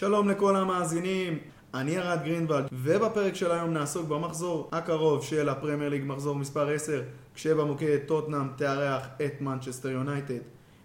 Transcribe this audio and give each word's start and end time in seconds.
שלום 0.00 0.28
לכל 0.28 0.56
המאזינים, 0.56 1.38
אני 1.74 1.90
ירד 1.90 2.18
גרינוולד, 2.24 2.68
ובפרק 2.72 3.34
של 3.34 3.50
היום 3.50 3.72
נעסוק 3.72 4.08
במחזור 4.08 4.68
הקרוב 4.72 5.24
של 5.24 5.48
הפרמייר 5.48 5.90
ליג, 5.90 6.02
מחזור 6.06 6.34
מספר 6.34 6.68
10, 6.68 7.02
כשבמוקד 7.34 7.98
טוטנאם 8.06 8.48
תארח 8.56 9.06
את 9.24 9.40
מנצ'סטר 9.40 9.88
יונייטד. 9.88 10.38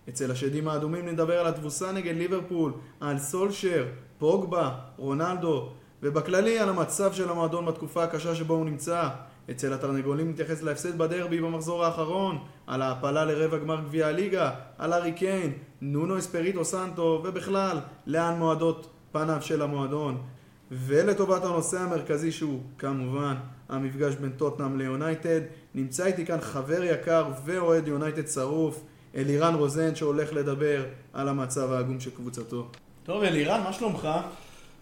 אצל 0.10 0.32
השדים 0.32 0.68
האדומים 0.68 1.05
נדבר 1.05 1.40
על 1.40 1.48
התבוסה 1.48 1.91
נגד 1.91 2.16
ליברפול, 2.16 2.74
על 2.99 3.18
סולשר, 3.20 3.85
פוגבה, 4.18 4.72
רונלדו, 4.98 5.70
ובכללי 6.04 6.60
על 6.60 6.70
המצב 6.70 7.13
של 7.13 7.29
המועדון 7.29 7.66
בתקופה 7.66 8.04
הקשה 8.04 8.35
שבו 8.35 8.54
הוא 8.54 8.66
נמצא. 8.66 9.10
אצל 9.52 9.74
התרנגולים 9.74 10.29
נתייחס 10.29 10.62
להפסד 10.62 10.98
בדרבי 10.98 11.41
במחזור 11.41 11.85
האחרון, 11.85 12.38
על 12.68 12.82
ההעפלה 12.82 13.26
לרבע 13.26 13.57
גמר 13.57 13.82
גביע 13.82 14.07
הליגה, 14.07 14.52
על 14.77 14.94
הארי 14.94 15.12
קיין, 15.12 15.54
נונו 15.82 16.18
אספריטו 16.18 16.66
סנטו, 16.66 17.22
ובכלל, 17.24 17.77
לאן 18.07 18.40
מועדות 18.40 18.95
פניו 19.16 19.41
של 19.41 19.62
המועדון. 19.62 20.21
ולטובת 20.71 21.44
הנושא 21.44 21.80
המרכזי 21.80 22.32
שהוא, 22.32 22.62
כמובן, 22.77 23.35
המפגש 23.70 24.16
בין 24.16 24.30
טוטנאם 24.30 24.77
ליונייטד, 24.77 25.41
נמצא 25.76 26.05
איתי 26.05 26.26
כאן 26.26 26.41
חבר 26.41 26.84
יקר 26.84 27.32
ואוהד 27.46 27.88
יונייטד 27.88 28.27
שרוף, 28.27 28.84
אלירן 29.16 29.55
רוזן, 29.55 29.96
שהולך 29.96 30.34
לדבר 30.34 30.85
על 31.13 31.30
המצב 31.30 31.72
העגום 31.72 31.99
של 31.99 32.12
קבוצתו. 32.16 32.68
טוב, 33.04 33.24
אלירן, 33.24 33.62
מה 33.63 33.74
שלומך? 33.74 34.07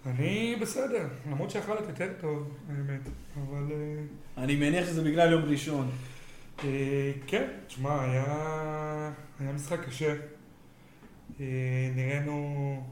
אני 0.05 0.55
בסדר, 0.61 1.07
למרות 1.31 1.51
שיכול 1.51 1.75
להיות 1.75 1.89
יותר 1.89 2.09
טוב, 2.21 2.49
האמת, 2.69 3.09
אבל... 3.35 3.71
אה, 3.71 4.43
אני 4.43 4.55
מניח 4.55 4.87
שזה 4.87 5.03
בגלל 5.03 5.31
יום 5.31 5.43
ראשון. 5.43 5.89
אה, 6.63 7.11
כן, 7.27 7.47
תשמע, 7.67 8.01
היה, 8.01 9.11
היה 9.39 9.53
משחק 9.53 9.79
קשה. 9.85 10.15
אה, 11.39 11.45
נראינו 11.95 12.83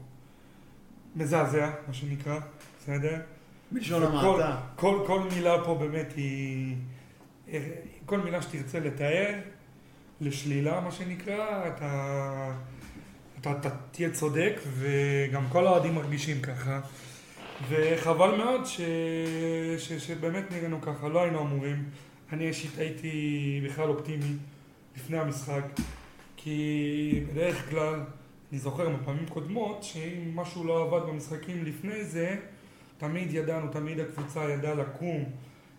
מזעזע, 1.16 1.70
מה 1.88 1.94
שנקרא, 1.94 2.38
בסדר? 2.80 3.16
בלשון 3.72 4.02
המעטה. 4.02 4.56
כל, 4.76 5.04
כל 5.06 5.20
מילה 5.34 5.64
פה 5.64 5.74
באמת 5.74 6.12
היא... 6.16 6.76
כל 8.06 8.18
מילה 8.18 8.42
שתרצה 8.42 8.80
לתאר, 8.80 9.34
לשלילה, 10.20 10.80
מה 10.80 10.92
שנקרא, 10.92 11.68
אתה, 11.68 12.52
אתה, 13.40 13.52
אתה 13.52 13.70
תהיה 13.90 14.10
צודק, 14.10 14.60
וגם 14.66 15.44
כל 15.48 15.66
האוהדים 15.66 15.94
מרגישים 15.94 16.40
ככה. 16.40 16.80
וחבל 17.68 18.36
מאוד 18.36 18.66
ש, 18.66 18.80
ש, 19.78 19.92
שבאמת 19.92 20.50
נראינו 20.50 20.80
ככה, 20.80 21.08
לא 21.08 21.22
היינו 21.22 21.40
אמורים. 21.40 21.84
אני 22.32 22.48
אישית 22.48 22.78
הייתי 22.78 23.60
בכלל 23.64 23.88
אופטימי 23.88 24.36
לפני 24.96 25.18
המשחק, 25.18 25.64
כי 26.36 27.24
בדרך 27.30 27.70
כלל, 27.70 28.00
אני 28.52 28.60
זוכר 28.60 28.88
מפעמים 28.88 29.26
קודמות, 29.26 29.78
שאם 29.82 30.30
משהו 30.36 30.64
לא 30.64 30.82
עבד 30.82 31.06
במשחקים 31.08 31.64
לפני 31.64 32.04
זה, 32.04 32.34
תמיד 32.98 33.34
ידענו, 33.34 33.68
תמיד 33.72 34.00
הקבוצה 34.00 34.44
ידעה 34.50 34.74
לקום 34.74 35.24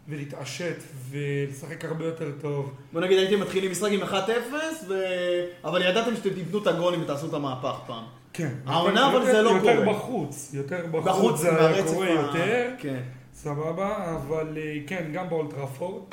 ולהתעשת 0.10 0.76
ולשחק 1.10 1.86
הרבה 1.86 2.06
יותר 2.06 2.32
טוב. 2.42 2.74
בוא 2.94 3.02
נגיד 3.02 3.18
הייתם 3.18 3.40
מתחילים 3.40 3.72
משחק 3.72 3.90
עם 3.92 4.02
1-0, 4.04 4.14
ו... 4.90 4.94
אבל 5.64 5.82
ידעתם 5.82 6.16
שאתם 6.16 6.30
תבנו 6.30 6.62
את 6.62 6.68
הגולים 6.68 7.02
ותעשו 7.02 7.28
את 7.30 7.34
המהפך 7.34 7.76
פעם. 7.88 8.04
כן. 8.34 8.54
העונה, 8.66 9.00
יותר- 9.02 9.18
אבל 9.18 9.26
זה 9.26 9.42
לא 9.42 9.50
יותר 9.50 9.82
קורה. 9.84 9.94
בחוץ, 9.94 10.52
יותר 10.54 10.86
בחוץ, 10.92 11.06
בחוץ, 11.06 11.40
זה 11.40 11.68
היה 11.68 11.84
קורה 11.86 12.08
ה- 12.08 12.10
יותר, 12.10 12.72
כן. 12.80 13.02
סבבה, 13.34 14.16
אבל 14.16 14.58
אה, 14.58 14.78
כן, 14.88 15.10
גם 15.14 15.30
באולטראפורד. 15.30 16.04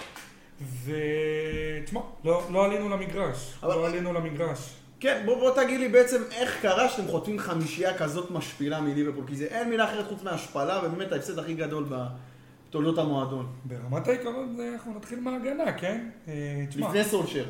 ותשמע, 0.85 2.01
לא, 2.25 2.43
לא 2.51 2.65
עלינו 2.65 2.89
למגרש, 2.89 3.55
אבל- 3.63 3.75
לא 3.75 3.87
עלינו 3.87 4.13
למגרש. 4.13 4.75
כן, 5.01 5.23
בוא, 5.27 5.39
בוא 5.39 5.65
תגיד 5.65 5.81
לי 5.81 5.89
בעצם 5.89 6.23
איך 6.31 6.63
קרה 6.63 6.89
שאתם 6.89 7.09
חוטפים 7.09 7.39
חמישייה 7.39 7.99
כזאת 7.99 8.31
משפילה 8.31 8.81
מליברפול, 8.81 9.25
כי 9.27 9.37
זה 9.37 9.45
אין 9.45 9.71
מילה 9.71 9.85
אחרת 9.85 10.07
חוץ 10.09 10.23
מהשפלה, 10.23 10.81
ובאמת 10.85 11.13
ההפסד 11.13 11.39
הכי 11.39 11.55
גדול 11.55 11.85
בתולדות 11.89 12.99
המועדון. 12.99 13.47
ברמת 13.65 14.09
העיקרון 14.09 14.57
אנחנו 14.73 14.95
נתחיל 14.95 15.21
מההגנה, 15.21 15.73
כן? 15.73 16.09
אה, 16.29 16.65
תשמע, 16.69 16.89
לפני 16.89 17.05
סולשר. 17.05 17.45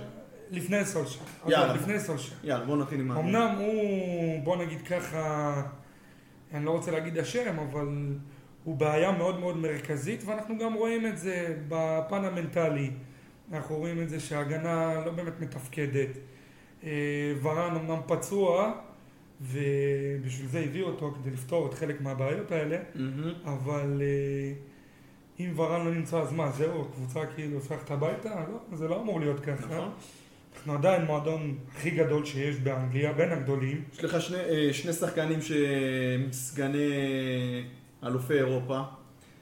לפני 0.51 0.85
סולשר. 0.85 1.21
יאללה. 1.47 1.75
לפני 1.75 2.01
סולשר. 2.01 2.35
יאללה, 2.45 2.65
בוא 2.65 2.77
נתחיל 2.77 3.01
עם 3.01 3.11
ההגנה. 3.11 3.45
אמנם 3.45 3.59
הוא, 3.59 4.45
בוא 4.45 4.57
נגיד 4.57 4.83
ככה, 4.83 5.55
אני 6.55 6.65
לא 6.65 6.71
רוצה 6.71 6.91
להגיד 6.91 7.19
אשם, 7.19 7.59
אבל 7.59 7.89
הוא 8.65 8.77
בעיה 8.77 9.13
מאוד 9.13 9.41
מאוד 9.41 9.57
מרכזית, 9.57 10.23
ואנחנו 10.27 10.59
גם 10.59 10.75
רואים 10.75 11.07
את 11.07 11.19
זה 11.19 11.57
בפן 11.69 12.25
המנטלי. 12.25 12.91
אנחנו 13.53 13.77
רואים 13.77 14.03
את 14.03 14.09
זה 14.09 14.21
שההגנה 14.21 14.95
לא 15.07 15.13
באמת 15.13 15.41
מתפקדת. 15.41 16.09
אה, 16.85 17.33
ורן 17.43 17.77
אמנם 17.77 18.01
פצוע, 18.07 18.73
ובשביל 19.41 20.49
זה 20.49 20.61
הביאו 20.61 20.87
אותו 20.87 21.15
כדי 21.15 21.31
לפתור 21.31 21.67
את 21.67 21.75
חלק 21.75 22.01
מהבעיות 22.01 22.53
האלה, 22.53 22.77
מהמם. 22.95 23.33
אבל 23.45 24.03
אה, 24.03 24.53
אם 25.41 25.53
ורן 25.57 25.85
לא 25.87 25.95
נמצא, 25.95 26.21
אז 26.21 26.33
מה, 26.33 26.51
זהו, 26.51 26.87
הקבוצה 26.89 27.27
כאילו 27.27 27.55
הופכת 27.55 27.91
הביתה? 27.91 28.45
לא, 28.49 28.77
זה 28.77 28.89
לא 28.89 29.01
אמור 29.01 29.21
להיות 29.21 29.41
ככה. 29.41 29.67
נכון. 29.67 29.91
אנחנו 30.57 30.75
עדיין 30.75 31.05
מועדון 31.05 31.59
הכי 31.77 31.91
גדול 31.91 32.25
שיש 32.25 32.57
באנגליה, 32.57 33.13
בין 33.13 33.33
הגדולים. 33.33 33.85
יש 33.93 34.05
לך 34.05 34.21
שני, 34.21 34.39
אה, 34.39 34.69
שני 34.73 34.93
שחקנים 34.93 35.43
שהם 35.43 36.33
סגני 36.33 36.93
אלופי 38.05 38.35
אירופה, 38.35 38.81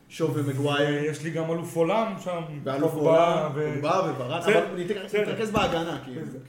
שוב 0.08 0.30
ומגווייר, 0.34 1.04
יש 1.04 1.22
לי 1.22 1.30
גם 1.30 1.50
אלוף 1.50 1.76
עולם 1.76 2.12
שם, 2.24 2.40
ואלוף 2.64 2.94
עולם, 2.94 3.50
ו- 3.54 3.70
פוגבה 3.74 4.10
וברן, 4.10 4.40
בסדר, 4.40 4.66
אבל 4.66 4.82
נתרכז- 4.84 5.50
בהגנה. 5.52 5.98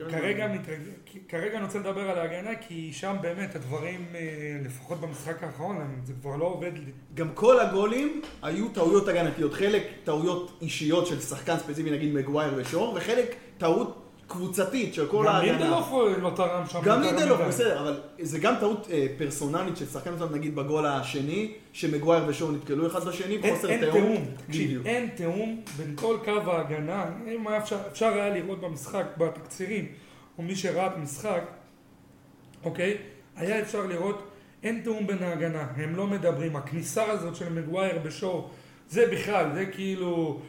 כרגע, 0.10 0.48
מתרג- 0.48 1.18
כרגע 1.30 1.58
אני 1.58 1.66
רוצה 1.66 1.80
לדבר 1.80 2.02
על 2.10 2.18
ההגנה, 2.20 2.50
כי 2.68 2.94
שם 2.94 3.16
באמת 3.22 3.56
הדברים, 3.56 4.06
אה, 4.16 4.20
לפחות 4.66 5.02
במשחק 5.02 5.44
האחרון, 5.44 5.78
זה 6.04 6.14
כבר 6.22 6.36
לא 6.36 6.46
עובד 6.46 6.72
לי. 6.74 6.92
גם 7.14 7.30
כל 7.34 7.60
הגולים 7.60 8.22
היו 8.42 8.68
טעויות 8.70 9.08
הגנתיות, 9.08 9.54
חלק 9.54 9.84
טעויות 10.04 10.58
אישיות 10.62 11.08
של 11.08 11.20
שחקן 11.20 11.58
ספציפי, 11.58 11.92
נגיד 11.92 12.14
מגווייר 12.14 12.54
ושור, 12.56 12.94
וחלק 12.98 13.36
טעות 13.58 14.06
קבוצתית 14.30 14.94
של 14.94 15.08
כל 15.08 15.26
גם 15.28 15.36
ההגנה. 15.36 15.58
לינדלוף 15.58 15.92
לא 16.22 16.32
תרם 16.36 16.64
שם. 16.68 16.80
גם 16.84 17.02
לידלוף. 17.02 17.42
בסדר, 17.42 17.82
אבל 17.82 18.00
זה 18.22 18.40
גם 18.40 18.54
טעות 18.60 18.88
אה, 18.92 19.08
פרסונלית 19.18 19.78
של 19.78 19.86
שחקן 19.86 20.14
מסוים, 20.14 20.32
נגיד 20.32 20.56
בגול 20.56 20.86
השני, 20.86 21.54
שמגווייר 21.74 22.24
ושור 22.28 22.52
נתקלו 22.52 22.88
אחד 22.88 23.04
בשני, 23.08 23.38
אין 23.44 23.92
תיאום. 23.92 24.26
תקשיב. 24.48 24.88
אין 24.88 25.10
תיאום 25.16 25.62
בין 25.78 25.96
כל 25.96 26.18
קו 26.26 26.52
ההגנה, 26.52 27.06
אם 27.28 27.48
אפשר, 27.48 28.14
היה 28.14 28.30
לראות 28.30 28.62
במשחק, 28.62 29.06
בתקצירים, 29.18 29.86
או 30.38 30.44
מי 30.44 30.56
שראה 30.56 30.88
את 30.88 30.92
המשחק, 30.96 31.42
אוקיי, 32.64 32.98
היה 33.36 33.62
אפשר 33.62 33.86
לראות, 33.86 34.24
אין 34.64 34.82
תיאום 34.84 35.08
בין 35.08 35.24
ההגנה, 35.24 35.68
הם 35.76 35.96
לא 35.96 36.08
מדברים, 36.08 36.56
הכניסה 36.56 37.12
הזאת 37.12 37.36
של 37.36 37.54
מגווייר 37.54 38.00
בשור, 38.04 38.50
זה 38.90 39.08
בכלל, 39.12 39.46
זה 39.54 39.66
כאילו 39.66 40.40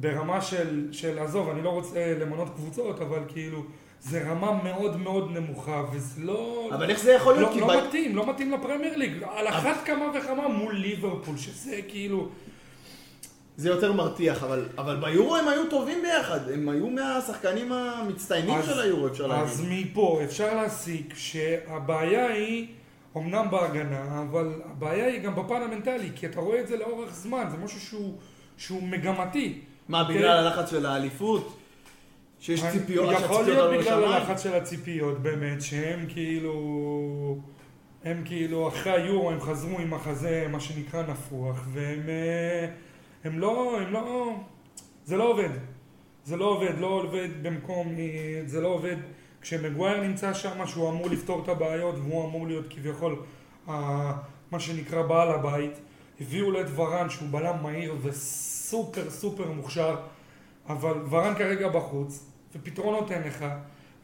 ברמה 0.00 0.40
של, 0.40 0.88
של 0.92 1.18
עזוב, 1.18 1.48
אני 1.50 1.62
לא 1.62 1.70
רוצה 1.70 2.14
למנות 2.20 2.48
קבוצות, 2.56 3.00
אבל 3.00 3.20
כאילו, 3.28 3.62
זה 4.00 4.30
רמה 4.30 4.62
מאוד 4.62 4.96
מאוד 4.96 5.30
נמוכה, 5.30 5.84
וזה 5.92 6.20
לא... 6.24 6.70
אבל 6.74 6.90
איך 6.90 6.98
זה 6.98 7.12
יכול 7.12 7.34
להיות? 7.34 7.54
לא, 7.56 7.60
לא 7.60 7.80
ב- 7.80 7.86
מתאים, 7.86 8.16
לא 8.16 8.30
מתאים 8.30 8.52
לפרמייר 8.52 8.96
ליג, 8.96 9.12
על 9.34 9.48
אחת 9.48 9.84
כמה 9.84 10.04
וכמה 10.14 10.48
מול 10.48 10.74
ליברפול, 10.76 11.36
שזה 11.36 11.80
כאילו... 11.88 12.28
זה 13.58 13.68
יותר 13.68 13.92
מרתיח, 13.92 14.42
אבל, 14.42 14.66
אבל 14.78 14.96
ביורו 14.96 15.36
הם 15.36 15.48
היו 15.48 15.70
טובים 15.70 16.02
ביחד, 16.02 16.50
הם 16.50 16.68
היו 16.68 16.86
מהשחקנים 16.90 17.72
המצטיינים 17.72 18.54
אז- 18.54 18.64
של 18.66 18.80
היורו, 18.80 19.06
אפשר 19.06 19.32
אז 19.32 19.60
להגיד. 19.60 19.90
מפה 19.90 20.20
אפשר 20.24 20.54
להסיק 20.56 21.14
שהבעיה 21.16 22.26
היא, 22.26 22.66
אמנם 23.16 23.46
בהגנה, 23.50 24.24
אבל 24.30 24.52
הבעיה 24.64 25.06
היא 25.06 25.20
גם 25.20 25.34
בפן 25.34 25.62
המנטלי, 25.62 26.10
כי 26.14 26.26
אתה 26.26 26.40
רואה 26.40 26.60
את 26.60 26.68
זה 26.68 26.76
לאורך 26.76 27.14
זמן, 27.14 27.44
זה 27.50 27.56
משהו 27.64 27.80
שהוא, 27.80 28.14
שהוא 28.56 28.82
מגמתי. 28.82 29.60
מה, 29.88 30.00
אוקיי? 30.00 30.16
בגלל 30.16 30.46
הלחץ 30.46 30.70
של 30.70 30.86
האליפות? 30.86 31.58
שיש 32.40 32.64
ציפיות, 32.72 33.12
יכול 33.12 33.44
להיות 33.44 33.58
עלו 33.58 33.80
בגלל? 33.80 34.04
הלחץ 34.04 34.42
של 34.42 34.54
הציפיות, 34.54 35.18
באמת, 35.18 35.62
שהם 35.62 36.06
כאילו... 36.08 37.38
הם 38.04 38.22
כאילו, 38.24 38.68
אחרי 38.68 38.92
היורו 38.92 39.30
הם 39.30 39.40
חזרו 39.40 39.78
עם 39.78 39.90
מחזה, 39.90 40.46
מה 40.50 40.60
שנקרא 40.60 41.02
נפוח, 41.02 41.66
והם 41.72 42.08
אה, 42.08 42.68
הם 43.24 43.38
לא, 43.38 43.78
הם 43.80 43.92
לא... 43.92 44.34
זה 45.04 45.16
לא 45.16 45.30
עובד. 45.30 45.48
זה 46.24 46.36
לא 46.36 46.44
עובד, 46.44 46.78
לא 46.78 46.86
עובד 46.86 47.28
במקום, 47.42 47.94
אה, 47.98 48.42
זה 48.46 48.60
לא 48.60 48.68
עובד 48.68 48.96
כשמגווייר 49.40 50.00
נמצא 50.00 50.34
שם, 50.34 50.66
שהוא 50.66 50.90
אמור 50.90 51.10
לפתור 51.10 51.42
את 51.44 51.48
הבעיות, 51.48 51.94
והוא 51.98 52.28
אמור 52.28 52.46
להיות 52.46 52.64
כביכול 52.70 53.16
ה- 53.68 54.12
מה 54.50 54.60
שנקרא 54.60 55.02
בעל 55.02 55.28
הבית. 55.28 55.80
הביאו 56.20 56.50
לו 56.50 56.60
את 56.60 56.66
ורן, 56.74 57.10
שהוא 57.10 57.28
בלם 57.30 57.56
מהיר 57.62 57.94
וסופר 58.02 58.55
סופר 59.08 59.52
מוכשר, 59.52 59.96
אבל 60.68 60.94
ורן 61.10 61.34
כרגע 61.34 61.68
בחוץ, 61.68 62.24
ופתרונות 62.54 63.12
אין 63.12 63.22
לך. 63.22 63.44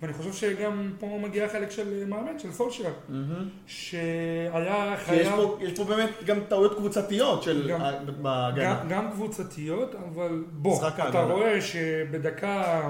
ואני 0.03 0.13
חושב 0.13 0.33
שגם 0.33 0.93
פה 0.99 1.19
מגיע 1.23 1.49
חלק 1.49 1.71
של 1.71 2.05
מאמן, 2.09 2.39
של 2.39 2.53
סולשר, 2.53 2.93
מהמם. 3.09 3.49
שהיה 3.67 4.97
חייב... 4.97 5.37
פה, 5.37 5.57
יש 5.61 5.73
פה 5.79 5.85
באמת 5.85 6.11
גם 6.27 6.39
טעויות 6.49 6.77
קבוצתיות 6.77 7.43
של 7.43 7.69
גם- 7.71 7.81
ה- 7.83 7.93
בהגנה. 8.23 8.81
גם, 8.83 8.89
גם 8.89 9.11
קבוצתיות, 9.11 9.95
אבל 9.95 10.45
בוא, 10.53 10.89
אתה 10.89 11.03
ההגנה. 11.03 11.23
רואה 11.23 11.61
שבדקה, 11.61 12.83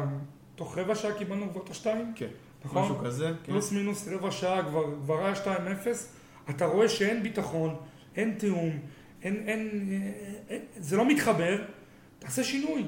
תוך 0.55 0.79
רבע 0.79 0.95
שעה 0.95 1.13
קיבלנו 1.13 1.51
כבר 1.53 1.61
את 1.65 1.71
השתיים, 1.71 2.13
כן, 2.17 2.27
נכון? 2.65 2.83
משהו 2.83 2.97
כזה. 3.05 3.27
כן. 3.45 3.53
פלוס 3.53 3.73
מינוס 3.73 4.09
רבע 4.09 4.31
שעה 4.31 4.63
כבר, 4.63 4.85
כבר 5.05 5.19
היה 5.27 5.35
2-0, 5.35 5.47
אתה 6.51 6.67
רואה 6.67 6.89
שאין 6.89 7.23
ביטחון, 7.23 7.77
אין 8.17 8.35
תיאום, 8.39 8.79
אין, 9.25 9.43
אין, 9.47 9.89
אין, 10.49 10.61
זה 10.77 10.97
לא 10.97 11.09
מתחבר, 11.09 11.63
תעשה 12.19 12.45
שינוי. 12.45 12.85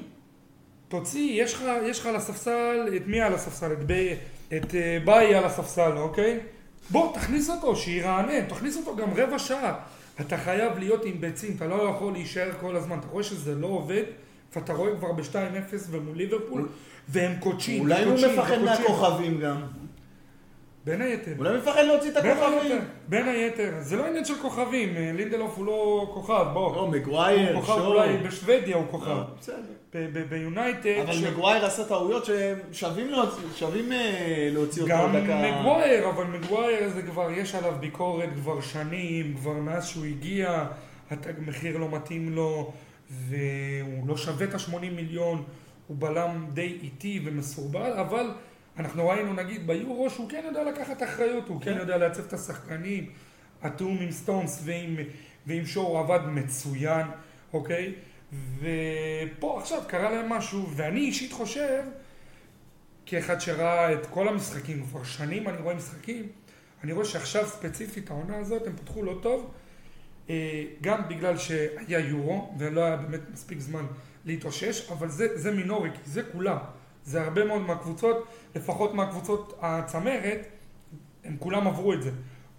תוציא, 0.87 1.43
יש 1.43 1.53
לך, 1.53 1.61
יש 1.85 1.99
לך 1.99 2.05
על 2.05 2.15
הספסל, 2.15 2.89
את 2.95 3.07
מי 3.07 3.21
על 3.21 3.33
הספסל? 3.33 3.71
את, 3.71 3.87
ב, 3.87 4.13
את 4.57 4.75
אה, 4.75 4.97
ביי 5.05 5.35
על 5.35 5.43
הספסל, 5.43 5.97
אוקיי? 5.97 6.39
בוא, 6.89 7.13
תכניס 7.13 7.49
אותו, 7.49 7.75
שירענן, 7.75 8.45
תכניס 8.45 8.77
אותו 8.77 8.95
גם 8.95 9.09
רבע 9.15 9.39
שעה. 9.39 9.75
אתה 10.21 10.37
חייב 10.37 10.77
להיות 10.77 11.05
עם 11.05 11.21
ביצים, 11.21 11.53
אתה 11.55 11.67
לא 11.67 11.89
יכול 11.95 12.13
להישאר 12.13 12.51
כל 12.59 12.75
הזמן. 12.75 12.99
אתה 12.99 13.07
רואה 13.07 13.23
שזה 13.23 13.55
לא 13.55 13.67
עובד, 13.67 14.03
ואתה 14.55 14.73
רואה 14.73 14.95
כבר 14.95 15.11
ב-2-0 15.11 15.75
ומול 15.89 16.17
ליברפול, 16.17 16.67
והם 17.09 17.39
קודשים, 17.39 17.81
אולי 17.81 18.03
הוא 18.03 18.13
מפחד. 18.13 18.57
מהכוכבים 18.57 19.39
גם. 19.39 19.61
בין 20.85 21.01
היתר. 21.01 21.31
אולי 21.37 21.57
מפחד 21.57 21.81
להוציא 21.87 22.11
את 22.11 22.17
הכוכבים. 22.17 22.81
בין 23.07 23.27
היתר. 23.27 23.71
זה 23.79 23.95
לא 23.95 24.05
עניין 24.07 24.25
של 24.25 24.33
כוכבים, 24.41 24.95
אה, 24.97 25.11
לינדלוף 25.13 25.57
הוא 25.57 25.65
לא 25.65 26.11
כוכב, 26.13 26.45
בוא. 26.53 26.75
לא, 26.75 26.87
מגווייר, 26.87 27.53
הוא 27.55 27.61
כוכב 27.61 27.73
שואו. 27.73 27.85
אולי 27.93 28.17
בשוודיה 28.17 28.75
הוא 28.75 28.85
כוכב. 28.91 29.07
לא, 29.09 29.23
בסדר. 29.39 29.55
ביונייטד, 30.29 31.03
אבל 31.09 31.29
מגווייר 31.31 31.65
עשה 31.65 31.85
טעויות 31.85 32.29
להוציא- 32.29 33.43
שווים, 33.55 33.91
אה, 33.91 34.49
להוציא 34.51 34.81
אותו 34.81 34.93
גם 34.93 35.09
דקה. 35.15 35.41
מגווייר, 35.41 36.09
אבל 36.09 36.23
מגווייר 36.23 36.89
זה 36.89 37.01
כבר, 37.01 37.31
יש 37.31 37.55
עליו 37.55 37.73
ביקורת 37.79 38.29
כבר 38.35 38.61
שנים, 38.61 39.33
כבר 39.37 39.53
מאז 39.53 39.87
שהוא 39.87 40.05
הגיע, 40.05 40.65
התג 41.11 41.33
מחיר 41.47 41.77
לא 41.77 41.89
מתאים 41.91 42.35
לו, 42.35 42.71
והוא 43.11 44.07
לא 44.07 44.17
שווה 44.17 44.45
את 44.45 44.53
ה-80 44.53 44.79
מיליון, 44.95 45.43
הוא 45.87 45.97
בלם 45.99 46.45
די 46.53 46.77
איטי 46.83 47.21
ומסורבל, 47.25 47.93
אבל 47.93 48.25
אנחנו 48.77 49.07
ראינו 49.07 49.33
נגיד 49.33 49.67
ביורו 49.67 50.09
שהוא 50.09 50.29
כן 50.29 50.41
יודע 50.45 50.63
לקחת 50.63 51.03
אחריות, 51.03 51.47
הוא 51.47 51.61
כן. 51.61 51.77
יודע 51.77 51.97
לעצב 51.97 52.25
את 52.27 52.33
השחקנים, 52.33 53.09
התיאום 53.61 53.97
עם 54.01 54.11
סטונס 54.11 54.61
ועם, 54.63 54.95
ועם 55.47 55.65
שואו 55.65 55.97
עבד 55.97 56.25
מצוין, 56.27 57.07
אוקיי? 57.53 57.93
ופה 58.59 59.59
עכשיו 59.61 59.81
קרה 59.87 60.11
להם 60.11 60.29
משהו, 60.29 60.69
ואני 60.75 60.99
אישית 60.99 61.31
חושב, 61.31 61.83
כאחד 63.05 63.41
שראה 63.41 63.93
את 63.93 64.05
כל 64.05 64.27
המשחקים, 64.27 64.85
כבר 64.85 65.03
שנים 65.03 65.47
אני 65.47 65.57
רואה 65.57 65.75
משחקים, 65.75 66.27
אני 66.83 66.91
רואה 66.91 67.05
שעכשיו 67.05 67.47
ספציפית 67.47 68.09
העונה 68.09 68.37
הזאת 68.37 68.67
הם 68.67 68.75
פתחו 68.75 69.03
לא 69.03 69.19
טוב, 69.21 69.51
אה, 70.29 70.63
גם 70.81 71.09
בגלל 71.09 71.37
שהיה 71.37 71.99
יורו 71.99 72.55
ולא 72.57 72.85
היה 72.85 72.95
באמת 72.95 73.21
מספיק 73.33 73.59
זמן 73.59 73.85
להתאושש, 74.25 74.91
אבל 74.91 75.09
זה, 75.09 75.37
זה 75.37 75.51
מינורי, 75.51 75.89
כי 75.91 76.09
זה 76.09 76.23
כולם, 76.31 76.57
זה 77.05 77.21
הרבה 77.21 77.45
מאוד 77.45 77.61
מהקבוצות, 77.61 78.27
לפחות 78.55 78.93
מהקבוצות 78.93 79.57
הצמרת, 79.61 80.47
הם 81.23 81.35
כולם 81.39 81.67
עברו 81.67 81.93
את 81.93 82.03
זה, 82.03 82.11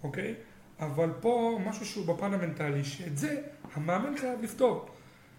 אוקיי? 0.03 0.33
אבל 0.79 1.09
פה 1.21 1.59
משהו 1.65 1.85
שהוא 1.85 2.05
בפן 2.05 2.33
המנטלי, 2.33 2.83
שאת 2.83 3.17
זה 3.17 3.41
המאמן 3.75 4.17
חייב 4.17 4.41
לפתור. 4.43 4.85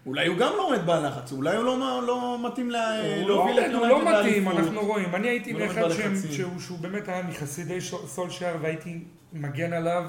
אולי 0.05 0.27
הוא 0.27 0.37
גם 0.37 0.53
לא 0.57 0.67
עומד 0.67 0.85
בלחץ, 0.85 1.31
אולי 1.31 1.55
הוא 1.55 1.65
לא, 1.65 2.03
לא 2.07 2.37
מתאים 2.47 2.69
לה, 2.71 3.15
הוא 3.17 3.27
להוביל 3.27 3.59
לא, 3.59 3.65
את 3.65 3.73
הוא 3.73 3.87
לא 3.87 4.05
מתאים. 4.05 4.49
אנחנו 4.49 4.81
רואים. 4.81 5.15
אני 5.15 5.27
הייתי 5.27 5.53
לא 5.53 5.65
עומד 5.65 5.91
שהם-. 5.91 6.15
שהוא 6.31 6.59
שהוא 6.59 6.79
באמת 6.79 7.07
היה 7.07 7.23
מחסידי 7.23 7.81
סולשייר 7.81 8.57
והייתי 8.61 9.03
מגן 9.33 9.73
עליו 9.73 10.03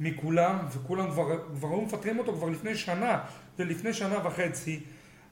מכולם, 0.00 0.58
וכולם 0.70 1.10
כבר 1.10 1.24
כבר 1.58 1.68
היו 1.68 1.80
מפטרים 1.80 2.18
אותו 2.18 2.32
כבר 2.32 2.48
לפני 2.48 2.74
שנה, 2.74 3.18
ולפני 3.58 3.92
שנה 3.92 4.26
וחצי. 4.26 4.80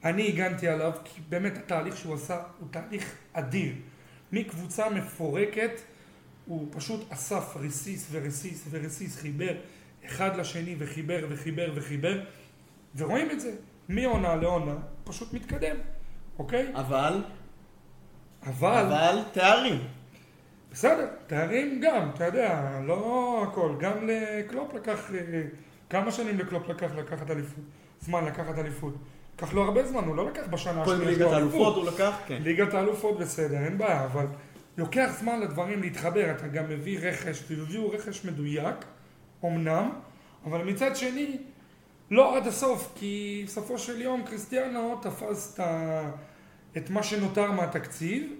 אני 0.04 0.28
הגנתי 0.28 0.68
עליו, 0.68 0.92
כי 1.04 1.20
באמת 1.28 1.56
התהליך 1.56 1.96
שהוא 1.96 2.14
עשה 2.14 2.42
הוא 2.58 2.68
תהליך 2.70 3.14
אדיר. 3.32 3.72
מקבוצה 4.32 4.90
מפורקת, 4.90 5.70
הוא 6.46 6.68
פשוט 6.70 7.12
אסף 7.12 7.56
רסיס 7.56 8.08
ורסיס 8.10 8.64
ורסיס, 8.70 9.16
חיבר 9.16 9.54
אחד 10.06 10.36
לשני 10.36 10.76
וחיבר 10.78 11.26
וחיבר 11.28 11.72
וחיבר, 11.74 12.24
ורואים 12.96 13.30
את 13.30 13.40
זה. 13.40 13.54
מעונה 13.88 14.36
לעונה, 14.36 14.74
פשוט 15.04 15.32
מתקדם, 15.32 15.76
אוקיי? 16.38 16.72
אבל, 16.74 17.22
אבל, 18.46 18.84
אבל 18.86 19.22
תארים. 19.32 19.80
בסדר, 20.72 21.08
תארים 21.26 21.80
גם, 21.80 22.10
אתה 22.14 22.24
יודע, 22.24 22.80
לא 22.84 23.46
הכל, 23.48 23.74
גם 23.80 24.08
לקלופ 24.08 24.74
לקח, 24.74 25.14
אה, 25.14 25.42
כמה 25.90 26.12
שנים 26.12 26.38
לקלופ 26.38 26.68
לקח 26.68 26.90
לקחת 26.96 27.30
אליפות, 27.30 27.64
זמן 28.00 28.24
לקחת 28.24 28.58
אליפות. 28.58 28.94
לקח 29.38 29.54
לו 29.54 29.62
הרבה 29.62 29.86
זמן, 29.86 30.04
הוא 30.04 30.16
לא 30.16 30.26
לקח 30.26 30.42
בשנה 30.50 30.82
השנייה 30.82 31.10
ליגת 31.10 31.18
שלו 31.18 31.32
האלופות 31.32 31.76
הוא 31.76 31.84
לקח, 31.84 32.12
כן. 32.26 32.42
ליגת 32.42 32.74
האלופות 32.74 33.18
בסדר, 33.18 33.56
אין 33.64 33.78
בעיה, 33.78 34.04
אבל 34.04 34.26
לוקח 34.78 35.10
זמן 35.20 35.40
לדברים 35.40 35.82
להתחבר, 35.82 36.30
אתה 36.30 36.48
גם 36.48 36.64
מביא 36.68 36.98
רכש, 36.98 37.42
והביאו 37.48 37.90
רכש 37.90 38.24
מדויק, 38.24 38.84
אמנם, 39.44 39.90
אבל 40.44 40.64
מצד 40.64 40.96
שני, 40.96 41.36
לא 42.10 42.36
עד 42.36 42.46
הסוף, 42.46 42.92
כי 42.94 43.42
בסופו 43.46 43.78
של 43.78 44.00
יום 44.00 44.22
קריסטיאנו 44.22 44.98
תפס 45.02 45.54
את, 45.54 45.60
ה... 45.60 46.02
את 46.76 46.90
מה 46.90 47.02
שנותר 47.02 47.52
מהתקציב, 47.52 48.32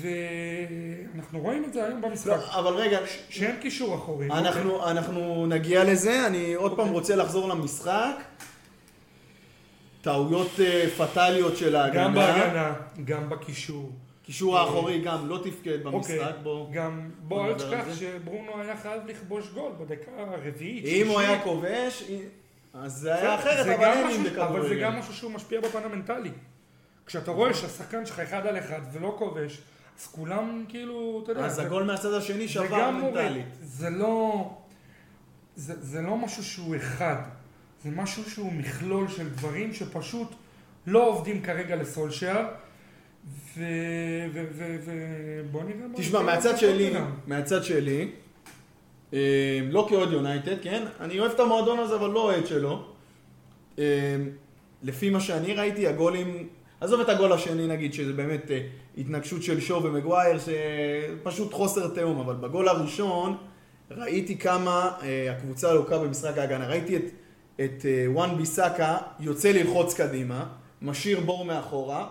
ואנחנו 0.00 1.40
רואים 1.40 1.64
את 1.64 1.72
זה 1.72 1.84
היום 1.84 2.00
במשחק, 2.00 2.28
לא, 2.28 2.58
אבל 2.58 2.72
רגע, 2.72 2.98
שאין 3.28 3.56
קישור 3.60 3.94
אחורי. 3.94 4.28
אוקיי? 4.28 4.40
אנחנו, 4.40 4.90
אנחנו 4.90 5.46
נגיע 5.46 5.84
לזה, 5.84 6.26
אני 6.26 6.54
עוד 6.54 6.76
פעם 6.76 6.88
רוצה 6.88 7.16
לחזור 7.16 7.48
למשחק. 7.48 8.14
טעויות 10.02 10.50
אה, 10.60 10.86
פטאליות 10.98 11.56
של 11.56 11.76
ההגנה. 11.76 12.04
גם 12.04 12.14
בהגנה, 12.14 12.72
גם 13.04 13.28
בקישור. 13.30 13.92
קישור 14.22 14.58
האחורי 14.58 15.00
גם 15.00 15.28
לא 15.28 15.40
תפקד 15.44 15.82
במשחק, 15.84 16.10
אוקיי, 16.20 16.32
בוא. 16.42 16.66
גם 16.72 17.10
בוא 17.22 17.46
אל 17.46 17.54
תשכח. 17.54 17.84
שברונו 17.98 18.60
היה 18.60 18.76
חייב 18.76 19.02
לכבוש 19.06 19.48
גול 19.54 19.72
בדקה 19.80 20.10
הרביעית. 20.16 20.84
אם 20.86 21.08
הוא. 21.08 21.20
היה 21.20 21.42
כובש, 21.42 22.02
אז 22.74 22.92
זה 22.92 23.14
היה 23.14 23.34
אחרת, 23.34 23.64
זה 23.66 23.74
אבל 23.74 23.84
אין 23.84 24.06
משהו- 24.06 24.20
אם 24.34 24.40
אבל 24.40 24.68
זה. 24.68 24.74
גם 24.74 24.98
משהו 24.98 25.14
שהוא 25.14 25.30
משפיע 25.30 25.60
בפן 25.60 25.78
המנטלי. 25.84 26.30
כשאתה 27.06 27.30
רואה 27.30 27.54
שהשחקן 27.54 28.06
שלך 28.06 28.20
אחד 28.20 28.46
על 28.46 28.58
אחד 28.58 28.80
ולא 28.92 29.14
כובש, 29.18 29.58
אז 30.00 30.06
כולם 30.06 30.64
כאילו, 30.68 31.20
אתה 31.24 31.32
יודע, 31.32 31.44
אז 31.44 31.54
זה- 31.54 31.62
הגול 31.62 31.82
מהצד 31.84 32.12
השני 32.14 32.48
שבר. 32.48 32.90
מנטלית. 32.90 33.46
זה 33.62 33.90
לא, 33.90 34.50
זה, 35.56 35.74
זה 35.80 36.02
לא 36.02 36.16
משהו 36.16 36.44
שהוא 36.44 36.76
אחד, 36.76 37.16
זה 37.84 37.90
משהו 37.90 38.30
שהוא 38.30 38.52
מכלול 38.52 39.08
של 39.08 39.28
דברים 39.28 39.72
שפשוט 39.72 40.28
לא 40.86 41.08
עובדים 41.08 41.42
כרגע 41.42 41.76
לסולשייר, 41.76 42.46
ו... 43.56 43.64
ו... 44.32 44.44
ו... 44.52 44.76
ו... 44.84 44.92
בוא 45.50 45.62
נראה 45.62 45.88
מה... 45.88 45.96
תשמע, 45.96 46.22
מהצד 46.22 46.58
שלי. 46.58 46.92
מהצד 47.26 47.64
שלי, 47.64 48.10
אה, 49.14 49.60
לא 49.70 49.86
כאוהד 49.88 50.12
יונייטד, 50.12 50.62
כן? 50.62 50.84
אני 51.00 51.20
אוהב 51.20 51.32
את 51.32 51.40
המועדון 51.40 51.78
הזה, 51.78 51.94
אבל 51.94 52.10
לא 52.10 52.22
אוהד 52.22 52.46
שלו. 52.46 52.84
אה, 53.78 53.84
לפי 54.82 55.10
מה 55.10 55.20
שאני 55.20 55.54
ראיתי, 55.54 55.86
הגולים... 55.86 56.48
עזוב 56.80 57.00
את 57.00 57.08
הגול 57.08 57.32
השני 57.32 57.66
נגיד, 57.66 57.94
שזה 57.94 58.12
באמת 58.12 58.50
אה, 58.50 58.60
התנגשות 58.98 59.42
של 59.42 59.60
שואו 59.60 59.82
ומגווייר, 59.82 60.38
שפשוט 60.38 61.52
חוסר 61.52 61.88
תיאום, 61.88 62.20
אבל 62.20 62.34
בגול 62.34 62.68
הראשון 62.68 63.36
ראיתי 63.90 64.38
כמה 64.38 64.92
אה, 65.02 65.32
הקבוצה 65.32 65.74
לוקה 65.74 65.98
במשחק 65.98 66.38
ההגנה. 66.38 66.66
ראיתי 66.66 66.96
את, 66.96 67.02
את 67.64 67.84
אה, 67.86 68.04
וואן 68.08 68.36
ביסאקה 68.36 68.98
יוצא 69.20 69.48
ללחוץ 69.48 69.94
קדימה, 69.94 70.46
משאיר 70.82 71.20
בור 71.20 71.44
מאחורה, 71.44 72.08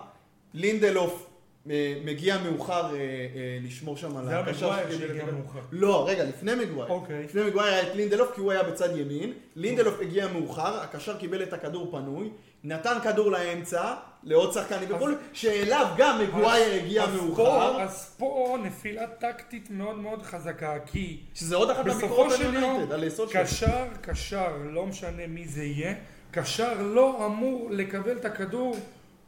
לינדלוף 0.54 1.26
אה, 1.70 1.94
מגיע 2.04 2.38
מאוחר 2.38 2.96
אה, 2.96 3.58
לשמור 3.62 3.96
שם 3.96 4.16
על 4.16 4.24
זה 4.24 4.30
היה 4.30 4.40
הקשר 4.40 4.70
מגווייר 4.70 4.98
שהגיע 4.98 5.22
הכדור. 5.22 5.38
מאוחר. 5.40 5.60
לא, 5.72 6.08
רגע, 6.08 6.24
לפני 6.24 6.54
מגווייר. 6.54 6.88
אוקיי. 6.88 7.24
לפני 7.24 7.42
מגווייר 7.42 7.74
היה 7.74 7.82
את 7.82 7.96
לינדלוף 7.96 8.30
כי 8.34 8.40
הוא 8.40 8.52
היה 8.52 8.62
בצד 8.62 8.96
ימין, 8.96 9.32
לינדלוף 9.56 10.00
הגיע 10.00 10.28
מאוחר, 10.28 10.80
הקשר 10.80 11.16
קיבל 11.16 11.42
את 11.42 11.52
הכדור 11.52 11.90
פנוי, 11.90 12.30
נתן 12.64 12.98
כדור 13.02 13.30
לאמצע, 13.30 13.94
לעוד 14.24 14.52
שחקן 14.52 14.80
ליברפול, 14.80 15.18
שאליו 15.32 15.86
גם 15.96 16.18
מגווייר 16.22 16.82
הגיע 16.82 17.06
מאוחר, 17.06 17.82
אז 17.82 18.14
פה 18.18 18.56
נפילה 18.62 19.06
טקטית 19.06 19.68
מאוד 19.70 19.98
מאוד 19.98 20.22
חזקה, 20.22 20.78
כי 20.86 21.20
שזה 21.34 21.56
עוד 21.56 21.70
אחת 21.70 21.86
על 21.86 22.30
של 22.36 22.54
יונייטד, 22.54 22.92
על 22.92 23.02
היסוד 23.02 23.28
שלו. 23.30 23.40
קשר, 23.40 23.84
קשר, 24.00 24.48
לא 24.70 24.86
משנה 24.86 25.26
מי 25.28 25.48
זה 25.48 25.64
יהיה, 25.64 25.94
קשר 26.30 26.82
לא 26.82 27.26
אמור 27.26 27.68
לקבל 27.70 28.16
את 28.16 28.24
הכדור 28.24 28.76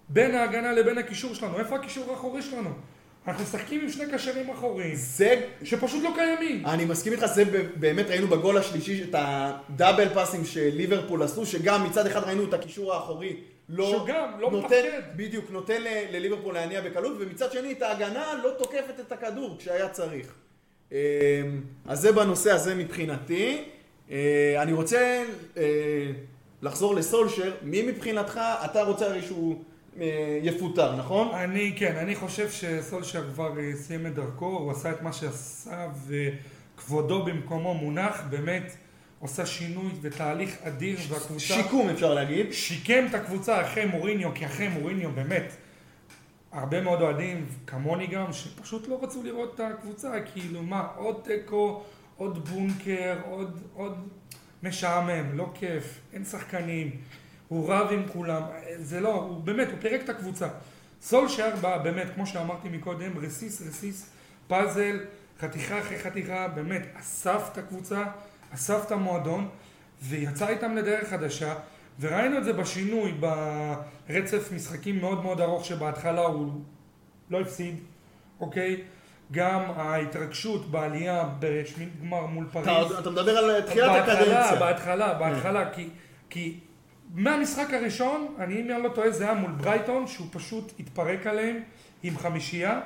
בין 0.09 0.35
ההגנה 0.35 0.73
לבין 0.73 0.99
הקישור 0.99 1.35
שלנו. 1.35 1.59
איפה 1.59 1.77
הקישור 1.77 2.11
האחורי 2.11 2.43
שלנו? 2.43 2.71
אנחנו 3.27 3.43
משחקים 3.45 3.81
עם 3.81 3.91
שני 3.91 4.05
קשרים 4.13 4.51
אחוריים, 4.51 4.95
זה, 4.95 5.47
שפשוט 5.63 6.03
לא 6.03 6.11
קיימים. 6.15 6.67
אני 6.67 6.85
מסכים 6.85 7.13
איתך, 7.13 7.27
זה 7.27 7.45
באמת 7.77 8.07
ראינו 8.07 8.27
בגול 8.27 8.59
השלישי 8.59 9.05
את 9.05 9.15
הדאבל 9.19 10.09
פאסים 10.09 10.45
שליברפול 10.45 11.23
עשו, 11.23 11.47
שגם 11.47 11.85
מצד 11.85 12.07
אחד 12.07 12.25
ראינו 12.25 12.45
את 12.45 12.55
הקישור 12.55 12.95
האחורי. 12.95 13.37
לא 13.73 14.05
שגם 14.05 14.41
לא 14.41 14.51
נותן, 14.51 14.65
מתפקד. 14.65 15.03
בדיוק, 15.17 15.51
נותן 15.51 15.83
לליברפול 16.13 16.55
להניע 16.55 16.81
בקלות, 16.81 17.13
ומצד 17.19 17.53
שני 17.53 17.73
את 17.73 17.83
ההגנה 17.83 18.41
לא 18.45 18.51
תוקפת 18.59 19.01
את 19.01 19.13
הכדור 19.13 19.57
כשהיה 19.59 19.89
צריך. 19.89 20.35
אמ, 20.93 20.97
אז 21.87 22.01
זה 22.01 22.13
בנושא 22.13 22.51
הזה 22.53 22.75
מבחינתי. 22.75 23.65
אה, 24.11 24.63
אני 24.63 24.73
רוצה 24.73 25.25
אה, 25.57 25.63
לחזור 26.63 26.95
לסולשר, 26.95 27.55
מי 27.63 27.83
מבחינתך, 27.83 28.41
אתה 28.65 28.83
רוצה 28.83 29.07
הרי 29.07 29.23
שהוא 29.23 29.63
אה, 30.01 30.39
יפוטר, 30.43 30.97
נכון? 30.97 31.29
אני, 31.35 31.75
כן, 31.77 31.97
אני 31.97 32.15
חושב 32.15 32.51
שסולשר 32.51 33.31
כבר 33.33 33.53
סיים 33.75 34.07
את 34.07 34.15
דרכו, 34.15 34.47
הוא 34.47 34.71
עשה 34.71 34.91
את 34.91 35.03
מה 35.03 35.13
שעשה 35.13 35.89
וכבודו 36.07 37.25
במקומו 37.25 37.75
מונח, 37.75 38.23
באמת, 38.31 38.77
עושה 39.23 39.47
שינוי 39.47 39.91
ותהליך 40.01 40.57
אדיר, 40.63 40.99
והקבוצה... 41.09 41.41
שיקום 41.41 41.89
אפשר 41.89 42.15
להגיד. 42.15 42.53
שיקם 42.53 43.07
את 43.11 43.15
הקבוצה 43.15 43.63
אחרי 43.63 43.85
מוריניו, 43.87 44.31
כי 44.35 44.47
אחרי 44.47 44.69
מוריניו 44.69 45.13
באמת, 45.13 45.53
הרבה 46.53 46.81
מאוד 46.81 47.01
אוהדים, 47.01 47.47
כמוני 47.67 48.07
גם, 48.07 48.33
שפשוט 48.33 48.89
לא 48.89 49.01
רצו 49.03 49.23
לראות 49.23 49.55
את 49.55 49.61
הקבוצה, 49.61 50.13
כאילו 50.33 50.63
מה, 50.63 50.89
עוד 50.97 51.21
תיקו, 51.25 51.83
עוד 52.17 52.49
בונקר, 52.49 53.17
עוד, 53.25 53.63
עוד 53.75 54.09
משעמם, 54.63 55.37
לא 55.37 55.51
כיף, 55.55 56.01
אין 56.13 56.25
שחקנים, 56.25 56.91
הוא 57.49 57.73
רב 57.73 57.93
עם 57.93 58.09
כולם, 58.13 58.43
זה 58.77 59.01
לא, 59.01 59.15
הוא 59.15 59.45
באמת, 59.45 59.69
הוא 59.69 59.79
פירק 59.81 60.01
את 60.05 60.09
הקבוצה. 60.09 60.49
סולשייר 61.03 61.57
בא, 61.57 61.79
באמת, 61.79 62.07
כמו 62.15 62.27
שאמרתי 62.27 62.69
מקודם, 62.69 63.19
רסיס, 63.19 63.63
רסיס, 63.69 64.11
פאזל, 64.47 65.01
חתיכה 65.41 65.79
אחרי 65.79 65.99
חתיכה, 65.99 66.49
באמת, 66.49 66.83
אסף 66.95 67.49
את 67.53 67.59
הקבוצה, 67.59 68.05
אסף 68.55 68.87
את 68.87 68.93
המועדון, 68.93 69.49
ויצא 70.03 70.49
איתם 70.49 70.77
לדרך 70.77 71.09
חדשה, 71.09 71.55
וראינו 72.01 72.39
את 72.39 72.45
זה 72.45 72.53
בשינוי, 72.53 73.13
ברצף 74.09 74.53
משחקים 74.53 75.01
מאוד 75.01 75.23
מאוד 75.23 75.41
ארוך 75.41 75.65
שבהתחלה 75.65 76.21
הוא 76.21 76.53
לא 77.31 77.41
הפסיד, 77.41 77.77
אוקיי? 78.41 78.83
גם 79.33 79.63
ההתרגשות 79.77 80.71
בעלייה 80.71 81.29
בשמינית 81.39 82.01
גמר 82.01 82.27
מול 82.27 82.47
פריז. 82.53 82.67
אתה, 82.67 82.99
אתה 82.99 83.11
מדבר 83.11 83.39
על 83.39 83.61
תחילת 83.61 83.91
הקדנציה. 83.91 84.57
בהתחלה, 84.57 84.59
בהתחלה, 84.61 85.15
בהתחלה, 85.15 85.71
כי, 85.73 85.89
כי 86.31 86.59
מהמשחק 87.15 87.75
הראשון, 87.75 88.35
אני 88.39 88.61
אם 88.61 88.71
אני 88.71 88.83
לא 88.83 88.89
טועה, 88.89 89.11
זה 89.11 89.25
היה 89.25 89.35
מול 89.35 89.51
ברייטון, 89.51 90.07
שהוא 90.07 90.27
פשוט 90.31 90.73
התפרק 90.81 91.27
עליהם 91.27 91.61
עם 92.03 92.19
חמישייה. 92.19 92.81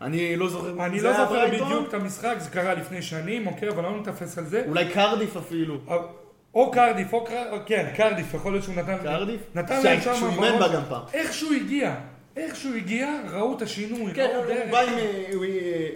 אני 0.00 0.36
לא 0.36 0.48
זוכר, 0.48 0.86
אני 0.86 1.00
לא 1.00 1.12
זוכר? 1.12 1.46
בדיוק 1.46 1.88
את 1.88 1.94
המשחק, 1.94 2.34
זה 2.38 2.50
קרה 2.50 2.74
לפני 2.74 3.02
שנים, 3.02 3.46
אוקיי, 3.46 3.68
אבל 3.68 3.82
לא 3.82 4.00
נתפס 4.00 4.38
על 4.38 4.44
זה. 4.44 4.64
אולי 4.68 4.88
קרדיף 4.92 5.36
אפילו. 5.36 5.78
או 6.54 6.70
קרדיף, 6.70 7.12
או 7.12 7.24
קר... 7.24 7.58
כן, 7.66 7.92
קרדיף, 7.96 8.34
יכול 8.34 8.52
להיות 8.52 8.64
שהוא 8.64 8.74
נתן... 8.74 8.96
קרדיף? 9.02 9.40
נתן 9.54 9.82
להם 9.82 10.00
שם 10.00 10.14
שהוא 10.14 10.28
אימן 10.30 10.58
בה 10.58 10.68
גם 10.68 10.82
פעם. 10.88 11.02
איך 11.14 11.32
שהוא 11.32 11.52
הגיע, 11.52 11.94
איך 12.36 12.56
שהוא 12.56 12.74
הגיע, 12.74 13.20
ראו 13.30 13.56
את 13.56 13.62
השינוי, 13.62 14.14
כן, 14.14 14.28
ראו 14.32 14.36
הוא 14.36 14.46
דרך. 14.46 14.70
בא 14.70 14.80
עם... 14.80 14.94
הוא 15.34 15.44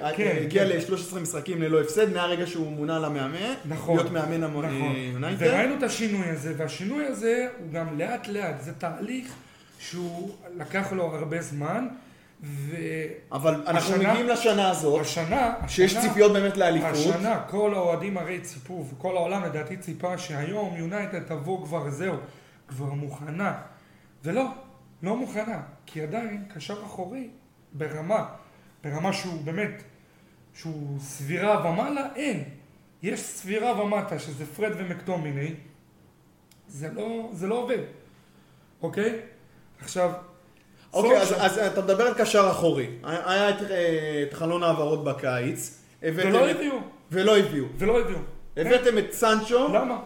אה, 0.00 0.12
כן, 0.16 0.36
הגיע 0.42 0.64
כן. 0.64 0.94
ל-13 0.94 1.18
משחקים 1.18 1.62
ללא 1.62 1.80
הפסד 1.80 2.12
מהרגע 2.12 2.46
שהוא 2.46 2.72
מונה 2.72 2.98
למאמן. 2.98 3.54
נכון, 3.64 3.96
להיות 3.96 4.12
מאמן 4.12 4.40
נכון. 4.40 4.64
היונייטד. 4.64 5.46
וראינו 5.46 5.74
את 5.74 5.82
השינוי 5.82 6.26
הזה, 6.26 6.54
והשינוי 6.56 7.06
הזה 7.06 7.48
הוא 7.58 7.72
גם 7.72 7.98
לאט 7.98 8.28
לאט, 8.28 8.60
זה 8.60 8.72
תהליך 8.72 9.34
שהוא 9.78 10.30
לקח 10.58 10.92
לו 10.92 11.04
הרבה 11.04 11.42
זמן, 11.42 11.88
אבל 13.32 13.54
אנחנו 13.54 13.94
השנה- 13.94 14.08
מגיעים 14.10 14.28
לשנה 14.28 14.70
הזאת, 14.70 14.98
והשנה, 14.98 15.54
שיש 15.68 15.96
השנה- 15.96 16.08
ציפיות 16.08 16.32
באמת 16.32 16.56
לאליפות. 16.56 16.90
השנה 16.92 17.44
כל 17.48 17.74
האוהדים 17.74 18.18
הרי 18.18 18.40
ציפו, 18.40 18.84
וכל 18.90 19.16
העולם 19.16 19.44
לדעתי 19.44 19.76
ציפה 19.76 20.18
שהיום 20.18 20.74
יונייטד 20.76 21.22
תבוא 21.22 21.64
כבר 21.66 21.90
זהו, 21.90 22.14
כבר 22.68 22.84
מוכנה. 22.92 23.60
ולא, 24.24 24.44
לא 25.02 25.16
מוכנה, 25.16 25.62
כי 25.86 26.00
עדיין 26.02 26.44
קשר 26.54 26.82
אחורי 26.84 27.28
ברמה, 27.72 28.26
ברמה 28.84 29.12
שהוא 29.12 29.40
באמת, 29.44 29.82
שהוא 30.54 31.00
סבירה 31.00 31.70
ומעלה, 31.70 32.08
אין. 32.16 32.44
יש 33.02 33.20
סבירה 33.20 33.82
ומטה, 33.82 34.18
שזה 34.18 34.46
פרד 34.46 34.72
ומקטומיני, 34.76 35.54
זה 36.68 36.88
לא, 36.92 37.28
זה 37.32 37.46
לא 37.46 37.54
עובד, 37.54 37.78
אוקיי? 38.82 39.20
עכשיו, 39.80 40.12
אוקיי, 40.92 41.16
אז, 41.20 41.34
אז 41.38 41.58
אתה 41.58 41.80
מדבר 41.82 42.04
על 42.06 42.14
קשר 42.14 42.48
אחורי. 42.50 42.86
היה 43.04 43.50
את, 43.50 43.62
אה, 43.70 44.24
את 44.28 44.34
חלון 44.34 44.62
העברות 44.62 45.04
בקיץ. 45.04 45.80
ולא 46.02 46.50
את- 46.50 46.56
הביאו, 46.56 46.74
ולא 47.12 47.38
הביאו. 47.38 47.64
ולא 47.78 48.00
הביאו. 48.00 48.18
הבאתם 48.56 48.98
את 48.98 49.12
סנצ'ו, 49.12 49.68
למה? 49.68 49.98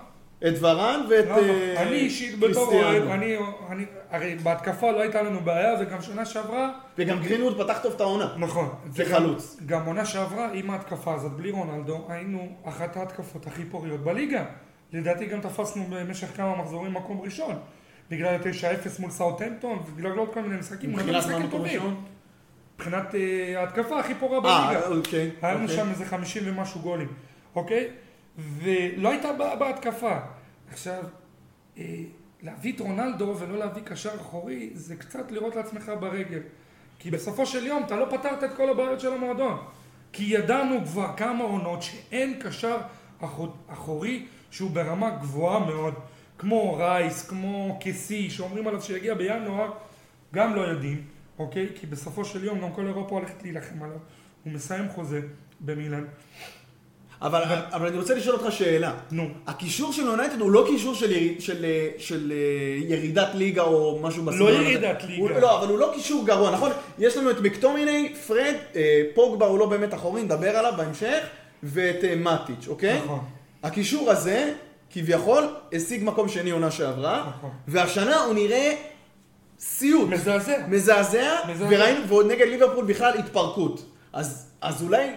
את 0.47 0.53
ורן 0.61 1.01
ואת? 1.11 1.25
אה, 1.29 1.83
אני 1.83 1.97
אישית 1.97 2.39
בתור 2.39 2.73
אוהד. 2.73 3.03
אני, 3.03 3.37
אני, 3.71 3.85
הרי 4.11 4.35
בהתקפה 4.35 4.91
לא 4.91 5.01
הייתה 5.01 5.23
לנו 5.23 5.41
בעיה, 5.41 5.75
וגם 5.81 6.03
שנה 6.03 6.25
שעברה, 6.27 6.71
וגם 6.99 7.21
גרינווד 7.23 7.61
פתח 7.63 7.79
טוב 7.83 7.93
את 7.97 8.01
העונה. 8.01 8.35
נכון, 8.39 8.69
כחלוץ. 8.99 9.57
וגם- 9.59 9.81
גם 9.81 9.87
עונה 9.87 10.05
שעברה, 10.05 10.49
עם 10.53 10.71
ההתקפה 10.71 11.15
הזאת, 11.15 11.33
בלי 11.33 11.51
רונלדו, 11.51 12.05
היינו 12.09 12.49
אחת 12.65 12.97
ההתקפות 12.97 13.47
הכי 13.47 13.65
פוריות 13.65 14.01
בליגה. 14.01 14.45
לדעתי 14.93 15.27
גם 15.27 15.41
תפסנו 15.41 15.85
במשך 15.91 16.27
כמה 16.37 16.57
מחזורים 16.57 16.95
מקום 16.95 17.21
ראשון. 17.21 17.57
בגלל 18.11 18.35
ה-9-0 18.35 19.01
מול 19.01 19.11
סאוטהמפטון, 19.11 19.79
ובגלל 19.87 20.19
עוד 20.19 20.35
כל 20.35 20.43
מיני 20.43 20.57
משחקים, 20.57 20.91
הוא 20.91 20.99
נתן 21.01 21.09
מבחינת 21.09 21.25
מה 21.27 21.31
משחקים 21.31 21.47
מקום 21.49 21.61
טובים. 21.61 21.77
ראשון? 21.81 22.05
מבחינת 22.75 23.15
אה, 23.15 23.61
ההתקפה 23.61 24.01
הכי 24.01 24.15
פורה 24.15 24.37
אה, 24.37 24.41
בליגה. 24.71 24.87
אוקיי. 24.97 25.31
היה 25.43 25.55
לנו 25.55 25.63
אוקיי. 25.63 25.77
שם 25.77 25.91
איזה 25.91 26.05
50 26.05 26.43
ומשהו 26.47 26.81
גולים, 26.81 27.09
אוקיי? 27.55 27.89
ולא 28.39 29.11
הייתה 29.11 29.33
בעיה 29.33 29.57
בהתקפה. 29.57 30.17
עכשיו, 30.71 31.03
אה, 31.79 31.85
להביא 32.43 32.73
את 32.73 32.81
רונלדו 32.81 33.37
ולא 33.39 33.59
להביא 33.59 33.83
קשר 33.83 34.11
אחורי, 34.21 34.71
זה 34.75 34.97
קצת 34.97 35.31
לירות 35.31 35.57
לעצמך 35.57 35.93
ברגל. 36.01 36.41
כי 36.99 37.11
בסופו 37.11 37.47
של 37.47 37.67
יום 37.67 37.83
אתה 37.87 37.97
לא 37.97 38.07
פתרת 38.11 38.45
את 38.45 38.57
כל 38.57 38.71
הבעיות 38.71 39.01
של 39.01 39.13
המועדון. 39.13 39.59
כי 40.13 40.25
ידענו 40.25 40.85
כבר 40.85 41.17
כמה 41.17 41.45
עונות 41.45 41.83
שאין 41.83 42.41
קשר 42.43 42.77
אחו- 43.21 43.53
אחורי 43.69 44.27
שהוא 44.51 44.71
ברמה 44.71 45.11
גבוהה 45.11 45.59
מאוד. 45.67 45.95
כמו 46.39 46.75
רייס, 46.79 47.29
כמו 47.29 47.79
קסי, 47.81 48.31
שאומרים 48.31 48.67
עליו 48.67 48.83
שיגיע 48.83 49.15
בינואר, 49.15 49.71
גם 50.35 50.55
לא 50.55 50.61
יודעים, 50.61 51.03
אוקיי? 51.39 51.67
כי 51.81 51.87
בסופו 51.87 52.25
של 52.25 52.45
יום 52.45 52.61
גם 52.61 52.73
כל 52.73 52.87
אירופה 52.87 53.15
הולכת 53.15 53.43
להילחם 53.43 53.83
עליו. 53.83 53.97
הוא 54.45 54.53
מסיים 54.53 54.89
חוזה 54.95 55.21
במילאן. 55.61 56.05
אבל, 57.23 57.43
אבל 57.73 57.87
אני 57.87 57.97
רוצה 57.99 58.15
לשאול 58.15 58.37
אותך 58.37 58.53
שאלה. 58.53 58.95
נו. 59.11 59.29
הקישור 59.47 59.93
של 59.93 60.03
יונייטד 60.03 60.41
הוא 60.41 60.51
לא 60.51 60.65
קישור 60.69 60.95
של, 60.95 61.11
ירי- 61.13 61.41
של, 61.41 61.65
אה, 61.65 61.89
של 61.99 62.33
אה, 62.33 62.87
ירידת 62.89 63.35
ליגה 63.35 63.63
או 63.63 63.99
משהו 64.03 64.25
בסגנון 64.25 64.49
הזה. 64.49 64.63
ירידת 64.63 65.03
ליגה. 65.05 65.23
הוא, 65.23 65.31
לא, 65.31 65.59
אבל 65.59 65.69
הוא 65.69 65.79
לא 65.79 65.91
קישור 65.95 66.27
גרוע, 66.27 66.51
נכון? 66.51 66.71
יש 66.99 67.17
לנו 67.17 67.31
את 67.31 67.41
מקטומיני, 67.41 68.15
פרד, 68.27 68.55
אה, 68.77 69.03
פוגבה 69.15 69.47
הוא 69.47 69.59
לא 69.59 69.67
באמת 69.67 69.95
אחורי, 69.95 70.23
נדבר 70.23 70.57
עליו 70.57 70.73
בהמשך, 70.77 71.27
ואת 71.63 72.05
אה, 72.05 72.17
מאטיץ', 72.17 72.69
אוקיי? 72.69 72.99
נכון. 73.05 73.25
הקישור 73.63 74.11
הזה, 74.11 74.55
כביכול, 74.95 75.45
השיג 75.73 76.05
מקום 76.05 76.29
שני 76.29 76.51
עונה 76.51 76.71
שעברה, 76.71 77.33
נכון. 77.37 77.51
והשנה 77.69 78.21
הוא 78.21 78.35
נראה 78.35 78.75
סיוט. 79.59 80.09
מזעזע. 80.09 80.67
מזעזע. 80.69 81.37
וראינו, 81.59 82.09
ועוד 82.09 82.27
נגד 82.27 82.47
ליברפול 82.47 82.85
בכלל 82.85 83.19
התפרקות. 83.19 83.87
אז, 84.13 84.51
אז 84.61 84.83
אולי, 84.83 85.11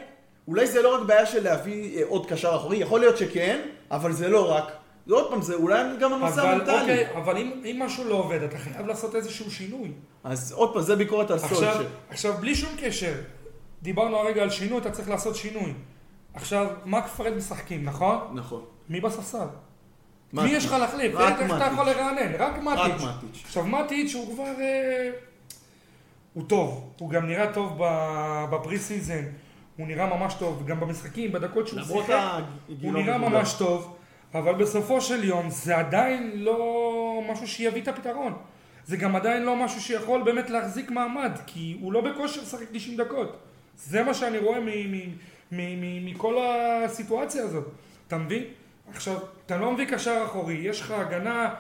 אולי 0.48 0.68
זה 0.68 0.82
לא 0.82 0.96
רק 0.96 1.08
בעיה 1.08 1.26
של 1.26 1.44
להביא 1.44 1.98
אה, 1.98 2.04
עוד 2.08 2.26
קשר 2.26 2.56
אחורי, 2.56 2.78
יכול 2.78 3.00
להיות 3.00 3.18
שכן, 3.18 3.62
אבל 3.92 4.12
זה 4.12 4.28
לא 4.28 4.52
רק. 4.52 4.72
זה 5.08 5.14
עוד 5.14 5.30
פעם, 5.30 5.42
זה 5.42 5.56
אולי 5.56 5.84
גם 6.00 6.14
הנושא 6.14 6.42
המנטלי. 6.42 6.80
אוקיי, 6.80 7.16
אבל 7.18 7.38
אם, 7.38 7.62
אם 7.66 7.82
משהו 7.86 8.04
לא 8.04 8.16
עובד, 8.16 8.42
אתה 8.42 8.58
חייב 8.58 8.88
לעשות 8.88 9.16
איזשהו 9.16 9.52
שינוי. 9.52 9.92
אז 10.24 10.52
עוד 10.52 10.74
פעם, 10.74 10.82
זה 10.82 10.96
ביקורת 10.96 11.32
על 11.32 11.38
עכשיו, 11.38 11.58
סולשר. 11.58 11.86
עכשיו, 12.10 12.34
בלי 12.40 12.56
שום 12.56 12.70
קשר, 12.82 13.14
דיברנו 13.82 14.18
הרגע 14.18 14.42
על 14.42 14.50
שינוי, 14.50 14.78
אתה 14.78 14.92
צריך 14.92 15.10
לעשות 15.10 15.36
שינוי. 15.36 15.74
עכשיו, 16.34 16.68
מק 16.86 17.08
פרד 17.08 17.34
משחקים, 17.34 17.86
נכון? 17.86 18.18
נכון. 18.34 18.62
מי 18.90 19.02
בספסל? 19.02 19.48
מי. 20.44 20.50
יש 20.50 20.66
לך 20.66 20.72
להחליף? 20.72 21.16
רק 21.16 21.42
איך 21.42 21.54
אתה. 21.56 21.70
יכול 21.74 21.86
לרענן? 21.86 22.36
רק. 22.40 22.64
מאטיץ'. 22.64 23.04
עכשיו, 23.46 23.66
מאטיץ' 23.66 24.16
הוא 24.16 24.34
כבר... 24.34 24.44
אה, 24.60 25.10
הוא 26.34 26.44
טוב. 26.48 26.90
הוא 27.00 27.10
גם 27.10 27.28
נראה 27.28 27.54
טוב 27.54 27.82
ב 28.52 28.80
pre-season. 28.80 29.24
הוא 29.78 29.88
נראה 29.88 30.18
ממש 30.18 30.34
טוב, 30.34 30.66
גם 30.66 30.80
במשחקים, 30.80 31.32
בדקות 31.32 31.68
שהוא 31.68 31.82
שיחק. 31.82 32.44
הוא 32.82 32.94
נראה. 32.94 33.18
ממש 33.18 33.54
טוב, 33.54 33.96
אבל 34.34 34.54
בסופו 34.54 35.02
של 35.02 35.24
יום 35.24 35.50
זה 35.50 35.78
עדיין 35.78 36.32
לא 36.36 37.22
משהו 37.32 37.48
שיביא 37.48 37.82
את 37.82 37.88
הפתרון. 37.88 38.34
זה 38.86 38.98
גם 38.98 39.16
עדיין 39.16 39.44
לא 39.44 39.56
משהו 39.56 39.82
שיכול 39.82 40.24
באמת 40.24 40.50
להחזיק 40.50 40.92
מעמד, 40.92 41.32
כי 41.46 41.78
הוא 41.82 41.94
לא 41.94 42.02
בכושר 42.02 42.42
לשחק 42.42 42.66
90 42.72 42.98
דקות. 42.98 43.38
זה 43.78 44.04
מה 44.04 44.14
שאני 44.14 44.38
רואה 44.38 44.60
מכל 46.02 46.36
הסיטואציה 46.42 47.44
הזאת. 47.44 47.68
אתה 48.08 48.18
מבין? 48.18 48.44
עכשיו, 48.94 49.18
אתה 49.46 49.58
לא 49.58 49.72
מביא 49.72 49.86
קשר 49.86 50.22
אחורי, 50.26 50.54
יש 50.54 50.82
לך 50.82 50.92
הגנה, 50.92 51.54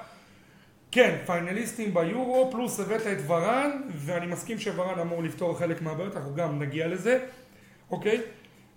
כן, 0.92 1.18
פיינליסטים 1.26 1.94
ביורו, 1.94 2.50
פלוס 2.52 2.80
הבאת 2.80 3.02
את 3.08 3.18
ורן, 3.28 3.82
ואני 3.96 4.26
מסכים 4.26 4.60
שוורן 4.60 5.00
אמור 5.00 5.24
לפתור 5.24 5.60
חלק 5.60 5.82
מהבעיות, 5.82 6.16
אנחנו 6.18 6.36
גם 6.36 6.60
נגיע 6.62 6.88
לזה, 6.88 7.20
אוקיי? 7.92 8.22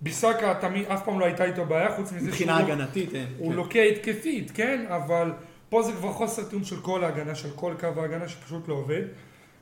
ביסאקה 0.01 0.55
תמיד, 0.61 0.87
אף 0.87 1.05
פעם 1.05 1.21
לא 1.21 1.25
הייתה 1.25 1.45
איתו 1.45 1.65
בעיה, 1.65 1.97
חוץ 1.97 2.13
מזה 2.13 2.27
מבחינה 2.29 2.59
שהוא 2.59 2.69
לא- 2.69 2.73
הגנתית, 2.75 3.15
אין. 3.15 3.27
הוא 3.39 3.51
כן. 3.51 3.57
לוקה 3.57 3.83
התקפית, 3.83 4.51
כן? 4.55 4.85
אבל 4.89 5.33
פה 5.69 5.83
זה 5.83 5.93
כבר 5.93 6.13
חוסר 6.13 6.45
תיאום 6.45 6.65
של 6.65 6.81
כל 6.81 7.05
ההגנה, 7.05 7.35
של 7.35 7.51
כל 7.55 7.75
קו 7.81 8.01
ההגנה 8.01 8.29
שפשוט 8.29 8.69
לא 8.69 8.75
עובד. 8.75 9.03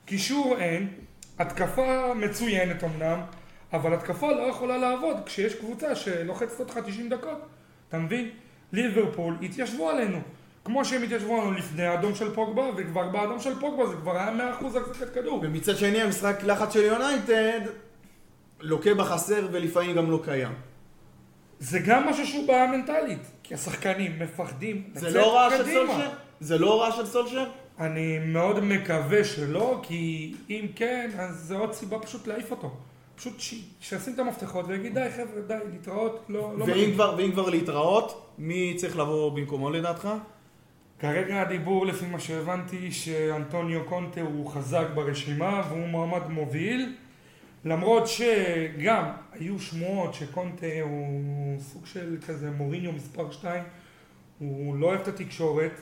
קישור 0.05 0.55
אין, 0.59 0.87
התקפה 1.39 2.13
מצוינת 2.13 2.83
אמנם, 2.83 3.19
אבל 3.73 3.93
התקפה 3.93 4.31
לא 4.31 4.41
יכולה 4.41 4.77
לעבוד 4.77 5.17
כשיש 5.25 5.55
קבוצה 5.55 5.95
שלוחצת 5.95 6.59
אותך 6.59 6.79
90 6.85 7.09
דקות. 7.09 7.37
אתה 7.89 7.97
מבין? 7.97 8.29
ליברפול 8.73 9.35
התיישבו 9.41 9.89
עלינו. 9.89 10.19
כמו 10.65 10.85
שהם 10.85 11.03
התיישבו 11.03 11.35
עלינו 11.41 11.51
לפני 11.57 11.83
האדום 11.85 12.15
של 12.15 12.33
פוגבה, 12.35 12.63
וכבר 12.77 13.07
באדום 13.09 13.39
של 13.39 13.59
פוגבה 13.59 13.87
זה 13.87 13.95
כבר 13.95 14.17
היה 14.17 14.53
100% 14.61 14.65
החזקת 14.77 15.13
כדור. 15.13 15.39
ומצד 15.43 15.77
שני, 15.77 16.01
המשחק 16.01 16.39
לחץ 16.43 16.73
של 16.73 16.83
יונייטד 16.83 17.61
לוקה 18.59 18.93
בחסר 18.93 19.47
ולפעמים 19.51 19.95
גם 19.95 20.11
לא 20.11 20.19
קיים. 20.23 20.53
זה 21.59 21.79
גם 21.79 22.07
משהו 22.09 22.27
שהוא 22.27 22.47
בעיה 22.47 22.71
מנטלית, 22.71 23.19
כי 23.43 23.53
השחקנים 23.53 24.19
מפחדים 24.19 24.83
זה 24.93 25.09
לא 25.19 25.35
רע 25.35 25.49
של. 25.57 25.63
סולשר? 25.65 26.09
זה 26.39 26.57
לא 26.57 26.81
רע 26.81 26.91
של 26.91 27.05
סולשר? 27.05 27.45
אני 27.79 28.19
מאוד 28.19 28.59
מקווה 28.59 29.23
שלא, 29.23 29.79
כי 29.83 30.33
אם 30.49 30.65
כן, 30.75 31.09
אז 31.19 31.35
זה 31.35 31.57
עוד 31.57 31.73
סיבה 31.73 31.99
פשוט 31.99 32.27
להעיף 32.27 32.51
אותו. 32.51 32.71
פשוט 33.15 33.39
ש- 33.39 33.63
שישים 33.81 34.13
את 34.13 34.19
המפתחות 34.19 34.65
ויגיד 34.67 34.93
די 34.93 35.07
חבר'ה, 35.15 35.41
די, 35.47 35.57
להתראות, 35.71 36.25
לא, 36.29 36.39
לא 36.57 36.63
ואם 36.63 36.69
מתאים." 36.71 36.93
כבר, 36.93 37.13
ואם 37.17 37.31
כבר 37.31 37.49
להתראות, 37.49 38.28
מי 38.39 38.73
צריך 38.77 38.97
לבוא 38.97 39.31
במקומו 39.31 39.69
לדעתך? 39.69 40.09
כרגע 40.99 41.41
הדיבור, 41.41 41.85
לפי 41.85 42.05
מה 42.05 42.19
שהבנתי, 42.19 42.91
שאנטוניו 42.91 43.85
קונטה 43.85 44.21
הוא 44.21 44.49
חזק 44.49 44.87
ברשימה 44.95 45.63
והוא 45.69 45.87
מועמד 45.87 46.27
מוביל. 46.29 46.95
למרות 47.65 48.07
שגם 48.07 49.05
היו 49.31 49.59
שמועות 49.59 50.13
שקונטה 50.13 50.65
הוא 50.81 51.59
סוג 51.59 51.85
של 51.85 52.17
כזה 52.27 52.51
מוריניו 52.51 52.91
מספר 52.91 53.31
2, 53.31 53.63
הוא 54.39 54.75
לא 54.75 54.87
אוהב 54.87 54.99
את 55.01 55.07
התקשורת, 55.07 55.81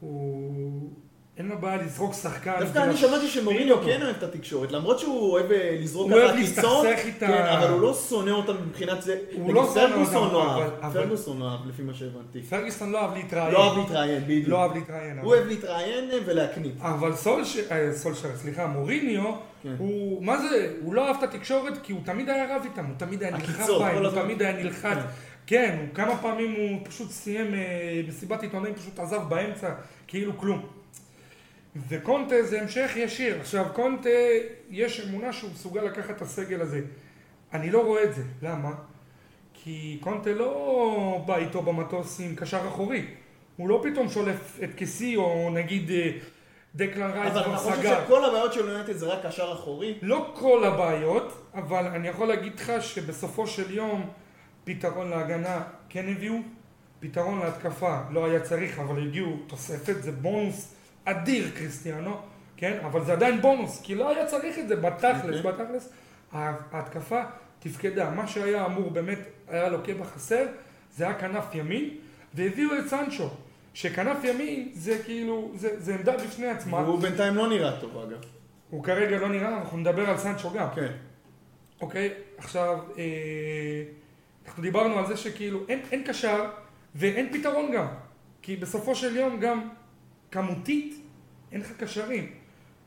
הוא... 0.00 0.90
אין 1.38 1.48
לו 1.48 1.58
בעיה 1.58 1.76
לזרוק 1.76 2.14
שחקן. 2.14 2.54
דווקא 2.60 2.78
אני 2.78 2.96
שמעתי 2.96 3.28
שמוריניו. 3.28 3.82
כן 3.84 4.02
אוהב 4.02 4.16
את 4.16 4.22
התקשורת, 4.22 4.72
למרות 4.72 4.98
שהוא 4.98 5.30
אוהב 5.32 5.52
אה, 5.52 5.76
לזרוק 5.80 6.10
הוא 6.10 6.18
אוהב 6.20 6.30
ככה 6.30 6.40
קיצון, 6.40 6.86
להסתכסך 6.86 7.06
איתה. 7.06 7.26
כן, 7.26 7.44
אבל 7.58 7.68
הוא 7.72 7.80
לא 7.80 7.94
שונא 7.94 8.30
אותם 8.30 8.52
מבחינת 8.68 9.02
זה. 9.02 9.18
הוא 9.32 9.54
לא 9.54 9.70
שונא 9.74 9.94
אותם, 9.94 10.14
לא 10.34 10.64
אבל- 10.82 11.02
פרגוסון 11.02 11.38
לא 11.38 11.50
אהב 11.50 11.68
לפי 11.68 11.82
מה 11.82 11.94
שהבנתי. 11.94 12.42
פרגוסון 12.42 12.92
לא 12.92 12.98
אהב 12.98 13.14
להתראיין. 13.14 13.52
לא 13.54 13.68
אהב 13.70 13.78
להתראיין, 13.78 14.22
בדיוק. 14.24 14.48
לא 14.48 14.62
אהב 14.62 14.74
להתראיין. 14.74 15.18
הוא 15.18 15.34
אוהב 15.34 15.46
להתראיין 15.46 16.10
אה, 16.10 16.18
ולהקניט. 16.26 16.74
אבל 16.80 17.14
סולשר, 17.16 17.60
אה, 17.70 17.92
סולשר, 17.92 18.28
סליחה, 18.36 18.66
מוריניו, 18.66 19.32
כן. 19.62 19.74
הוא, 19.78 20.22
מה 20.24 20.38
זה, 20.38 20.72
הוא 20.82 20.94
לא 20.94 21.08
אהב 21.08 21.16
את 21.16 21.22
התקשורת 21.22 21.72
כי 21.82 21.92
הוא 21.92 22.00
תמיד 22.04 22.28
היה 22.28 22.56
רב 22.56 22.62
איתם, 22.64 22.84
הוא 22.84 22.94
תמיד 22.98 23.22
היה 23.22 23.32
נלחץ 23.32 23.70
בהם, 23.80 24.04
הוא. 24.04 24.10
תמיד 24.22 24.42
היה 24.42 24.52
נלחץ. 24.62 24.82
כן. 24.96 25.00
כן, 25.46 25.76
הוא 25.80 25.94
כמה 25.94 26.16
פעמים 26.16 26.54
הוא 26.58 26.78
פשוט 26.88 27.10
סיים 27.10 27.54
מסיבת 28.08 28.42
עיתונאים, 28.42 28.74
פשוט 28.74 28.98
עזב 28.98 29.20
באמצע, 29.28 29.70
כאילו 30.06 30.38
כלום. 30.38 30.66
וקונטה 31.88 32.42
זה 32.42 32.62
המשך 32.62 32.90
ישיר. 32.96 33.40
עכשיו, 33.40 33.66
קונטה, 33.72 34.08
יש 34.70 35.00
אמונה 35.00 35.32
שהוא 35.32 35.50
מסוגל 35.50 35.82
לקחת 35.82 36.10
את 36.10 36.22
הסגל 36.22 36.60
הזה. 36.60 36.80
אני 37.52 37.70
לא 37.70 37.84
רואה 37.84 38.04
את 38.04 38.14
זה. 38.14 38.22
למה? 38.42 38.70
כי 39.54 39.98
קונטה 40.00 40.30
לא 40.30 41.22
בא 41.26 41.36
איתו 41.36 41.62
במטוס 41.62 42.20
עם 42.20 42.34
קשר 42.36 42.68
אחורי. 42.68 43.06
הוא 43.56 43.68
לא 43.68 43.82
פתאום 43.82 44.08
שולף 44.08 44.58
את 44.64 44.74
כיסי, 44.76 45.16
או 45.16 45.50
נגיד 45.52 45.90
אה, 45.90 46.10
דקלן 46.74 47.10
רייס 47.10 47.32
אבל 47.32 47.40
אתה 47.40 47.44
כבר 47.44 47.56
חושב 47.56 47.76
סגר. 47.76 48.04
שכל 48.04 48.24
הבעיות 48.24 48.52
של 48.52 48.60
יונייטד 48.60 48.92
זה 48.92 49.06
רק 49.06 49.26
קשר 49.26 49.52
אחורי? 49.52 49.98
לא 50.02 50.32
כל 50.34 50.64
הבעיות, 50.64 51.50
אבל 51.54 51.86
אני 51.86 52.08
יכול 52.08 52.28
להגיד 52.28 52.60
לך 52.60 52.72
שבסופו 52.80 53.46
של 53.46 53.74
יום 53.74 54.10
פתרון 54.64 55.10
להגנה 55.10 55.62
כן 55.88 56.08
הביאו, 56.08 56.34
פתרון 57.00 57.38
להתקפה 57.38 57.98
לא 58.10 58.24
היה 58.24 58.40
צריך, 58.40 58.78
אבל 58.78 59.02
הגיעו 59.02 59.36
תוספת, 59.46 60.02
זה 60.02 60.12
בונוס 60.12 60.74
אדיר 61.04 61.50
קריסטיאנו, 61.54 62.16
כן? 62.56 62.78
אבל 62.84 63.04
זה 63.04 63.12
עדיין 63.12 63.40
בונוס, 63.40 63.80
כי 63.82 63.94
לא 63.94 64.10
היה 64.10 64.26
צריך 64.26 64.58
את 64.58 64.68
זה 64.68 64.76
בתכלס, 64.76 65.44
אוקיי. 65.44 65.52
בתכלס. 65.52 65.92
ההתקפה 66.32 67.22
תפקדה, 67.58 68.10
מה 68.10 68.26
שהיה 68.26 68.66
אמור 68.66 68.90
באמת, 68.90 69.18
היה 69.48 69.68
לוקה 69.68 69.94
בחסר, 69.94 70.46
זה 70.96 71.04
היה 71.04 71.14
כנף 71.14 71.54
ימין, 71.54 71.90
והביאו 72.34 72.78
את 72.78 72.88
סנצ'ו, 72.88 73.30
שכנף 73.74 74.24
ימין 74.24 74.68
זה 74.72 74.98
כאילו, 75.04 75.52
זה, 75.54 75.80
זה 75.80 75.94
עמדה 75.94 76.16
בפני 76.16 76.46
עצמה. 76.46 76.76
והוא 76.76 76.98
בינתיים 77.00 77.34
לא 77.34 77.48
נראה 77.48 77.80
טוב 77.80 77.96
אגב. 77.96 78.20
הוא 78.70 78.84
כרגע 78.84 79.18
לא 79.18 79.28
נראה, 79.28 79.58
אנחנו 79.58 79.78
נדבר 79.78 80.10
על 80.10 80.18
סנצ'ו 80.18 80.50
גם. 80.50 80.68
כן. 80.74 80.92
אוקיי, 81.80 82.10
עכשיו, 82.38 82.78
אה, 82.98 83.04
אנחנו 84.46 84.62
דיברנו 84.62 84.98
על 84.98 85.06
זה 85.06 85.16
שכאילו 85.16 85.60
אין, 85.68 85.80
אין 85.92 86.04
קשר 86.06 86.44
ואין 86.94 87.32
פתרון 87.32 87.72
גם. 87.72 87.86
כי 88.42 88.56
בסופו 88.56 88.94
של 88.94 89.16
יום 89.16 89.40
גם 89.40 89.68
כמותית 90.34 90.94
אין 91.52 91.60
לך 91.60 91.72
קשרים. 91.78 92.30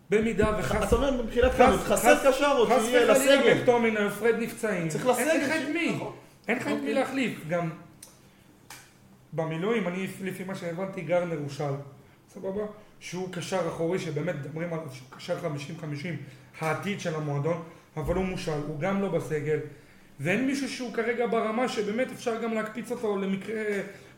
במידה 0.10 0.58
וחס... 0.60 0.88
אתה 0.88 0.96
אומר 0.96 1.24
מבחינת 1.24 1.52
כמות, 1.52 1.80
חסר 1.80 2.32
קשר 2.32 2.66
חס 2.70 2.86
שיהיה 2.86 3.12
וחלילה 3.12 3.14
לסגל. 3.14 3.58
מקטומין 3.60 3.98
או 3.98 4.10
פרד 4.10 4.36
נפצעים. 4.40 4.90
צריך 4.90 5.06
אין 5.06 5.28
לסגל. 5.28 5.46
לך 5.46 5.52
את 5.52 5.70
מי. 5.74 5.96
נכון. 5.96 6.16
אין 6.48 6.58
לך 6.58 6.64
את 6.64 6.68
מי 6.68 6.74
אוקיי. 6.74 6.94
להחליף. 6.94 7.40
גם 7.48 7.70
במילואים, 9.34 9.88
אני 9.88 10.08
לפי 10.24 10.44
מה 10.44 10.56
שהבנתי, 10.56 11.02
גרנר 11.02 11.38
הוא 11.40 11.50
שאל. 11.50 11.74
סבבה? 12.34 12.62
שהוא 13.00 13.34
קשר 13.34 13.68
אחורי 13.68 14.00
שבאמת 14.00 14.36
מדברים 14.36 14.74
עליו 14.74 14.88
שהוא 14.94 15.08
קשר 15.12 15.38
50-50 15.40 15.84
העתיד 16.60 17.00
של 17.00 17.16
המועדון, 17.16 17.64
אבל 17.98 18.16
הוא 18.16 18.26
מושל, 18.26 18.52
הוא 18.68 18.80
גם 18.80 19.02
לא 19.02 19.10
בסגל, 19.10 19.60
ואין 20.20 20.48
מישהו 20.48 20.70
שהוא 20.70 20.94
כרגע 20.94 21.28
ברמה 21.28 21.68
שבאמת 21.68 22.12
אפשר 22.12 22.42
גם 22.44 22.54
להקפיץ 22.54 22.92
אותו 22.92 23.18
למקרה, 23.18 23.64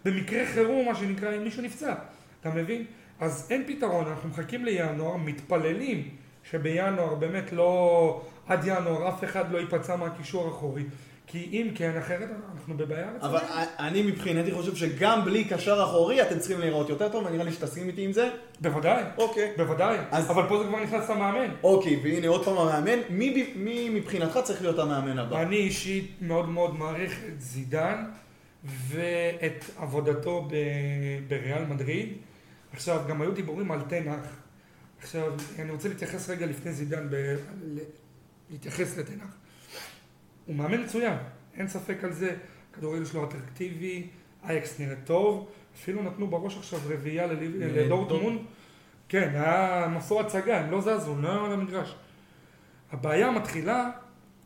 במקרה 0.06 0.46
חירום, 0.46 0.86
מה 0.86 0.96
שנקרא, 0.96 1.36
אם 1.36 1.44
מישהו 1.44 1.64
נפצע, 1.64 1.94
אתה 2.42 2.50
מבין? 2.50 2.86
אז 3.20 3.48
אין 3.50 3.64
פתרון, 3.68 4.08
אנחנו 4.08 4.30
מחכים 4.30 4.66
לינואר, 4.66 5.18
מתפללים 5.18 6.10
שבינואר 6.52 7.16
באמת 7.16 7.54
לא, 7.54 8.22
עד 8.48 8.60
ינואר 8.68 9.10
אף 9.10 9.24
אחד 9.24 9.52
לא 9.52 9.58
ייפצע 9.58 9.96
מהקישור 9.96 10.46
האחורי, 10.48 10.84
כי 11.28 11.50
אם 11.52 11.68
כן, 11.76 11.92
אחרת 12.00 12.30
אנחנו 12.56 12.78
בבעיה 12.78 13.08
אבל 13.22 13.36
רצינית. 13.38 13.70
אני 13.80 14.02
מבחינתי 14.02 14.52
חושב 14.52 14.76
שגם 14.76 15.26
בלי 15.26 15.44
קשר 15.44 15.84
אחורי 15.84 16.22
אתם 16.22 16.40
צריכים 16.40 16.60
להיראות 16.60 16.90
יותר 16.90 17.10
טוב, 17.10 17.26
ונראה 17.26 17.44
לי 17.44 17.52
שתסכים 17.52 17.88
איתי 17.88 18.06
עם 18.06 18.12
זה. 18.14 18.30
בוודאי, 18.62 19.04
אוקיי. 19.18 19.52
בוודאי, 19.58 19.98
אז- 20.12 20.32
אבל 20.32 20.44
פה 20.50 20.58
זה 20.58 20.70
כבר 20.70 20.84
נכנס 20.84 21.10
למאמן. 21.10 21.52
אוקיי, 21.64 22.00
והנה 22.04 22.28
עוד 22.28 22.46
פעם 22.46 22.58
המאמן. 22.58 23.00
מי 23.10 23.52
מי 23.56 23.90
מבחינתך 23.90 24.40
צריך 24.44 24.62
להיות 24.62 24.80
המאמן 24.80 25.20
הבא? 25.20 25.42
אני 25.42 25.56
אישית 25.56 26.12
מאוד 26.22 26.50
מאוד 26.50 26.76
מעריך 26.80 27.20
את 27.28 27.42
זידן 27.42 28.06
ואת 28.64 29.66
עבודתו 29.78 30.48
ב- 30.52 30.56
בריאל 31.28 31.64
מדריד. 31.66 32.14
עכשיו, 32.74 33.04
גם 33.08 33.22
היו 33.22 33.32
דיבורים 33.32 33.72
על 33.72 33.82
תנח. 33.82 34.26
עכשיו, 35.00 35.34
אני 35.60 35.72
רוצה 35.72 35.90
להתייחס 35.90 36.30
רגע 36.30 36.46
לפני 36.46 36.74
זידן, 36.74 37.08
ב... 37.10 37.36
להתייחס 38.50 38.98
לתנח. 38.98 39.36
הוא 40.46 40.56
מאמן 40.56 40.84
מצוין, 40.84 41.18
אין 41.58 41.68
ספק 41.68 42.04
על 42.04 42.14
זה. 42.14 42.36
הכדורגל 42.72 43.06
שלו 43.06 43.24
אטרקטיבי, 43.24 44.08
אייקס 44.44 44.80
נראה 44.80 44.96
טוב. 44.96 45.50
אפילו 45.76 46.04
נתנו 46.04 46.28
בראש 46.28 46.58
עכשיו 46.58 46.80
רביעייה 46.88 47.28
לדורטמונד. 47.28 48.40
כן, 49.10 49.30
היה 49.34 49.88
מסור 49.98 50.22
הצגה, 50.22 50.60
הם 50.60 50.72
לא 50.72 50.82
זזו, 50.82 51.12
הם 51.12 51.22
לא 51.22 51.32
היו 51.32 51.46
על 51.46 51.52
המגרש. 51.52 51.96
הבעיה 52.92 53.32
מתחילה 53.32 53.92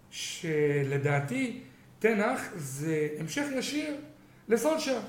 שלדעתי 0.10 1.62
תנח 2.00 2.42
זה 2.56 3.08
המשך 3.20 3.46
ישיר 3.56 3.96
לסולשר. 4.48 5.00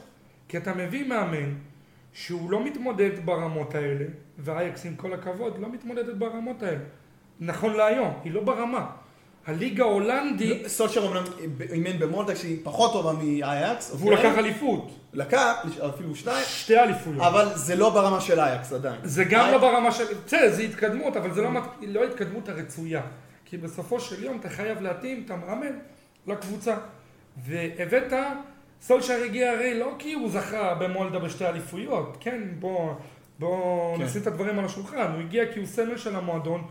כי 0.48 0.56
אתה 0.56 0.74
מביא 0.74 1.08
מאמן 1.08 1.54
שהוא 2.14 2.50
לא 2.50 2.64
מתמודד 2.64 3.10
ברמות 3.24 3.74
האלה, 3.74 4.04
ואייקס 4.38 4.86
עם 4.86 4.94
כל 4.96 5.12
הכבוד 5.12 5.58
לא 5.58 5.68
מתמודדת 5.72 6.14
ברמות 6.14 6.62
האלה. 6.62 6.78
נכון 7.40 7.72
להיום, 7.72 8.12
היא 8.24 8.32
לא 8.32 8.42
ברמה. 8.42 8.90
הליגה 9.46 9.84
ההולנדית, 9.84 10.66
סולשר 10.66 11.06
אמנם 11.06 11.24
אימן 11.72 11.98
במולדק 11.98 12.34
שהיא 12.34 12.58
פחות 12.62 12.92
טובה 12.92 13.12
מאייקס. 13.12 13.92
והוא 13.98 14.12
אוקיי? 14.12 14.26
לקח 14.30 14.38
אליפות. 14.38 14.90
לקח, 15.12 15.66
אפילו 15.88 16.14
שתיים, 16.16 16.44
שתי 16.46 16.78
אליפויות. 16.78 17.22
אבל 17.22 17.48
זה 17.54 17.76
לא 17.76 17.90
ברמה 17.90 18.20
של 18.20 18.40
אייקס 18.40 18.72
עדיין. 18.72 19.00
זה 19.02 19.24
גם 19.24 19.50
לא 19.50 19.58
ברמה 19.58 19.92
של... 19.92 20.04
בסדר, 20.26 20.50
זה 20.52 20.62
התקדמות, 20.62 21.16
אבל 21.16 21.34
זה 21.34 21.42
לא, 21.42 21.50
מת- 21.50 21.62
לא 21.88 22.04
ההתקדמות 22.04 22.48
הרצויה. 22.48 23.02
כי 23.44 23.56
בסופו 23.56 24.00
של 24.00 24.24
יום 24.24 24.36
אתה 24.40 24.48
חייב 24.48 24.80
להתאים 24.82 25.22
את 25.26 25.30
המאמן 25.30 25.78
לקבוצה. 26.26 26.76
והבאת, 27.44 28.12
סולשר 28.86 29.22
הגיע 29.24 29.52
הרי 29.52 29.78
לא 29.78 29.94
כי 29.98 30.12
הוא 30.12 30.30
זכה 30.30 30.74
במולדה 30.74 31.18
בשתי 31.18 31.46
אליפויות, 31.46 32.16
כן, 32.20 32.40
בוא, 32.58 32.94
בוא 33.38 33.96
כן. 33.96 34.04
נשים 34.04 34.22
את 34.22 34.26
הדברים 34.26 34.58
על 34.58 34.64
השולחן, 34.64 35.12
הוא 35.12 35.20
הגיע 35.20 35.52
כי 35.52 35.58
הוא 35.58 35.66
סמל 35.66 35.96
של 35.96 36.16
המועדון, 36.16 36.64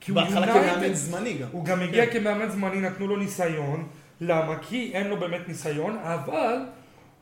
כי 0.00 0.10
הוא 0.10 0.20
בהתחלה 0.20 0.46
יונייטד. 0.46 0.74
כמאמן 0.74 0.94
זמני 0.94 1.34
גם. 1.34 1.48
הוא 1.52 1.64
גם 1.64 1.80
הגיע 1.80 2.06
כן. 2.06 2.12
כמאמן 2.12 2.48
זמני, 2.48 2.80
נתנו 2.80 3.06
לו 3.06 3.16
ניסיון. 3.16 3.88
למה? 4.20 4.58
כי 4.58 4.90
אין 4.94 5.06
לו 5.06 5.16
באמת 5.16 5.48
ניסיון, 5.48 5.96
אבל 6.02 6.58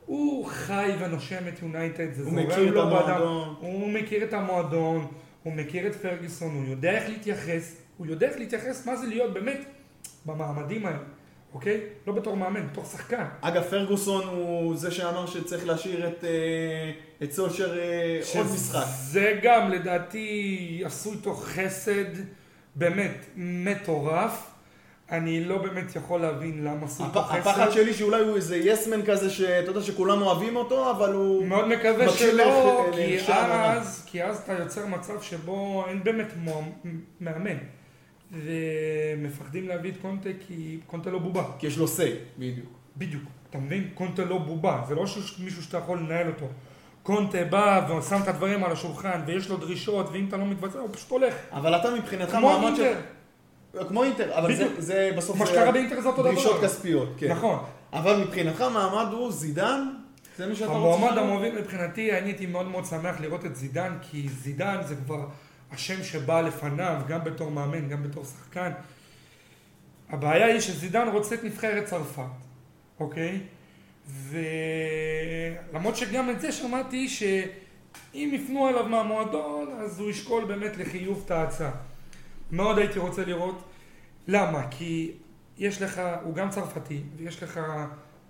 הוא 0.07 0.47
חי 0.47 0.91
ונושם 0.99 1.49
את 1.49 1.63
יונייטד, 1.63 2.13
זה 2.13 2.25
זורם 2.25 2.39
לו 2.39 2.47
בדם. 2.71 2.79
המועדון. 2.79 3.55
הוא 3.61 3.91
מכיר 3.91 4.25
את 4.25 4.33
המועדון, 4.33 5.07
הוא 5.43 5.53
מכיר 5.53 5.87
את 5.87 5.95
פרגוסון, 5.95 6.55
הוא 6.55 6.65
יודע 6.71 6.91
איך 6.91 7.09
להתייחס, 7.09 7.77
הוא 7.97 8.07
יודע 8.07 8.29
איך 8.29 8.39
להתייחס 8.39 8.87
מה 8.87 8.97
זה 8.97 9.07
להיות 9.07 9.35
באמת 9.35 9.65
במעמדים 10.27 10.87
האלה, 10.87 10.99
אוקיי? 11.55 11.81
לא 12.07 12.13
בתור 12.13 12.37
מאמן, 12.37 12.67
בתור 12.73 12.85
שחקן. 12.85 13.25
אגב, 13.41 13.63
פרגוסון 13.63 14.25
הוא 14.29 14.77
זה 14.77 14.91
שאמר 14.91 15.27
שצריך 15.27 15.67
להשאיר 15.67 16.09
את, 16.09 16.25
אה, 16.25 16.91
את 17.23 17.33
סולשר 17.33 17.79
אה, 17.79 18.21
עוד 18.37 18.47
משחק. 18.47 18.85
זה 18.89 19.39
גם 19.43 19.71
לדעתי 19.71 20.83
עשו 20.85 21.13
איתו 21.13 21.35
חסד 21.35 22.05
באמת 22.75 23.25
מטורף. 23.37 24.51
אני 25.11 25.45
לא 25.45 25.59
באמת 25.59 25.97
יכול 25.97 26.21
להבין 26.21 26.65
למה 26.65 26.87
עשו 26.87 27.05
איתו 27.05 27.23
חסד. 27.23 27.39
הפחד 27.39 27.71
שלי 27.71 27.95
שאולי 27.95 28.21
הוא 28.21 28.37
איזה 28.37 28.57
יסמן 28.57 29.03
כזה 29.07 29.31
שאתה 29.31 29.71
יודע 29.71 29.83
שכולם 29.83 30.23
אוהבים 30.23 30.57
אותו, 30.57 30.91
אבל 30.91 31.13
הוא... 31.13 31.47
מאוד 31.47 31.69
מקווה 31.69 32.09
שלא, 32.09 32.45
לח- 32.89 32.95
כי. 32.95 33.33
אז, 33.33 34.05
כי 34.07 34.25
אז 34.25 34.37
אתה 34.45 34.53
יוצר 34.53 34.87
מצב 34.87 35.23
שבו 35.23 35.85
אין 35.89 36.05
באמת 36.05 36.33
מאמן. 37.21 37.57
ומפחדים 38.33 39.69
להביא 39.69 39.91
את 39.91 39.97
קונטה 40.03 40.29
כי 40.47 40.79
קונטה 40.87 41.11
לא 41.11 41.19
בובה. 41.19 41.45
כי 41.59 41.67
יש 41.67 41.79
לו 41.79 41.87
say, 41.87 42.39
בדיוק. 42.39 42.67
בדיוק. 42.97 43.23
אתה 43.51 43.59
מבין? 43.59 43.89
קונטה 43.95 44.25
לא 44.25 44.39
בובה, 44.39 44.83
זה 44.89 44.95
לא 44.95 45.05
מישהו 45.39 45.63
שאתה 45.63 45.79
יכול 45.79 45.99
לנהל 45.99 46.29
אותו. 46.29 46.47
קונטה 47.03 47.45
בא 47.45 47.89
ושם 47.99 48.21
את 48.23 48.29
הדברים 48.29 48.65
על 48.65 48.73
השולחן, 48.73 49.21
ויש 49.27 49.49
לו 49.49 49.57
דרישות, 49.57 50.09
ואם 50.13 50.29
אתה 50.29 50.37
לא 50.37 50.47
מתבצע, 50.47 50.79
הוא 50.79 50.89
פשוט 50.93 51.11
הולך. 51.11 51.35
אבל 51.53 51.77
אתה 51.77 51.91
מבחינתך 51.91 52.33
כמו 52.33 52.61
מעמד 52.61 52.77
של... 52.77 52.83
אינטר. 52.83 53.89
כמו 53.89 54.05
אינטר, 54.05 54.39
אבל 54.39 54.55
זה. 54.55 54.69
זה 54.79 55.11
בסוף... 55.17 55.39
מה 55.39 55.47
שקרה 55.47 55.73
באינטר 55.73 56.01
זה 56.01 56.09
אותו 56.09 56.23
דבר. 56.23 56.33
דרישות 56.33 56.61
כספיות, 56.63 57.09
כן. 57.19 57.33
נכון. 57.33 57.59
אבל 57.93 58.21
מבחינתך 58.21 58.61
מעמד 58.61 59.13
הוא 59.13 59.33
זידן? 59.33 59.89
זה 60.37 60.47
מי 60.47 60.57
שאתה 60.57 60.73
רוצה? 60.73 60.97
המועמד? 60.97 61.19
המוביל 61.19 61.59
מבחינתי, 61.61 62.13
אני 62.13 62.29
הייתי 62.29 62.47
מאוד 62.47 62.69
מאוד 62.69 62.85
שמח 62.85 63.21
לראות 63.21 63.45
את 63.45 63.57
זידן, 63.57 63.93
כי 64.03 64.29
זידן 64.29 64.77
זה 64.87 64.95
כבר 64.97 65.27
השם 65.71 66.05
שבא 66.05 66.41
לפניו, 66.41 67.03
גם 67.09 67.25
בתור 67.25 67.51
מאמן, 67.51 67.89
גם 67.89 68.03
בתור 68.03 68.25
שחקן. 68.25 68.73
הבעיה 70.09 70.47
היא 70.47 70.61
שזידן 70.61 71.09
רוצה 71.09 71.35
את 71.35 71.45
נבחרת 71.45 71.85
צרפת, 71.85 72.23
אוקיי? 73.01 73.41
ולמרות 75.71 75.97
שגם 75.97 76.31
את 76.31 76.41
זה 76.41 76.53
שמעתי 76.53 77.09
שאם 77.09 78.31
יפנו 78.35 78.69
אליו 78.69 78.89
מהמועדון, 78.89 79.69
אז 79.81 80.01
הוא 80.01 80.11
ישקול 80.11 80.45
באמת 80.45 80.77
לחיוב 80.77 81.23
את 81.27 81.31
ההצעה. 81.31 81.71
מאוד 82.51 82.79
הייתי 82.79 82.99
רוצה 82.99 83.25
לראות. 83.25 83.65
למה? 84.27 84.69
כי 84.71 85.13
יש 85.59 85.83
לך, 85.83 86.03
הוא 86.23 86.35
גם 86.35 86.51
צרפתי, 86.51 87.03
ויש 87.17 87.43
לך 87.43 87.61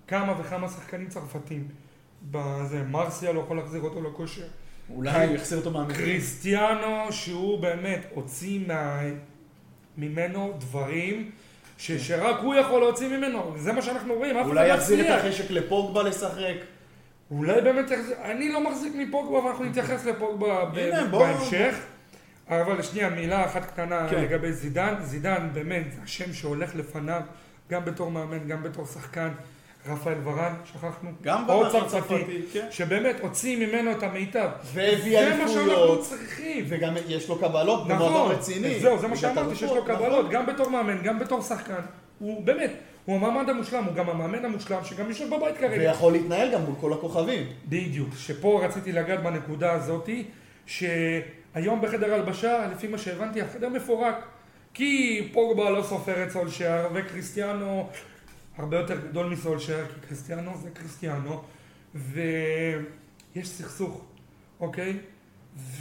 כמה 0.07 0.39
וכמה 0.39 0.69
שחקנים 0.69 1.09
צרפתים. 1.09 1.67
בזה, 2.31 2.83
מרסיה 2.83 3.31
לא 3.31 3.39
יכול 3.39 3.57
להחזיר 3.57 3.81
אותו 3.81 4.01
לכושר. 4.01 4.47
אולי 4.95 5.27
הוא 5.27 5.35
יחזיר 5.35 5.57
אותו 5.57 5.71
מהמחיר. 5.71 5.95
קריסטיאנו, 6.05 7.11
שהוא 7.11 7.59
באמת 7.59 8.01
הוציא 8.13 8.59
מה... 8.67 9.01
ממנו 9.97 10.53
דברים 10.59 11.31
ש... 11.77 11.91
שרק 11.91 12.39
הוא 12.41 12.55
יכול 12.55 12.79
להוציא 12.79 13.17
ממנו, 13.17 13.53
זה 13.57 13.73
מה 13.73 13.81
שאנחנו 13.81 14.13
רואים, 14.13 14.37
אף 14.37 14.41
אחד 14.41 14.49
אולי 14.49 14.67
לא 14.67 14.73
יחזיר 14.73 15.15
את. 15.15 15.19
החשק 15.19 15.51
לפוגבה 15.51 16.03
לשחק. 16.03 16.55
אולי 17.31 17.61
באמת 17.61 17.91
יחזיר, 17.91 18.15
אני 18.23 18.51
לא 18.51 18.69
מחזיק 18.69 18.93
מפוגבה 18.95 19.37
ואנחנו 19.37 19.65
נתייחס 19.65 20.05
לפוגבה 20.05 20.65
ב- 20.65 21.11
בהמשך. 21.11 21.75
אבל 22.49 22.81
שנייה, 22.81 23.09
מילה 23.09 23.45
אחת 23.45 23.65
קטנה 23.65 24.07
כן. 24.09 24.21
לגבי 24.21 24.53
זידן. 24.53 24.93
זידן 25.01 25.49
באמת, 25.53 25.85
השם 26.03 26.33
שהולך 26.33 26.75
לפניו, 26.75 27.21
גם 27.69 27.85
בתור 27.85 28.11
מאמן, 28.11 28.47
גם 28.47 28.63
בתור 28.63 28.85
שחקן. 28.85 29.29
רפאל 29.87 30.13
ורן, 30.23 30.53
שכחנו. 30.65 31.09
גם 31.21 31.47
במאמן 31.47 31.87
צרפתי, 31.87 32.41
כן. 32.53 32.67
שבאמת 32.71 33.19
הוציא 33.21 33.67
ממנו 33.67 33.91
את 33.91 34.03
המיטב. 34.03 34.49
והביא 34.73 35.19
זה 35.19 35.35
מה 35.35 35.47
שאנחנו 35.47 35.61
אליפויות. 35.61 36.01
צריכים. 36.01 36.65
וגם 36.67 36.93
יש 37.07 37.29
לו 37.29 37.37
קבלות 37.39 37.87
נכון, 37.87 38.07
במועדון 38.07 38.31
רציני. 38.31 38.79
זהו, 38.79 38.99
זה 38.99 39.07
מה 39.07 39.15
שאמרתי, 39.15 39.55
שיש 39.55 39.71
לו 39.71 39.83
קבלות, 39.85 40.19
נכון. 40.19 40.31
גם 40.31 40.45
בתור 40.45 40.69
מאמן, 40.69 41.01
גם 41.03 41.19
בתור 41.19 41.41
שחקן. 41.41 41.81
הוא 42.19 42.45
באמת, 42.45 42.71
הוא 43.05 43.15
המעמד 43.15 43.49
המושלם, 43.49 43.83
הוא 43.83 43.93
גם 43.93 44.09
המאמן 44.09 44.45
המושלם, 44.45 44.83
שגם 44.83 45.09
יושב 45.09 45.35
בבית 45.35 45.57
כרגע. 45.57 45.89
ויכול 45.89 46.13
להתנהל 46.13 46.51
גם 46.53 46.61
מול 46.61 46.75
כל 46.81 46.93
הכוכבים. 46.93 47.47
בדיוק, 47.65 48.09
שפה 48.17 48.61
רציתי 48.63 48.91
לגעת 48.91 49.23
בנקודה 49.23 49.73
הזאתי, 49.73 50.25
שהיום 50.65 51.81
בחדר 51.81 52.13
הלבשה, 52.13 52.67
לפי 52.71 52.87
מה 52.87 52.97
שהבנתי, 52.97 53.41
החדר 53.41 53.69
מפורק. 53.69 54.25
כי 54.73 55.29
פוגבה 55.33 55.69
לא 55.69 55.83
סופר 55.83 56.23
את 56.23 56.31
סולשייר, 56.31 56.87
וקריסטיאנו 56.93 57.89
הרבה 58.59 58.77
יותר 58.77 59.07
גדול 59.07 59.25
מסולשייר, 59.25 59.85
כי 59.87 60.07
קריסטיאנו 60.07 60.57
זה 60.57 60.69
קריסטיאנו, 60.69 61.43
ויש 61.95 63.49
סכסוך, 63.49 64.05
אוקיי? 64.59 64.99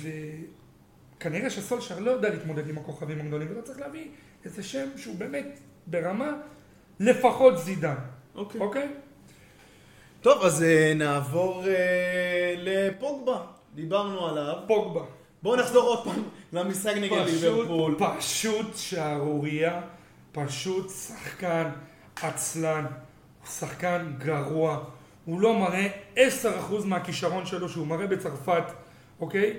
וכנראה 0.01 1.51
שסולשייר 1.51 2.01
לא 2.01 2.11
יודע 2.11 2.29
להתמודד 2.31 2.69
עם 2.69 2.79
הכוכבים 2.79 3.21
הגדולים, 3.21 3.49
ולא 3.51 3.61
צריך 3.61 3.79
להביא 3.81 4.09
איזה 4.45 4.62
שם 4.62 4.88
שהוא 4.97 5.17
באמת 5.17 5.59
ברמה 5.87 6.33
לפחות 7.01 7.59
זידן, 7.59 7.95
אוקיי. 8.35 8.61
אוקיי? 8.61 8.88
טוב, 10.21 10.43
אז 10.43 10.62
אה, 10.62 10.93
נעבור 10.95 11.64
אה, 11.69 12.55
לפוגבה. 12.59 13.41
דיברנו 13.75 14.27
עליו. 14.27 14.55
פוגבה. 14.67 15.05
בואו 15.43 15.57
נחזור 15.57 15.88
עוד 15.88 16.05
פעם 16.05 16.23
למשחק 16.53 16.95
נגד 16.97 17.27
ליברפול. 17.27 17.95
פשוט 17.99 18.77
שערורייה, 18.77 19.81
פשוט 20.33 20.91
שחקן 20.91 21.71
עצלן, 22.22 22.87
הוא 23.40 23.48
שחקן 23.48 24.12
גרוע, 24.18 24.85
הוא 25.24 25.40
לא 25.40 25.59
מראה 25.59 25.88
10% 26.16 26.18
מהכישרון 26.85 27.46
שלו 27.46 27.68
שהוא 27.68 27.87
מראה 27.87 28.07
בצרפת, 28.07 28.64
אוקיי? 29.20 29.57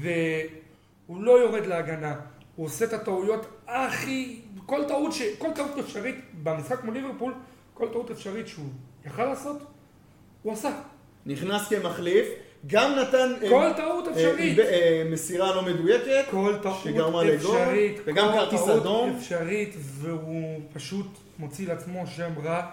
והוא 0.00 1.22
לא 1.22 1.40
יורד 1.40 1.66
להגנה, 1.66 2.14
הוא 2.56 2.66
עושה 2.66 2.84
את 2.84 2.92
הטעויות 2.92 3.46
הכי... 3.66 4.40
כל 4.66 4.84
טעות, 4.88 5.12
ש... 5.12 5.22
כל 5.38 5.48
טעות 5.54 5.78
אפשרית 5.78 6.16
במשחק 6.42 6.84
מול 6.84 6.94
ליברפול, 6.94 7.34
כל 7.74 7.88
טעות 7.92 8.10
אפשרית 8.10 8.48
שהוא 8.48 8.66
יכל 9.06 9.24
לעשות, 9.24 9.58
הוא 10.42 10.52
עשה. 10.52 10.70
נכנס 11.26 11.68
כמחליף, 11.68 12.26
גם 12.66 12.92
נתן 12.98 13.32
אה, 13.42 13.48
כל 13.48 13.72
טעות 13.76 14.08
אה, 14.08 14.12
אפשרית. 14.12 14.58
אה, 14.58 14.64
אה, 14.64 15.02
מסירה 15.10 15.54
לא 15.54 15.62
מדויקת. 15.62 16.24
כל 16.30 16.54
טעות 16.62 16.76
שגרמה 16.84 17.24
לגול, 17.24 17.58
וגם 18.04 18.28
כל 18.32 18.38
כרטיס 18.38 18.64
טעות 18.64 18.80
אדום. 18.82 19.16
אפשרית, 19.16 19.74
והוא 19.78 20.60
פשוט 20.72 21.06
מוציא 21.38 21.68
לעצמו 21.68 22.06
שם 22.06 22.30
רע, 22.44 22.66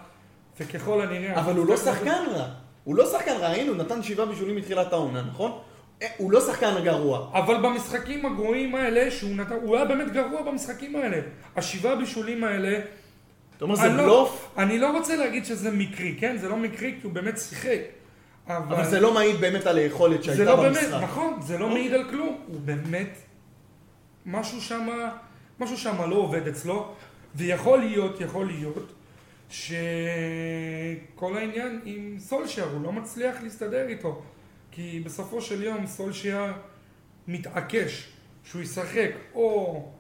וככל 0.60 1.02
הנראה... 1.02 1.40
אבל 1.40 1.56
הוא 1.56 1.68
לא 1.68 1.78
שחקן 1.78 2.24
רע. 2.32 2.48
הוא 2.84 2.96
לא 2.96 3.06
שחקן 3.12 3.32
רע, 3.40 3.48
הנה, 3.48 3.70
הוא 3.70 3.78
נתן 3.78 4.04
שבעה 4.04 4.26
בישולים 4.26 4.56
מתחילת 4.56 4.94
העונה, 4.94 5.22
נכון? 5.22 5.52
אה, 6.02 6.08
הוא 6.18 6.32
לא 6.32 6.42
שחקן 6.42 6.84
גרוע. 6.84 7.30
אבל 7.34 7.56
במשחקים 7.64 8.26
הגרועים 8.26 8.76
האלה, 8.76 9.12
שהוא 9.12 9.36
נתן, 9.36 9.56
הוא 9.62 9.76
היה 9.76 9.86
באמת 9.86 10.12
גרוע 10.14 10.42
במשחקים 10.42 10.96
האלה. 10.96 11.18
השבעה 11.56 11.96
בישולים 11.96 12.44
האלה, 12.44 12.80
אתה 13.58 13.66
אומר, 13.66 13.76
זה 13.76 13.90
לא- 13.90 14.04
בלוף, 14.04 14.50
אני 14.58 14.80
לא 14.80 14.98
רוצה 14.98 15.16
להגיד 15.16 15.46
שזה 15.46 15.72
מקרי, 15.72 16.16
כן? 16.20 16.38
זה 16.38 16.50
לא 16.50 16.58
מקרי 16.58 16.92
כי 17.02 17.08
הוא 17.08 17.12
באמת 17.14 17.38
שיחק. 17.38 17.80
אבל 18.48 18.86
זה 18.86 19.00
לא 19.00 19.14
מעיד 19.14 19.36
באמת 19.36 19.66
על 19.66 19.78
היכולת 19.78 20.24
שהייתה 20.24 20.44
לא 20.44 20.56
באמת, 20.56 20.78
במשחק. 20.78 21.04
נכון, 21.04 21.40
זה 21.42 21.58
לא 21.58 21.66
אוקיי. 21.66 21.80
מעיד 21.80 21.94
על 21.94 22.10
כלום. 22.10 22.38
הוא 22.48 22.62
באמת, 22.62 23.18
משהו 24.26 24.62
שם, 24.62 24.88
משהו 25.60 25.78
שם 25.78 26.10
לא 26.10 26.16
עובד 26.16 26.48
אצלו, 26.48 26.94
ויכול 27.36 27.80
להיות, 27.80 28.22
יכול 28.22 28.46
להיות, 28.46 28.94
שכל 29.50 31.38
העניין 31.38 31.80
עם 31.86 32.16
סולשייר, 32.20 32.68
הוא 32.68 32.84
לא 32.84 32.92
מצליח 32.92 33.36
להסתדר 33.44 33.88
איתו. 33.88 34.22
כי 34.72 35.02
בסופו 35.06 35.42
של 35.42 35.64
יום 35.64 35.88
סולשייר 35.88 36.54
מתעקש 37.28 38.14
שהוא 38.44 38.62
ישחק 38.62 39.10
או 39.34 39.92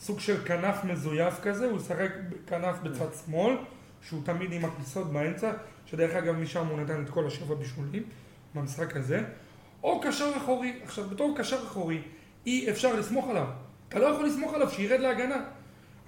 סוג 0.00 0.20
של 0.20 0.44
כנף 0.44 0.84
מזויף 0.84 1.40
כזה, 1.42 1.66
הוא 1.66 1.76
ישחק 1.76 2.10
כנף 2.46 2.76
בצד 2.82 3.08
שמאל, 3.24 3.56
שהוא 4.02 4.20
תמיד 4.24 4.52
עם 4.52 4.64
הכניסות 4.64 5.12
באמצע, 5.12 5.52
שדרך 5.86 6.14
אגב 6.14 6.36
משם 6.36 6.66
הוא 6.66 6.80
נתן 6.80 7.02
את 7.04 7.10
כל 7.10 7.26
השבע 7.26 7.54
בישולים 7.54 8.02
במשחק 8.54 8.96
הזה, 8.96 9.24
או 9.82 10.00
קשר 10.00 10.32
אחורי. 10.36 10.80
עכשיו, 10.84 11.08
בתור 11.08 11.34
קשר 11.38 11.56
אחורי, 11.56 12.02
אי 12.46 12.70
אפשר 12.70 12.96
לסמוך 12.96 13.28
עליו. 13.28 13.46
אתה 13.88 13.98
לא 13.98 14.06
יכול 14.06 14.26
לסמוך 14.26 14.54
עליו 14.54 14.70
שירד 14.70 15.00
להגנה. 15.00 15.44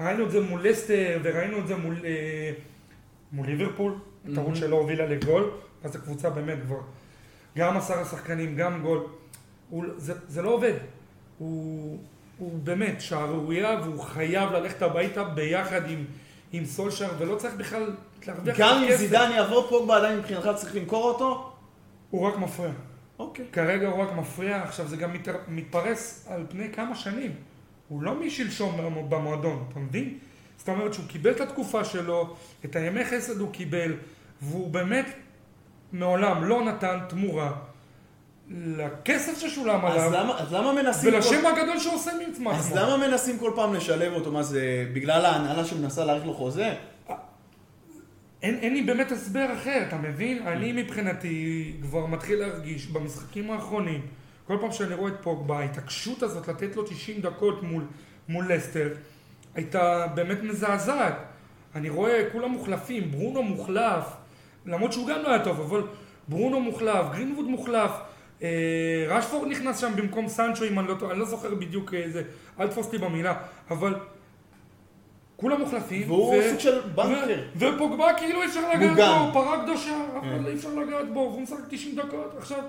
ראינו 0.00 0.26
את 0.26 0.30
זה 0.30 0.40
מול 0.40 0.68
לסטר, 0.68 1.18
וראינו 1.22 1.58
את 1.58 1.66
זה 1.66 1.76
מול, 1.76 1.96
אה, 2.04 2.52
מול 3.32 3.46
ליברפול, 3.46 3.94
טעות 4.34 4.56
שלא 4.56 4.76
הובילה 4.76 5.06
לגול, 5.06 5.50
אז 5.84 5.96
הקבוצה 5.96 6.30
באמת 6.30 6.58
כבר, 6.66 6.80
גם 7.56 7.76
עשרה 7.76 8.04
שחקנים, 8.04 8.56
גם 8.56 8.82
גול. 8.82 9.06
הוא, 9.70 9.84
זה, 9.96 10.14
זה 10.28 10.42
לא 10.42 10.50
עובד. 10.50 10.74
הוא, 11.38 11.98
הוא 12.38 12.58
באמת 12.64 13.00
שערורייה, 13.00 13.80
והוא 13.84 14.00
חייב 14.02 14.52
ללכת 14.52 14.82
הביתה 14.82 15.24
ביחד 15.24 15.90
עם, 15.90 16.04
עם 16.52 16.64
סולשר, 16.64 17.08
ולא 17.18 17.36
צריך 17.36 17.54
בכלל 17.54 17.94
להרוויח 18.26 18.58
גם 18.58 18.76
אם 18.76 18.88
כסף. 18.88 18.96
זידן 18.96 19.30
יעבור 19.34 19.66
פוגבה 19.68 19.96
עדיין 19.96 20.18
מבחינתך 20.18 20.48
צריך 20.56 20.74
למכור 20.76 21.04
אותו? 21.04 21.52
הוא 22.10 22.26
רק 22.26 22.38
מפריע. 22.38 22.72
אוקיי. 23.18 23.44
כרגע 23.52 23.88
הוא 23.88 24.02
רק 24.02 24.12
מפריע, 24.12 24.62
עכשיו 24.62 24.88
זה 24.88 24.96
גם 24.96 25.12
מת, 25.12 25.28
מתפרס 25.48 26.26
על 26.30 26.46
פני 26.48 26.72
כמה 26.72 26.94
שנים. 26.94 27.32
הוא 27.92 28.02
לא 28.02 28.14
משלשום 28.14 28.76
במ- 28.76 29.10
במועדון, 29.10 29.64
אתה 29.70 29.80
מבין? 29.80 30.18
זאת 30.58 30.68
אומרת 30.68 30.94
שהוא 30.94 31.04
קיבל 31.08 31.30
את 31.30 31.40
התקופה 31.40 31.84
שלו, 31.84 32.34
את 32.64 32.76
הימי 32.76 33.04
חסד 33.04 33.40
הוא 33.40 33.52
קיבל, 33.52 33.94
והוא 34.42 34.70
באמת 34.70 35.06
מעולם 35.92 36.44
לא 36.44 36.64
נתן 36.64 36.98
תמורה 37.08 37.52
לכסף 38.50 39.38
ששולם 39.38 39.84
אז 39.86 39.92
עליו, 39.92 40.12
למה- 40.12 40.38
אז 40.38 40.52
למה 40.52 40.72
מנסים... 40.82 41.10
כל- 41.10 41.16
ולשם 41.16 41.46
הגדול 41.46 41.78
שהוא 41.78 41.94
עושה 41.94 42.10
מעצמו. 42.28 42.52
אז 42.52 42.72
למה 42.76 43.08
מנסים 43.08 43.38
כל 43.38 43.52
פעם 43.54 43.74
לשלב 43.74 44.12
אותו? 44.12 44.32
מה 44.32 44.42
זה, 44.42 44.86
בגלל 44.92 45.24
ההנהלה 45.24 45.64
שמנסה 45.64 46.04
להאריך 46.04 46.26
לו 46.26 46.34
חוזה? 46.34 46.74
אין, 48.42 48.58
אין 48.58 48.72
לי 48.72 48.82
באמת 48.82 49.12
הסבר 49.12 49.46
אחר, 49.54 49.84
אתה 49.88 49.96
מבין? 49.96 50.46
אני 50.46 50.72
מבחינתי 50.72 51.72
כבר 51.82 52.06
מתחיל 52.06 52.38
להרגיש 52.38 52.86
במשחקים 52.86 53.50
האחרונים, 53.50 54.00
כל 54.46 54.56
פעם 54.60 54.72
שאני 54.72 54.94
רואה 54.94 55.12
את 55.12 55.16
פוגבה, 55.22 55.58
ההתעקשות 55.58 56.22
הזאת 56.22 56.48
לתת 56.48 56.76
לו 56.76 56.82
90 56.82 57.20
דקות 57.20 57.62
מול, 57.62 57.84
מול 58.28 58.52
לסטר, 58.52 58.88
הייתה 59.54 60.06
באמת 60.14 60.42
מזעזעת. 60.42 61.14
אני 61.74 61.90
רואה 61.90 62.30
כולם 62.32 62.50
מוחלפים, 62.50 63.10
ברונו 63.10 63.42
מוחלף, 63.42 64.04
למרות 64.66 64.92
שהוא 64.92 65.08
גם 65.08 65.22
לא 65.22 65.28
היה 65.28 65.44
טוב, 65.44 65.60
אבל 65.60 65.82
ברונו 66.28 66.60
מוחלף, 66.60 67.06
גרינווד 67.12 67.46
מוחלף, 67.46 67.90
אה, 68.42 69.06
רשפורד 69.08 69.48
נכנס 69.48 69.78
שם 69.78 69.92
במקום 69.96 70.28
סנצ'ו, 70.28 70.64
אם 70.64 70.78
אני 70.78 70.88
לא 70.88 70.94
טועה, 70.94 71.12
אני 71.12 71.20
לא 71.20 71.26
זוכר 71.26 71.54
בדיוק 71.54 71.94
איזה, 71.94 72.22
אל 72.60 72.68
תפוס 72.68 72.86
אותי 72.86 72.98
במילה, 72.98 73.34
אבל 73.70 73.94
כולם 75.36 75.60
מוחלפים. 75.60 76.10
והוא 76.10 76.42
סוג 76.50 76.58
של 76.58 76.80
בנקר. 76.80 77.42
ו- 77.56 77.74
ופוגבה 77.74 78.14
כאילו 78.18 78.42
אי 78.42 78.46
אפשר 78.46 78.72
לגעת. 78.74 78.96
בו, 78.96 79.32
פרה 79.32 79.62
קדושה, 79.62 79.96
אף 80.18 80.22
כן. 80.22 80.34
אחד 80.34 80.46
אי 80.46 80.54
אפשר 80.54 80.74
לגעת 80.74 81.12
בו, 81.12 81.20
והוא 81.20 81.42
משחק 81.42 81.58
90 81.68 81.96
דקות. 81.96 82.34
עכשיו, 82.38 82.62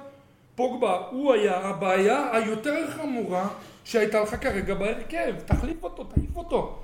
פוגבה, 0.55 1.01
הוא 1.11 1.33
היה 1.33 1.57
הבעיה 1.57 2.29
היותר 2.33 2.91
חמורה 2.91 3.47
שהייתה 3.83 4.21
לך 4.21 4.35
כרגע 4.41 4.73
בהרכב. 4.75 5.35
תחליף 5.45 5.83
אותו, 5.83 6.03
תעיף 6.03 6.35
אותו. 6.35 6.79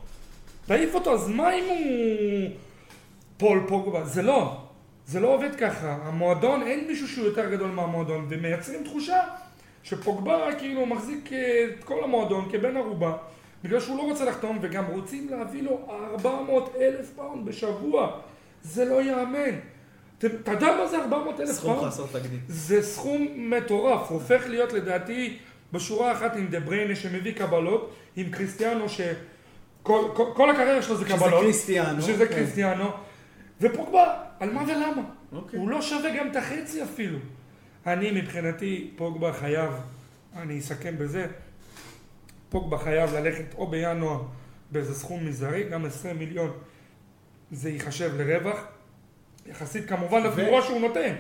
תעיף 0.66 0.96
אותו, 0.96 1.14
אז 1.14 1.30
מה 1.30 1.54
אם 1.54 1.64
הוא 1.70 2.52
פול 3.38 3.66
פוגבה? 3.68 4.06
זה 4.06 4.22
לא. 4.22 4.58
זה 5.06 5.20
לא 5.20 5.34
עובד 5.34 5.56
ככה. 5.56 5.98
המועדון, 6.04 6.62
אין 6.62 6.88
מישהו 6.88 7.08
שהוא 7.08 7.26
יותר 7.26 7.52
גדול 7.52 7.70
מהמועדון, 7.72 8.26
ומייצרים 8.30 8.84
תחושה 8.84 9.24
שפוגבה 9.84 10.56
כאילו 10.60 10.86
מחזיק 10.86 11.34
אה, 11.34 11.66
את 11.70 11.84
כל 11.84 12.04
המועדון 12.04 12.50
כבן 12.52 12.78
ערובה, 12.78 13.18
בגלל 13.64 13.80
שהוא 13.80 13.98
לא 13.98 14.02
רוצה 14.02 14.26
לחתום, 14.26 14.58
וגם 14.62 14.86
רוצים 14.86 15.30
להביא 15.30 15.64
לו 15.64 15.88
400 15.90 16.76
אלף 16.82 17.12
פאונד 17.16 17.46
בשבוע. 17.46 18.12
זה 18.64 18.86
לא 18.86 19.02
ייאמן. 19.02 19.56
אתה 20.26 20.52
יודע 20.52 20.76
מה 20.80 20.88
זה 20.88 20.98
400 20.98 21.40
אלף 21.40 21.50
סכום 21.52 21.76
פאונד? 21.76 21.92
חסר 21.92 22.06
תקדים. 22.20 22.40
זה 22.48 22.84
סכום 22.84 23.28
מטורף, 23.38 24.10
הופך 24.12 24.44
להיות 24.48 24.74
לדעתי 24.74 25.38
בשורה 25.74 26.12
אחת 26.12 26.36
עם 26.36 26.48
דה 26.48 26.60
בריינה 26.60 26.96
שמביא 26.96 27.34
קבלות, 27.34 27.94
עם 28.16 28.30
קריסטיאנו 28.30 28.90
שכל 28.90 29.14
כל, 29.84 30.26
כל 30.36 30.50
הקריירה 30.50 30.82
שלו 30.82 30.96
זה 30.98 31.06
שזה 31.06 31.18
קבלות, 31.18 31.44
קריסטיאנו. 31.44 32.02
שזה 32.02 32.28
כן. 32.28 32.34
קריסטיאנו, 32.36 32.90
ופוגבה, 33.62 34.24
על 34.40 34.52
מה 34.52 34.64
ולמה? 34.64 35.02
אוקיי. 35.32 35.60
הוא 35.60 35.70
לא 35.70 35.82
שווה 35.82 36.18
גם 36.18 36.28
את 36.32 36.36
החצי 36.36 36.84
אפילו. 36.84 37.20
אני 37.88 38.22
מבחינתי, 38.22 38.92
פוגבה 38.96 39.34
חייב, 39.34 39.72
אני 40.36 40.60
אסכם 40.60 40.98
בזה, 40.98 41.28
פוגבה 42.50 42.78
חייב 42.78 43.14
ללכת 43.14 43.54
או 43.56 43.68
בינואר 43.68 44.22
באיזה 44.72 44.94
סכום 44.94 45.26
מזערי, 45.26 45.64
גם 45.64 45.86
20 45.86 46.20
מיליון 46.20 46.52
זה 47.52 47.70
ייחשב 47.70 48.12
לרווח, 48.18 48.58
יחסית 49.46 49.90
כמובן 49.90 50.24
לתמורה 50.24 50.62
שהוא 50.62 50.82
נותן. 50.82 51.16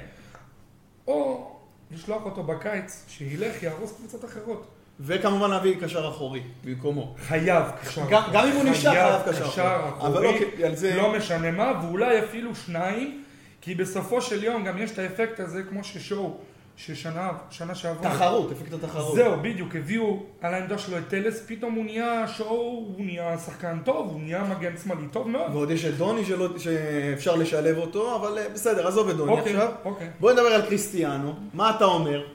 או 1.08 1.50
לשלוח 1.92 2.26
אותו 2.26 2.44
בקיץ, 2.44 3.06
שילך, 3.08 3.64
יהרוס 3.64 3.94
קבוצות 3.98 4.26
אחרות. 4.26 4.68
וכמובן 5.00 5.50
להביא 5.50 5.76
קשר 5.82 6.10
אחורי 6.10 6.44
במקומו. 6.64 7.16
חייב 7.20 7.64
קשר 7.84 8.02
גם- 8.10 8.24
גם 8.34 8.48
אם 8.48 8.56
הוא 8.56 8.64
נשאר, 8.64 8.92
חייב 8.92 9.22
קשר 9.36 9.52
קשר 9.52 9.80
אחורי. 9.90 10.08
אבל 10.12 10.26
אחורי, 10.28 10.46
אוקיי, 10.46 10.66
על 10.66 10.76
זה- 10.76 10.96
לא 10.96 11.14
משנה 11.18 11.52
מה, 11.52 11.82
ואולי 11.84 12.20
אפילו 12.24 12.56
שניים, 12.56 13.24
כי 13.62 13.76
בסופו 13.76 14.22
של 14.22 14.44
יום 14.44 14.64
גם 14.64 14.78
יש 14.78 14.92
את 14.92 15.00
האפקט 15.00 15.40
הזה, 15.40 15.64
כמו 15.70 15.84
ששואו, 15.84 16.38
ששנה 16.80 17.32
שנה 17.50 17.76
שעברה. 17.76 18.14
תחרות, 18.14 18.52
אפקט 18.52 18.74
התחרות. 18.74 19.16
זהו, 19.16 19.40
בדיוק, 19.42 19.76
הביאו 19.76 20.24
על 20.42 20.54
העמדה 20.54 20.78
שלו 20.78 20.98
את 20.98 21.08
טלס, 21.08 21.44
פתאום 21.48 21.74
הוא 21.74 21.86
נהיה 21.86 22.28
שואו, 22.28 22.50
הוא 22.98 23.06
נהיה 23.06 23.38
שחקן 23.38 23.80
טוב, 23.86 24.12
הוא 24.12 24.22
נהיה 24.22 24.44
מגן 24.44 24.78
שמאלי 24.78 25.08
טוב 25.12 25.30
מאוד. 25.30 25.52
ועוד 25.52 25.72
יש 25.72 25.86
את 25.86 25.98
דוני 25.98 26.26
שלא, 26.26 26.58
שאפשר 26.58 27.36
לשלב 27.36 27.78
אותו, 27.78 28.16
אבל 28.16 28.38
אה, 28.38 28.50
בסדר, 28.50 28.88
עזוב 28.88 29.10
את 29.10 29.16
דוני 29.16 29.32
אוקיי, 29.32 29.56
עכשיו. 29.56 29.72
אוקיי. 29.86 30.10
בוא 30.20 30.32
נדבר 30.32 30.48
על 30.48 30.62
קריסטיאנו. 30.62 31.36
מה 31.54 31.76
אתה 31.76 31.86
אומר? 31.86 32.28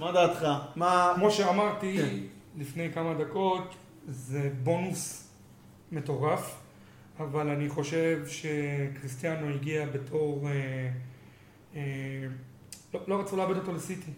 מה 0.00 0.12
דעתך? 0.12 0.46
מה... 0.76 1.12
כמו 1.16 1.30
שאמרתי 1.30 1.98
כן. 1.98 2.16
לפני 2.60 2.92
כמה 2.92 3.14
דקות, 3.14 3.74
זה 4.08 4.50
בונוס 4.62 5.28
מטורף, 5.92 6.54
אבל 7.20 7.48
אני 7.48 7.68
חושב 7.68 8.20
שקריסטיאנו 8.26 9.48
הגיע 9.48 9.86
בתור... 9.86 10.48
אה, 10.48 10.88
אה, 11.76 11.82
לא, 12.96 13.16
לא 13.16 13.20
רצו 13.20 13.36
לאבד 13.36 13.56
אותו 13.56 13.72
לסיטי. 13.74 14.10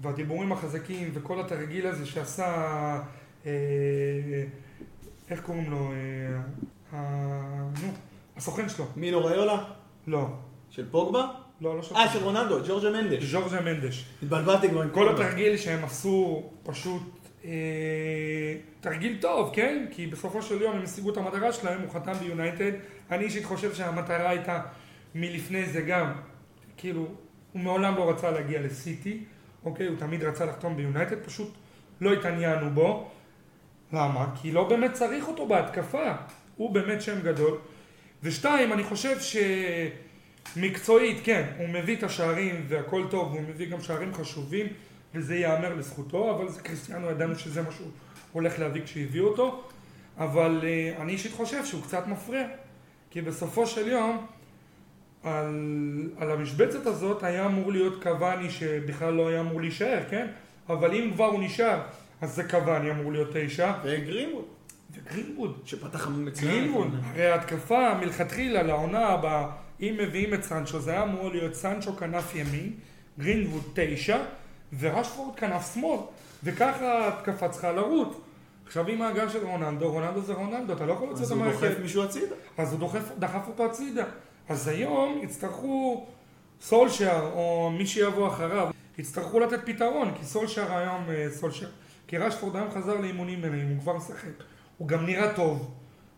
והדיבורים 0.00 0.52
החזקים 0.52 1.10
וכל 1.14 1.40
התרגיל 1.40 1.86
הזה 1.86 2.06
שעשה, 2.06 2.46
אה, 3.46 3.50
איך 5.30 5.40
קוראים 5.40 5.70
לו? 5.70 5.92
אה, 5.92 6.40
ה- 6.92 7.68
נו, 7.82 7.92
הסוכן 8.36 8.68
שלו. 8.68 8.84
מינו 8.96 9.24
ריולה? 9.24 9.64
לא, 10.06 10.26
של 10.70 10.90
פוגבה? 10.90 11.26
לא, 11.60 11.76
לא 11.76 11.82
שלו. 11.82 11.96
אה, 11.96 12.12
של 12.12 12.18
רונלדו, 12.24 12.58
ג'ורג'ה 12.68 12.90
מנדש. 12.90 13.24
ז'ורג'ה 13.24 13.60
מנדש. 13.60 14.04
התבלבלתי 14.22 14.68
כבר 14.68 14.82
עם 14.82 14.90
כל 14.90 15.06
פוגבה. 15.08 15.24
התרגיל 15.26 15.56
שהם 15.56 15.84
עשו 15.84 16.42
פשוט 16.62 17.02
אה, 17.44 17.50
תרגיל 18.80 19.18
טוב, 19.20 19.50
כן? 19.54 19.86
כי 19.90 20.06
בסופו 20.06 20.42
של 20.42 20.62
יום 20.62 20.76
הם 20.76 20.82
השיגו 20.82 21.10
את 21.10 21.16
המטרה 21.16 21.52
שלהם, 21.52 21.80
הוא 21.80 21.90
חתם 21.92 22.12
ביונייטד. 22.12 22.72
אני 23.10 23.24
אישית 23.24 23.44
חושב 23.44 23.74
שהמטרה 23.74 24.28
הייתה 24.30 24.62
מלפני 25.14 25.66
זה 25.66 25.80
גם, 25.80 26.12
כאילו, 26.76 27.06
הוא 27.52 27.62
מעולם 27.62 27.96
לא 27.96 28.10
רצה 28.10 28.30
להגיע 28.30 28.60
לסיטי, 28.62 29.24
אוקיי? 29.64 29.86
הוא 29.86 29.96
תמיד 29.98 30.24
רצה 30.24 30.44
לחתום 30.44 30.76
ביונייטד, 30.76 31.16
פשוט 31.24 31.52
לא 32.00 32.12
התעניינו 32.12 32.70
בו. 32.70 33.10
למה? 33.92 34.26
כי 34.42 34.52
לא 34.52 34.68
באמת 34.68 34.92
צריך 34.92 35.28
אותו 35.28 35.46
בהתקפה. 35.46 36.12
הוא 36.56 36.70
באמת 36.70 37.02
שם 37.02 37.20
גדול. 37.22 37.58
ושתיים, 38.22 38.72
אני 38.72 38.84
חושב 38.84 39.16
שמקצועית, 40.56 41.20
כן, 41.24 41.46
הוא 41.58 41.68
מביא 41.68 41.96
את 41.96 42.02
השערים 42.02 42.64
והכל 42.68 43.06
טוב, 43.10 43.32
והוא 43.32 43.42
מביא 43.48 43.70
גם 43.70 43.80
שערים 43.80 44.14
חשובים, 44.14 44.66
וזה 45.14 45.36
ייאמר 45.36 45.74
לזכותו, 45.74 46.34
אבל 46.36 46.48
זה 46.48 46.60
קריסטיאנו 46.62 47.10
ידענו 47.10 47.38
שזה 47.38 47.62
מה 47.62 47.72
שהוא 47.72 47.90
הולך 48.32 48.58
להביא 48.58 48.82
כשהביאו 48.84 49.28
אותו, 49.28 49.62
אבל 50.18 50.60
uh, 50.60 51.00
אני 51.00 51.12
אישית 51.12 51.32
חושב 51.32 51.64
שהוא 51.64 51.82
קצת 51.82 52.06
מפריע, 52.06 52.46
כי 53.10 53.20
בסופו 53.20 53.66
של 53.66 53.88
יום, 53.88 54.26
על, 55.24 56.10
על 56.18 56.30
המשבצת 56.30 56.86
הזאת 56.86 57.22
היה 57.22 57.46
אמור 57.46 57.72
להיות 57.72 58.02
קוואני 58.02 58.50
שבכלל 58.50 59.14
לא 59.14 59.28
היה 59.28 59.40
אמור 59.40 59.60
להישאר, 59.60 60.02
כן? 60.10 60.26
אבל 60.68 60.94
אם 60.94 61.10
כבר 61.14 61.24
הוא 61.24 61.42
נשאר, 61.42 61.80
אז 62.20 62.34
זה 62.34 62.44
קוואני 62.44 62.90
אמור 62.90 63.12
להיות 63.12 63.28
תשע, 63.32 63.72
וגרינווד, 63.84 64.44
וגרינווד. 64.92 65.60
שפתח 65.64 66.08
מצוין. 66.08 66.50
גרינווד, 66.50 66.94
הרי 67.04 67.26
ההתקפה 67.26 67.94
מלכתחילה 67.94 68.62
לעונה 68.62 69.06
הבאה, 69.06 69.46
אם 69.80 69.94
מביאים 69.98 70.34
את 70.34 70.42
סנצ'ו, 70.42 70.80
זה 70.80 70.90
היה 70.90 71.02
אמור 71.02 71.30
להיות 71.30 71.54
סנצ'ו 71.54 71.96
כנף 71.96 72.34
ימין, 72.34 72.72
גרינווד 73.18 73.62
תשע, 73.74 74.18
ורשפורד 74.78 75.36
כנף 75.36 75.74
שמאל, 75.74 76.00
וככה 76.44 76.98
ההתקפה 76.98 77.48
צריכה 77.48 77.72
לרוץ. 77.72 78.16
עכשיו 78.66 78.88
עם 78.88 79.02
ההגעה 79.02 79.28
של 79.28 79.46
רונלדו, 79.46 79.92
רונלדו 79.92 80.20
זה 80.20 80.32
רונלדו, 80.32 80.72
אתה 80.72 80.86
לא 80.86 80.92
יכול 80.92 81.06
להוציא 81.06 81.24
אז 81.24 81.32
אותו 81.32 81.42
הוא 81.42 81.50
מהרכב. 81.50 81.66
דוחף 81.66 81.80
מישהו 81.82 82.02
הצידה. 82.02 82.34
אז 82.58 82.72
הוא 82.72 82.80
דוחף, 82.80 83.10
דחף 83.18 83.48
אותו 83.48 83.64
הצידה. 83.64 84.04
אז 84.50 84.68
היום 84.68 85.18
יצטרכו 85.22 86.06
סולשר, 86.60 87.30
או 87.34 87.70
מי 87.78 87.86
שיבוא 87.86 88.28
אחריו, 88.28 88.68
יצטרכו 88.98 89.40
לתת 89.40 89.60
פתרון, 89.66 90.10
כי 90.18 90.24
סולשר 90.24 90.72
היום, 90.76 91.04
אה, 91.10 91.26
סולשר, 91.30 91.66
כי 92.06 92.18
רשפורד 92.18 92.56
היום 92.56 92.70
חזר 92.70 92.94
לאימונים 93.00 93.42
מלאים, 93.42 93.68
הוא 93.68 93.80
כבר 93.82 93.96
משחק. 93.96 94.28
הוא 94.78 94.88
גם 94.88 95.06
נראה 95.06 95.32
טוב, 95.34 95.70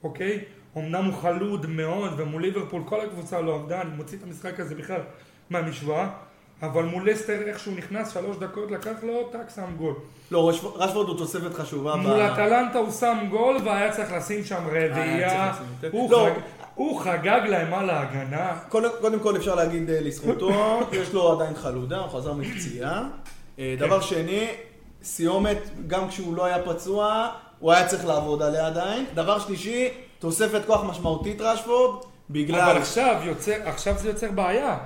אוקיי? 0.04 0.40
אמנם 0.76 1.04
הוא 1.04 1.14
חלוד 1.14 1.66
מאוד, 1.66 2.12
ומול 2.20 2.42
ליברפול 2.42 2.82
כל 2.84 3.00
הקבוצה 3.00 3.40
לא 3.40 3.54
עבדה, 3.54 3.80
אני 3.80 3.90
מוציא 3.96 4.18
את 4.18 4.22
המשחק 4.22 4.60
הזה 4.60 4.74
בכלל 4.74 5.00
מהמשוואה, 5.50 6.08
אבל 6.62 6.84
מול 6.84 7.10
לסטר 7.10 7.42
איך 7.42 7.58
שהוא 7.58 7.76
נכנס, 7.76 8.12
שלוש 8.14 8.36
דקות 8.36 8.70
לקח 8.70 8.94
לו, 9.02 9.28
טאק, 9.32 9.50
שם 9.54 9.76
גול. 9.76 9.94
לא, 10.30 10.48
רשפורד 10.48 10.82
רשפורד 10.82 11.08
הוא 11.08 11.18
תוספת 11.18 11.54
חשובה. 11.54 11.96
מול 11.96 12.20
אטלנטה 12.20 12.78
הוא 12.78 12.90
שם 12.90 13.18
גול, 13.30 13.56
והיה 13.64 13.92
צריך 13.92 14.12
לשים 14.12 14.44
שם 14.44 14.66
היה 14.72 14.86
רביעייה. 14.90 15.52
כן. 15.80 15.88
הוא 15.92 16.10
לא. 16.12 16.28
חג- 16.34 16.61
הוא 16.74 17.00
חגג 17.00 17.40
להם 17.48 17.74
על 17.74 17.90
ההגנה. 17.90 18.58
קודם, 18.68 18.88
קודם 19.00 19.20
כל 19.20 19.36
אפשר 19.36 19.54
להגיד 19.54 19.90
אה, 19.90 20.00
לזכותו, 20.00 20.80
יש 21.00 21.12
לו 21.12 21.32
עדיין 21.32 21.54
חלודה, 21.54 21.98
הוא 21.98 22.08
חזר 22.08 22.32
מפציעה. 22.32 23.08
אה, 23.58 23.74
דבר 23.78 24.00
שני, 24.00 24.46
סיומת, 25.02 25.58
גם 25.86 26.08
כשהוא 26.08 26.36
לא 26.36 26.44
היה 26.44 26.62
פצוע, 26.62 27.28
הוא 27.58 27.72
היה 27.72 27.86
צריך 27.86 28.04
לעבוד 28.04 28.42
עליה 28.42 28.66
עדיין. 28.66 29.04
דבר 29.14 29.38
שלישי, 29.38 29.88
תוספת 30.18 30.60
כוח 30.66 30.84
משמעותית 30.84 31.40
רשפורד, 31.40 31.90
אבל 31.94 32.08
בגלל... 32.30 32.76
עכשיו, 32.78 33.20
יוצר, 33.24 33.56
עכשיו 33.64 33.94
זה 33.98 34.08
יוצר 34.08 34.30
בעיה. 34.30 34.78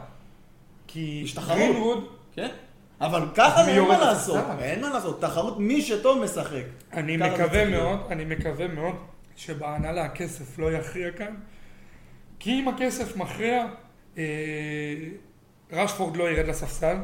כי. 0.86 1.24
גרינווד, 1.48 2.04
כן? 2.34 2.48
אבל 3.00 3.22
ככה 3.34 3.64
זה 3.64 3.70
אין 3.70 3.88
מה 3.88 3.98
לעשות? 3.98 4.44
אין 4.58 4.80
מה 4.80 4.90
לעשות, 4.90 5.20
תחרות, 5.20 5.58
מי 5.58 5.82
שטוב 5.82 6.24
משחק. 6.24 6.62
אני 6.92 7.16
מקווה. 7.16 7.64
מאוד, 7.64 7.98
אני 8.10 8.24
מקווה 8.24 8.68
מאוד 8.68 8.94
שבהנהלה 9.36 10.04
הכסף 10.04 10.58
לא 10.58 10.72
יכריע 10.72 11.10
כאן. 11.10 11.34
כי 12.38 12.50
אם 12.50 12.68
הכסף 12.68 13.16
מכריע, 13.16 13.66
אה, 14.18 14.24
רשפורד 15.72 16.16
לא 16.16 16.30
ירד 16.30 16.46
לספסל, 16.46 16.96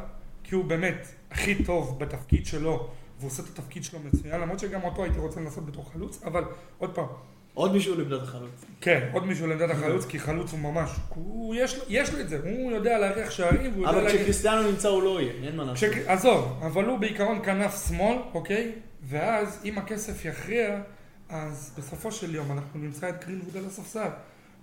כי 0.45 0.55
הוא 0.55 0.65
באמת 0.65 1.07
הכי 1.31 1.65
טוב 1.65 1.99
בתפקיד 1.99 2.47
שלו, 2.47 2.89
והוא 3.19 3.31
עושה 3.31 3.43
את 3.43 3.49
התפקיד 3.49 3.85
שלו 3.85 3.99
מצוין, 4.01 4.41
למרות 4.41 4.59
שגם 4.59 4.83
אותו 4.83 5.05
הייתי 5.05 5.19
רוצה 5.19 5.41
לנסות 5.41 5.67
בתור 5.67 5.91
חלוץ, 5.93 6.23
אבל 6.25 6.45
עוד 6.79 6.95
פעם, 6.95 7.07
עוד 7.55 7.73
מישהו 7.73 7.95
לעמדת 7.99 8.23
החלוץ. 8.23 8.65
כן, 8.81 9.09
עוד 9.13 9.27
מישהו 9.27 9.47
לעמדת 9.47 9.71
החלוץ, 9.71 10.07
כי 10.07 10.19
חלוץ 10.19 10.53
הוא 10.53 10.61
ממש, 10.61 10.91
הוא, 11.09 11.55
יש, 11.55 11.81
יש 11.89 12.13
לו 12.13 12.21
את 12.21 12.29
זה, 12.29 12.41
הוא 12.45 12.73
יודע 12.73 12.99
להריח 12.99 13.31
שערים, 13.31 13.73
והוא 13.73 13.83
יודע 13.83 13.91
אבל 13.91 14.03
להגיד... 14.03 14.21
כשקריסטיאנו 14.21 14.71
נמצא 14.71 14.89
הוא 14.89 15.03
לא 15.03 15.21
יהיה, 15.21 15.33
אין 15.47 15.57
מה 15.57 15.65
לעשות. 15.65 15.89
עזוב, 16.07 16.61
אבל 16.63 16.85
הוא 16.85 16.99
בעיקרון 16.99 17.45
כנף 17.45 17.89
שמאל, 17.89 18.17
אוקיי? 18.35 18.73
ואז 19.03 19.61
אם 19.65 19.79
הכסף 19.79 20.25
יכריע, 20.25 20.81
אז 21.29 21.75
בסופו 21.79 22.13
של 22.13 22.35
יום 22.35 22.53
אנחנו 22.53 22.81
נמצא 22.81 23.09
את 23.09 23.25
גרינווד 23.25 23.57
על 23.57 23.67
הספסל. 23.67 24.09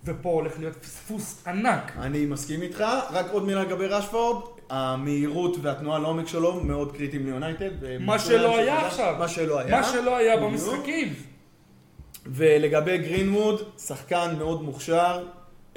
ופה 0.06 0.30
הולך 0.30 0.60
להיות 0.60 0.76
פספוס 0.76 1.48
ענק. 1.48 1.92
אני 2.00 2.26
מסכים 2.26 2.62
איתך, 2.62 2.84
רק 3.12 3.26
עוד 3.32 3.46
מילה 3.46 3.64
לגבי 3.64 3.88
רשפורד, 3.88 4.44
המהירות 4.70 5.58
והתנועה 5.62 6.00
לעומק 6.00 6.28
שלו 6.28 6.64
מאוד 6.64 6.96
קריטיים 6.96 7.26
ליונייטד. 7.26 7.70
מה 8.00 8.14
ומצוין 8.14 8.20
שלא 8.20 8.58
היה. 8.58 8.88
עכשיו. 8.88 9.16
מה 9.20 9.28
שלא 9.28 9.60
היה. 9.60 9.78
מה 9.78 9.84
שלא 9.84 10.18
היה. 10.18 10.38
במשחקים. 10.38 11.14
ולגבי 12.26 12.98
גרינווד, 12.98 13.62
שחקן 13.78 14.36
מאוד 14.38 14.64
מוכשר, 14.64 15.24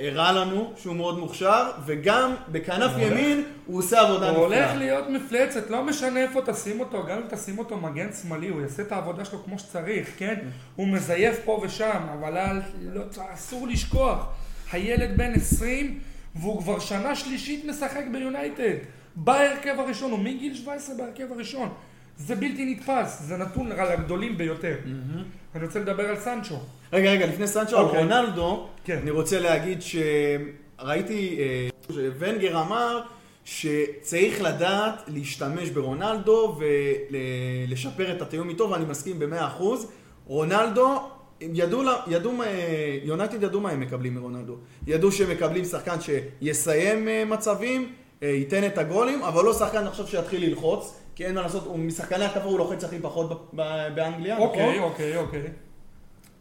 הראה 0.03 0.33
לנו 0.33 0.73
שהוא 0.77 0.97
מאוד 0.97 1.19
מוכשר, 1.19 1.71
וגם 1.87 2.35
בכנף 2.49 2.91
ימין 2.99 3.45
הוא 3.67 3.79
עושה 3.79 4.01
עבודה 4.01 4.31
הוא 4.31 4.39
הולך 4.39 4.59
נפלאה. 4.59 4.75
להיות 4.75 5.09
מפלצת, 5.09 5.71
לא 5.71 5.85
משנה 5.85 6.23
איפה 6.23 6.41
תשים 6.47 6.81
אותו, 6.81 7.07
גם 7.07 7.19
אם 7.19 7.25
תשים 7.31 7.59
אותו 7.59 7.77
מגן 7.77 8.09
שמאלי, 8.23 8.49
הוא 8.49 8.61
יעשה 8.61 8.83
את 8.83 8.93
העבודה 8.93 9.25
שלו 9.25 9.45
כמו 9.45 9.59
שצריך, 9.59 10.11
כן? 10.19 10.35
הוא 10.77 10.89
מזייף 10.89 11.41
פה 11.45 11.61
ושם, 11.63 12.01
אבל 12.19 12.39
לא, 12.83 13.03
אסור 13.35 13.69
לשכוח, 13.69 14.27
הילד 14.73 15.17
בן 15.17 15.35
20 15.35 16.01
והוא 16.35 16.63
כבר 16.63 16.79
שנה 16.79 17.17
שלישית 17.17 17.65
משחק 17.65 18.05
ביונייטד, 18.13 18.75
בהרכב 19.17 19.75
הראשון, 19.79 20.11
הוא 20.11 20.19
מגיל 20.19 20.55
17 20.55 20.97
בהרכב 20.97 21.33
הראשון. 21.33 21.69
זה 22.19 22.35
בלתי 22.35 22.65
נתפס, 22.75 23.23
זה 23.23 23.37
נתון 23.37 23.73
על 23.73 23.89
הגדולים 23.89 24.39
ביותר. 24.39 24.77
אני 25.55 25.65
רוצה 25.65 25.79
לדבר 25.81 26.03
על 26.09 26.17
סנצ'ו. 26.17 26.55
רגע, 26.93 27.11
רגע, 27.11 27.27
לפני 27.27 27.47
סנצ'ו, 27.47 27.77
על 27.79 27.85
אוקיי. 27.85 28.01
רונלדו, 28.01 28.67
כן. 28.85 28.99
אני 29.03 29.11
רוצה 29.11 29.41
להגיד 29.41 29.79
שראיתי, 29.83 31.37
אה, 31.39 31.69
שוונגר 31.95 32.61
אמר 32.61 33.01
שצריך 33.45 34.43
לדעת 34.43 35.03
להשתמש 35.09 35.71
ברונלדו 35.71 36.59
ולשפר 37.11 38.17
את 38.17 38.23
התיאום 38.23 38.49
איתו, 38.49 38.71
ואני 38.71 38.85
מסכים 38.85 39.19
במאה 39.19 39.47
אחוז. 39.47 39.87
רונלדו, 40.27 41.01
ידעו, 41.41 41.83
ידעו, 42.07 42.33
מה- 42.33 42.45
יונייטד 43.03 43.43
ידעו 43.43 43.61
מה 43.61 43.71
הם 43.71 43.81
מקבלים 43.81 44.15
מרונלדו. 44.15 44.57
ידעו 44.87 45.13
שהם 45.13 45.31
מקבלים 45.31 45.65
שחקן 45.65 45.97
שיסיים 46.01 47.09
אה, 47.09 47.25
מצבים, 47.25 47.93
אה, 48.23 48.29
ייתן 48.29 48.67
את 48.67 48.79
הגולים, 48.79 49.23
אבל 49.23 49.45
לא 49.45 49.53
שחקן 49.55 49.87
עכשיו 49.87 50.07
שיתחיל 50.07 50.45
ללחוץ, 50.49 50.95
כי 51.23 51.27
אין 51.27 51.35
מה 51.35 51.43
לעשות, 51.43 51.65
הוא 51.67 51.79
משחקני 51.79 52.25
התקפה 52.25 52.45
הוא 52.45 52.59
לוחץ 52.59 52.85
הכי 52.85 52.99
פחות 52.99 53.31
ב- 53.31 53.61
ב- 53.63 53.89
באנגליה, 53.95 54.39
אוקיי, 54.39 54.63
נכון? 54.71 54.83
אוקיי, 54.83 55.17
אוקיי. 55.17 55.43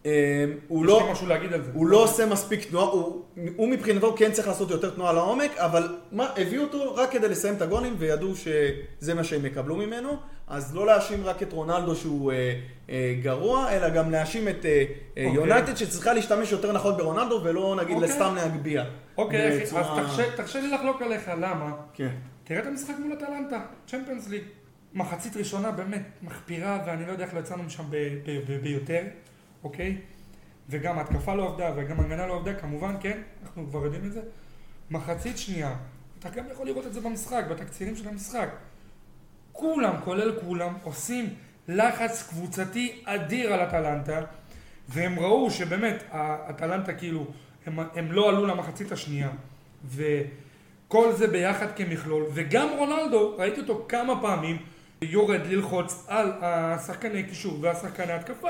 אה, 0.06 0.46
הוא 0.68 0.86
יש 0.86 0.92
לא... 0.92 1.10
משהו 1.12 1.28
להגיד 1.28 1.54
על 1.54 1.64
זה. 1.64 1.72
הוא 1.74 1.88
לא 1.88 2.04
עושה 2.04 2.26
מספיק 2.26 2.70
תנועה, 2.70 2.86
הוא, 2.86 3.22
הוא 3.56 3.68
מבחינתו 3.70 4.16
כן 4.18 4.32
צריך 4.32 4.48
לעשות 4.48 4.72
יותר 4.72 4.90
תנועה 4.90 5.14
לעומק, 5.14 5.52
אבל 5.58 5.98
מה, 6.12 6.30
הביאו 6.38 6.64
אותו 6.64 6.96
רק 6.96 7.12
כדי 7.12 7.30
לסיים 7.30 7.54
את 7.56 7.62
הגולים 7.62 7.96
וידעו 7.98 8.34
שזה 8.36 9.14
מה 9.14 9.24
שהם 9.24 9.46
יקבלו 9.46 9.76
ממנו, 9.76 10.10
אז 10.48 10.76
לא 10.76 10.86
להאשים 10.86 11.24
רק 11.26 11.44
את 11.44 11.54
רונלדו 11.54 11.96
שהוא 11.96 12.32
אה, 12.32 12.60
אה, 12.90 13.16
גרוע, 13.22 13.72
אלא 13.72 13.90
גם 13.90 14.12
להאשים 14.12 14.48
את 14.48 14.66
אה, 14.66 14.72
אה, 14.72 14.86
אוקיי. 15.26 15.34
יונייטד 15.34 15.78
שצריכה 15.78 16.14
להשתמש 16.14 16.52
יותר 16.52 16.72
נכון 16.72 16.98
ברונלדו 16.98 17.42
ולא 17.44 17.76
נגיד 17.76 17.96
אוקיי. 17.96 18.10
לסתם 18.10 18.36
להגביה. 18.36 18.86
אוקיי, 19.18 19.48
אז 19.54 19.68
בצורה- 19.68 20.04
תרשה- 20.04 20.36
תרשה 20.38 20.62
לי 20.62 20.72
לחלוק 20.72 21.02
עליך, 21.02 21.32
למה? 21.38 21.72
כן. 21.94 22.10
תראה 22.44 22.60
את 22.60 22.66
המשחק 22.68 22.94
מול 23.00 23.14
אטלנטה, 23.14 23.60
צ'מפיונס 23.88 24.28
ליג. 24.30 24.42
מחצית 24.94 25.38
ראשונה 25.38 25.72
באמת 25.72 26.02
מחפירה, 26.24 26.84
ואני 26.86 27.06
לא 27.06 27.12
יודע 27.12 27.26
איך 27.26 27.34
לא 27.34 27.40
יצאנו 27.40 27.64
משם 27.64 27.84
ביותר, 28.64 29.04
אוקיי? 29.64 29.98
וגם 30.70 30.98
ההתקפה 30.98 31.36
לא 31.36 31.48
עבדה, 31.50 31.72
וגם 31.76 32.00
ההגנה 32.00 32.28
לא 32.28 32.36
עבדה, 32.36 32.54
כמובן, 32.54 32.96
כן, 33.02 33.22
אנחנו 33.44 33.68
כבר 33.70 33.86
יודעים 33.86 34.06
את 34.06 34.14
זה. 34.14 34.22
מחצית 34.92 35.38
שנייה, 35.38 35.76
אתה 36.20 36.30
גם 36.30 36.44
יכול 36.52 36.66
לראות 36.66 36.86
את 36.86 36.94
זה 36.94 37.02
במשחק, 37.02 37.44
בתקצירים 37.50 37.96
של 37.96 38.08
המשחק. 38.08 38.50
כולם, 39.52 39.94
כולל 40.04 40.40
כולם, 40.40 40.74
עושים 40.84 41.34
לחץ 41.68 42.28
קבוצתי 42.30 43.02
אדיר 43.06 43.54
על 43.54 43.68
אטלנטה, 43.68 44.22
והם 44.90 45.20
ראו 45.20 45.52
שבאמת, 45.52 46.04
האטלנטה 46.12 46.94
כאילו, 46.94 47.26
הם, 47.66 47.80
הם 47.96 48.12
לא 48.12 48.30
עלו 48.30 48.46
למחצית 48.46 48.92
השנייה, 48.92 49.30
וכל 49.86 51.14
זה 51.14 51.28
ביחד 51.28 51.72
כמכלול, 51.76 52.24
וגם 52.34 52.68
רונלדו, 52.78 53.36
ראיתי 53.38 53.62
אותו 53.62 53.86
כמה 53.90 54.22
פעמים, 54.22 54.58
יורד 55.04 55.40
ללחוץ 55.50 56.04
על 56.08 56.32
השחקני 56.42 57.24
קישור 57.24 57.58
והשחקני 57.62 58.12
התקפה. 58.14 58.50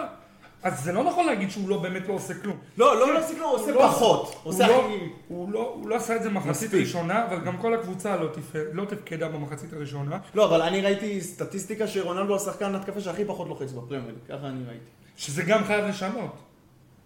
אז 0.64 0.84
זה 0.84 0.92
לא 0.92 1.04
נכון 1.04 1.26
להגיד 1.26 1.52
שהוא 1.52 1.70
לא 1.70 1.78
באמת 1.78 2.08
לא 2.08 2.14
עושה 2.14 2.34
כלום. 2.34 2.58
לא, 2.78 3.00
לא 3.00 3.06
הוא 3.42 3.52
עושה 3.54 3.72
לא- 3.72 3.88
פחות. 3.88 4.36
הוא 4.44 4.54
עושה 4.54 4.68
לא- 4.68 4.90
הוא 5.28 5.52
לא- 5.52 5.74
הוא 5.76 5.90
לא 5.90 5.96
עשה 5.96 6.16
את 6.16 6.24
זה 6.24 6.30
מחצית. 6.30 6.74
ראשונה, 6.74 7.26
אבל 7.26 7.40
גם 7.46 7.58
כל 7.58 7.74
הקבוצה 7.74 8.16
לא 8.18 8.28
תפ- 8.34 8.96
תפקדה 8.96 9.28
במחצית 9.28 9.74
הראשונה. 9.74 10.18
לא, 10.36 10.46
אבל 10.46 10.62
אני 10.62 10.82
ראיתי 10.82 11.22
סטטיסטיקה 11.22 11.88
שרונלדו 11.88 12.36
השחקן 12.36 12.76
התקפה 12.76 13.02
שהכי 13.02 13.26
פחות 13.26 13.48
לוחץ 13.48 13.72
בפרמייר, 13.72 14.16
ככה 14.30 14.48
אני 14.48 14.64
ראיתי. 14.68 14.84
שזה 15.18 15.44
גם 15.44 15.64
חייב 15.64 15.86
לשנות. 15.86 16.36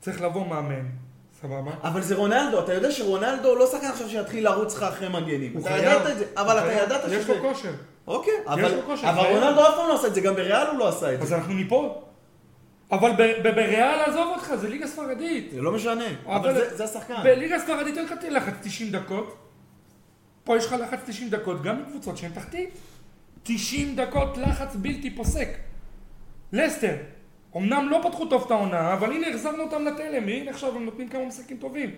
צריך 0.01 0.21
לבוא 0.21 0.47
מאמן, 0.47 0.85
סבבה? 1.41 1.71
אבל 1.83 2.01
זה 2.01 2.15
רונלדו, 2.15 2.59
אתה 2.59 2.73
יודע 2.73 2.91
שרונלדו 2.91 3.55
לא 3.55 3.67
שחקן 3.67 3.87
עכשיו 3.87 4.09
שיתחיל 4.09 4.43
לרוץ 4.43 4.75
לך 4.75 4.83
אחרי 4.83 5.09
מגנים. 5.09 5.57
אתה. 5.61 5.69
ידעת 5.77 6.07
את 6.11 6.17
זה, 6.17 6.25
אבל 6.37 6.59
אתה. 6.59 6.71
ידעת 6.73 7.01
יש 7.09 7.23
שזה... 7.23 7.33
לו 7.35 7.41
כושר. 7.41 7.71
אוקיי, 8.07 8.33
אבל 8.47 8.65
אבל. 9.03 9.19
רונלדו 9.25 9.61
אף 9.67 9.75
פעם 9.75 9.87
לא 9.89 9.95
עשה 9.95 10.07
את 10.07 10.13
זה, 10.15 10.21
גם 10.21 10.33
בריאל 10.33 10.67
הוא 10.67 10.79
לא 10.79 10.87
עשה 10.87 11.13
את 11.13 11.21
אז 11.21 11.27
זה. 11.27 11.35
אנחנו 11.35 11.53
ניפול. 11.53 11.89
אבל 12.91 13.11
ב- 13.11 13.47
ב- 13.47 13.55
בריאל 13.55 13.99
עזוב 14.05 14.27
אותך, 14.35 14.53
זה 14.55 14.69
ליגה 14.69 14.87
ספרדית. 14.87 15.51
זה 15.51 15.61
לא 15.61 15.71
משנה, 15.71 16.03
אבל- 16.25 16.35
אבל 16.35 16.53
זה- 16.53 16.75
זה 16.77 16.83
השחקן. 16.83 17.23
בליגה 17.23 17.59
ספרדית 17.59 17.97
אין 17.97 18.05
לך 18.05 18.13
לחץ 18.31 18.53
90 18.61 18.91
דקות. 18.91 19.35
פה 20.43 20.57
יש 20.57 20.65
לך 20.65 20.75
לחץ 20.81 20.99
90 21.05 21.29
דקות, 21.29 21.61
גם 21.63 21.81
מקבוצות 21.81 22.17
שהן 22.17 22.31
תחתית. 22.31 22.69
90 23.43 23.95
דקות 23.95 24.37
לחץ 24.37 24.75
בלתי 24.75 25.15
פוסק. 25.15 25.49
לסטר, 26.53 26.93
אמנם 27.57 27.89
לא 27.89 27.99
פתחו 28.03 28.25
טוב 28.25 28.43
את 28.45 28.51
העונה, 28.51 28.93
אבל 28.93 29.11
הנה 29.11 29.27
החזרנו 29.27 29.63
אותם 29.63 29.85
לתלם, 29.85 30.27
הנה 30.27 30.51
עכשיו 30.51 30.75
הם 30.75 30.85
נותנים 30.85 31.09
כמה 31.09 31.25
משחקים 31.25 31.57
טובים. 31.57 31.95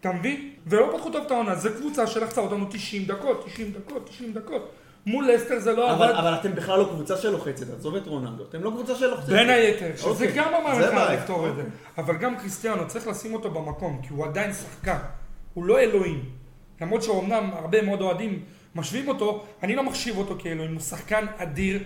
אתה 0.00 0.12
מבין? 0.12 0.50
ולא 0.66 0.92
פתחו 0.96 1.10
טוב 1.10 1.24
את 1.26 1.30
העונה, 1.30 1.54
זו 1.54 1.68
קבוצה 1.76 2.06
שלחצה 2.06 2.40
אותנו 2.40 2.66
90 2.70 3.04
דקות, 3.04 3.46
90 3.46 3.72
דקות, 3.72 4.06
90 4.08 4.32
דקות. 4.32 4.72
מול 5.06 5.32
לסטר 5.32 5.58
זה 5.58 5.72
לא 5.72 5.92
אבל 5.92 6.08
עבד. 6.08 6.14
אבל 6.14 6.34
אתם 6.34 6.54
בכלל 6.54 6.78
לא 6.78 6.84
קבוצה 6.84 7.16
שלוחצת, 7.16 7.66
עזוב 7.78 7.96
את 7.96 8.06
רונלדו. 8.06 8.44
אתם 8.44 8.62
לא 8.62 8.70
קבוצה 8.70 8.94
שלוחצת. 8.94 9.28
בין 9.28 9.50
היתר, 9.50 9.90
שזה 9.96 10.08
אוקיי. 10.08 10.32
גם 10.32 10.52
לך. 10.80 11.10
לפתור 11.12 11.48
את 11.48 11.56
זה. 11.56 11.62
אבל 11.98 12.16
גם 12.16 12.36
קריסטיאנו, 12.36 12.88
צריך 12.88 13.06
לשים 13.06 13.34
אותו 13.34 13.50
במקום, 13.50 14.00
כי 14.02 14.08
הוא 14.10 14.24
עדיין 14.24 14.52
שחקן. 14.52 14.98
הוא 15.54 15.64
לא 15.64 15.78
אלוהים. 15.80 16.24
למרות 16.80 17.02
שאומנם 17.02 17.50
הרבה 17.52 17.82
מאוד 17.82 18.00
אוהדים 18.00 18.42
משווים 18.74 19.08
אותו, 19.08 19.44
אני 19.62 19.76
לא 19.76 19.82
מחשיב 19.82 20.18
אותו 20.18 20.36
כאלוהים, 20.38 20.72
הוא 20.72 20.80
שחקן 20.80 21.26
אדיר, 21.36 21.78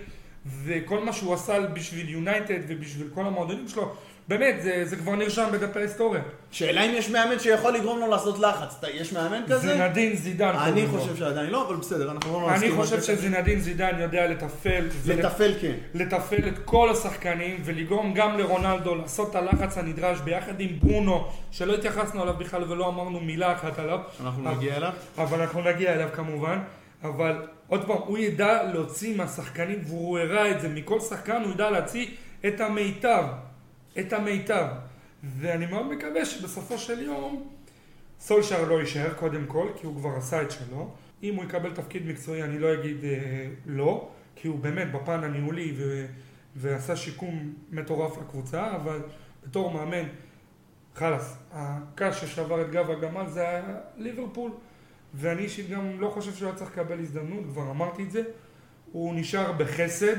וכל 0.63 0.99
מה 0.99 1.13
שהוא 1.13 1.33
עשה 1.33 1.61
בשביל 1.61 2.09
יונייטד 2.09 2.59
ובשביל 2.67 3.07
כל 3.13 3.25
המועדונים 3.25 3.67
שלו, 3.67 3.95
באמת, 4.27 4.55
זה, 4.63 4.85
זה 4.85 4.95
כבר 4.95 5.15
נרשם 5.15 5.47
בדפי 5.53 5.79
ההיסטוריה. 5.79 6.21
שאלה 6.51 6.81
אם 6.81 6.91
יש 6.93 7.09
מאמן 7.09 7.39
שיכול 7.39 7.73
לגרום 7.73 7.99
לו 7.99 8.07
לעשות 8.07 8.39
לחץ. 8.39 8.75
יש 8.93 9.13
מאמן 9.13 9.41
כזה? 9.49 9.57
זינדין 9.73 10.15
זידן. 10.15 10.53
אני. 10.55 10.87
חושב 10.87 11.15
שעדיין 11.15 11.49
לא, 11.49 11.67
אבל 11.67 11.75
בסדר, 11.75 12.11
אנחנו 12.11 12.41
לא 12.41 12.47
אני 12.49 12.55
נסכים 12.55 12.75
חושב 12.75 12.93
על 12.95 12.99
זה. 13.01 13.15
שזינדין 13.15 13.59
זידן 13.59 13.99
יודע 13.99 14.27
לתפעל. 14.27 14.87
לתפעל 15.07 15.53
כן. 15.61 15.73
לתפעל 15.93 16.47
את 16.47 16.59
כל 16.65 16.89
השחקנים 16.89 17.61
ולגרום 17.65 18.13
גם 18.13 18.37
לרונלדו 18.37 18.95
לעשות 18.95 19.29
את 19.29 19.35
הלחץ 19.35 19.77
הנדרש 19.77 20.19
ביחד 20.19 20.59
עם 20.59 20.69
ברונו, 20.81 21.27
שלא 21.51 21.73
התייחסנו 21.73 22.23
אליו 22.23 22.33
בכלל 22.33 22.71
ולא 22.71 22.87
אמרנו 22.87 23.19
מילה 23.19 23.53
אחת 23.53 23.79
עליו. 23.79 23.99
אנחנו 24.23 24.43
אבל- 24.49 24.57
נגיע 24.57 24.77
אליו. 24.77 24.91
אבל 25.17 25.41
אנחנו 25.41 25.61
נגיע 25.61 25.93
אליו 25.93 26.09
כמובן. 26.15 26.59
אבל 27.03 27.35
עוד 27.67 27.85
פעם, 27.87 27.97
הוא 28.05 28.17
ידע 28.17 28.63
להוציא 28.73 29.17
מהשחקנים, 29.17 29.79
והוא 29.87 30.19
הראה 30.19 30.51
את 30.51 30.61
זה, 30.61 30.69
מכל 30.69 30.99
שחקן 30.99 31.41
הוא 31.43 31.51
ידע 31.51 31.69
להוציא 31.69 32.07
את 32.47 32.61
המיטב. 32.61 33.23
את 33.99 34.13
המיטב. 34.13 34.67
ואני 35.23 35.65
מאוד 35.65 35.91
מקווה 35.93 36.25
שבסופו 36.25 36.77
של 36.77 37.01
יום 37.01 37.47
סולשר 38.19 38.67
לא 38.67 38.79
יישאר 38.79 39.13
קודם 39.13 39.45
כל, 39.47 39.67
כי 39.75 39.85
הוא 39.85 39.95
כבר 39.95 40.09
עשה 40.17 40.41
את 40.41 40.51
שלו. 40.51 40.91
אם 41.23 41.35
הוא 41.35 41.43
יקבל 41.43 41.71
תפקיד 41.73 42.07
מקצועי 42.07 42.43
אני 42.43 42.59
לא 42.59 42.73
אגיד 42.73 43.03
אה, 43.03 43.47
לא, 43.65 44.09
כי 44.35 44.47
הוא 44.47 44.59
באמת 44.59 44.91
בפן 44.91 45.23
הניהולי 45.23 45.73
ו... 45.77 46.05
ועשה 46.55 46.95
שיקום 46.95 47.53
מטורף 47.71 48.17
לקבוצה, 48.17 48.75
אבל 48.75 48.99
בתור 49.43 49.71
מאמן, 49.71 50.07
חלאס, 50.95 51.37
הקש 51.51 52.21
ששבר 52.21 52.61
את 52.61 52.71
גב 52.71 52.91
הגמל 52.91 53.27
זה 53.27 53.49
היה 53.49 53.63
ליברפול, 53.97 54.51
ואני 55.13 55.41
אישית 55.41 55.69
גם 55.69 56.01
לא 56.01 56.09
חושב 56.09 56.33
שהוא 56.33 56.49
היה 56.49 56.57
צריך 56.57 56.71
לקבל 56.71 56.99
הזדמנות, 56.99 57.43
כבר 57.51 57.71
אמרתי 57.71 58.03
את 58.03 58.11
זה. 58.11 58.23
הוא 58.91 59.15
נשאר 59.15 59.51
בחסד, 59.51 60.15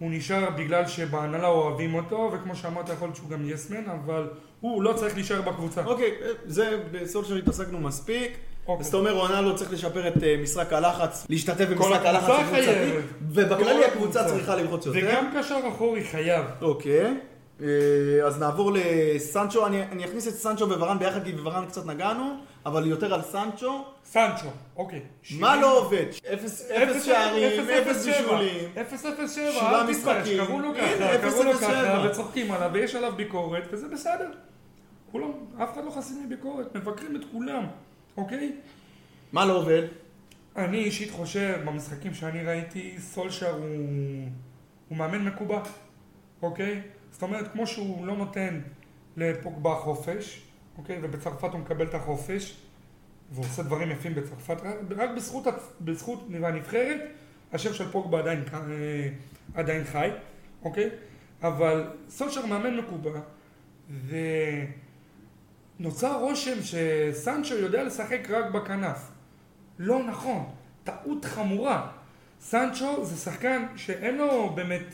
הוא 0.00 0.10
נשאר 0.12 0.50
בגלל 0.50 0.86
שבהנהלה 0.86 1.48
אוהבים 1.48 1.94
אותו, 1.94 2.30
וכמו 2.34 2.56
שאמרת 2.56 2.88
יכול 2.88 3.08
להיות 3.08 3.16
שהוא 3.16 3.28
גם 3.30 3.50
יסמן, 3.50 3.84
אבל 3.88 4.28
הוא 4.60 4.82
לא 4.82 4.92
צריך 4.92 5.14
להישאר 5.14 5.42
בקבוצה. 5.42 5.84
אוקיי, 5.84 6.10
זה 6.46 6.80
בסולשר 6.92 7.36
התעסקנו 7.36 7.80
מספיק. 7.80 8.36
אוקיי. 8.66 8.80
אז 8.80 8.88
אתה 8.88 8.96
אומר 8.96 9.12
רונלדו 9.12 9.56
צריך 9.56 9.72
לשפר 9.72 10.08
את 10.08 10.22
אה, 10.22 10.36
משחק 10.42 10.72
הלחץ, 10.72 11.26
להשתתף 11.28 11.64
במשחק 11.64 12.06
הלחץ 12.06 12.28
הקבוצתי. 12.28 12.70
ובכללי 13.30 13.64
כל 13.64 13.84
הקבוצה 13.88 14.20
הקבוצה. 14.20 14.36
צריכה 14.36 14.56
ללחוץ 14.56 14.86
יותר. 14.86 14.98
וגם 15.02 15.32
קשר 15.38 15.56
אחורי 15.68 16.04
חייב. 16.04 16.44
אוקיי, 16.62 17.14
אה, 17.62 17.66
אז 18.26 18.38
נעבור 18.38 18.72
לסנצ'ו, 18.74 19.66
אני 19.66 19.82
אני 19.82 20.04
אכניס 20.04 20.28
את 20.28 20.32
סנצ'ו 20.32 20.68
וורן 20.68 20.98
ביחד, 20.98 21.24
כי 21.24 21.32
בוורן 21.32 21.66
קצת 21.66 21.86
נגענו, 21.86 22.24
אבל 22.66 22.86
יותר 22.86 23.14
על 23.14 23.22
סנצ'ו. 23.22 23.84
סנצ'ו, 24.04 24.48
אוקיי. 24.76 25.00
מה 25.38 25.56
לא 25.56 25.78
עובד? 25.78 26.06
אפס 26.34 26.70
אפס 26.70 27.04
שערים, 27.04 27.68
אפס 27.70 28.06
בישולים. 28.06 28.70
007, 28.90 29.26
שבעה 29.26 29.80
אל 29.80 29.94
תתבייש, 29.94 29.96
משחקים. 29.96 30.44
קראו 30.44 30.58
לו 30.58 30.72
ככה, 30.74 31.18
קראו 31.30 31.42
לו 31.42 31.54
007. 31.54 31.68
ככה, 31.68 32.08
וצוחקים 32.10 32.52
עליו, 32.52 32.70
ויש 32.72 32.94
עליו 32.94 33.12
ביקורת, 33.16 33.62
וזה 33.70 33.88
בסדר. 33.88 34.30
כולם, 35.12 35.30
אף 35.62 35.72
אחד 35.74 35.84
לא 35.84 35.90
חסין 35.90 36.22
מביקורת, 36.26 36.76
מבקרים 36.76 37.16
את 37.16 37.20
כולם, 37.32 37.66
אוקיי? 38.16 38.52
מה 39.32 39.46
לא 39.46 39.56
עובד? 39.56 39.82
אני 40.56 40.78
אישית 40.78 41.10
חושב, 41.10 41.60
במשחקים 41.64 42.14
שאני 42.14 42.44
ראיתי, 42.44 42.96
סולשר 42.98 43.50
הוא, 43.54 43.64
הוא 44.88 44.98
מאמן 44.98 45.24
מקובע, 45.24 45.60
אוקיי? 46.42 46.80
זאת 47.12 47.22
אומרת, 47.22 47.52
כמו 47.52 47.66
שהוא 47.66 48.06
לא 48.06 48.16
נותן 48.16 48.60
לפוגבה 49.16 49.74
חופש, 49.74 50.42
אוקיי? 50.80 50.98
ובצרפת 51.02 51.52
הוא 51.52 51.60
מקבל 51.60 51.86
את 51.86 51.94
החופש, 51.94 52.56
והוא 53.32 53.44
עושה 53.44 53.62
דברים 53.62 53.90
יפים 53.90 54.14
בצרפת, 54.14 54.56
רק, 54.62 54.74
רק 54.96 55.10
בזכות, 55.16 55.44
בזכות 55.80 56.28
הנבחרת, 56.44 57.00
השם 57.52 57.74
של 57.74 57.90
פוגבה 57.90 58.18
עדיין, 58.18 58.44
אה, 58.52 59.08
עדיין 59.54 59.84
חי, 59.84 60.10
אוקיי? 60.62 60.90
אבל 61.42 61.90
סולשר 62.08 62.46
מאמן 62.46 62.76
מקובע, 62.76 63.20
ונוצר 65.78 66.20
רושם 66.20 66.62
שסנצ'ו 66.62 67.54
יודע 67.54 67.84
לשחק 67.84 68.30
רק 68.30 68.50
בכנף. 68.50 69.10
לא 69.78 70.02
נכון, 70.02 70.50
טעות 70.84 71.24
חמורה. 71.24 71.90
סנצ'ו 72.40 73.04
זה 73.04 73.16
שחקן 73.16 73.66
שאין 73.76 74.16
לו 74.16 74.52
באמת 74.54 74.84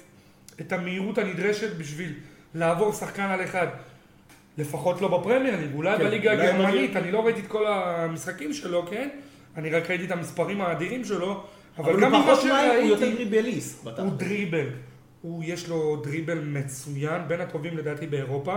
את 0.60 0.72
המהירות 0.72 1.18
הנדרשת 1.18 1.76
בשביל 1.76 2.14
לעבור 2.54 2.92
שחקן 2.92 3.22
על 3.22 3.44
אחד. 3.44 3.66
לפחות 4.58 5.00
לא 5.00 5.18
בפרמייר 5.18 5.60
ליג, 5.60 5.74
אולי 5.74 5.98
כן, 5.98 6.04
בליגה 6.04 6.32
הגרמנית, 6.32 6.96
אני 6.96 7.12
לא 7.12 7.24
ראיתי 7.24 7.40
את 7.40 7.46
כל 7.46 7.66
המשחקים 7.66 8.52
שלו, 8.52 8.86
כן? 8.90 9.08
אני 9.56 9.70
רק 9.70 9.90
ראיתי 9.90 10.04
את 10.04 10.10
המספרים 10.10 10.60
האדירים 10.60 11.04
שלו, 11.04 11.44
אבל, 11.78 11.92
אבל 11.92 12.00
גם 12.00 12.08
ממה 12.08 12.34
מהר, 12.48 12.72
הוא 12.80 12.88
יותר 12.88 13.00
שראיתי, 13.00 13.24
דריבליסט. 13.24 13.86
הוא. 13.98 14.12
דריבל. 14.12 14.66
הוא, 15.22 15.44
יש 15.46 15.68
לו 15.68 15.96
דריבל 15.96 16.38
מצוין, 16.44 17.22
בין 17.28 17.40
הטובים 17.40 17.78
לדעתי 17.78 18.06
באירופה. 18.06 18.56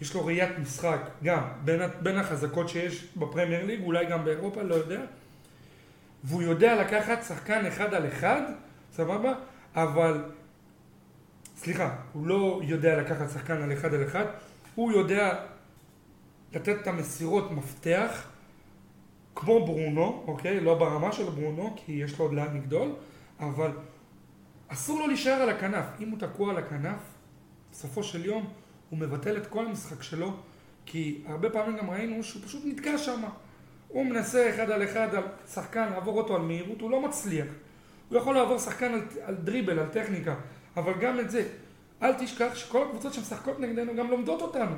יש 0.00 0.14
לו 0.14 0.26
ראיית 0.26 0.58
משחק, 0.58 1.00
גם, 1.24 1.42
בין, 1.64 1.80
בין 2.02 2.18
החזקות 2.18 2.68
שיש 2.68 3.06
בפרמייר 3.16 3.66
ליג, 3.66 3.82
אולי 3.82 4.06
גם 4.06 4.24
באירופה, 4.24 4.62
לא 4.62 4.74
יודע. 4.74 5.00
והוא 6.24 6.42
יודע 6.42 6.80
לקחת 6.80 7.22
שחקן 7.22 7.66
אחד 7.66 7.94
על 7.94 8.08
אחד, 8.08 8.42
סבבה? 8.92 9.32
אבל, 9.76 10.24
סליחה, 11.56 11.96
הוא 12.12 12.26
לא 12.26 12.60
יודע 12.64 13.00
לקחת 13.00 13.30
שחקן 13.30 13.62
על 13.62 13.72
אחד 13.72 13.94
על 13.94 14.04
אחד, 14.04 14.24
הוא 14.80 14.92
יודע 14.92 15.44
לתת 16.52 16.76
את 16.82 16.86
המסירות 16.86 17.50
מפתח, 17.50 18.26
כמו 19.34 19.66
ברונו, 19.66 20.24
אוקיי? 20.26 20.60
לא 20.60 20.74
ברמה 20.74 21.12
של 21.12 21.30
ברונו, 21.30 21.74
כי 21.76 21.92
יש 21.92 22.18
לו 22.18 22.24
עוד 22.24 22.34
לאן 22.34 22.56
לגדול, 22.56 22.92
אבל 23.40 23.70
אסור 24.68 25.00
לו 25.00 25.06
להישאר 25.06 25.32
על 25.32 25.48
הכנף. 25.48 25.84
אם 26.00 26.10
הוא 26.10 26.18
תקוע 26.18 26.50
על 26.50 26.58
הכנף, 26.58 26.98
בסופו 27.72 28.02
של 28.02 28.24
יום 28.24 28.46
הוא 28.90 28.98
מבטל 28.98 29.36
את 29.36 29.46
כל 29.46 29.66
המשחק 29.66 30.02
שלו, 30.02 30.32
כי 30.86 31.22
הרבה 31.26 31.50
פעמים 31.50 31.76
גם 31.76 31.90
ראינו 31.90 32.22
שהוא 32.22 32.42
פשוט 32.42 32.62
נתקע 32.64 32.98
שם. 32.98 33.22
הוא 33.88 34.06
מנסה 34.06 34.50
אחד 34.50 34.70
על 34.70 34.84
אחד 34.84 35.14
על 35.14 35.24
שחקן, 35.54 35.88
לעבור 35.90 36.18
אותו 36.18 36.36
על 36.36 36.42
מהירות, 36.42 36.80
הוא 36.80 36.90
לא 36.90 37.00
מצליח. 37.00 37.46
הוא 38.08 38.18
יכול 38.18 38.34
לעבור 38.34 38.58
שחקן 38.58 38.92
על, 38.92 39.02
על 39.22 39.34
דריבל, 39.34 39.78
על 39.78 39.88
טכניקה, 39.88 40.34
אבל 40.76 40.92
גם 41.00 41.20
את 41.20 41.30
זה. 41.30 41.48
אל 42.02 42.12
תשכח 42.12 42.54
שכל 42.54 42.82
הקבוצות 42.82 43.14
שמשחקות 43.14 43.60
נגדנו 43.60 43.96
גם 43.96 44.10
לומדות 44.10 44.42
אותנו. 44.42 44.76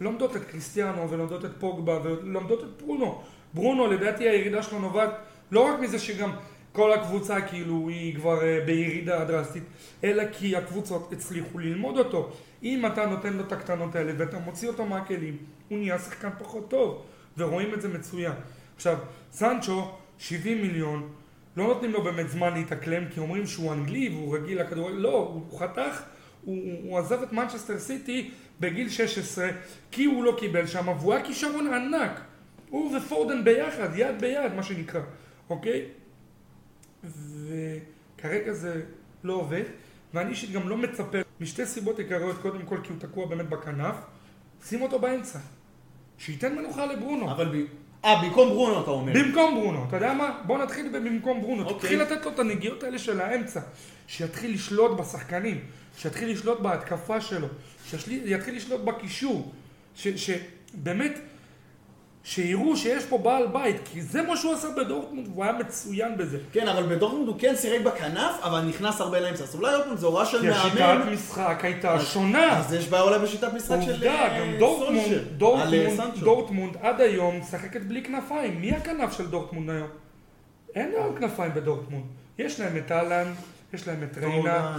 לומדות 0.00 0.36
את 0.36 0.44
קריסטיאנו 0.44 1.10
ולומדות 1.10 1.44
את 1.44 1.50
פוגבה 1.58 1.98
ולומדות 2.02 2.64
את 2.64 2.82
ברונו. 2.82 3.22
ברונו 3.54 3.86
לדעתי 3.86 4.28
הירידה 4.28 4.62
שלו 4.62 4.78
נובעת 4.78 5.10
לא 5.50 5.60
רק 5.60 5.80
מזה 5.80 5.98
שגם 5.98 6.30
כל 6.72 6.92
הקבוצה 6.92 7.40
כאילו 7.40 7.88
היא 7.88 8.14
כבר 8.14 8.42
אה, 8.42 8.60
בירידה 8.66 9.24
דרסטית, 9.24 9.62
אלא 10.04 10.22
כי 10.32 10.56
הקבוצות 10.56 11.12
הצליחו 11.12 11.58
ללמוד 11.58 11.98
אותו. 11.98 12.30
אם 12.62 12.86
אתה 12.86 13.06
נותן 13.06 13.32
לו 13.32 13.44
את 13.44 13.52
הקטנות 13.52 13.96
האלה 13.96 14.12
ואתה 14.18 14.38
מוציא 14.38 14.68
אותו 14.68 14.86
מהכלים, 14.86 15.36
הוא 15.68 15.78
נהיה 15.78 15.98
שחקן 15.98 16.28
פחות 16.38 16.70
טוב, 16.70 17.02
ורואים 17.38 17.74
את 17.74 17.82
זה 17.82 17.88
מצוין. 17.88 18.32
עכשיו, 18.76 18.98
סנצ'ו, 19.32 19.92
70 20.18 20.62
מיליון, 20.62 21.08
לא 21.56 21.66
נותנים 21.66 21.92
לו 21.92 22.02
באמת 22.02 22.28
זמן 22.28 22.54
להתאקלם, 22.54 23.04
כי 23.10 23.20
אומרים 23.20 23.46
שהוא 23.46 23.72
אנגלי 23.72 24.08
והוא 24.08 24.36
רגיל 24.36 24.60
לכדורגל, 24.60 24.96
לא, 24.96 25.42
הוא 25.50 25.58
חתך, 25.58 26.02
הוא, 26.44 26.56
הוא, 26.82 26.98
עזב 26.98 27.22
את 27.22 27.32
מנצ'סטר 27.32 27.78
סיטי 27.78 28.30
בגיל 28.60 28.88
16, 28.88 29.48
כי 29.90 30.04
הוא 30.04 30.24
לא 30.24 30.36
קיבל 30.38 30.66
שם, 30.66 30.88
והוא 30.88 31.14
היה 31.14 31.24
כישרון 31.24 31.74
ענק. 31.74 32.20
הוא 32.70 32.96
ופורדן 32.96 33.44
ביחד, 33.44 33.88
יד 33.96 34.20
ביד, 34.20 34.54
מה 34.56 34.62
שנקרא, 34.62 35.00
אוקיי? 35.50 35.82
וכרגע 37.04 38.52
זה 38.52 38.82
לא 39.24 39.32
עובד, 39.32 39.62
ואני 40.14 40.30
אישית 40.30 40.52
גם 40.52 40.68
לא 40.68 40.76
מצפה 40.76 41.18
משתי 41.40 41.66
סיבות 41.66 41.98
עיקריות, 41.98 42.36
קודם 42.42 42.62
כל 42.62 42.78
כי 42.82 42.92
הוא 42.92 43.00
תקוע 43.00 43.26
באמת 43.26 43.48
בכנף, 43.48 43.94
שים 44.64 44.82
אותו 44.82 44.98
באמצע. 44.98 45.38
שייתן 46.18 46.56
מנוחה 46.56 46.86
לברונו. 46.86 47.30
אבל 47.30 47.48
ב... 47.48 47.64
אה, 48.04 48.22
במקום 48.22 48.48
ברונו 48.48 48.82
אתה 48.82 48.90
אומר. 48.90 49.12
במקום 49.14 49.54
ברונו, 49.54 49.84
אתה 49.88 49.96
יודע 49.96 50.14
מה? 50.14 50.40
בוא 50.46 50.58
נתחיל 50.58 50.88
במקום 50.98 51.40
ברונו. 51.40 51.62
אוקיי. 51.62 51.78
תתחיל 51.78 52.02
לתת 52.02 52.24
לו 52.24 52.30
את 52.30 52.38
הנגיעות 52.38 52.82
האלה 52.82 52.98
של 52.98 53.20
האמצע. 53.20 53.60
שיתחיל 54.06 54.54
לשלוט 54.54 55.00
בשחקנים, 55.00 55.60
שיתחיל 55.98 56.30
לשלוט 56.30 56.60
בהתקפה 56.60 57.20
שלו, 57.20 57.46
שיתחיל 57.90 58.56
לשלוט 58.56 58.80
בקישור. 58.80 59.52
ש- 59.96 60.08
שבאמת, 60.74 61.18
שיראו 62.24 62.76
שיש 62.76 63.04
פה 63.04 63.18
בעל 63.18 63.46
בית, 63.46 63.76
כי 63.92 64.02
זה 64.02 64.22
מה 64.22 64.36
שהוא 64.36 64.52
עשה 64.52 64.68
בדורטמונד, 64.76 65.28
והוא 65.28 65.44
היה 65.44 65.52
מצוין 65.52 66.16
בזה. 66.16 66.38
כן, 66.52 66.68
אבל 66.68 66.96
בדורטמונד 66.96 67.28
הוא 67.28 67.36
כן 67.38 67.54
שיחק 67.56 67.84
בכנף, 67.84 68.34
אבל 68.42 68.60
נכנס 68.60 69.00
הרבה 69.00 69.20
לאמצע. 69.20 69.44
אז 69.44 69.54
אולי 69.54 69.74
עוד 69.74 69.84
פעם, 69.84 69.96
זו 69.96 70.06
הוראה 70.06 70.26
של 70.26 70.40
כי 70.40 70.48
השיטת 70.50 70.80
מאמן. 70.80 71.12
משחק 71.12 71.60
הייתה 71.62 72.00
שונה. 72.00 72.58
אז 72.58 72.72
יש 72.72 72.88
בעיה 72.88 73.02
אולי 73.02 73.18
בשיטת 73.18 73.52
משחק 73.54 73.76
של 73.84 73.90
עובדה, 73.92 74.12
אה, 74.12 74.40
גם 74.40 74.48
אה. 74.48 74.58
דורטמונד 76.20 76.76
עד 76.82 77.00
היום 77.00 77.40
משחקת 77.40 77.80
בלי 77.80 78.02
כנפיים. 78.02 78.60
מי 78.60 78.72
הכנף 78.72 79.12
של 79.16 79.26
דורטמונד 79.26 79.70
היום? 79.70 79.88
אין 80.74 80.92
להם 80.92 81.14
כנפיים 81.18 81.54
בדורטמונד. 81.54 82.04
יש 82.38 82.60
להם 82.60 82.76
את 82.76 82.92
האלנד, 82.92 83.32
יש 83.74 83.88
להם 83.88 84.02
את 84.02 84.18
ריינה. 84.18 84.76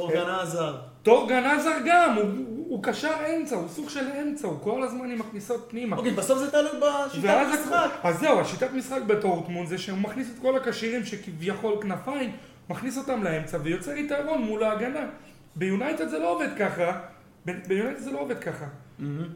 טורגן, 0.00 0.28
אה, 0.28 0.42
הזאר. 0.42 0.76
טורגן 1.02 1.44
הזאר 1.44 1.72
גם, 1.86 2.16
הוא, 2.16 2.82
קשר 2.82 3.12
אמצע, 3.36 3.56
הוא 3.56 3.68
סוג 3.68 3.88
של 3.88 4.06
אמצע, 4.22 4.46
הוא 4.48 4.56
כל 4.62 4.82
הזמן 4.82 5.10
עם 5.10 5.20
הכניסות 5.20 5.66
פנימה. 5.70 5.96
אוקיי, 5.96 6.12
בסוף 6.12 6.38
זה 6.38 6.50
תלוי 6.50 6.70
בשיטת. 6.80 7.24
הכ- 7.24 7.66
אז 8.02 8.18
זהו, 8.20 8.40
השיטת 8.40 8.72
משחק 8.72 9.02
בדורטמונד 9.06 9.68
זה 9.68 9.78
שהוא 9.78 9.98
מכניס 9.98 10.28
את 10.34 10.42
כל 10.42 10.56
הקשירים 10.56 11.04
שכביכול 11.04 11.74
כנפיים, 11.82 12.32
מכניס 12.70 12.98
אותם 12.98 13.22
לאמצע 13.22 13.58
ויוצר 13.62 13.96
יתרון 13.96 14.42
מול 14.42 14.64
ההגנה. 14.64 15.06
ביונייטד 15.56 16.08
זה 16.08 16.18
לא 16.18 16.34
עובד 16.34 16.48
ככה, 16.58 17.00
ביונייטד 17.46 18.00
זה 18.00 18.10
לא 18.10 18.20
עובד 18.20 18.38
ככה. 18.38 18.64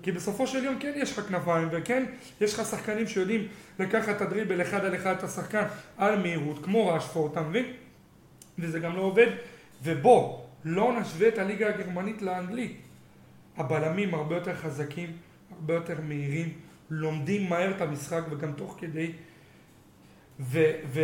כי 0.03 0.13
בסופו 0.13 0.47
של 0.47 0.65
יום 0.65 0.79
כן 0.81 0.93
יש 0.97 1.13
לך 1.19 1.21
כנפיים, 1.29 1.69
וכן 1.73 2.05
יש 2.41 2.55
לך 2.55 2.67
שחקנים 2.67 3.07
שיודעים 3.07 3.49
לקחת 3.79 4.17
את 4.17 4.21
הדריבל 4.23 4.63
אחד 4.63 4.85
על 4.85 4.95
אחד 4.95 5.15
את 5.19 5.23
השחקן 5.25 5.63
על 5.99 6.19
מהירות, 6.19 6.65
כמו 6.65 6.89
רשפורד, 6.89 7.33
אתה 7.33 7.41
מבין? 7.41 7.65
וזה 8.59 8.79
גם 8.79 8.97
לא 8.97 9.01
עובד. 9.03 9.27
ובוא, 9.85 10.39
לא 10.65 11.01
נשווה 11.01 11.29
את 11.29 11.39
הליגה 11.39 11.69
הגרמנית 11.69 12.23
לאנגלית. 12.23 12.77
הבלמים 13.57 14.15
הרבה 14.15 14.35
יותר 14.35 14.55
חזקים, 14.55 15.17
הרבה 15.59 15.75
יותר 15.75 15.95
מהירים, 16.01 16.53
לומדים 16.91 17.49
מהר 17.49 17.71
את 17.71 17.81
המשחק 17.81 18.23
וגם 18.31 18.53
תוך 18.53 18.77
כדי. 18.81 19.13
ו... 20.41 20.73
ו... 20.87 21.01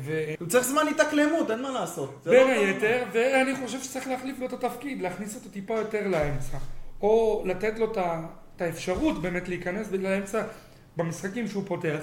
ו... 0.00 0.34
הוא 0.38 0.48
צריך 0.48 0.64
זמן 0.64 0.82
התאקלמות, 0.90 1.50
אין 1.50 1.62
מה 1.62 1.70
לעשות. 1.70 2.20
זה 2.24 2.30
בין 2.30 2.48
לא- 2.48 2.52
היתר, 2.52 3.04
ואני 3.12 3.56
חושב 3.56 3.80
שצריך 3.80 4.08
להחליף 4.08 4.38
לו 4.38 4.46
את 4.46 4.52
התפקיד, 4.52 5.02
להכניס 5.02 5.34
אותו 5.36 5.48
טיפה 5.48 5.74
יותר 5.74 6.08
לאמצע. 6.08 6.58
או 7.00 7.42
לתת 7.46 7.78
לו 7.78 7.92
את 8.56 8.62
האפשרות 8.62 9.22
באמת 9.22 9.48
להיכנס 9.48 9.92
לאמצע 9.92 10.42
במשחקים 10.96 11.48
שהוא 11.48 11.62
פותח, 11.66 12.00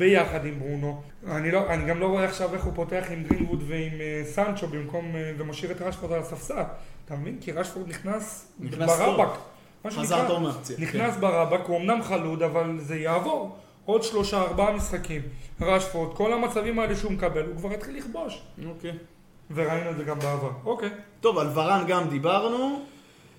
ביחד 0.00 0.46
עם 0.46 0.58
ברונו. 0.58 1.02
אני, 1.26 1.50
לא, 1.50 1.70
אני 1.70 1.84
גם 1.84 2.00
לא 2.00 2.06
רואה 2.06 2.24
עכשיו 2.24 2.54
איך 2.54 2.64
הוא 2.64 2.72
פותח 2.74 3.04
עם 3.10 3.24
גרינווד 3.24 3.62
ועם 3.66 3.92
uh, 3.92 4.26
סנצ'ו 4.26 4.66
במקום, 4.66 5.12
uh, 5.12 5.16
ומשאיר 5.38 5.72
את 5.72 5.82
רשפורד 5.82 6.12
על 6.12 6.20
הספסל. 6.20 6.62
אתה 7.04 7.16
מבין? 7.16 7.38
כי 7.40 7.52
רשפורד 7.52 7.88
נכנס, 7.88 8.52
נכנס 8.60 8.88
ברבק. 8.88 9.38
מה 9.84 9.90
חזר 9.90 10.28
טוב 10.28 10.42
מהפציעה. 10.42 10.80
נכנס 10.80 11.16
ברבק, 11.16 11.60
הוא 11.66 11.76
אמנם 11.76 12.02
חלוד, 12.02 12.42
אבל 12.42 12.78
זה 12.78 12.96
יעבור. 12.96 13.56
עוד 13.84 14.02
שלושה, 14.02 14.40
ארבעה 14.40 14.72
משחקים. 14.72 15.22
רשפורד, 15.60 16.16
כל 16.16 16.32
המצבים 16.32 16.78
האלה 16.78 16.96
שהוא 16.96 17.12
מקבל, 17.12 17.46
הוא 17.46 17.56
כבר 17.56 17.72
יתחיל 17.72 17.96
לכבוש. 17.96 18.42
אוקיי. 18.66 18.92
וראינו 19.54 19.90
את 19.90 19.96
זה 19.96 20.04
גם 20.04 20.18
בעבר. 20.18 20.50
אוקיי. 20.64 20.90
טוב, 21.20 21.38
על 21.38 21.48
ורן 21.54 21.84
גם 21.88 22.08
דיברנו. 22.08 22.82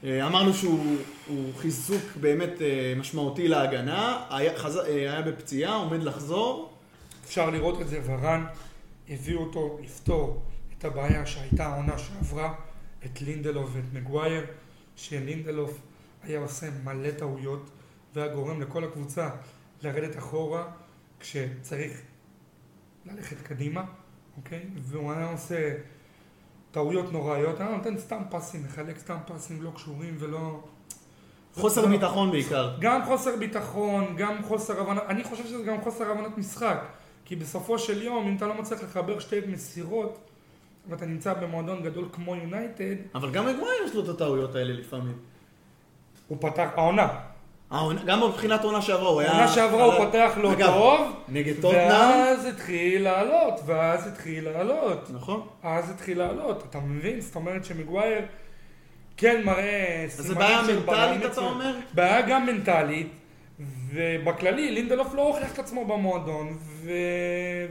אה, 0.04 0.28
אמרנו 0.28 0.54
שהוא 0.54 0.98
הוא 1.28 1.54
חיזוק 1.58 2.04
באמת 2.22 2.62
אה, 2.62 2.94
משמעותי 2.98 3.48
להגנה. 3.48 4.26
היה, 4.30 4.58
חז... 4.58 4.78
אה, 4.78 4.84
היה 4.86 5.22
בפציעה, 5.22 5.76
עומד 5.76 6.04
לחזור. 6.04 6.74
אפשר 7.26 7.50
לראות 7.50 7.82
את 7.82 7.88
זה, 7.88 8.00
ורן 8.06 8.46
הביאו 9.10 9.40
אותו 9.40 9.80
לפתור 9.84 10.42
את 10.78 10.86
הבעיה 10.86 11.26
שהייתה 11.26 11.66
העונה 11.66 11.98
שעברה, 11.98 12.54
את 13.06 13.22
לינדלוף 13.22 13.70
ואת 13.74 13.84
מגווייר, 13.94 14.46
שלינדלוף 14.96 15.80
היה 16.24 16.40
עושה 16.40 16.70
מלא 16.84 17.12
טעויות 17.12 17.70
והיה 18.16 18.34
גורם 18.34 18.62
לכל 18.62 18.84
הקבוצה 18.84 19.30
לרדת 19.82 20.18
אחורה 20.18 20.68
כשצריך 21.20 22.02
ללכת 23.06 23.42
קדימה, 23.42 23.84
אוקיי? 24.38 24.66
והוא 24.78 25.12
היה 25.12 25.32
עושה 25.32 25.74
טעויות 26.72 27.12
נוראיות, 27.12 27.60
היה 27.60 27.70
נותן 27.70 27.98
סתם 27.98 28.22
פסים, 28.30 28.64
מחלק 28.64 28.98
סתם 28.98 29.18
פסים 29.26 29.62
לא 29.62 29.72
קשורים 29.76 30.16
ולא... 30.20 30.60
חוסר 31.56 31.88
ביטחון 31.88 32.32
בעיקר. 32.32 32.76
גם 32.80 33.06
חוסר 33.06 33.36
ביטחון, 33.36 34.16
גם 34.18 34.44
חוסר 34.44 34.82
הבנה, 34.82 35.02
אני 35.08 35.24
חושב 35.24 35.44
שזה 35.44 35.64
גם 35.64 35.82
חוסר 35.82 36.12
הבנת 36.12 36.38
משחק. 36.38 36.78
כי 37.26 37.36
בסופו 37.36 37.80
של 37.80 38.02
יום, 38.02 38.28
אם 38.28 38.36
אתה 38.36 38.48
לא 38.48 38.54
מצליח 38.54 38.84
לחבר 38.84 39.20
שתי 39.20 39.40
מסירות, 39.48 40.20
ואתה 40.90 41.06
נמצא 41.06 41.34
במועדון 41.34 41.84
גדול 41.84 42.10
כמו 42.12 42.36
יונייטד, 42.36 42.96
אבל 43.16 43.32
גם 43.32 43.46
מגווייר 43.46 43.84
יש 43.86 43.96
לו 43.96 44.04
את 44.04 44.10
הטעויות 44.10 44.56
האלה 44.56 44.74
לפעמים. 44.74 45.18
הוא 46.28 46.38
פתח, 46.42 46.70
העונה. 46.76 47.20
גם 48.06 48.24
מבחינת 48.24 48.64
עונה 48.64 48.82
שעברה 48.82 49.10
הוא 49.10 49.22
היה... 49.22 49.32
העונה 49.32 49.48
שעברה 49.48 49.84
הוא 49.84 50.06
פתח 50.06 50.32
לא 50.38 50.52
טוב, 50.66 51.02
נגד 51.28 51.62
טוטנאם. 51.62 51.90
ואז 51.90 52.46
התחיל 52.46 53.04
לעלות, 53.04 53.60
ואז 53.66 54.08
התחיל 54.08 54.50
לעלות. 54.50 55.10
נכון. 55.14 55.48
אז 55.64 55.90
התחיל 55.90 56.18
לעלות, 56.18 56.64
אתה 56.70 56.80
מבין? 56.80 57.22
זאת 57.22 57.36
אומרת 57.36 57.66
שמגווייר 57.66 58.26
כן 59.18 59.42
מראה 59.46 60.04
אז 60.06 60.18
זה 60.18 60.24
סימנים 60.24 60.38
בעיה 60.38 60.66
של 60.66 60.80
מנטלית, 60.80 61.32
אתה. 61.32 61.42
אומר? 61.42 61.76
בעיה 61.94 62.22
גם 62.22 62.46
מנטלית, 62.46 63.12
ובכללי 63.94 64.72
לינדלוף 64.72 65.14
לא 65.14 65.28
הוכיח 65.28 65.54
את 65.54 65.60
עצמו 65.60 65.86
במועדון. 65.86 66.58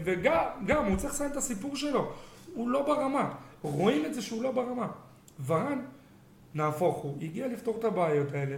וגם, 0.04 0.44
גם, 0.66 0.86
הוא 0.86 0.96
צריך 0.96 1.12
לסיים 1.12 1.30
את 1.30 1.36
הסיפור 1.36 1.76
שלו. 1.76 2.12
הוא 2.54 2.68
לא 2.68 2.82
ברמה. 2.82 3.30
רואים 3.62 4.06
את 4.06 4.14
זה 4.14 4.22
שהוא 4.22 4.42
לא 4.42 4.52
ברמה. 4.52 4.86
ורן, 5.46 5.78
נהפוך 6.54 6.96
הוא, 6.96 7.16
הגיע 7.22 7.46
לפתור 7.46 7.76
את 7.78 7.84
הבעיות 7.84 8.32
האלה, 8.32 8.56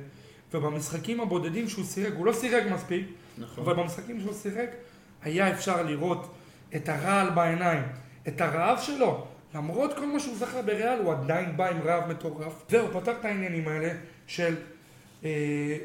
ובמשחקים 0.55 1.21
הבודדים 1.21 1.69
שהוא 1.69 1.85
שיחק, 1.85 2.13
הוא 2.17 2.27
לא 2.27 2.33
שיחק 2.33 2.63
מספיק, 2.73 3.07
נכון. 3.39 3.65
אבל 3.65 3.75
במשחקים 3.75 4.21
שהוא 4.21 4.35
שיחק, 4.35 4.69
היה 5.23 5.51
אפשר 5.51 5.83
לראות 5.83 6.35
את 6.77 6.89
הרעל 6.89 7.31
בעיניים, 7.31 7.83
את 8.29 8.41
הרעב 8.41 8.79
שלו. 8.81 9.27
למרות 9.55 9.93
כל 9.97 10.07
מה 10.07 10.21
שהוא 10.21 10.37
זכר 10.37 10.63
בריאל, 10.63 10.99
הוא 10.99 11.13
עדיין 11.13 11.57
בא 11.57 11.69
עם 11.69 11.83
רעב 11.83 12.11
מטורף. 12.11 12.65
זהו, 12.69 12.89
פתר 12.93 13.13
את 13.13 13.25
העניינים 13.25 13.69
האלה 13.69 13.93
של 14.27 14.55
אה, 15.25 15.77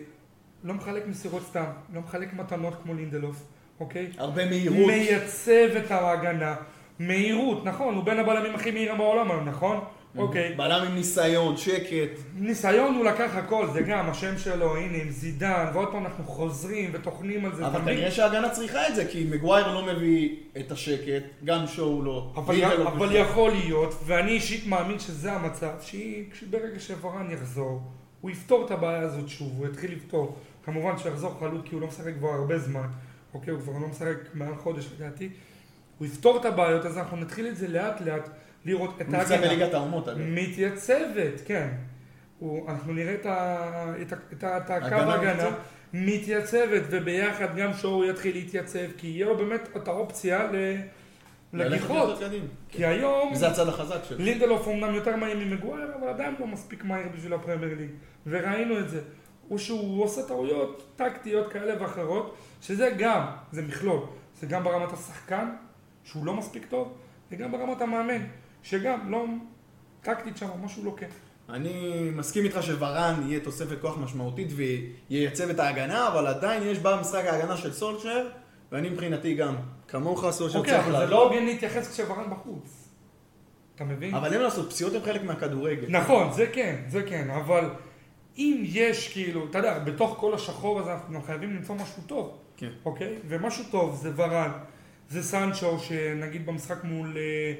לא 0.64 0.74
מחלק 0.74 1.08
מסירות 1.08 1.44
סתם, 1.44 1.66
לא 1.94 2.02
מחלק 2.02 2.34
מתנות 2.34 2.74
כמו 2.84 2.94
לינדלוף, 2.94 3.44
אוקיי? 3.80 4.12
הרבה 4.18 4.46
מהירות. 4.46 4.88
מייצב 4.88 5.76
את 5.86 5.92
ההגנה. 5.92 6.56
מהירות, 7.00 7.66
נכון, 7.66 7.96
הוא 7.96 8.04
בין 8.04 8.20
הבלמים 8.20 8.56
הכי 8.56 8.72
מהירים 8.72 8.98
בעולם 8.98 9.32
היום, 9.32 9.50
נכון? 9.50 9.84
אוקיי. 10.16 10.54
בלם 10.56 10.86
עם 10.88 10.96
ניסיון, 10.96 11.58
שקט. 11.58 12.20
ניסיון 12.36 12.96
הוא 12.96 13.06
לקח 13.06 13.36
הכל, 13.36 13.68
זה 13.74 13.82
גם 13.82 14.10
השם 14.10 14.38
שלו, 14.38 14.78
הנה 14.78 14.98
עם 14.98 15.10
זידן, 15.10 15.66
ועוד 15.74 15.92
פעם 15.92 16.06
אנחנו 16.06 16.24
חוזרים 16.24 16.90
וטוחנים 16.94 17.46
על 17.46 17.56
זה, 17.56 17.68
אבל 17.68 17.82
מבין? 17.82 17.96
כנראה 17.96 18.12
שההגנה 18.12 18.50
צריכה 18.50 18.88
את 18.88 18.96
זה, 18.96 19.06
כי 19.06 19.28
מגווייר 19.30 19.74
לא 19.74 19.86
מביא 19.86 20.36
את 20.60 20.72
השקט, 20.72 21.24
גם 21.46 21.68
שואו 21.68 22.04
לא. 22.04 22.32
אבל, 22.36 22.56
ליגה 22.56 22.74
לא 22.74 22.90
אבל. 22.90 23.16
יכול 23.16 23.52
להיות, 23.52 23.96
ואני 24.06 24.32
אישית 24.32 24.68
מאמין 24.68 25.00
שזה 25.00 25.34
המצב, 25.34 25.72
שברגע 26.34 26.80
שוורן 26.80 27.32
יחזור, 27.32 27.82
הוא 28.22 28.32
יפתור 28.32 28.66
את 28.66 28.72
הבעיה 28.72 29.02
הזאת 29.02 29.30
שוב, 29.30 29.54
הוא 29.58 29.68
יתחיל 29.68 29.92
לפתור. 29.92 30.38
כמובן 30.66 30.98
שיחזור 30.98 31.38
חלוט 31.40 31.66
כי 31.66 31.76
הוא 31.76 31.82
לא 31.82 31.88
משחק 31.88 32.14
כבר 32.20 32.30
הרבה 32.30 32.60
זמן, 32.60 32.88
אוקיי, 33.34 33.54
הוא 33.54 33.62
כבר 33.62 33.74
לא 33.74 33.88
משחק 33.88 34.18
מעל 34.34 34.56
חודש 34.56 34.90
לדעתי. 34.96 35.30
הוא 35.98 36.08
יפתור 36.08 36.38
את 36.38 36.46
הבעיות, 36.46 36.86
אז 36.86 36.98
אנחנו 36.98 37.18
נתחיל 37.18 37.48
את 37.48 37.58
זה 37.58 37.68
לאט 37.68 38.02
לאט, 38.02 38.30
לראות 38.68 39.02
את 39.02 39.08
הוא 39.08 39.18
נמצא. 39.18 39.42
בליגת 39.42 39.74
האומות, 39.74 40.08
אגב. 40.08 40.18
מתייצבת, 40.20 41.42
כן. 41.46 41.68
הוא, 42.40 42.70
אנחנו 42.70 42.94
נראה 42.94 43.14
את, 43.14 43.26
ה, 43.26 43.94
את, 44.02 44.14
את, 44.14 44.44
את 44.44 44.70
הקו 44.70 44.86
הגנה 44.86 45.14
ההגנה 45.14 45.50
מתייצבת. 45.94 46.82
וביחד 46.90 47.56
גם 47.56 47.74
שואו 47.74 48.06
יתחיל 48.06 48.36
להתייצב, 48.36 48.92
כי 48.98 49.08
יהיה 49.08 49.26
לו 49.26 49.38
באמת 49.38 49.70
את 49.76 49.88
האופציה 49.88 50.52
ל, 50.52 50.76
לגיחות. 51.54 52.20
כי 52.70 52.86
היום 52.86 53.32
וזה 53.32 53.48
הצד 53.48 53.68
החזק 53.68 54.04
שלו. 54.04 54.18
לינדלוף 54.18 54.68
אומנם 54.68 54.96
יותר 54.96 55.16
מהיר 55.16 55.38
ממגווייר, 55.38 55.96
אבל 56.00 56.08
עדיין 56.08 56.36
לא 56.40 56.48
מספיק 56.48 56.84
מהיר 56.84 57.08
בשביל 57.16 57.34
הפרמייר 57.34 57.78
ליג. 57.78 57.90
וראינו 58.28 58.80
את 58.80 58.90
זה. 58.90 59.02
הוא 59.48 59.58
שהוא 59.58 60.04
עושה 60.04 60.24
טעויות 60.24 60.94
טקטיות 60.96 61.52
כאלה 61.54 61.82
ואחרות, 61.82 62.36
שזה 62.62 62.90
גם, 62.98 63.26
זה 63.52 63.62
מכלול. 63.62 64.00
זה 64.40 64.48
גם 64.48 64.64
ברמת 64.64 64.94
השחקן, 64.94 65.50
שהוא 66.04 66.26
לא 66.26 66.34
מספיק 66.34 66.66
טוב, 66.70 66.94
וגם 67.32 67.52
ברמת 67.52 67.82
המאמן, 67.82 68.22
שגם 68.64 69.12
לא 69.12 69.26
טקטית 70.02 70.38
שם, 70.38 70.48
משהו 70.64 70.86
לא 70.86 70.94
כן. 70.98 71.08
אני 71.50 72.10
מסכים 72.16 72.44
איתך 72.44 72.58
שוורן 72.62 73.24
יהיה 73.28 73.40
תוספת 73.40 73.82
כוח 73.82 73.98
משמעותית 73.98 74.48
וייצב 75.10 75.50
את 75.50 75.60
ההגנה, 75.60 76.08
אבל 76.08 76.28
עדיין 76.28 76.64
יש 76.64 76.80
במשחק 76.80 77.26
ההגנה 77.26 77.58
של 77.58 77.74
סולשר, 77.74 78.28
ואני 78.72 78.90
מבחינתי 78.90 79.36
גם, 79.36 79.56
כמוך 79.88 80.30
סולשר 80.30 80.60
אוקיי, 80.60 80.74
צריך 80.74 80.84
אבל 80.84 80.92
זה 80.92 80.98
לעלות. 80.98 81.12
לא 81.12 81.24
הוגן 81.30 81.46
להתייחס 81.46 81.94
כשורן 81.94 82.30
בחוץ. 82.30 82.90
אתה 83.76 83.84
מבין? 83.84 84.16
אבל 84.16 84.28
אין 84.28 84.38
מה 84.38 84.44
לעשות, 84.44 84.70
פציעות 84.70 84.94
הן 84.94 85.02
חלק 85.02 85.24
מהכדורגל. 85.24 85.88
נכון, 85.90 86.34
זה 86.34 86.48
כן, 86.54 86.76
זה 86.88 87.04
כן, 87.04 87.30
אבל 87.30 87.70
אם 88.38 88.64
יש 88.66 89.14
כאילו, 89.14 89.46
אתה 89.50 89.58
יודע, 89.58 89.80
בתוך 89.80 90.16
כל 90.20 90.34
השחור 90.34 90.80
הזה 90.80 90.94
אנחנו 90.94 91.22
חייבים 91.22 91.56
למצוא 91.56 91.76
משהו 91.76 92.04
טוב, 92.08 92.38
כן. 92.58 92.70
אוקיי? 92.86 93.16
ומשהו 93.28 93.64
טוב 93.72 94.00
זה 94.02 94.12
ורן, 94.16 94.52
זה 95.10 95.24
סנצ'ו, 95.24 95.80
שנגיד 95.80 96.46
במשחק 96.46 96.84
מול... 96.84 97.18
אה, 97.18 97.54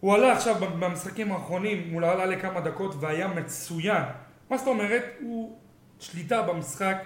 הוא 0.00 0.14
עלה 0.14 0.32
עכשיו 0.32 0.54
במשחקים 0.78 1.32
האחרונים, 1.32 1.88
הוא 1.92 2.02
עלה 2.02 2.26
לכמה 2.26 2.60
דקות 2.60 2.94
והיה 3.00 3.28
מצוין. 3.28 4.02
מה 4.50 4.58
זאת 4.58 4.66
אומרת? 4.66 5.04
הוא 5.20 5.56
שליטה 6.00 6.42
במשחק 6.42 6.96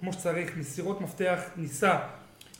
כמו 0.00 0.12
שצריך, 0.12 0.56
מסירות 0.56 1.00
מפתח, 1.00 1.40
ניסה. 1.56 1.98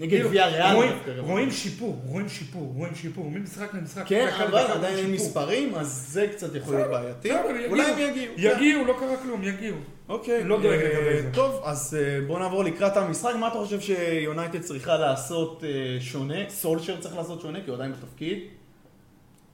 נגד 0.00 0.10
כאילו, 0.10 0.30
ויה 0.30 0.46
ריאל. 0.46 0.74
רואים- 1.20 1.50
שיפור, 1.50 2.00
רואים 2.06 2.28
שיפור, 2.28 2.72
רואים 2.76 2.94
שיפור, 2.94 3.30
ממשחק 3.30 3.74
למשחק. 3.74 4.02
כן, 4.06 4.28
אבל 4.48 4.58
עדיין 4.58 4.98
אין. 4.98 5.12
מספרים, 5.12 5.74
אז 5.74 6.06
זה 6.10 6.26
קצת 6.32 6.54
יכול 6.54 6.74
להיות 6.74 6.90
בעייתי. 6.90 7.30
אולי 7.68 7.82
הם 7.82 7.98
יגיעו. 7.98 8.34
יגיעו, 8.36 8.84
לא 8.84 8.96
קרה 9.00 9.16
כלום, 9.22 9.42
יגיעו. 9.44 9.76
אוקיי. 10.08 10.44
לא 10.44 10.60
דואג 10.62 10.80
אה, 10.80 10.88
לגבי 10.88 11.22
זה. 11.22 11.28
טוב, 11.32 11.60
אז 11.64 11.96
אה, 12.00 12.18
בוא 12.26 12.38
נעבור 12.38 12.64
לקראת 12.64 12.96
המשחק. 12.96 13.34
מה 13.40 13.48
אתה 13.48 13.54
חושב 13.58 13.80
שיונייטד 13.80 14.60
צריכה 14.60 14.96
לעשות 14.96 15.64
אה, 15.64 16.00
שונה? 16.00 16.38
סולשר 16.48 17.00
צריך 17.00 17.16
לעשות 17.16 17.40
שונה, 17.40 17.58
כי 17.60 17.70
הוא 17.70 17.74
עדיין 17.76 17.92
בתפקיד. 17.92 18.38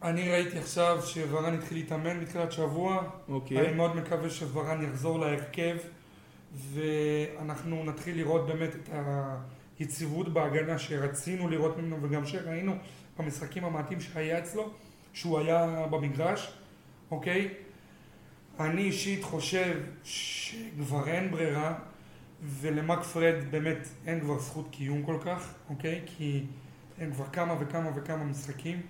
אני 0.03 0.31
ראיתי 0.31 0.59
עכשיו 0.59 1.03
שוורן 1.05 1.55
התחיל 1.55 1.79
להתאמן 1.79 2.21
בתחילת 2.21 2.53
שבוע. 2.53 3.05
אוקיי. 3.29 3.67
אני 3.67 3.75
מאוד 3.75 3.97
מקווה 3.97 4.31
שוורן 4.31 4.85
יחזור 4.85 5.19
להרכב, 5.19 5.77
ואנחנו 6.73 7.85
נתחיל 7.85 8.17
לראות 8.17 8.47
באמת 8.47 8.71
את 8.75 8.89
היציבות 9.79 10.33
בהגנה 10.33 10.79
שרצינו 10.79 11.49
לראות 11.49 11.79
ממנו, 11.79 11.99
וגם 12.03 12.27
שראינו 12.27 12.75
במשחקים 13.19 13.65
המעטים 13.65 14.01
שהיה 14.01 14.39
אצלו, 14.39 14.71
שהוא 15.13 15.39
היה 15.39 15.87
במגרש, 15.91 16.53
אוקיי? 17.11 17.49
אני 18.61 18.83
אישית 18.83 19.25
חושב 19.25 19.81
שכבר 20.05 21.09
אין 21.09 21.31
ברירה, 21.31 21.75
ולמק 22.43 23.03
פרד 23.03 23.35
באמת 23.51 23.89
אין 24.07 24.21
כבר 24.21 24.39
זכות 24.39 24.69
קיום 24.71 25.03
כל 25.03 25.17
כך, 25.25 25.55
אוקיי? 25.71 26.01
כי 26.07 26.45
הם 26.99 27.13
כבר 27.13 27.27
כמה 27.33 27.57
וכמה 27.61 27.91
וכמה 27.95 28.25
משחקים, 28.25 28.81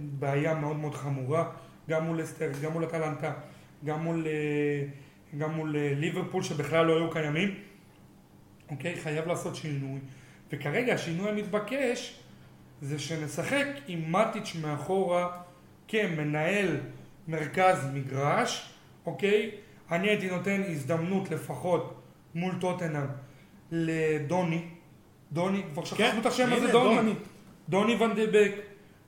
בעיה 0.00 0.54
מאוד 0.54 0.76
מאוד 0.76 0.94
חמורה, 0.94 1.50
גם 1.88 2.04
מול 2.04 2.22
אסטר, 2.22 2.50
גם 2.62 2.72
מול 2.72 2.84
אטלנטה, 2.84 3.32
גם 3.84 4.02
מול, 4.02 4.26
אה, 4.26 4.84
גם 5.38 5.52
מול 5.52 5.76
אה, 5.76 5.92
ליברפול 5.96 6.42
שבכלל 6.42 6.86
לא 6.86 6.96
היו 6.96 7.10
קיימים, 7.10 7.54
אוקיי? 8.70 8.96
חייב 8.96 9.26
לעשות 9.26 9.56
שינוי, 9.56 9.98
וכרגע 10.52 10.94
השינוי 10.94 11.28
המתבקש 11.28 12.20
זה 12.82 12.98
שנשחק 12.98 13.66
עם 13.86 14.12
מטיץ' 14.12 14.56
מאחורה 14.62 15.40
כמנהל 15.88 16.76
מרכז 17.28 17.86
מגרש, 17.94 18.72
אוקיי? 19.06 19.50
אני 19.90 20.08
הייתי 20.08 20.30
נותן 20.30 20.62
הזדמנות 20.68 21.30
לפחות 21.30 22.02
מול 22.34 22.54
טוטנאם 22.60 23.06
לדוני, 23.70 24.64
דוני, 25.32 25.62
כבר 25.72 25.84
שכחנו 25.84 26.20
את 26.20 26.26
השם 26.26 26.52
הזה, 26.52 26.72
דוני. 26.72 27.12
דוני 27.68 27.94
ון 27.94 28.14
דה 28.14 28.26
בק, 28.32 28.52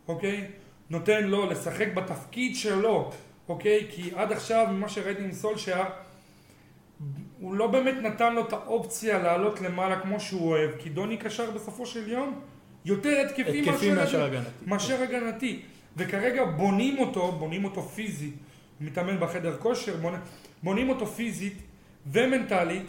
אוקיי? 0.09 0.47
נותן 0.91 1.24
לו 1.24 1.51
לשחק 1.51 1.88
בתפקיד 1.95 2.57
שלו, 2.57 3.11
אוקיי? 3.49 3.86
כי 3.91 4.11
עד 4.14 4.32
עכשיו, 4.32 4.66
ממה 4.70 4.88
שראיתי 4.88 5.22
עם 5.24 5.32
סולשייר, 5.32 5.84
הוא 7.41 7.55
לא 7.55 7.66
באמת 7.66 7.95
נתן 8.03 8.34
לו 8.34 8.49
את 8.49 8.53
האופציה 8.53 9.18
לעלות 9.18 9.61
למעלה 9.61 10.01
כמו 10.01 10.20
שהוא 10.20 10.51
אוהב, 10.51 10.70
כי 10.78 10.88
דוני 10.88 11.16
קשר 11.16 11.51
בסופו 11.51 11.86
של 11.86 12.09
יום 12.09 12.41
יותר 12.84 13.22
התקפי, 13.26 13.61
התקפי 13.61 13.91
מאשר 13.91 14.24
הגנתי. 14.24 14.49
מאשר 14.66 15.03
הגנתי. 15.03 15.62
וכרגע 15.97 16.45
בונים 16.45 16.99
אותו, 16.99 17.32
בונים 17.32 17.64
אותו 17.64 17.82
פיזית, 17.82 18.34
הוא 18.78 18.86
מתאמן 18.86 19.20
בחדר 19.20 19.57
כושר, 19.59 19.97
בונ... 19.97 20.14
בונים 20.62 20.88
אותו 20.88 21.07
פיזית 21.07 21.55
ומנטלית, 22.07 22.86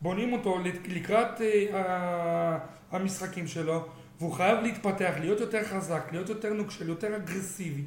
בונים 0.00 0.32
אותו 0.32 0.58
לקראת 0.88 1.40
אה, 1.40 2.58
המשחקים 2.90 3.46
שלו, 3.46 3.84
והוא 4.20 4.32
חייב 4.32 4.60
להתפתח, 4.60 5.14
להיות 5.20 5.40
יותר 5.40 5.64
חזק, 5.64 6.08
להיות 6.12 6.28
יותר 6.28 6.52
נוקשל, 6.52 6.88
יותר 6.88 7.16
אגרסיבי, 7.16 7.82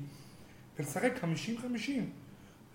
ולשחק 0.79 1.11
50-50. 1.23 1.91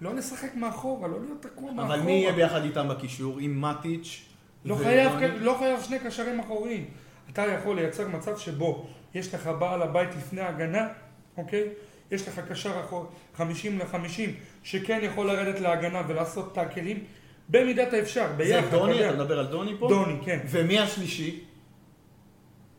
לא 0.00 0.14
לשחק 0.14 0.54
מאחורה, 0.54 1.08
לא 1.08 1.20
להיות 1.20 1.42
תקוע 1.42 1.72
מאחורה. 1.72 1.94
אבל 1.94 2.04
מי 2.04 2.12
יהיה 2.12 2.32
ביחד 2.32 2.64
איתם 2.64 2.88
בקישור? 2.88 3.38
עם 3.38 3.60
מטיץ'? 3.60 4.24
לא? 4.64 4.76
חייב, 4.76 5.12
לא 5.40 5.56
חייב 5.58 5.82
שני 5.82 5.98
קשרים 5.98 6.40
אחוריים. 6.40 6.84
אתה 7.32 7.42
יכול 7.42 7.76
לייצר 7.76 8.08
מצב 8.08 8.38
שבו 8.38 8.86
יש 9.14 9.34
לך 9.34 9.50
בעל 9.58 9.82
הבית 9.82 10.08
לפני 10.16 10.40
ההגנה, 10.40 10.88
אוקיי? 11.36 11.68
יש 12.10 12.28
לך 12.28 12.40
קשר 12.48 12.80
אחור 12.80 13.06
50 13.36 13.78
ל-50, 13.78 14.20
שכן 14.62 15.00
יכול 15.02 15.26
לרדת 15.26 15.60
להגנה 15.60 16.02
ולעשות 16.08 16.54
טאקלים, 16.54 17.04
במידת 17.48 17.92
האפשר, 17.92 18.26
זה 18.28 18.34
ביחד. 18.36 18.70
דוני? 18.70 18.92
אתה 18.92 19.00
יודע. 19.00 19.14
אתה 19.14 19.22
מדבר 19.22 19.38
על 19.38 19.46
דוני 19.46 19.74
פה? 19.78 19.88
דוני, 19.88 20.18
כן. 20.24 20.38
ומי 20.50 20.78
השלישי? 20.78 21.44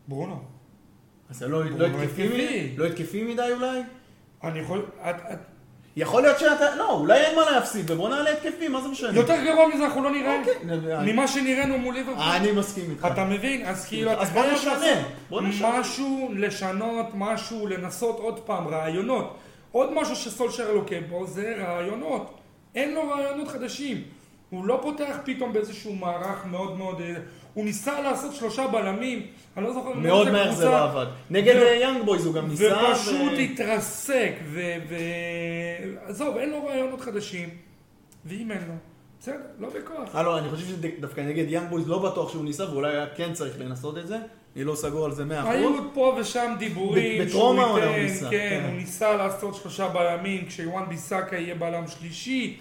ברונו. 0.08 0.59
אז 1.30 1.38
זה 1.38 1.48
לא 1.48 1.66
לא 1.66 1.86
התקפי? 1.86 2.74
לא 2.78 2.86
התקפי 2.86 3.24
מדי 3.24 3.52
אולי? 3.54 3.82
אני 4.44 4.60
יכול... 4.60 4.86
את, 5.10 5.16
את, 5.34 5.38
יכול 5.96 6.22
להיות 6.22 6.40
שאתה, 6.40 6.76
לא, 6.76 6.92
אולי 6.92 7.20
אין 7.20 7.36
מה 7.36 7.52
להפסיד, 7.52 7.92
ובוא 7.92 8.10
נעלה 8.10 8.32
התקפי, 8.32 8.68
מה 8.68 8.82
זה 8.82 8.88
משנה? 8.88 9.18
יותר 9.18 9.44
גרוע 9.44 9.68
מזה 9.68 9.86
אנחנו 9.86 10.04
לא 10.04 10.12
נראה. 10.12 10.40
אוקיי. 10.40 11.14
ממה 11.14 11.28
שנראינו 11.28 11.78
מול 11.78 11.94
ליברפול. 11.96 12.24
אני 12.24 12.52
מסכים 12.52 12.92
איתך. 12.92 13.08
אתה 13.14 13.24
מבין? 13.26 13.66
אז 13.66 13.86
כאילו, 13.86 14.12
אז 14.12 14.28
אתה 14.28 14.34
בוא 14.34 14.42
חייב 14.42 14.54
נשנה, 14.54 14.74
לעשות 14.74 15.06
בוא 15.30 15.42
נשנה. 15.42 15.80
משהו, 15.80 16.30
לשנות 16.36 17.06
משהו, 17.14 17.68
לנסות 17.68 18.20
עוד 18.20 18.40
פעם, 18.40 18.68
רעיונות. 18.68 19.38
עוד 19.72 19.94
משהו 19.94 20.16
שסולשר 20.16 20.74
לוקה 20.74 20.96
בו 21.10 21.28
זה 21.28 21.56
רעיונות. 21.60 22.40
אין 22.76 22.94
לו 22.94 23.10
רעיונות 23.10 23.48
חדשים. 23.48 24.04
הוא 24.50 24.66
לא 24.66 24.80
פותח 24.82 25.18
פתאום 25.26 25.54
באיזשהו 25.54 25.96
מערך 25.96 26.46
מאוד 26.46 26.78
מאוד... 26.78 27.02
אה, 27.02 27.16
הוא 27.54 27.66
ניסה 27.66 28.02
לעשות 28.02 28.36
שלושה 28.36 28.68
בלמים, 28.68 29.28
אני 29.58 29.66
לא 29.66 29.74
זוכר... 29.74 29.94
מאוד 29.94 30.30
מהר 30.32 30.52
זה 30.52 30.66
לא 30.66 30.84
עבד. 30.84 31.06
נגד 31.30 31.56
ו- 31.56 31.68
אה, 31.68 31.76
יאנג 31.76 32.06
בויז 32.06 32.26
הוא 32.26 32.34
גם 32.34 32.48
ניסה. 32.48 32.78
ופשוט 32.92 33.32
ו- 33.32 33.40
התרסק, 33.40 34.34
ו... 34.46 34.62
ו... 34.90 34.96
עזוב, 36.06 36.38
אין 36.38 36.50
לו 36.50 36.66
רעיונות 36.66 37.02
חדשים. 37.02 37.50
ואם 38.26 38.52
אין 38.52 38.62
לו, 38.68 38.74
בסדר, 39.20 39.36
לא 39.60 39.70
בכוח. 39.70 40.16
אה, 40.16 40.24
לא, 40.24 40.40
אני 40.40 40.50
חושב 40.50 40.66
שדווקא 40.68 41.22
נגד 41.22 41.46
יאנג 41.50 41.70
בויז 41.70 41.88
לא 41.88 42.00
בטוח 42.00 42.32
שהוא 42.32 42.46
ניסה, 42.46 42.72
ואולי 42.72 42.92
היה 42.92 43.06
כן 43.16 43.34
צריך 43.34 43.60
לנסות 43.60 43.98
את 43.98 44.08
זה. 44.08 44.18
אני 44.56 44.64
לא 44.64 44.76
סגור 44.76 45.06
על 45.06 45.12
זה 45.12 45.24
100%. 45.24 45.26
היו 45.48 45.94
פה 45.94 46.16
ושם 46.20 46.54
דיבורים 46.60 47.26
בטרום 47.26 47.60
העונה 47.60 47.86
הוא 47.86 47.98
ניסה, 47.98 48.30
כן, 48.30 48.50
כן. 48.50 48.66
הוא 48.70 48.78
ניסה 48.78 49.16
לעשות 49.16 49.56
שלושה 49.56 49.88
בלמים 49.88 50.46
כשיואן 50.46 50.84
ביסאקה 50.90 51.36
יהיה 51.36 51.56
בלם 51.56 51.88
שלישי, 51.88 52.58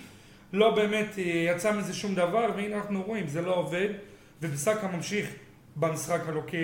לא 0.52 0.74
באמת 0.74 1.18
אה, 1.18 1.22
יצא 1.24 1.72
מזה 1.72 1.94
שום 1.94 2.14
דבר, 2.14 2.50
והנה 2.56 2.76
אנחנו 2.76 3.02
רואים, 3.02 3.26
זה 3.26 3.42
לא 3.42 3.54
עובד, 3.56 3.88
וביסאקה 4.42 4.88
ממשיך 4.88 5.26
במשחק 5.76 6.20
הלוקה 6.28 6.56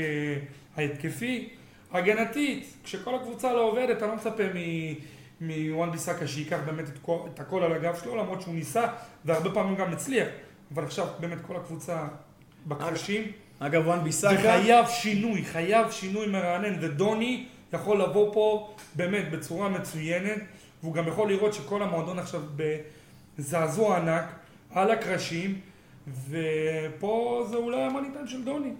ההתקפי. 0.76 1.48
הגנתית, 1.92 2.74
כשכל 2.84 3.14
הקבוצה 3.14 3.52
לא 3.52 3.60
עובדת, 3.60 3.96
אתה 3.96 4.06
לא 4.06 4.14
מצפה 4.14 4.42
מ- 4.54 4.94
מוואן 5.40 5.90
ביסאקה 5.90 6.26
שייקח 6.26 6.58
באמת 6.66 6.88
את, 6.88 6.98
כל, 7.02 7.18
את 7.34 7.40
הכל 7.40 7.62
על 7.62 7.72
הגב 7.72 7.98
שלו, 8.02 8.16
למרות 8.16 8.42
שהוא 8.42 8.54
ניסה, 8.54 8.86
והרבה 9.24 9.50
פעמים 9.50 9.76
גם 9.76 9.92
הצליח, 9.92 10.28
אבל 10.74 10.84
עכשיו 10.84 11.06
באמת 11.20 11.38
כל 11.46 11.56
הקבוצה 11.56 12.06
בקרשים. 12.66 13.32
אגב, 13.58 13.86
וואן 13.86 14.04
ביסאקה, 14.04 14.34
וחייב 14.40 14.86
שינוי, 14.88 15.44
חייב 15.44 15.90
שינוי 15.90 16.26
מרענן, 16.26 16.76
ודוני 16.80 17.46
יכול 17.72 18.02
לבוא 18.02 18.34
פה 18.34 18.74
באמת 18.94 19.30
בצורה 19.30 19.68
מצוינת, 19.68 20.38
והוא 20.82 20.94
גם 20.94 21.08
יכול 21.08 21.28
לראות 21.28 21.54
שכל 21.54 21.82
המועדון 21.82 22.18
עכשיו 22.18 22.40
בזעזוע 23.38 23.96
ענק, 23.96 24.24
על 24.70 24.90
הקרשים, 24.90 25.60
ופה 26.30 27.46
זה 27.50 27.56
אולי 27.56 27.82
המאני 27.82 28.08
טיים 28.12 28.26
של 28.26 28.44
דוני. 28.44 28.72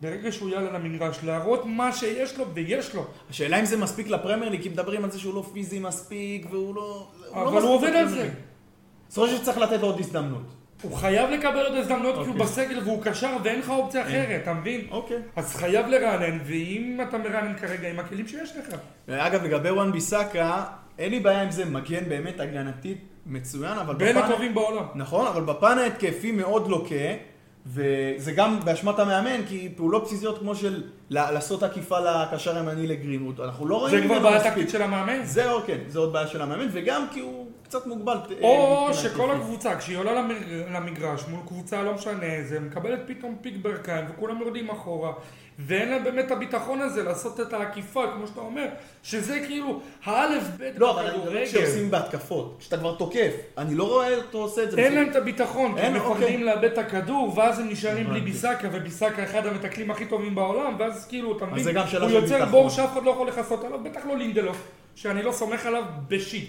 ברגע 0.00 0.32
שהוא 0.32 0.50
יעלה 0.50 0.72
למגרש, 0.72 1.18
להראות 1.24 1.66
מה 1.66 1.92
שיש 1.92 2.38
לו, 2.38 2.44
ויש 2.54 2.94
לו. 2.94 3.06
השאלה 3.30 3.60
אם 3.60 3.64
זה 3.64 3.76
מספיק 3.76 4.08
לפרמייר 4.08 4.50
ליג, 4.50 4.62
כי 4.62 4.68
מדברים 4.68 5.04
על 5.04 5.10
זה 5.10 5.18
שהוא 5.18 5.34
לא 5.34 5.44
פיזי 5.52 5.78
מספיק, 5.78 6.46
והוא 6.50 6.74
לא... 6.74 7.08
לא 7.20 7.32
אבל 7.32 7.44
מספיק 7.44 7.62
הוא 7.62 7.74
עובד 7.74 7.92
על 7.94 8.08
זה. 8.08 8.22
ליג. 8.22 8.32
בסופו 9.08 9.26
של 9.26 9.34
דבר 9.34 9.44
צריך 9.44 9.58
לתת 9.58 9.80
לו 9.80 9.86
עוד 9.86 10.00
הזדמנות. 10.00 10.42
הוא 10.82 10.96
חייב 10.96 11.30
לקבל 11.30 11.66
עוד 11.66 11.74
הזדמנות 11.74 12.14
כי 12.14 12.20
הוא 12.20 12.28
אוקיי. 12.28 12.46
בסגל 12.46 12.78
והוא 12.84 13.02
קשר 13.02 13.36
ואין 13.44 13.58
לך 13.58 13.70
אופציה 13.70 14.02
אחרת, 14.02 14.42
אתה 14.42 14.54
מבין? 14.54 14.86
אוקיי. 14.90 15.16
אז 15.36 15.56
חייב 15.56 15.86
לרענן, 15.86 16.38
ואם 16.44 17.00
אתה 17.08 17.18
מרענן 17.18 17.58
כרגע 17.58 17.90
עם 17.90 17.98
הכלים 17.98 18.28
שיש 18.28 18.52
לך. 18.56 18.74
אגב, 19.08 19.44
לגבי 19.44 19.70
וואן 19.70 19.92
ביסאקה, 19.92 20.64
אין 20.98 21.10
לי 21.10 21.20
בעיה 21.20 21.42
עם 21.42 21.50
זה, 21.50 21.64
מגן 21.64 22.08
באמת 22.08 22.40
הגנתית 22.40 22.98
מצוין, 23.26 23.78
אבל 23.78 23.94
בין 23.94 24.16
בפן- 24.16 24.24
הטובים 24.26 24.54
בעולם. 24.54 24.84
נכון, 24.94 25.26
אבל 25.26 25.42
בפן 25.42 25.78
ההתקפי 25.78 26.32
מאוד 26.32 26.68
לוקה, 26.68 26.94
וזה 27.66 28.32
גם 28.36 28.60
באשמת 28.64 28.98
המאמן, 28.98 29.40
כי 29.48 29.68
פעולות 29.76 30.04
בסיסיות 30.04 30.38
כמו 30.38 30.54
של 30.54 30.82
לעשות 31.10 31.62
עקיפה 31.62 31.96
לקשר 32.00 32.56
הימני 32.56 32.86
לגרינווד, 32.86 33.40
אנחנו 33.40 33.66
לא 33.66 33.76
רואים 33.76 33.98
זה 33.98 34.04
כבר 34.04 34.18
בעיה. 34.18 34.44
טקטית 34.44 34.70
של 34.70 34.82
המאמן. 34.82 35.20
זה 35.24 35.50
עוד 35.50 35.64
כן, 35.66 35.78
זה 35.88 35.98
עוד 35.98 36.12
בעיה 36.12 36.26
של 36.26 36.42
המאמן, 36.42 36.66
וגם 36.72 37.06
כי 37.12 37.20
הוא 37.20 37.46
קצת 37.64 37.86
מוגבל. 37.86 38.16
אה, 38.42 38.48
או 38.48 38.94
שכל. 38.94 39.30
הקבוצה, 39.30 39.76
כשהיא 39.76 39.96
עולה 39.96 40.12
למג- 40.22 40.72
למגרש 40.74 41.24
מול 41.28 41.40
קבוצה, 41.46 41.82
לא 41.82 41.94
משנה 41.94 42.22
איזה, 42.24 42.60
מקבלת 42.60 43.00
פתאום 43.06 43.36
פיק 43.40 43.54
ברכיים 43.62 44.04
וכולם 44.10 44.40
יורדים 44.40 44.70
אחורה, 44.70 45.12
ואין 45.58 45.88
להם 45.88 46.04
באמת 46.04 46.30
הביטחון 46.30 46.80
הזה 46.80 47.02
לעשות 47.02 47.40
את 47.40 47.52
העקיפה, 47.52 48.04
כמו 48.14 48.26
שאתה 48.26 48.40
אומר, 48.40 48.66
שזה 49.02 49.40
כאילו 49.46 49.80
האלף 50.04 50.42
בית 50.58 50.74
לא, 50.78 50.90
אבל 51.00 51.06
אני 51.10 51.18
מדבר 51.18 51.46
כשעושים. 51.46 51.90
בהתקפות, 51.90 52.56
כשאתה 52.58 52.76
כבר 52.76 52.94
תוקף, 52.94 53.32
אני 53.58 53.74
לא 53.74 53.84
רואה 53.84 54.16
אותו 54.16 54.38
עושה 54.38 54.62
את 54.62 54.70
זה. 54.70 54.78
אין. 54.78 54.94
להם 54.94 55.08
את 55.10 55.16
הביטחון, 55.16 55.74
כי 55.74 55.80
הם 55.80 55.96
אוקיי. 55.96 56.10
מפחדים 56.12 56.42
לאבד 56.44 56.64
את 56.64 56.78
הכדור, 56.78 57.32
ואז 57.38 57.58
הם 57.58 57.68
נשארים 57.68 58.06
בלי 58.06 58.18
הבנתי. 58.18 58.32
ביסאקה, 58.32 58.68
וביסאקה 58.72 59.24
אחד 59.24 59.46
המתקלים 59.46 59.90
הכי 59.90 60.06
טובים 60.06 60.34
בעולם, 60.34 60.74
ואז 60.78 60.97
כאילו, 61.06 61.36
אתה 61.36 61.46
מבין, 61.46 61.76
הוא 61.76 62.10
יוצר. 62.10 62.44
בור 62.44 62.70
שאף 62.70 62.92
אחד 62.92 63.04
לא 63.04 63.10
יכול 63.10 63.28
לכסות 63.28 63.64
עליו, 63.64 63.84
בטח 63.84 64.00
לא 64.06 64.16
לינדלוף, 64.16 64.68
שאני 64.94 65.22
לא 65.22 65.32
סומך 65.32 65.66
עליו 65.66 65.84
בשיט. 66.08 66.48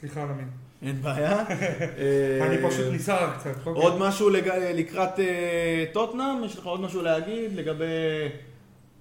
סליחה 0.00 0.22
על 0.22 0.28
המין. 0.28 0.48
אין 0.82 1.02
בעיה. 1.02 1.38
אה, 1.48 2.46
אני 2.46 2.68
פשוט 2.68 2.86
נסער 2.92 3.30
קצת. 3.38 3.66
אוקיי? 3.66 3.82
עוד 3.82 3.98
משהו. 3.98 4.30
לקראת 4.74 5.20
אה, 5.20 5.84
טוטנאם? 5.92 6.44
יש 6.44 6.58
לך 6.58 6.66
עוד 6.66 6.80
משהו 6.80 7.02
להגיד 7.02 7.56
לגבי 7.56 7.84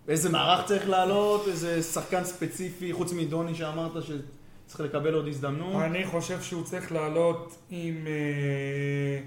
איזה 0.07 0.29
מערך 0.29 0.65
צריך 0.65 0.89
לעלות, 0.89 1.47
איזה 1.47 1.83
שחקן 1.83 2.23
ספציפי, 2.23 2.93
חוץ 2.93 3.13
מדוני 3.13 3.55
שאמרת 3.55 3.91
שצריך 4.03 4.79
לקבל 4.79 5.13
עוד 5.13 5.27
הזדמנות? 5.27 5.83
אני 5.83 6.05
חושב 6.05 6.41
שהוא 6.41 6.63
צריך 6.63 6.91
לעלות 6.91 7.57
עם, 7.69 8.07
אה, 8.07 9.19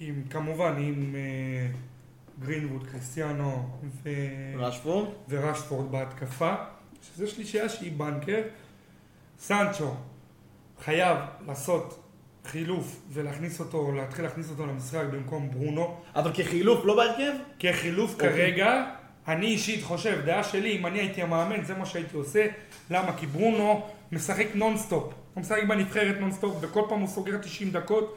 עם 0.00 0.22
כמובן, 0.30 0.74
עם 0.78 1.14
גרינווד, 2.40 2.86
קריסטיאנו 2.86 3.68
ו... 4.02 4.10
רשפורד? 4.58 5.08
ורשפורד 5.28 5.90
בהתקפה, 5.92 6.54
שזה 7.02 7.26
שלישייה 7.26 7.68
שהיא 7.68 7.92
banker. 7.92 8.42
סנצ'ו 9.38 9.94
חייב 10.84 11.18
לעשות 11.46 12.00
חילוף 12.44 13.00
ולהכניס 13.12 13.60
אותו, 13.60 13.92
להתחיל 13.92 14.24
להכניס 14.24 14.50
אותו 14.50 14.66
למשחק 14.66 15.04
במקום 15.12 15.50
ברונו. 15.50 15.96
אבל 16.14 16.30
כחילוף, 16.34 16.84
לא 16.84 16.96
בהרכב? 16.96 17.32
כחילוף 17.58 18.14
אוקיי. 18.14 18.28
כרגע, 18.28 18.84
אני 19.28 19.46
אישית 19.46 19.84
חושב, 19.84 20.20
דעה 20.24 20.44
שלי, 20.44 20.76
אם 20.76 20.86
אני 20.86 20.98
הייתי 20.98 21.22
המאמן, 21.22 21.64
זה 21.64 21.74
מה 21.74 21.86
שהייתי 21.86 22.16
עושה. 22.16 22.46
למה? 22.90 23.16
כי 23.16 23.26
ברונו 23.26 23.86
משחק 24.12 24.46
נונסטופ. 24.54 25.12
הוא 25.34 25.40
משחק 25.40 25.64
בנבחרת 25.68 26.20
נונסטופ, 26.20 26.56
וכל 26.60 26.82
פעם 26.88 27.00
הוא 27.00 27.08
סוגר 27.08 27.38
90 27.38 27.70
דקות. 27.70 28.16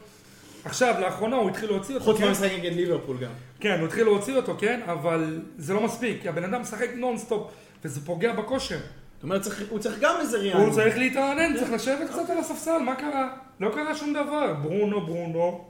עכשיו, 0.65 0.95
לאחרונה 1.01 1.35
הוא 1.35 1.49
התחיל 1.49 1.69
להוציא 1.69 1.95
אותו. 1.95 2.05
חוץ 2.05 2.17
כן? 2.17 2.25
מהמשחק 2.25 2.51
נגד 2.51 2.73
ליברפול 2.73 3.17
גם. 3.17 3.31
כן, 3.59 3.79
הוא 3.79 3.87
התחיל 3.87 4.03
להוציא 4.03 4.35
אותו, 4.35 4.55
כן? 4.59 4.81
אבל 4.85 5.41
זה 5.57 5.73
לא 5.73 5.83
מספיק, 5.83 6.21
כי 6.21 6.29
הבן 6.29 6.43
אדם 6.43 6.61
משחק 6.61 6.89
נונסטופ, 6.95 7.51
וזה 7.83 8.05
פוגע 8.05 8.33
בכושר. 8.33 8.77
זאת 8.77 9.23
אומרת, 9.23 9.41
הוא 9.69 9.79
צריך 9.79 9.99
גם 10.01 10.15
איזה 10.19 10.37
רענון. 10.37 10.65
הוא 10.65 10.73
צריך 10.73 10.97
להתרענן, 10.97 11.57
צריך 11.57 11.71
לשבת 11.71 12.09
קצת 12.09 12.29
על 12.29 12.37
הספסל, 12.37 12.77
מה 12.77 12.95
קרה? 12.95 13.37
לא 13.59 13.69
קרה 13.69 13.95
שום 13.95 14.13
דבר. 14.13 14.53
ברונו, 14.53 15.05
ברונו, 15.05 15.65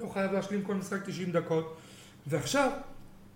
לא 0.00 0.08
חייב 0.08 0.32
להשלים 0.32 0.62
כל 0.62 0.74
משחק 0.74 1.02
90 1.06 1.32
דקות. 1.32 1.76
ועכשיו, 2.26 2.70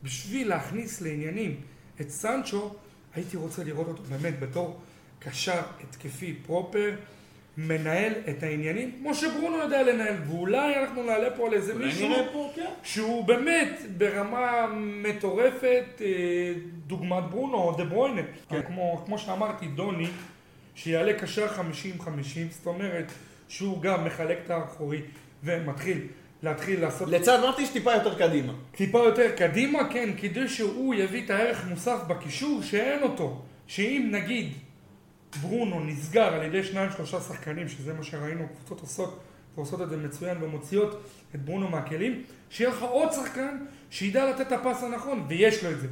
בשביל 0.02 0.48
להכניס 0.48 1.00
לעניינים 1.00 1.60
את 2.00 2.10
סנצ'ו, 2.10 2.74
הייתי 3.14 3.36
רוצה 3.36 3.64
לראות 3.64 3.88
אותו 3.88 4.02
באמת 4.02 4.40
בתור 4.40 4.80
קשר 5.18 5.60
התקפי 5.80 6.34
proper, 6.46 6.94
מנהל 7.56 8.12
את 8.28 8.42
העניינים 8.42 8.92
כמו 8.98 9.14
שברונו 9.14 9.56
יודע 9.56 9.82
לנהל, 9.82 10.14
ואולי 10.26 10.76
אנחנו 10.80 11.02
נעלה 11.02 11.30
פה 11.30 11.46
על 11.46 11.54
איזה 11.54 11.74
מישהו 11.74 12.08
פה, 12.32 12.50
כן. 12.54 12.70
שהוא 12.82 13.24
באמת 13.24 13.80
ברמה 13.96 14.66
מטורפת, 14.76 15.84
אה, 16.00 16.52
דוגמת 16.86 17.24
ברונו 17.30 17.54
או 17.54 17.74
דה 17.76 17.84
ברויינה. 17.84 18.22
כן. 18.48 18.62
כמו, 18.62 19.02
כמו 19.06 19.18
שאמרתי, 19.18 19.66
דוני, 19.66 20.06
שיעלה 20.74 21.12
קשר 21.12 21.46
50-50, 21.46 21.60
זאת 22.50 22.66
אומרת 22.66 23.12
שהוא 23.48 23.82
גם 23.82 24.04
מחלק 24.04 24.38
את 24.44 24.50
האחורי 24.50 25.00
ומתחיל 25.44 25.98
להתחיל 26.42 26.80
לעשות 26.80 27.08
לצד 27.08 27.40
מרטיש 27.40 27.68
טיפה 27.68 27.92
יותר 27.92 28.18
קדימה. 28.18 28.52
טיפה 28.76 28.98
יותר 28.98 29.30
קדימה, 29.36 29.90
כן, 29.90 30.10
כדי 30.16 30.48
שהוא 30.48 30.94
יביא 30.94 31.24
את 31.24 31.30
הערך 31.30 31.66
מוסף 31.68 31.98
בקישור 32.08 32.62
שאין 32.62 33.02
אותו. 33.02 33.42
שאם 33.66 34.08
נגיד 34.12 34.52
ברונו 35.40 35.80
נסגר 35.80 36.34
על 36.34 36.42
ידי 36.42 36.64
שניים 36.64 36.90
שלושה 36.96 37.20
שחקנים, 37.20 37.68
שזה 37.68 37.94
מה 37.94 38.02
שראינו, 38.02 38.46
קבוצות 38.56 38.80
עושות, 38.80 39.20
ועושות 39.56 39.82
את 39.82 39.90
זה 39.90 39.96
מצוין 39.96 40.36
ומוציאות 40.40 41.02
את 41.34 41.44
ברונו 41.44 41.68
מהכלים, 41.68 42.22
שיהיה 42.50 42.70
לך 42.70 42.82
עוד 42.82 43.12
שחקן 43.12 43.56
שידע 43.90 44.30
לתת 44.30 44.40
את 44.40 44.52
ה 44.52 44.58
pass 44.58 44.82
הנכון, 44.82 45.24
ויש 45.28 45.64
לו 45.64 45.70
את 45.70 45.80
זה. 45.80 45.88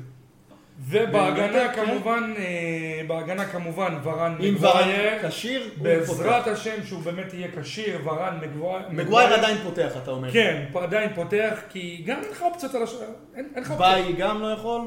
ובהגנה 0.89 1.53
באמת, 1.53 1.77
כמובן, 1.77 2.33
אה, 2.39 3.01
בהגנה 3.07 3.45
כמובן 3.45 3.99
ורן 4.03 4.37
מגווייר, 4.41 5.29
כשיר, 5.29 5.71
בעזרת. 5.83 6.47
השם 6.47 6.85
שהוא 6.85 7.03
באמת 7.03 7.35
יהיה 7.35 7.49
כשיר, 7.61 8.01
ורן 8.05 8.39
מגווייר, 8.43 8.89
מגווייר 8.91 9.35
עדיין 9.35 9.59
פותח, 9.63 9.93
אתה 10.03 10.11
אומר. 10.11 10.33
כן, 10.33 10.65
עדיין 10.75 11.15
פותח, 11.15 11.59
כי 11.69 12.03
גם 12.07 12.21
אין 12.23 12.31
לך 12.31 12.43
אופציות 12.43 12.75
על 12.75 12.83
השער, 12.83 13.13
אין 13.35 13.47
לך 13.57 13.71
אופציות. 13.71 13.79
באיי 13.79 14.13
גם 14.13 14.41
לא 14.41 14.47
יכול? 14.47 14.81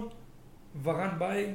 ורן 0.83 1.09
באיי, 1.17 1.47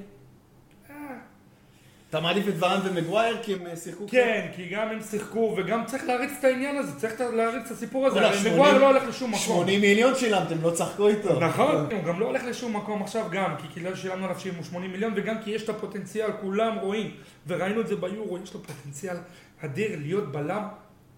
אתה 2.10 2.20
מעדיף 2.20 2.48
את 2.48 2.54
ורן 2.58 2.80
ומגווייר 2.84 3.38
כי 3.42 3.54
הם 3.54 3.66
אה, 3.66 3.76
שיחקו 3.76 4.04
כן, 4.08 4.48
כי 4.56 4.68
גם 4.68 4.88
הם 4.88 4.98
שיחקו, 5.10 5.54
וגם 5.56 5.84
צריך 5.86 6.04
להריץ 6.04 6.30
את 6.38 6.44
העניין 6.44 6.76
הזה, 6.76 7.00
צריך 7.00 7.20
להריץ 7.20 7.66
את 7.66 7.70
הסיפור 7.70 8.06
הזה, 8.06 8.20
מגווייר 8.20 8.54
80 8.54 8.80
לא 8.80 8.86
הולך 8.86 9.02
לשום 9.08 9.30
מקום. 9.30 9.40
80 9.40 9.80
מיליון 9.80 10.14
שילמתם, 10.14 10.62
לא 10.62 10.70
צחקו 10.70 11.08
איתו. 11.08 11.40
נכון, 11.40 11.76
הוא 11.76 12.04
גם 12.06 12.20
לא 12.20 12.26
הולך 12.26 12.42
לשום 12.44 12.76
מקום 12.76 13.02
עכשיו 13.02 13.24
גם, 13.30 13.54
כי 13.56 13.68
כאילו 13.72 13.96
שילמנו 13.96 14.24
עליו 14.24 14.40
80 14.62 14.92
מיליון, 14.92 15.12
וגם 15.16 15.36
כי 15.44 15.50
יש 15.50 15.62
את 15.62 15.68
הפוטנציאל, 15.68 16.30
כולם 16.40 16.76
רואים, 16.78 17.10
וראינו 17.46 17.80
את 17.80 17.86
זה 17.86 17.96
ביורו, 17.96 18.38
יש 18.38 18.54
לו 18.54 18.62
פוטנציאל 18.62 19.16
אדיר 19.64 19.98
להיות 20.02 20.32
בלם 20.32 20.62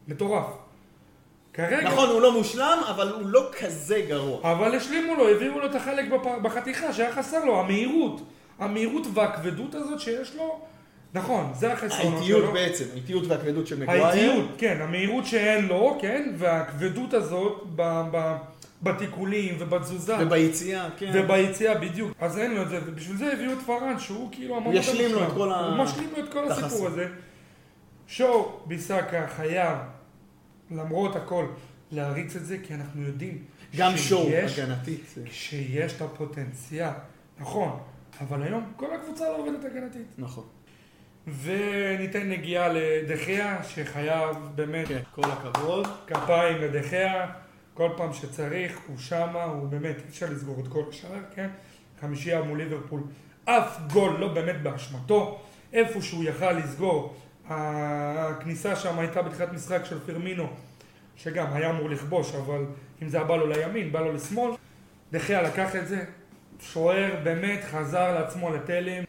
מטורף. 0.08 0.46
כרגע, 1.52 1.80
נכון, 1.80 2.08
הוא 2.08 2.20
לא 2.20 2.32
מושלם, 2.32 2.78
אבל 2.90 3.12
הוא 3.12 3.26
לא 3.26 3.50
כזה 3.60 4.02
גרוע. 4.08 4.52
אבל 4.52 4.74
השלימו 4.74 5.14
לו, 5.14 5.28
הביאו 5.28 5.60
לו 5.60 5.66
את 5.66 5.74
החלק 5.74 6.04
בחתיכה 6.42 6.92
שהיה 6.92 7.12
חסר 7.12 7.44
לו, 7.44 7.60
המהירות. 7.60 8.20
המהירות 8.58 9.06
והכבדות 9.14 9.74
הזאת 9.74 10.00
שיש 10.00 10.36
לו, 10.36 10.60
נכון, 11.14 11.50
זה 11.54 11.72
החסרונות 11.72 12.18
האיטיות 12.18 12.42
שלו. 12.44 12.52
בעצם, 12.52 12.84
האיטיות 12.92 13.24
והכבדות 13.26 13.66
של 13.66 13.80
מגווייר. 13.80 14.04
האיטיות, 14.06 14.48
כן, 14.58 14.78
המהירות 14.80 15.26
שאין 15.26 15.66
לו, 15.66 15.98
כן, 16.00 16.32
והכבדות 16.38 17.14
הזאת 17.14 17.62
ב- 17.76 18.02
ב- 18.12 18.36
בתיקולים 18.82 19.54
ובתזוזה. 19.58 20.14
וביציאה, 20.20 20.88
כן. 20.96 21.10
וביציאה 21.14 21.74
בדיוק, 21.78 22.12
אז 22.20 22.38
אין 22.38 22.54
לו 22.54 22.62
את 22.62 22.68
זה, 22.68 22.78
ובשביל 22.86 23.16
זה 23.16 23.32
הביאו 23.32 23.52
את 23.52 23.58
פארן 23.66 23.98
שהוא 23.98 24.28
כאילו 24.32 24.56
המון 24.56 24.74
ישלים 24.76 25.12
לו 25.12 25.22
את 25.26 25.32
כל 25.34 25.52
ה- 25.52 25.66
הוא 25.66 25.76
משלים 25.84 26.08
לו 26.16 26.24
את 26.24 26.32
כל 26.32 26.44
את 26.46 26.50
הסיפור. 26.50 26.86
הזה. 26.86 27.06
שואו 28.06 28.60
ביסאקה 28.66 29.26
חייב, 29.36 29.78
למרות 30.70 31.16
הכל, 31.16 31.46
להריץ 31.92 32.36
את 32.36 32.46
זה, 32.46 32.56
כי 32.62 32.74
אנחנו 32.74 33.02
יודעים 33.02 33.38
גם 33.76 33.96
שואו 33.96 34.28
הגנתית. 34.28 35.14
שיש 35.30 35.92
את 35.92 36.02
הפוטנציאל, 36.02 36.90
נכון, 37.40 37.78
אבל 38.20 38.42
היום 38.42 38.72
כל 38.76 38.86
הקבוצה 38.94 39.24
לא 39.24 39.36
עובדת 39.38 39.64
הגנתית. 39.64 40.06
נכון. 40.18 40.44
וניתן 41.26 42.28
נגיעה 42.28 42.68
לדחיה, 42.68 43.64
שחייב 43.64 44.36
באמת 44.54 44.88
כן, 44.88 45.00
כל 45.14 45.30
הכבוד. 45.30 45.86
כפיים 46.06 46.58
לדחיה, 46.58 47.26
כל 47.74 47.88
פעם 47.96 48.12
שצריך, 48.12 48.78
הוא 48.86 48.98
שמה, 48.98 49.42
הוא 49.42 49.68
באמת, 49.68 49.96
אי 49.96 50.08
אפשר 50.08 50.26
לסגור 50.30 50.60
את 50.60 50.68
כל 50.68 50.82
השער, 50.88 51.20
כן? 51.34 51.48
חמישייה 52.00 52.42
מול 52.42 52.58
ליברפול, 52.58 53.00
אף 53.44 53.78
גול 53.92 54.16
לא 54.18 54.28
באמת 54.28 54.62
באשמתו, 54.62 55.40
איפה 55.72 56.02
שהוא 56.02 56.24
יכל 56.24 56.52
לסגור, 56.52 57.16
הכניסה 57.48 58.76
שם 58.76 58.98
הייתה 58.98 59.22
בתחילת 59.22 59.52
משחק 59.52 59.84
של 59.84 59.98
פרמינו, 60.06 60.46
שגם 61.16 61.46
היה 61.52 61.70
אמור 61.70 61.90
לכבוש, 61.90 62.34
אבל 62.34 62.64
אם 63.02 63.08
זה 63.08 63.16
היה 63.16 63.26
בא 63.26 63.36
לו 63.36 63.46
לימין, 63.46 63.92
בא 63.92 64.00
לו 64.00 64.12
לשמאל, 64.12 64.52
דחיה 65.12 65.42
לקח 65.42 65.76
את 65.76 65.88
זה, 65.88 66.04
שוער 66.60 67.14
באמת 67.22 67.60
חזר 67.64 68.14
לעצמו 68.14 68.50
לתלם, 68.50 69.04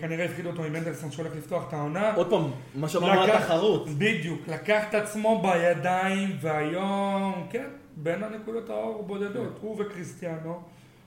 כנראה 0.00 0.24
הפחיד 0.24 0.46
אותו 0.46 0.64
עם 0.64 0.72
מנדלסון 0.72 1.10
שהולך 1.10 1.32
לפתוח 1.36 1.68
את 1.68 1.72
העונה. 1.72 2.14
עוד 2.14 2.30
פעם, 2.30 2.50
מה 2.74 2.88
שאמרנו 2.88 3.20
על 3.20 3.30
התחרות. 3.30 3.88
בדיוק, 3.88 4.48
לקח 4.48 4.84
את 4.88 4.94
עצמו 4.94 5.42
בידיים, 5.42 6.36
והיום, 6.40 7.46
כן, 7.50 7.66
בין 7.96 8.22
הנקודות 8.22 8.70
האור 8.70 9.00
הבודדות, 9.00 9.58
הוא 9.60 9.82
וקריסטיאנו, 9.82 10.62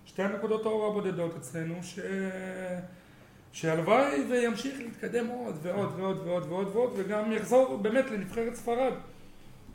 שתי 0.05 0.23
הנקודות 0.23 0.65
האור 0.65 0.87
הבודדות 0.87 1.35
אצלנו, 1.37 1.75
ש... 1.81 1.99
שהלוואי 3.51 4.21
וימשיך 4.29 4.79
להתקדם 4.79 5.27
עוד 5.27 5.55
ועוד 5.61 5.93
ועוד 5.97 6.17
ועוד 6.25 6.45
ועוד 6.49 6.67
ועוד, 6.73 6.93
וגם 6.95 7.31
יחזור 7.31 7.77
באמת 7.81 8.11
לנבחרת 8.11 8.55
ספרד. 8.55 8.93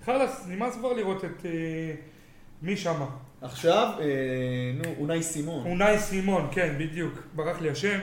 חלאס, 0.04 0.46
נמאס 0.48 0.76
כבר 0.76 0.92
לראות 0.92 1.24
את... 1.24 1.46
אה, 1.46 1.50
מי 2.62 2.76
שמה? 2.76 3.06
עכשיו, 3.42 3.92
אה, 4.00 4.04
נו, 4.74 4.94
אונאי 5.00 5.22
סימון. 5.22 5.66
אונאי 5.66 5.98
סימון, 5.98 6.48
כן, 6.52 6.74
בדיוק, 6.78 7.12
ברח 7.34 7.60
לי 7.60 7.70
השם. 7.70 7.98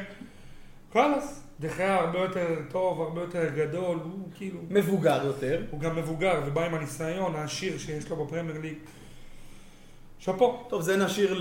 חלאס, 0.93 1.43
דחיה 1.59 1.95
הרבה 1.95 2.19
יותר 2.19 2.47
טוב, 2.71 3.01
הרבה 3.01 3.21
יותר 3.21 3.49
גדול, 3.55 3.97
הוא 4.03 4.27
כאילו... 4.35 4.59
מבוגר 4.69 5.21
יותר. 5.25 5.61
הוא 5.71 5.79
גם 5.79 5.95
מבוגר 5.95 6.41
ובא 6.45 6.65
עם 6.65 6.73
הניסיון 6.73 7.35
העשיר 7.35 7.77
שיש 7.77 8.09
לו 8.09 8.25
בפרמייר 8.25 8.57
ליג. 8.61 8.73
שאפו. 10.19 10.63
טוב, 10.69 10.81
זה 10.81 10.97
נשאיר 10.97 11.39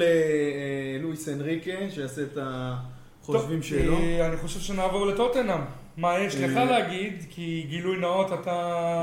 ללואיס 0.99 1.29
אנריקה, 1.29 1.71
שיעשה 1.91 2.23
את 2.23 2.39
החושבים 2.41 3.57
טוב, 3.61 3.63
שלו. 3.63 3.99
אה, 3.99 4.27
אני 4.27 4.37
חושב 4.37 4.61
שנעבור 4.61 5.07
לטוטנאם. 5.07 5.61
מה 5.97 6.19
יש 6.19 6.35
לך 6.37 6.57
אה, 6.57 6.65
להגיד? 6.65 7.23
כי 7.31 7.67
גילוי 7.69 7.97
נאות 7.99 8.33
אתה... 8.33 8.53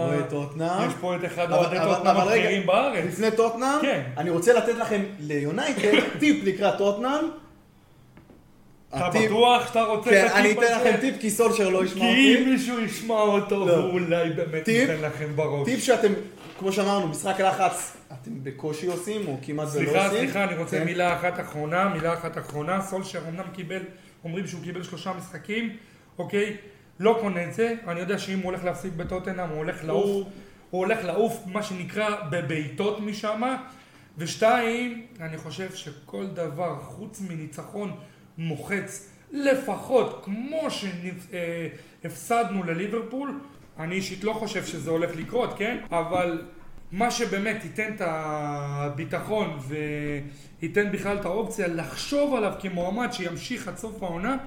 אוהד 0.07 0.29
טוטנאם. 0.29 0.89
יש 0.89 0.93
פה 1.01 1.15
את 1.15 1.25
אחד 1.25 1.51
האוהדי 1.51 1.79
אבל- 1.79 1.95
טוטנאם 1.95 2.17
הבכירים 2.17 2.67
בארץ. 2.67 3.05
לפני 3.05 3.31
טוטנאם, 3.37 3.79
כן. 3.81 4.01
אני 4.17 4.29
רוצה 4.29 4.53
לתת 4.53 4.75
לכם 4.75 5.01
ליונייטד 5.19 5.91
טיפ 6.19 6.43
לקראת 6.45 6.77
טוטנאם. 6.77 7.25
אתה 8.95 9.07
הטיפ- 9.07 9.25
בטוח 9.25 9.67
שאתה 9.67 9.83
רוצה 9.83 10.09
כן, 10.09 10.25
את 10.27 10.31
אני 10.31 10.51
הטיפ 10.51 10.63
אתן 10.63 10.73
הזה? 10.73 10.89
לכם 10.89 10.97
טיפ 11.01 11.15
כי 11.21 11.29
סולשר 11.31 11.69
לא 11.69 11.85
ישמע 11.85 11.99
כי 11.99 12.05
אם 12.35 12.39
אותי. 12.41 12.51
מישהו 12.51 12.79
ישמע 12.79 13.15
אותו, 13.15 13.65
לא. 13.67 13.73
ואולי 13.73 14.29
באמת 14.29 14.63
טיפ- 14.65 14.69
ייתן 14.89 15.01
לכם 15.01 15.35
בראש. 15.35 15.65
טיפ 15.65 15.79
שאתם, 15.83 16.11
כמו 16.59 16.71
שאמרנו, 16.71 17.07
משחק 17.07 17.39
לחץ, 17.41 17.97
אתם 18.21 18.31
בקושי 18.43 18.85
עושים, 18.87 19.27
או 19.27 19.37
כמעט 19.41 19.67
ולא 19.73 19.81
עושים. 19.81 19.93
סליחה, 19.93 20.09
סליחה, 20.09 20.43
אני 20.43 20.57
רוצה 20.57 20.77
כן. 20.79 20.85
מילה 20.85 21.13
אחת 21.19 21.39
אחרונה, 21.39 21.89
מילה 21.89 22.13
אחת 22.13 22.37
אחרונה. 22.37 22.81
סולשר 22.81 23.19
אמנם 23.29 23.45
קיבל, 23.53 23.81
אומרים 24.23 24.47
שהוא 24.47 24.63
קיבל 24.63 24.83
שלושה 24.83 25.11
משחקים, 25.17 25.75
אוקיי? 26.17 26.55
לא 26.99 27.17
קונה 27.21 27.43
את 27.43 27.53
זה, 27.53 27.75
אני 27.87 27.99
יודע 27.99 28.17
שאם 28.17 28.37
הוא 28.37 28.45
הולך 28.45 28.63
להפסיד 28.63 28.97
בטוטנאם, 28.97 29.49
הוא 29.49 29.57
הולך 29.57 29.83
לעוף, 29.83 30.05
הוא- 30.05 30.23
הוא 30.69 30.79
הולך 30.85 30.99
לעוף, 31.05 31.37
מה 31.45 31.63
שנקרא, 31.63 32.09
בבעיטות 32.29 32.99
משם. 32.99 33.41
ושתיים, 34.17 35.05
אני 35.19 35.37
חושב 35.37 35.73
שכל 35.75 36.25
דבר 36.25 36.75
חוץ 36.81 37.21
מניצחון 37.29 37.91
מוחץ, 38.37 39.09
לפחות 39.31 40.21
כמו 40.25 40.67
שהפסדנו 42.01 42.63
לליברפול, 42.63 43.39
אני 43.79 43.95
אישית 43.95 44.23
לא 44.23 44.33
חושב 44.33 44.65
שזה 44.65 44.89
הולך 44.89 45.15
לקרות, 45.15 45.53
כן? 45.57 45.77
אבל 45.91 46.41
מה 46.91 47.11
שבאמת 47.11 47.63
ייתן 47.63 47.93
את 47.95 48.01
הביטחון 48.05 49.59
וייתן 50.61 50.91
בכלל 50.91 51.17
את 51.17 51.25
האופציה 51.25 51.67
לחשוב 51.67 52.35
עליו 52.35 52.53
כמועמד 52.59 53.13
שימשיך 53.13 53.67
עד 53.67 53.77
סוף 53.77 54.03
העונה, 54.03 54.37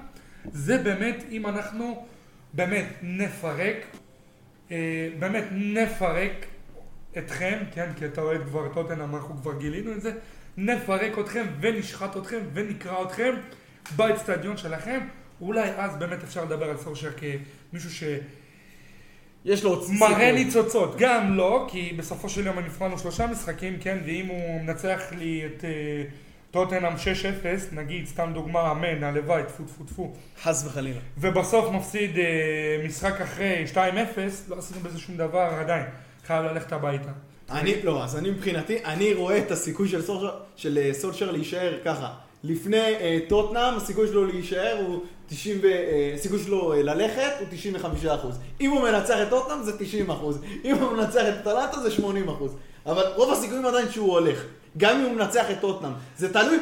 זה 0.51 0.77
באמת 0.77 1.23
אם 1.31 1.45
אנחנו 1.45 2.05
באמת 2.53 2.87
נפרק, 3.01 3.85
אה, 4.71 5.09
באמת 5.19 5.43
נפרק 5.51 6.45
אתכם, 7.17 7.57
כן, 7.73 7.89
כי 7.97 8.05
אתה 8.05 8.21
אוהד 8.21 8.41
כבר 8.43 8.73
טוטנאם, 8.73 9.15
אנחנו 9.15 9.37
כבר 9.41 9.59
גילינו 9.59 9.91
את 9.91 10.01
זה, 10.01 10.11
נפרק 10.57 11.19
אתכם 11.19 11.45
ונשחט 11.61 12.17
אתכם 12.17 12.39
ונקרע 12.53 13.03
אתכם 13.03 13.35
באצטדיון 13.95 14.57
שלכם, 14.57 14.99
אולי 15.41 15.69
אז 15.77 15.95
באמת 15.95 16.23
אפשר 16.23 16.45
לדבר 16.45 16.69
על 16.69 16.77
סורשר 16.77 17.09
כמישהו 17.11 17.91
ש... 17.91 18.03
יש 19.45 19.63
לו 19.63 19.69
עוד 19.69 19.85
מראה 19.99 20.09
סיכוי. 20.09 20.31
ניצוצות, 20.31 20.95
גם 20.97 21.37
לא, 21.37 21.67
כי 21.71 21.93
בסופו 21.97 22.29
של 22.29 22.45
יום 22.45 22.59
נבחרנו 22.59 22.99
שלושה 22.99 23.27
משחקים, 23.27 23.77
כן, 23.79 23.97
ואם 24.05 24.25
הוא 24.27 24.61
מנצח 24.61 25.01
לי 25.17 25.45
את 25.45 25.65
אה, 25.65 26.03
טוטנאם 26.51 26.93
6-0, 26.93 27.75
נגיד, 27.75 28.05
סתם 28.05 28.31
דוגמה, 28.33 28.71
אמן, 28.71 29.03
הלוואי, 29.03 29.43
טפו 29.43 29.63
טפו 29.63 29.83
טפו, 29.83 30.13
חס 30.43 30.65
וחלילה. 30.65 30.99
ובסוף 31.17 31.71
מפסיד 31.71 32.17
אה, 32.17 32.85
משחק 32.85 33.21
אחרי 33.21 33.65
2-0, 33.73 33.77
לא 34.47 34.57
עשינו 34.57 34.79
בזה 34.79 34.99
שום 34.99 35.17
דבר, 35.17 35.49
עדיין, 35.59 35.85
חייב 36.25 36.45
ללכת 36.45 36.71
הביתה. 36.71 37.11
אני, 37.49 37.81
לא, 37.83 38.03
אז 38.03 38.17
אני 38.17 38.29
מבחינתי, 38.29 38.85
אני 38.85 39.13
רואה 39.13 39.37
את 39.37 39.51
הסיכוי 39.51 39.89
של 39.89 40.01
סולשר, 40.01 40.39
של 40.55 40.77
אה, 40.77 40.93
סולשר 40.93 41.31
להישאר 41.31 41.77
ככה. 41.85 42.26
לפני 42.43 42.77
אה, 42.77 43.19
טוטנאם, 43.29 43.73
הסיכוי 43.77 44.07
שלו 44.07 44.25
להישאר 44.25 44.77
הוא 44.87 45.03
90 45.27 45.57
ו... 45.61 45.65
אה, 45.65 46.11
הסיכוי 46.15 46.39
שלו 46.39 46.73
אה, 46.73 46.83
ללכת 46.83 47.31
הוא 47.39 47.47
95 47.51 48.05
אחוז. 48.05 48.39
אם 48.61 48.71
הוא 48.71 48.81
מנצח 48.81 49.17
את 49.23 49.29
טוטנאם 49.29 49.63
זה 49.63 49.79
90 49.79 50.09
אחוז. 50.09 50.41
אם 50.65 50.75
הוא 50.75 50.91
מנצח 50.91 51.23
את 51.29 51.43
טלנטה 51.43 51.79
זה 51.79 51.91
80 51.91 52.29
אחוז. 52.29 52.55
אבל 52.85 53.03
רוב 53.15 53.33
הסיכויים 53.33 53.65
עדיין 53.65 53.91
שהוא 53.91 54.11
הולך. 54.11 54.43
גם 54.77 54.99
אם 54.99 55.05
הוא 55.05 55.13
מנצח 55.13 55.51
את 55.51 55.59
טוטנאם. 55.61 55.91
זה 56.17 56.33
תלוי, 56.33 56.57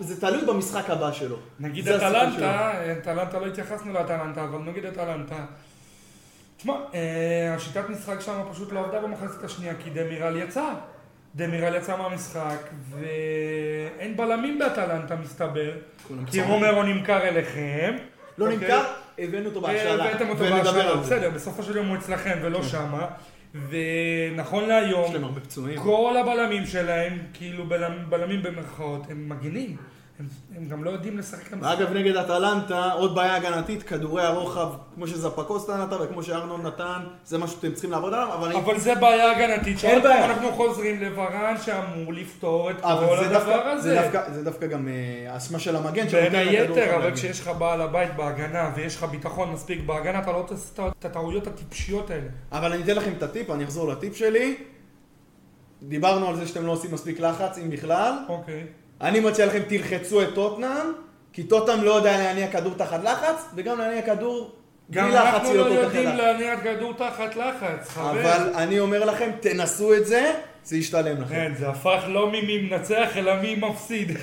זה 0.00 0.20
תלוי 0.20 0.44
במשחק 0.44 0.90
הבא 0.90 1.12
שלו. 1.12 1.36
נגיד 1.60 1.84
שלו. 1.84 1.96
אטלנטה, 1.96 2.72
אטלנטה 2.92 3.38
לא 3.38 3.46
התייחסנו 3.46 3.92
לאטלנטה, 3.92 4.44
אבל 4.44 4.58
נגיד 4.58 4.84
אטלנטה. 4.84 5.44
תשמע, 6.56 6.74
אה, 6.94 7.54
השיטת 7.54 7.88
משחק 7.88 8.20
שם 8.20 8.42
פשוט 8.52 8.72
לא 8.72 8.80
עבדה 8.80 9.00
במחצית 9.00 9.44
השנייה, 9.44 9.74
כי 9.84 9.90
דמירל 9.90 10.36
יצא. 10.36 10.74
דמירל 11.36 11.74
יצא 11.76 11.96
מהמשחק, 11.96 12.68
ואין 12.90 14.16
בלמים 14.16 14.58
באטלנטה 14.58 15.16
מסתבר. 15.16 15.72
כי. 16.26 16.42
רומרו 16.42 16.82
נמכר 16.82 17.28
אליכם. 17.28 17.96
לא 18.38 18.44
אוקיי? 18.44 18.58
נמכר, 18.58 18.84
הבאנו 19.18 19.48
אותו 19.48 19.60
בהשאלה. 19.60 20.04
הבאתם 20.04 20.28
אותו 20.28 20.40
בהשאלה. 20.40 20.96
בסדר, 20.96 21.30
בסופו 21.30 21.62
של 21.62 21.76
יום 21.76 21.86
הוא 21.86 21.96
אצלכם 21.96 22.38
ולא 22.42 22.62
שמה. 22.62 23.06
ונכון 23.54 24.68
להיום. 24.68 25.12
כל 25.76 26.16
הבלמים 26.16 26.66
שלהם, 26.66 27.18
כאילו 27.34 27.64
בלמים 28.08 28.42
במרכאות, 28.42 29.10
הם 29.10 29.28
מגנים. 29.28 29.76
הם, 30.18 30.26
הם 30.56 30.68
גם 30.68 30.84
לא 30.84 30.90
יודעים 30.90 31.18
לשחק 31.18 31.52
את 31.52 31.62
אגב, 31.62 31.92
נגד 31.92 32.16
אטלנטה, 32.16 32.92
עוד 32.92 33.14
בעיה 33.14 33.36
הגנתית, 33.36 33.82
כדורי 33.82 34.22
הרוחב, 34.22 34.68
כמו 34.94 35.06
שזפקוסטה 35.06 35.76
נתן 35.76 35.96
וכמו 36.00 36.22
שארנון 36.22 36.66
נתן, 36.66 37.00
זה 37.24 37.38
מה 37.38 37.48
שאתם 37.48 37.72
צריכים 37.72 37.90
לעבוד 37.90 38.14
עליו, 38.14 38.34
אבל... 38.34 38.56
אבל 38.56 38.78
זה 38.78 38.94
בעיה 38.94 39.30
הגנתית, 39.30 39.78
שעוד 39.78 40.02
פעם. 40.02 40.30
אנחנו 40.30 40.52
חוזרים 40.52 41.00
לוורן 41.00 41.54
שאמור 41.62 42.12
לפתור 42.12 42.70
את 42.70 42.80
כל 42.80 43.18
הדבר 43.24 43.52
הזה. 43.52 43.88
זה 43.88 44.00
דווקא, 44.02 44.32
זה 44.32 44.44
דווקא 44.44 44.66
גם 44.66 44.88
אה, 44.88 45.36
אשמה 45.36 45.58
של 45.58 45.76
המגן, 45.76 46.02
בין 46.02 46.08
שנותן 46.08 46.46
לכדור 46.46 46.76
היתר, 46.78 46.96
אבל. 46.96 47.14
כשיש 47.14 47.40
לך 47.40 47.50
בעל 47.58 47.80
הבית 47.80 48.16
בהגנה 48.16 48.70
ויש 48.76 48.96
לך 48.96 49.04
ביטחון 49.04 49.52
מספיק 49.52 49.80
בהגנה, 49.86 50.18
אתה 50.18 50.32
לא 50.32 50.44
תעשה 50.48 50.88
את 50.98 51.04
הטעויות 51.04 51.46
הטיפשיות 51.46 52.10
האלה. 52.10 52.28
אבל 52.52 52.72
אני 52.72 52.82
אתן 52.82 52.96
לכם 52.96 53.12
את 53.18 53.22
הטיפ, 53.22 53.50
אני 53.50 53.64
אחזור 53.64 53.88
לטיפ 53.88 54.16
שלי. 54.16 54.56
דיברנו 55.82 56.28
על 56.28 56.36
זה 56.36 56.46
שאתם 56.46 56.66
לא 56.66 56.72
עושים 56.72 56.94
מספיק 56.94 57.20
לחץ, 57.20 57.58
אם 57.58 57.70
בכלל. 57.70 58.12
אוקיי. 58.28 58.66
אני 59.00 59.20
מציע 59.20 59.46
לכם, 59.46 59.62
תלחצו 59.68 60.22
את 60.22 60.28
טוטנאם, 60.34 60.92
כי 61.32 61.42
טוטנאם 61.42 61.82
לא 61.82 61.90
יודע 61.90 62.18
להניע 62.18 62.48
כדור 62.48 62.74
תחת 62.74 63.04
לחץ, 63.04 63.44
וגם 63.54 63.78
להניע 63.78 64.02
כדור 64.02 64.50
גם 64.90 65.04
בלי 65.04 65.14
לחץ 65.14 65.24
אנחנו 65.24 65.48
היא 65.48 65.58
לא 65.58 65.64
יודעים. 65.64 66.16
להניע 66.16 66.56
כדור 66.60 66.92
תחת 66.92 67.36
לחץ, 67.36 67.88
חבר. 67.88 68.10
אבל 68.10 68.52
אני 68.54 68.80
אומר 68.80 69.04
לכם, 69.04 69.30
תנסו 69.40 69.94
את 69.94 70.06
זה, 70.06 70.32
זה 70.64 70.76
ישתלם 70.76 71.22
לכם. 71.22 71.34
כן, 71.34 71.52
זה 71.58 71.68
הפך 71.68 72.04
לא 72.08 72.28
ממי 72.28 72.58
מנצח, 72.58 73.08
אלא 73.16 73.40
מי 73.42 73.54
מפסיד. 73.54 74.12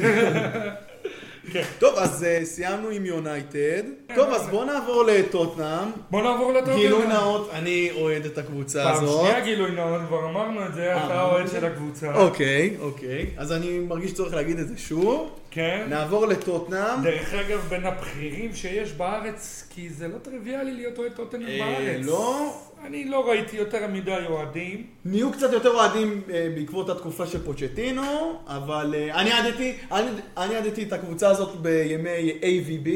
טוב, 1.80 1.96
אז 1.98 2.26
uh, 2.42 2.46
סיימנו 2.46 2.90
עם 2.90 3.06
יונייטד. 3.06 3.84
טוב, 4.16 4.30
אז 4.30 4.48
בואו 4.50 4.66
נעבור 4.66 5.04
לטוטנאם. 5.04 5.88
בוא 6.12 6.22
נעבור 6.22 6.54
לטוטנאם. 6.54 6.78
גילוי 6.78 7.08
נאות, 7.08 7.50
אני 7.54 7.90
אוהד 7.96 8.26
את 8.26 8.38
הקבוצה 8.38 8.84
פעם 8.84 9.04
הזאת. 9.04 9.22
שנייה 9.22 9.40
גילוי 9.40 9.72
נאות, 9.72 10.02
כבר 10.08 10.30
אמרנו 10.30 10.66
את 10.66 10.74
זה, 10.74 10.94
אה, 10.94 11.06
אתה 11.06 11.24
אוהד? 11.24 11.48
של 11.48 11.66
הקבוצה. 11.66 12.16
אוקיי, 12.16 12.78
אוקיי. 12.80 13.26
אז 13.38 13.52
אני 13.52 13.80
מרגיש 13.80 14.14
צורך 14.14 14.34
להגיד 14.34 14.60
את 14.60 14.68
זה 14.68 14.74
שוב. 14.78 15.30
כן. 15.56 15.86
נעבור 15.90 16.26
לטוטנאם. 16.26 17.04
דרך 17.04 17.34
אגב, 17.34 17.60
בין 17.70 17.86
הבכירים 17.86 18.56
שיש 18.56 18.92
בארץ, 18.92 19.68
כי 19.70 19.90
זה 19.90 20.08
לא 20.08 20.18
טריוויאלי 20.18 20.72
להיות 20.72 20.98
אוהד 20.98 21.12
טוטנאם 21.12 21.48
אה, 21.48 21.60
בארץ. 21.60 22.06
לא. 22.06 22.56
אני 22.86 23.06
לא 23.06 23.30
ראיתי 23.30 23.58
יותר 23.58 23.88
מדי 23.88 24.16
אוהדים. 24.30 24.88
נהיו 25.06 25.32
קצת 25.32 25.54
יותר 25.54 25.70
אוהדים 25.70 26.22
אה, 26.34 26.48
בעקבות 26.56 26.90
התקופה 26.90 27.28
של 27.28 27.46
פוצ'טינו, 27.46 28.40
אבל 28.48 28.96
אה, 28.98 29.22
אני 29.22 29.32
עדתי, 29.32 29.74
אני, 29.92 30.10
אני 30.38 30.56
עדתי 30.56 30.84
את 30.84 30.94
הקבוצה 30.94 31.30
הזאת 31.30 31.56
בימי 31.56 32.40
AVB, 32.42 32.90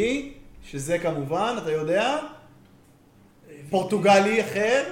שזה 0.63 0.99
כמובן, 0.99 1.55
אתה 1.57 1.71
יודע, 1.71 2.17
פורטוגלי 3.69 4.41
אחר, 4.41 4.83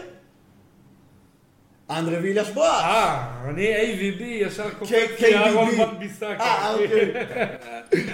אנדרה 1.89 2.19
ויליאש 2.21 2.49
בואש. 2.49 2.83
אה, 2.83 3.27
אני 3.49 3.75
AVB, 3.75 4.21
ישר 4.23 4.69
קופץ 4.69 4.91
לי 5.19 5.35
אהרון 5.35 5.69
KDB. 5.69 5.81
ון 5.81 5.99
ביסקה. 5.99 6.27
אה, 6.39 6.73
אוקיי. 6.73 7.13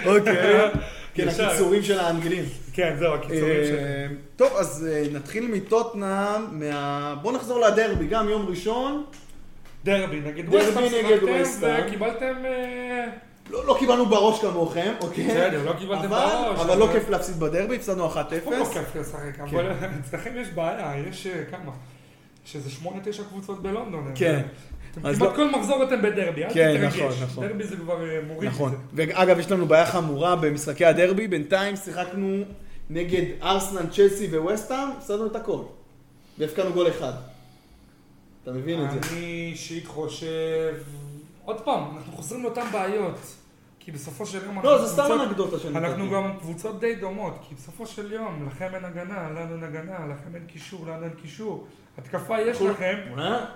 אוקיי. 0.16 0.70
כן. 1.14 1.28
הקיצורים 1.28 1.82
של 1.82 1.98
האנגלים. 1.98 2.44
כן, 2.72 2.96
זהו, 2.98 3.14
הקיצורים. 3.14 3.44
אה, 3.44 4.06
טוב, 4.36 4.52
אז 4.56 4.88
אה, 4.92 5.04
נתחיל 5.12 5.48
מטוטנאם, 5.52 6.42
מה... 6.50 7.14
בוא 7.22 7.32
נחזור 7.32 7.60
לדרבי, 7.60 8.06
גם 8.06 8.28
יום 8.28 8.46
ראשון. 8.46 9.04
דרבי, 9.84 10.20
נגד 10.20 10.44
דרבי 10.44 10.56
ווסטהאם 10.56 10.84
נגד 10.84 11.06
שיחקתם 11.08 11.26
ווסטהאם. 11.40 11.86
וקיבלתם... 11.86 12.34
אה, 12.44 13.04
לא, 13.50 13.66
לא 13.66 13.76
קיבלנו 13.78 14.06
בראש 14.06 14.40
כמוכם, 14.40 14.92
אוקיי? 15.00 15.28
בסדר, 15.28 15.64
לא 15.64 15.72
קיבלתם 15.72 16.04
אבל, 16.04 16.26
בראש, 16.26 16.60
אבל 16.60 16.78
לא 16.78 16.88
כיף 16.92 17.08
להפסיד 17.08 17.40
בדרבי, 17.40 17.76
הפסדנו 17.76 18.12
1-0. 18.12 18.14
פה 18.44 18.56
לא 18.56 18.64
כיף 18.64 18.96
לשחק, 18.96 19.36
כן. 19.36 19.42
אבל 19.42 19.72
אצלכם 20.00 20.30
יש 20.36 20.48
בעיה, 20.48 20.92
יש 21.08 21.26
כמה? 21.50 21.72
יש 22.46 22.56
איזה 22.56 22.70
שמונה, 22.70 23.00
תשע 23.04 23.24
קבוצות 23.24 23.62
בלונדון. 23.62 24.12
כן. 24.14 24.42
כמעט 24.94 25.18
לא- 25.20 25.32
כל 25.36 25.50
מחזור 25.50 25.84
אתם 25.84 26.02
בדרבי, 26.02 26.44
אל 26.44 26.54
כן, 26.54 26.76
תתרגש. 26.76 26.98
נכון, 26.98 27.12
נכון. 27.22 27.46
דרבי 27.46 27.64
זה 27.64 27.76
כבר 27.76 28.10
אה, 28.10 28.20
מוריד 28.26 28.48
את 28.48 28.54
נכון. 28.54 28.70
זה. 28.70 28.76
ואגב, 28.92 29.38
יש 29.38 29.50
לנו 29.50 29.66
בעיה 29.66 29.86
חמורה 29.86 30.36
במשחקי 30.36 30.84
הדרבי, 30.84 31.28
בינתיים 31.28 31.76
שיחקנו 31.76 32.42
נגד 32.90 33.22
ארסנל, 33.42 33.86
צ'לסי 33.90 34.26
וווסטהאם, 34.38 34.88
הפסדנו 34.98 35.26
את 35.26 35.36
הכל. 35.36 35.62
והפקענו 36.38 36.72
גול 36.72 36.88
אחד. 36.88 37.12
אתה 38.42 38.52
מבין 38.52 38.84
את 38.84 38.90
זה? 38.90 38.98
אני 39.12 39.50
אישית 39.52 39.86
חושב... 39.86 40.74
עוד 41.44 41.60
פעם, 41.60 41.96
אנחנו 41.96 42.12
חוזרים 42.12 42.42
לאותן 42.42 42.66
בעיות. 42.72 43.18
כי 43.78 43.92
בסופו 43.92 44.26
של 44.26 44.44
יום... 44.44 44.58
לא, 44.64 44.86
זה 44.86 44.92
סתם 44.92 45.18
אנקדוטה 45.20 45.58
שאני 45.58 45.78
אנחנו. 45.78 46.10
גם 46.10 46.38
קבוצות 46.40 46.80
די 46.80 46.94
דומות, 46.94 47.34
כי 47.48 47.54
בסופו 47.54 47.86
של 47.86 48.12
יום, 48.12 48.46
לכם 48.46 48.68
אין 48.74 48.84
הגנה, 48.84 49.30
לנו 49.30 49.54
אין 49.54 49.64
הגנה, 49.64 50.06
לכם 50.06 50.34
אין 50.34 50.46
קישור, 50.46 50.86
לנו 50.86 51.04
אין 51.04 51.12
קישור. 51.22 51.66
התקפה 51.98 52.40
יש 52.40 52.60
לכם? 52.62 52.94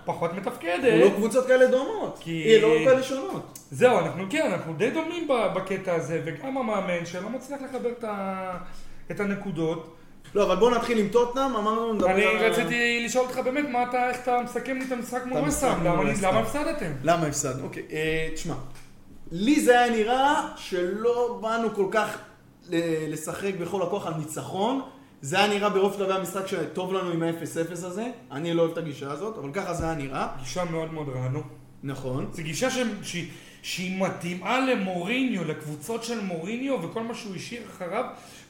פחות 0.05 0.33
מתפקדת. 0.35 1.01
לא 1.05 1.11
קבוצות 1.17 1.47
כאלה 1.47 1.67
דומות. 1.67 2.19
כי- 2.21 2.57
אה, 2.57 2.61
לא 2.63 2.91
כאלה 2.91 3.03
שונות. 3.03 3.59
זהו, 3.71 3.99
אנחנו 3.99 4.25
כן, 4.31 4.51
אנחנו 4.53 4.75
די 4.75 4.91
דומים 4.91 5.29
בקטע 5.55 5.95
הזה, 5.95 6.23
וגם 6.25 6.59
המאמן 6.59 7.07
שלא 7.07 7.29
מצליח 7.31 7.61
לחבר 7.63 7.91
את 9.11 9.21
הנקודות. 9.21 9.95
לא, 10.35 10.43
אבל 10.45 10.57
בואו 10.57 10.71
נתחיל 10.71 10.99
עם 10.99 11.09
טוטנאם, 11.09 11.57
אמרנו 11.57 11.93
נדבר 11.93 12.11
אני 12.11 12.25
רציתי 12.51 13.03
לשאול 13.05 13.25
אותך 13.27 13.39
באמת, 13.39 13.65
מה 13.69 13.83
אתה, 13.83 14.09
איך 14.11 14.23
אתה 14.23 14.41
מסכם 14.45 14.77
לי 14.79 14.85
את 14.87 14.93
המשחק 14.93 15.27
מול? 15.27 15.39
מול 15.97 16.07
למה 16.23 16.39
הפסדתם? 16.41 16.93
למה 17.03 17.27
הפסדנו? 17.27 17.65
אוקיי, 17.65 17.83
אה, 17.93 18.29
תשמע, 18.35 18.55
לי 19.33 19.61
זה 19.61 19.81
היה 19.81 19.93
נראה 19.93 20.49
שלא 20.57 21.39
באנו 21.43 21.75
כל 21.75 21.87
כך 21.91 22.19
לשחק 23.09 23.53
בכל 23.61 23.83
הכוח 23.83 24.07
על 24.07 24.15
ניצחון. 24.15 24.81
זה 25.21 25.39
היה 25.39 25.49
נראה 25.49 25.69
ברוב 25.69 25.95
שלבי 25.95 26.13
המשחק 26.13 26.47
שטוב 26.47 26.93
לנו 26.93 27.11
עם 27.11 27.23
ה-0-0 27.23 27.73
הזה. 27.73 28.07
אני 28.31 28.55
לא 28.55 28.63
אוהב 28.63 28.73
את 28.73 28.79
הגישה 28.79 29.13
הזאת, 29.13 29.39
אבל 29.39 29.51
ככה 29.53 29.75
זה 29.75 29.85
היה 29.85 29.95
נראה. 29.95 30.29
גישה 30.39 30.65
מאוד 30.65 30.93
מאוד 30.93 31.09
רעה, 31.09 31.29
נו. 31.29 31.43
נכון. 31.83 32.29
זו 32.33 32.43
גישה 32.43 32.71
ש... 32.71 32.79
ש... 33.03 33.17
שהיא 33.63 34.01
מתאימה 34.01 34.61
למוריניו, 34.61 35.45
לקבוצות 35.45 36.05
של 36.05 36.21
מוריניו 36.21 36.83
וכל 36.83 37.03
מה 37.03 37.15
שהוא 37.15 37.35
השאיר 37.37 37.63
אחריו. 37.71 38.05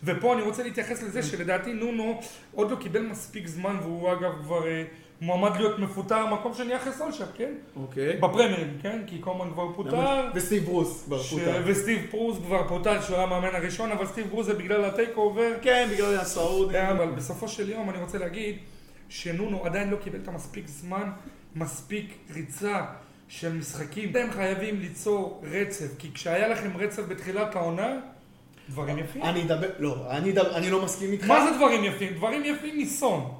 ופה 0.04 0.34
אני 0.34 0.42
רוצה 0.42 0.62
להתייחס 0.62 1.02
לזה 1.02 1.22
שלדעתי 1.22 1.72
נונו 1.72 2.20
עוד 2.54 2.70
לא 2.70 2.76
קיבל 2.76 3.02
מספיק 3.02 3.46
זמן 3.46 3.76
והוא 3.82 4.12
אגב 4.12 4.32
כבר 4.42 4.66
אה, 4.66 4.84
מועמד 5.20 5.56
להיות 5.56 5.78
מפוטר, 5.78 6.26
מקום 6.26 6.54
שני 6.54 6.76
אחרי 6.76 6.92
סולשר, 6.92 7.24
כן? 7.36 7.52
אוקיי. 7.76 8.16
בפרמייר, 8.16 8.68
כן? 8.82 9.02
כי 9.06 9.18
קומן 9.18 9.50
כבר 9.52 9.72
פוטר. 9.76 10.28
וסטיב 10.34 10.64
ברוס 10.64 11.04
כבר 11.04 11.22
ש... 11.22 11.30
פוטר. 11.30 11.62
וסטיב 11.66 12.06
ברוס 12.10 12.38
כבר 12.38 12.68
פוטר 12.68 13.00
שהוא 13.02 13.16
היה 13.16 13.24
המאמן 13.24 13.54
הראשון, 13.54 13.92
אבל 13.92 14.06
סטיב 14.06 14.26
ברוס 14.30 14.46
זה 14.46 14.54
בגלל 14.54 14.84
ה 14.84 15.10
takeover. 15.16 15.52
כן, 15.62 15.88
בגלל 15.92 16.16
הסעודי. 16.18 16.90
אבל 16.90 17.06
בסופו 17.10 17.48
של 17.48 17.70
יום 17.70 17.90
אני 17.90 17.98
רוצה 17.98 18.18
להגיד 18.18 18.56
שנונו 19.08 19.64
עדיין 19.64 19.90
לא 19.90 19.96
קיבל 19.96 20.18
את 20.22 20.28
המספיק 20.28 20.66
זמן, 20.68 21.10
מספיק 21.56 22.12
ריצה 22.34 22.84
של 23.28 23.52
משחקים. 23.52 24.10
אתם 24.10 24.26
חייבים 24.30 24.80
ליצור 24.80 25.42
רצף, 25.52 25.98
כי 25.98 26.08
כשהיה 26.14 26.48
לכם 26.48 26.70
רצף 26.76 27.02
בתחילת 27.08 27.56
העונה, 27.56 27.92
דברים 28.68 28.98
יפים. 28.98 29.22
אני 29.22 29.42
אדבר, 29.42 29.68
לא, 29.78 29.96
אני 30.10 30.30
אדבר- 30.32 30.56
אני 30.56 30.70
לא 30.70 30.84
מסכים 30.84 31.12
איתך. 31.12 31.24
מה 31.24 31.50
זה 31.50 31.56
דברים 31.56 31.84
יפים? 31.84 32.12
דברים 32.14 32.44
יפים 32.44 32.76
ניסון. 32.76 33.34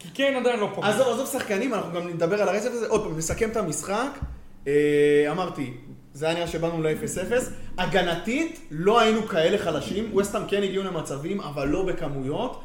כי 0.00 0.08
כן 0.14 0.34
עדיין 0.36 0.60
לא 0.60 0.70
פוגע. 0.74 0.88
עזוב, 0.88 1.08
עזוב 1.08 1.26
שחקנים, 1.26 1.74
אנחנו 1.74 1.92
גם 1.92 2.08
נדבר 2.08 2.42
על 2.42 2.48
הרצף 2.48 2.70
הזה. 2.72 2.86
עוד 2.86 3.04
פעם, 3.04 3.18
נסכם 3.18 3.50
את 3.50 3.56
המשחק. 3.56 4.18
אה, 4.66 5.26
אמרתי, 5.30 5.72
זה 6.14 6.26
היה 6.26 6.34
נראה 6.34 6.46
שבאנו 6.46 6.82
ל-0-0. 6.82 7.32
הגנתית, 7.78 8.60
לא 8.70 9.00
היינו 9.00 9.22
כאלה 9.22 9.58
חלשים. 9.58 10.10
ווסטהאם 10.12 10.48
כן 10.48 10.62
הגיעו 10.62 10.84
למצבים, 10.84 11.40
אבל 11.40 11.68
לא 11.68 11.82
בכמויות. 11.86 12.62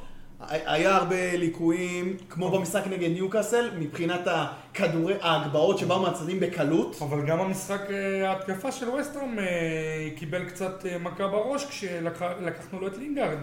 היה 0.50 0.96
הרבה 0.96 1.36
ליקויים, 1.36 2.18
כמו 2.30 2.52
במשחק 2.52 2.88
נגד 2.88 3.12
ניוקאסל, 3.12 3.70
מבחינת 3.80 4.22
הכדורי, 4.26 5.14
ההגבהות 5.22 5.78
שבאו 5.78 6.02
מהצדדים 6.02 6.40
בקלות. 6.40 6.96
אבל 7.02 7.26
גם 7.26 7.40
המשחק, 7.40 7.82
אה, 7.90 8.30
ההתקפה 8.30 8.72
של 8.72 8.90
ווסטרם 8.90 9.40
אה, 9.40 10.10
קיבל 10.16 10.46
קצת 10.46 10.86
מכה 11.00 11.28
בראש 11.28 11.66
כשלקחנו 11.66 12.80
לו 12.80 12.88
את 12.88 12.98
לינגארד, 12.98 13.38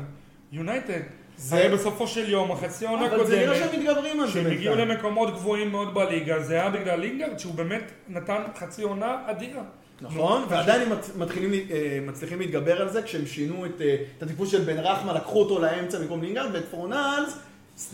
יונייטד. 0.52 1.00
זה- 1.36 1.70
בסופו 1.72 2.06
של 2.06 2.30
יום, 2.30 2.52
החצי 2.52 2.86
העונה 2.86 3.06
אבל 3.06 3.26
זה 3.26 3.36
נראה 3.36 3.56
הקודמת, 3.56 3.70
שהם 3.72 3.80
מתגברים 3.80 4.20
על 4.20 4.26
זה 4.26 4.32
שהם 4.32 4.46
הגיעו. 4.46 4.74
למקומות 4.74 5.34
גבוהים 5.34 5.70
מאוד 5.72 5.94
בליגה, 5.94 6.42
זה 6.42 6.54
היה 6.54 6.70
בגלל 6.70 7.00
לינגארד, 7.00 7.38
שהוא 7.38 7.54
באמת 7.54 7.82
נתן 8.08 8.42
חצי 8.58 8.82
עונה 8.82 9.16
אדירה. 9.26 9.62
נכון, 10.00 10.42
ועדיין 10.48 10.82
הם 10.82 10.98
מתחילים, 11.16 11.52
אה, 11.52 11.98
מצליחים 12.06 12.38
להתגבר 12.38 12.82
על 12.82 12.88
זה 12.88 13.02
כשהם 13.02 13.26
שינו 13.26 13.66
את, 13.66 13.80
אה, 13.80 13.96
את 14.18 14.22
הטיפוס 14.22 14.50
של 14.50 14.60
בן 14.64 14.78
רחמה, 14.78 15.12
לקחו 15.12 15.40
אותו 15.40 15.58
לאמצע 15.60 15.98
במקום 15.98 16.22
לינגארד, 16.22 16.50
ואת 16.54 16.64
פורנלס, 16.70 17.38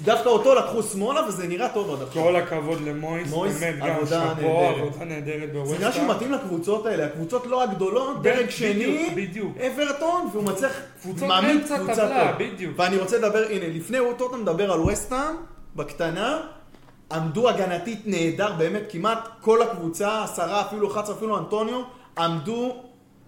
דווקא 0.05 0.29
אותו 0.29 0.55
לקחו 0.55 0.83
שמאלה, 0.83 1.29
וזה 1.29 1.49
נראה 1.49 1.69
טוב 1.69 1.95
עד 1.95 2.03
עכשיו. 2.09 2.23
כל 2.23 2.37
הכבוד 2.37 2.81
למויס, 2.81 3.31
מויס, 3.31 3.61
באמת 3.61 3.79
גם 3.79 4.07
שאפו. 4.07 4.61
עבודה 4.61 5.05
נהדרת 5.05 5.67
זה 5.67 5.79
נראה. 5.79 5.93
שהוא 5.93 6.09
מתאים 6.09 6.33
לקבוצות 6.33 6.87
האלה, 6.87 7.05
הקבוצות 7.05 7.47
לא 7.47 7.63
הגדולות, 7.63 8.23
דרג 8.23 8.51
שני. 8.51 9.15
אברטון, 9.67 10.29
והוא 10.33 10.45
מצליח, 10.45 10.73
מעמיד 11.27 11.61
קבוצה 11.77 12.09
טוב. 12.09 12.47
ואני 12.77 12.97
רוצה 12.97 13.19
לדבר, 13.19 13.45
הנה, 13.51 13.69
לפני 13.69 13.99
טוטנאם 14.19 14.43
מדבר 14.43 14.73
על 14.73 14.81
וסטהאם, 14.81 15.35
בקטנה, 15.77 16.41
עמדו 17.13 17.49
הגנתית 17.49 18.03
נהדר, 18.07 18.53
באמת, 18.59 18.83
כמעט 18.91 19.29
כל 19.41 19.63
הקבוצה, 19.63 20.25
עשרה, 20.25 20.61
אפילו 20.61 20.93
11, 20.93 21.17
אפילו 21.17 21.39
אנטוניו, 21.39 21.81
עמדו 22.19 22.77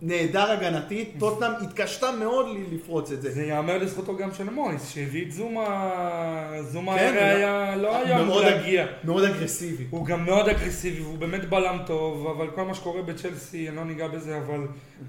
נהדר 0.02 0.50
הגנתית, 0.50 1.14
טוטנאם 1.18 1.50
התקשתה 1.62 2.10
מאוד 2.12 2.46
לפרוץ 2.72 3.12
את 3.12 3.22
זה. 3.22 3.30
זה 3.30 3.42
ייאמר 3.42 3.78
לזכותו 3.78 4.16
גם 4.16 4.34
של 4.34 4.50
מויס, 4.50 4.88
שהביא 4.90 5.26
את 5.26 5.32
זומה, 5.32 5.92
זומה 6.60 6.98
כן, 6.98 7.06
הרי 7.06 7.24
היה, 7.24 7.76
לא 7.76 7.96
היה 7.96 8.16
אמור 8.16 8.26
מאוד- 8.26 8.44
להגיע. 8.44 8.86
מאוד 9.04 9.24
אגרסיבי. 9.24 9.84
הוא 9.90 10.06
גם 10.06 10.24
מאוד 10.24 10.48
אגרסיבי, 10.48 11.00
והוא 11.02 11.18
באמת 11.18 11.44
בלם 11.48 11.78
טוב, 11.86 12.26
אבל 12.26 12.50
כל 12.50 12.62
מה 12.62 12.74
שקורה 12.74 13.02
בצ'לסי, 13.02 13.68
אני 13.68 13.76
לא 13.76 13.84
ניגע 13.84 14.08
בזה, 14.08 14.36
אבל 14.38 14.60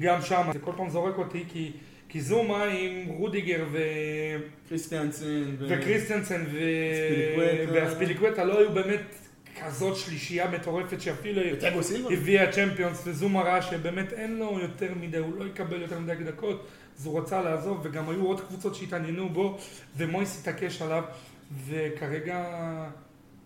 גם 0.01 0.21
שם, 0.21 0.41
זה 0.53 0.59
כל 0.59 0.71
פעם 0.77 0.89
זורק 0.89 1.17
אותי, 1.17 1.43
כי, 1.47 1.71
כי 2.09 2.21
זומה 2.21 2.63
עם 2.63 3.05
רודיגר 3.07 3.65
ו... 3.71 3.77
קריסטיאנסן. 4.69 5.25
ו- 5.59 5.65
וקריסטנסן 5.69 6.43
ו... 6.51 6.57
אספיליקווטה. 6.93 7.85
ואספיליקווטה 7.85 8.43
לא 8.43 8.59
היו 8.59 8.71
באמת 8.71 9.01
כזאת 9.65 9.95
שלישייה 9.97 10.49
מטורפת 10.51 11.01
שאפילו. 11.01 11.41
הביאה 12.11 12.51
צ'מפיונס 12.51 13.01
וזומה 13.05 13.41
ראה 13.41 13.61
שבאמת 13.61 14.13
אין 14.13 14.37
לו 14.37 14.59
יותר 14.59 14.91
מדי, 15.01 15.17
הוא 15.17 15.33
לא 15.39 15.45
יקבל 15.45 15.81
יותר 15.81 15.99
מדי 15.99 16.23
דקות, 16.23 16.65
אז 16.99 17.05
הוא 17.05 17.19
רצה 17.19 17.41
לעזוב 17.41 17.79
וגם 17.83 18.09
היו 18.09 18.25
עוד 18.25 18.41
קבוצות 18.41 18.75
שהתעניינו 18.75 19.29
בו 19.29 19.57
ומויס 19.97 20.39
התעקש 20.41 20.81
עליו 20.81 21.03
וכרגע 21.67 22.45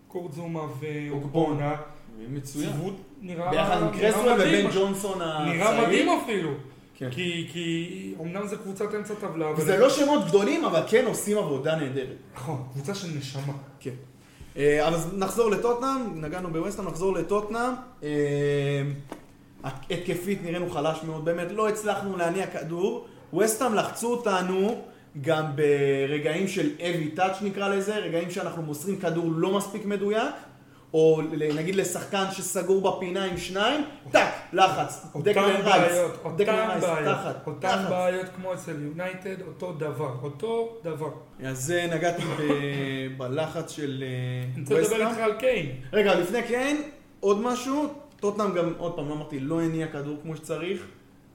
קורט 0.08 0.32
זומה 0.32 0.60
ואוגבונה 0.80 1.74
מצוין. 2.28 2.70
נראה 3.22 3.50
ביחד 3.50 3.82
עם 3.82 3.98
קרסוול 4.00 4.32
ובן 4.32 4.70
ג'ונסון 4.74 5.22
הצעיר. 5.22 5.54
נראה 5.54 5.82
מדהים 5.86 6.08
אפילו 6.24 6.50
כן. 6.98 7.10
כי, 7.10 7.48
כי 7.52 8.14
אמנם 8.20 8.46
זה 8.46 8.56
קבוצת 8.56 8.94
אמצע 8.94 9.14
טבלה 9.14 9.50
אבל- 9.50 9.64
זה 9.64 9.76
לא 9.78 9.90
שמות 9.90 10.26
גדולים, 10.26 10.64
אבל 10.64 10.80
כן 10.88 11.04
עושים 11.06 11.38
עבודה 11.38 11.76
נהדרת. 11.76 12.16
נכון, 12.34 12.62
קבוצה 12.72 12.94
של 12.94 13.08
נשמה 13.18 13.52
כן. 13.80 13.90
אה, 14.56 14.88
אז 14.88 15.14
נחזור 15.16 15.50
לטוטנאם, 15.50 16.20
נגענו 16.20 16.48
בווסטהאם, 16.48 16.88
נחזור 16.88 17.14
לטוטנאם. 17.14 17.72
אה, 18.02 18.08
התקפית 19.64 20.42
נראינו 20.44 20.70
חלש 20.70 20.98
מאוד, 21.02 21.24
באמת 21.24 21.46
לא 21.50 21.68
הצלחנו 21.68 22.16
להניע 22.16 22.46
כדור. 22.46 23.06
ווסטהאם 23.32 23.74
לחצו 23.74 24.12
אותנו 24.12 24.82
גם 25.20 25.44
ברגעים 25.56 26.48
של 26.48 26.70
heavy 26.78 27.18
touch 27.18 27.44
נקרא 27.44 27.68
לזה, 27.68 27.96
רגעים 27.96 28.30
שאנחנו 28.30 28.62
מוסרים 28.62 28.98
כדור 28.98 29.32
לא 29.36 29.56
מספיק 29.56 29.84
מדויק, 29.84 30.34
או 30.96 31.20
נגיד 31.54 31.74
לשחקן 31.74 32.24
שסגור 32.32 32.80
בפינה 32.80 33.24
עם 33.24 33.36
שניים, 33.36 33.84
טאק, 34.10 34.28
לחץ, 34.52 35.06
אותן 35.14 35.30
דקלן 35.30 35.44
רייס, 35.44 35.92
בעיות, 35.92 36.12
דקלן 36.36 36.58
אותן 36.58 36.70
רייס, 36.70 36.84
בעיות, 36.84 37.16
תחת, 37.16 37.46
אותן. 37.46 37.84
בעיות 37.88 38.26
כמו 38.36 38.54
אצל 38.54 38.82
יונייטד, 38.82 39.42
אותו 39.46 39.72
דבר, 39.72 40.14
אותו 40.22 40.76
דבר. 40.84 41.10
אז 41.44 41.64
זה 41.64 41.88
נגעתי 41.94 42.22
בלחץ 43.18 43.70
של 43.70 44.04
אה, 44.06 44.48
אני 44.54 44.80
רוצה 44.80 44.96
לדבר. 44.96 45.08
איתך 45.10 45.18
על 45.18 45.32
קיין. 45.32 45.66
רגע, 45.92 46.14
לפני 46.14 46.42
כן, 46.42 46.76
עוד 47.20 47.40
משהו, 47.40 47.86
טוטנאם 48.20 48.54
גם, 48.54 48.72
עוד 48.78 48.92
פעם, 48.92 49.08
לא 49.08 49.14
אמרתי, 49.14 49.40
לא 49.40 49.60
הניע 49.60 49.86
כדור 49.86 50.16
כמו 50.22 50.36
שצריך, 50.36 50.86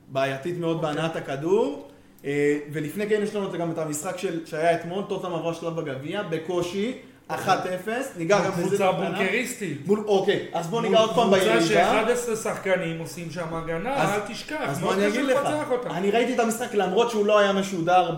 בעייתית 0.07 0.57
מאוד 0.57 0.76
אוקיי. 0.76 0.93
בהנעת 0.93 1.16
הכדור, 1.16 1.88
אה, 2.26 2.59
ולפני 2.72 3.09
כן 3.09 3.20
יש 3.24 3.36
לנו 3.36 3.51
גם 3.51 3.72
את 3.72 3.78
המשחק 3.78 4.18
של, 4.18 4.45
שהיה 4.45 4.76
אתמול, 4.76 5.03
טוטנאם 5.09 5.34
עברה 5.34 5.53
שלב 5.53 5.80
בגביע, 5.80 6.22
בקושי, 6.24 6.97
1-0, 7.36 7.90
ניגע 8.18 8.40
גם 8.40 8.52
בזה. 8.52 8.62
קבוצה. 8.62 8.92
בונקריסטית. 8.92 9.88
מול, 9.88 10.04
אוקיי, 10.08 10.46
אז 10.54 10.68
בוא 10.68 10.82
ניגע 10.82 11.00
עוד 11.00 11.16
פעם 11.16 11.28
קבוצה 11.28 11.60
בירידה. 11.60 12.16
ש-11 12.26 12.36
שחקנים 12.36 13.00
עושים 13.00 13.32
שם 13.32 13.54
הגנה, 13.54 14.16
אל 14.16 14.20
תשכח. 14.28 14.56
אז 14.62 14.80
מאוד 14.80 14.94
בוא 14.94 15.04
אני 15.04 15.08
אגיד 15.12 15.26
לך. 15.26 15.40
אני 15.86 16.12
ראיתי 16.12 16.34
את 16.36 16.40
המשחק 16.40 16.74
למרות 16.74 17.10
שהוא 17.10 17.26
לא 17.26 17.40
היה 17.40 17.54
משודר 17.54 18.12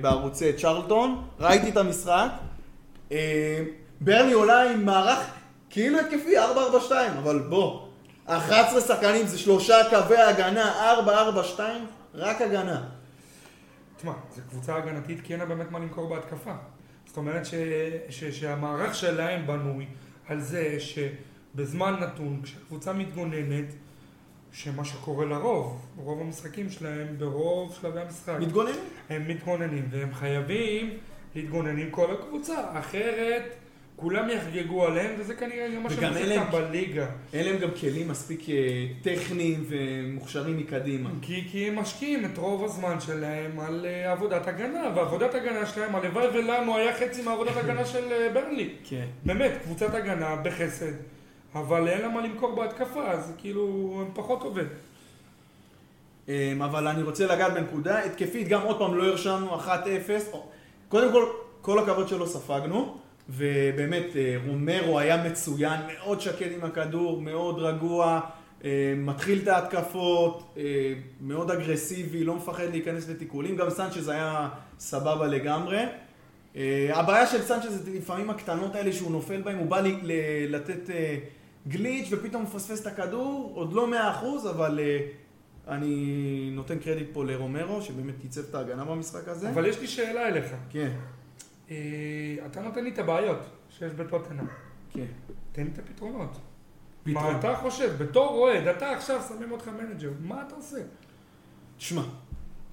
בערוצי 0.00 0.52
צ'רלטון, 0.52 1.22
ראיתי 1.40 1.68
את 1.68 1.76
המשחק. 1.76 2.28
אה, 3.12 3.62
ברני 4.00 4.32
עולה 4.32 4.70
עם 4.70 4.84
מערך 4.84 5.18
כאילו 5.70 5.98
התקפי 5.98 6.38
4-4-2, 6.38 6.92
אבל 7.18 7.38
בוא, 7.38 7.80
11 8.26 8.80
שחקנים 8.80 9.26
זה 9.26 9.38
שלושה 9.38 9.76
קווי 9.90 10.18
הגנה, 10.18 10.94
4-4-2, 11.56 11.60
רק 12.14 12.40
הגנה. 12.42 12.82
תשמע, 13.96 14.12
זו 14.36 14.42
קבוצה 14.50 14.76
הגנתית 14.76 15.20
כי 15.24 15.32
אין 15.32 15.40
לה 15.40 15.46
באמת 15.46 15.70
מה 15.70 15.78
למכור 15.78 16.08
בהתקפה. 16.08 16.52
זאת 17.10 17.16
אומרת 17.16 17.46
ש, 17.46 17.54
ש, 18.08 18.24
שהמערך 18.24 18.94
שלהם 18.94 19.46
בנוי 19.46 19.86
על 20.28 20.40
זה 20.40 20.76
שבזמן 20.80 21.96
נתון, 22.00 22.40
כשקבוצה 22.42 22.92
מתגוננת, 22.92 23.64
שמה 24.52 24.84
שקורה 24.84 25.26
לרוב, 25.26 25.86
רוב 25.96 26.20
המשחקים 26.20 26.70
שלהם, 26.70 27.18
ברוב 27.18 27.78
שלבי 27.80 28.00
המשחק, 28.00 28.36
מתגוננים? 28.40 28.80
הם 29.08 29.28
מתגוננים, 29.28 29.88
והם 29.90 30.14
חייבים 30.14 30.98
להתגונן 31.34 31.78
עם 31.78 31.90
כל 31.90 32.14
הקבוצה, 32.14 32.78
אחרת 32.78 33.54
כולם 34.00 34.30
יחגגו 34.30 34.86
עליהם, 34.86 35.14
וזה 35.18 35.34
כנראה 35.34 35.68
גם 35.74 35.82
מה 35.82 35.88
אותם 36.38 36.52
בליגה. 36.52 37.06
אין 37.32 37.46
להם 37.46 37.58
גם 37.58 37.68
כלים 37.80 38.08
מספיק 38.08 38.50
אה, 38.50 38.86
טכניים 39.02 39.64
ומוכשרים 39.68 40.58
מקדימה. 40.58 41.10
כי, 41.22 41.44
כי 41.50 41.68
הם 41.68 41.78
משקיעים 41.78 42.24
את 42.24 42.38
רוב 42.38 42.64
הזמן 42.64 43.00
שלהם 43.00 43.60
על 43.60 43.86
uh, 43.86 44.08
עבודת 44.08 44.48
הגנה, 44.48 44.82
ועבודת 44.96 45.34
הגנה 45.34 45.66
שלהם, 45.66 45.94
הלוואי 45.94 46.26
ולנו 46.26 46.76
היה 46.76 46.94
חצי 46.98 47.22
מעבודת 47.22 47.56
הגנה 47.56 47.84
של 47.84 48.04
uh, 48.04 48.34
ברנלי. 48.34 48.70
כן. 48.84 49.06
באמת, 49.24 49.52
קבוצת 49.62 49.94
הגנה 49.94 50.36
בחסד, 50.36 50.92
אבל 51.54 51.88
אין 51.88 52.00
לה 52.00 52.08
מה 52.08 52.20
למכור 52.20 52.54
בהתקפה, 52.56 53.10
אז 53.10 53.32
כאילו, 53.38 53.96
הם 54.06 54.10
פחות 54.14 54.42
עובד. 54.42 54.66
אמ, 56.28 56.62
אבל 56.62 56.88
אני 56.88 57.02
רוצה 57.02 57.26
לגעת 57.26 57.54
בנקודה, 57.54 57.98
התקפית 57.98 58.48
גם 58.48 58.62
עוד 58.62 58.78
פעם 58.78 58.94
לא 58.94 59.04
הרשמנו 59.04 59.60
1-0, 59.60 59.68
או- 60.32 60.46
קודם 60.88 61.12
כל, 61.12 61.24
כל 61.60 61.78
הכבוד 61.78 62.08
שלא 62.08 62.26
ספגנו, 62.26 62.98
ובאמת 63.30 64.16
אה, 64.16 64.36
רומרו 64.46 64.98
היה 64.98 65.24
מצוין, 65.30 65.80
מאוד 65.86 66.20
שקט 66.20 66.46
עם 66.54 66.64
הכדור, 66.64 67.20
מאוד 67.20 67.58
רגוע, 67.58 68.20
אה, 68.64 68.94
מתחיל 68.96 69.38
את 69.42 69.48
ההתקפות, 69.48 70.54
אה, 70.56 70.62
מאוד 71.20 71.50
אגרסיבי, 71.50 72.24
לא 72.24 72.34
מפחד 72.36 72.64
להיכנס 72.70 73.08
לתיקולים, 73.08 73.56
גם 73.56 73.70
סנצ'ז 73.70 74.08
היה 74.08 74.48
סבבה 74.78 75.26
לגמרי. 75.26 75.78
הבעיה 76.92 77.26
של 77.26 77.42
סנצ'ז 77.42 77.84
זה 77.84 77.90
לפעמים 77.98 78.30
הקטנות 78.30 78.74
האלה 78.74 78.92
שהוא 78.92 79.10
נופל 79.10 79.40
בהן, 79.42 79.58
הוא 79.58 79.66
בא 79.66 79.80
לי- 79.80 79.98
ל- 80.02 80.12
לתת 80.56 80.90
גליץ' 81.68 82.08
ופתאום 82.10 82.42
מפספס 82.42 82.82
את 82.82 82.86
הכדור, 82.86 83.52
עוד 83.54 83.72
לא 83.72 83.86
מאה 83.90 84.10
אחוז, 84.10 84.46
אבל 84.46 84.80
אני 85.68 85.94
נותן 86.52 86.78
קרדיט 86.78 87.08
פה 87.12 87.24
לרומרו, 87.24 87.82
שבאמת 87.82 88.14
ייצב 88.24 88.40
את 88.50 88.54
ההגנה 88.54 88.84
במשחק 88.84 89.28
הזה. 89.28 89.50
אבל 89.50 89.66
יש 89.66 89.80
לי 89.80 89.86
שאלה 89.86 90.28
אליך. 90.28 90.44
כן, 90.70 90.90
אתה 92.46 92.60
נותן 92.60 92.84
לי 92.84 92.90
את 92.90 92.98
הבעיות 92.98 93.38
שיש 93.78 93.92
בטוטנאם. 93.92 94.46
כן. 94.92 95.04
תן 95.52 95.62
לי 95.64 95.70
את 95.74 95.78
הפתרונות. 95.78 96.38
פתרון. 97.04 97.24
מה 97.32 97.38
אתה 97.38 97.54
חושב? 97.56 97.92
בתור 98.02 98.28
אוהד, 98.38 98.66
אתה 98.66 98.90
עכשיו 98.90 99.20
שמים 99.28 99.52
אותך 99.52 99.68
מנג'ר, 99.68 100.10
מה 100.20 100.42
אתה 100.46 100.54
עושה? 100.54 100.76
תשמע, 101.78 102.02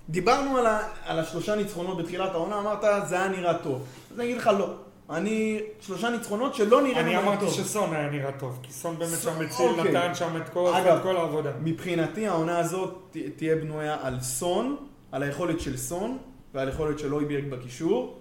דיברנו 0.10 0.58
על, 0.58 0.66
ה, 0.66 0.80
על 1.06 1.20
השלושה 1.20 1.56
ניצחונות 1.56 1.98
בתחילת 1.98 2.32
העונה, 2.32 2.60
אמרת 2.60 3.08
זה 3.10 3.16
היה 3.20 3.28
נראה 3.30 3.54
טוב. 3.58 3.86
אז 4.12 4.20
אני 4.20 4.26
אגיד 4.26 4.38
לך 4.38 4.48
לא. 4.60 4.74
אני, 5.10 5.60
שלושה 5.80 6.10
ניצחונות 6.10 6.56
שלא 6.56 6.82
נראינו 6.82 7.00
אני 7.00 7.16
בהם 7.16 7.28
אמרתי 7.28 7.46
טוב. 7.46 7.54
שסון 7.54 7.94
היה 7.94 8.10
נראה 8.10 8.32
טוב, 8.32 8.60
כי 8.64 8.72
סון 8.74 9.00
באמת 9.00 9.18
שם 9.22 9.42
הציל, 9.42 9.66
אוקיי. 9.70 9.92
נתן 9.92 10.16
שם 10.16 10.38
את 10.38 10.50
כל 10.50 10.74
אגב, 10.76 10.98
את 10.98 11.04
כל 11.04 11.18
העבודה. 11.18 11.52
מבחינתי 11.64 12.28
העונה 12.28 12.60
הזאת 12.60 12.98
ת- 13.12 13.18
תהיה 13.36 13.56
בנויה 13.56 13.98
על 14.02 14.20
סון, 14.22 14.76
על 15.12 15.24
היכולת 15.24 15.60
של 15.60 15.78
סון 15.78 16.18
ועל 16.54 16.68
היכולת 16.68 17.00
של 17.00 17.14
אויביאק 17.14 17.44
בקישור, 17.50 18.18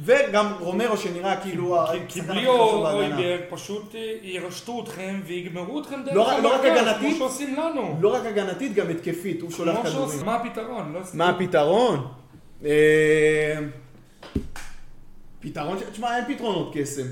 וגם 0.00 0.52
רומרו 0.60 0.96
שנראה 0.96 1.36
כאילו 1.40 1.76
כי- 2.08 2.20
בלי. 2.22 2.46
אויברג 2.46 3.12
פשוט 3.50 3.94
ירשתו 4.22 4.82
אתכם 4.84 5.20
ויגמרו 5.26 5.80
אתכם 5.80 6.00
דרך 6.04 6.14
לא 6.14 6.38
לא 6.42 6.54
המרכז, 6.64 6.96
כמו 7.00 7.14
שעושים 7.18 7.56
לנו. 7.56 7.96
לא 8.00 8.14
רק 8.14 8.26
הגנתית, 8.26 8.74
גם 8.74 8.88
התקפית, 8.90 9.42
הוא 9.42 9.50
שולח 9.50 9.78
כדורים. 9.82 10.24
מה 10.24 10.34
הפתרון? 10.34 10.92
לא. 10.92 11.00
מה 11.14 11.28
הפתרון? 11.28 12.08
אה, 12.64 13.58
פתרון, 15.40 15.78
ש- 15.78 15.82
תשמע, 15.92 16.16
אין 16.16 16.34
פתרונות 16.34 16.70
קסם. 16.74 17.02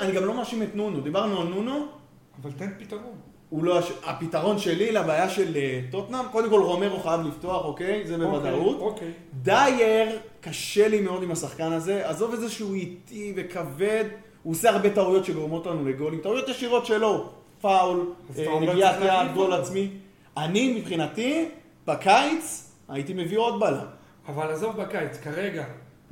אני 0.00 0.12
גם 0.12 0.24
לא 0.24 0.34
מאשים 0.34 0.62
את 0.62 0.74
נונו, 0.74 1.00
דיברנו 1.00 1.40
על 1.40 1.46
נונו, 1.48 1.86
אבל 2.42 2.50
תן 2.52 2.70
פתרון. 2.78 3.16
הוא 3.56 3.64
לא, 3.64 3.78
הש- 3.78 3.92
הפתרון 4.06 4.58
שלי 4.58 4.92
לבעיה 4.92 5.28
של 5.28 5.56
אה, 5.56 5.80
טוטנאם, 5.90 6.24
קודם 6.32 6.50
כל 6.50 6.60
רומרו 6.62 6.98
חייב 7.00 7.20
לפתוח, 7.20 7.64
אוקיי? 7.64 8.06
זה 8.06 8.16
בוודאות. 8.18 8.78
אוקיי. 8.80 9.10
דייר, 9.42 10.08
קשה 10.40 10.88
לי 10.88 11.00
מאוד 11.00 11.22
עם 11.22 11.30
השחקן 11.30 11.72
הזה, 11.72 12.08
עזוב 12.08 12.32
את 12.34 12.40
זה 12.40 12.50
שהוא 12.50 12.74
איטי 12.74 13.32
וכבד, 13.36 14.04
הוא 14.42 14.52
עושה 14.52 14.70
הרבה 14.70 14.90
טעויות 14.90 15.24
שגורמות 15.24 15.66
לנו 15.66 15.88
לגולים, 15.88 16.20
טעויות 16.20 16.48
ישירות 16.48 16.86
שלו, 16.86 17.28
פאול, 17.60 18.06
אה, 18.38 18.60
נגיעת 18.60 18.96
יד, 19.00 19.34
גול. 19.34 19.52
עצמי. 19.52 19.88
אני 20.36 20.78
מבחינתי, 20.78 21.48
בקיץ, 21.86 22.70
הייתי 22.88 23.12
מביא 23.14 23.38
עוד 23.38 23.60
בלם. 23.60 23.86
אבל 24.28 24.52
עזוב 24.52 24.76
בקיץ, 24.76 25.16
כרגע. 25.24 25.64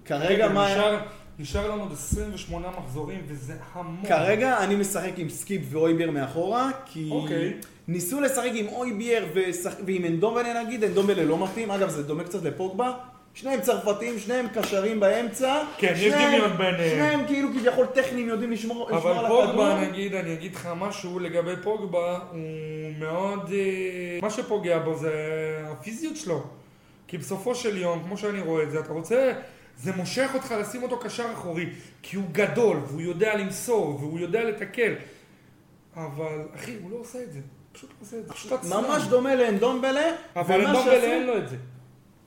כרגע 0.05 0.49
מה 0.49 0.67
היה? 0.67 0.77
נשאר- 0.79 0.99
נשאר 1.39 1.71
לנו 1.71 1.83
עוד 1.83 1.93
28 1.93 2.69
מחזורים, 2.79 3.21
וזה 3.29 3.55
המון. 3.73 4.07
כרגע 4.09 4.59
אני 4.65 4.75
משחק 4.77 5.13
עם 5.17 5.29
סקיפ 5.29 5.63
והויבייר 5.71 6.11
מאחורה, 6.11 6.71
כי 6.87 7.09
אוקיי. 7.13 7.53
ניסו 7.89 8.21
לשחק 8.21 8.51
עם 8.55 8.67
הויבייר 8.69 9.27
ושח- 9.35 9.75
ועם 9.87 10.05
אנדומבלה 10.05 10.63
נגיד, 10.65 10.85
אנדומבלה 10.85 11.25
לא 11.25 11.45
מתאים, 11.45 11.71
אגב 11.71 11.89
זה 11.89 12.03
דומה 12.03 12.25
קצת 12.25 12.43
לפוגבה, 12.43 12.93
שניהם 13.35 13.61
צרפתים, 13.61 14.19
שניהם 14.19 14.47
קשרים 14.55 15.01
באמצע, 15.01 15.63
כן, 15.79 15.95
יש 15.97 16.13
דמיון 16.15 16.57
ביניהם. 16.57 16.91
שניהם 16.91 17.27
כאילו 17.27 17.49
כביכול 17.53 17.87
טכניים 17.87 18.29
יודעים 18.29 18.53
לשמור 18.53 18.87
לשמור 18.87 18.99
אבל 19.03 19.11
על 19.11 19.25
הכדור. 19.25 19.47
פוגבה, 19.47 19.81
נגיד, 19.89 20.15
אני 20.15 20.35
אגיד 20.35 20.55
לך 20.55 20.69
משהו 20.77 21.19
לגבי 21.19 21.55
פוגבה, 21.63 22.19
הוא 22.31 22.41
מאוד... 22.99 23.51
אה, 23.53 24.19
מה 24.23 24.31
שפוגע 24.31 24.79
בו 24.79 24.97
זה 24.97 25.13
הפיזיות 25.67 26.17
שלו. 26.17 26.43
כי 27.09 27.19
בסופו 27.19 27.55
של 27.55 27.77
יום, 27.79 28.03
כמו 28.07 28.17
שאני 28.19 28.41
רואה 28.41 28.63
את 28.63 28.71
זה, 28.71 28.81
אתה 28.81 28.93
רוצה... 28.93 29.33
זה 29.79 29.93
מושך 29.97 30.31
אותך 30.35 30.55
לשים 30.61 30.83
אותו 30.83 30.99
קשר 30.99 31.27
אחורי, 31.33 31.71
כי 32.03 32.17
הוא 32.17 32.25
גדול, 32.33 32.77
והוא 32.87 33.01
יודע 33.01 33.37
למסור, 33.37 33.99
והוא 34.01 34.19
יודע 34.21 34.45
לתקל. 34.45 34.95
אבל, 35.97 36.43
אחי, 36.55 36.77
הוא 36.83 36.91
לא 36.91 36.97
עושה 36.97 37.23
את 37.23 37.33
זה. 37.33 37.41
פשוט 37.73 37.91
לא 37.91 37.97
עושה 38.01 38.17
את 38.19 38.27
זה. 38.27 38.33
פשוט 38.33 38.53
עצלן. 38.53 38.85
ממש 38.85 39.03
דומה 39.03 39.35
לאנדומבלה. 39.35 40.13
אבל 40.37 40.67
אנדומבלה 40.67 40.95
אין 40.95 41.27
לו 41.27 41.39
את 41.39 41.49
זה. 41.49 41.57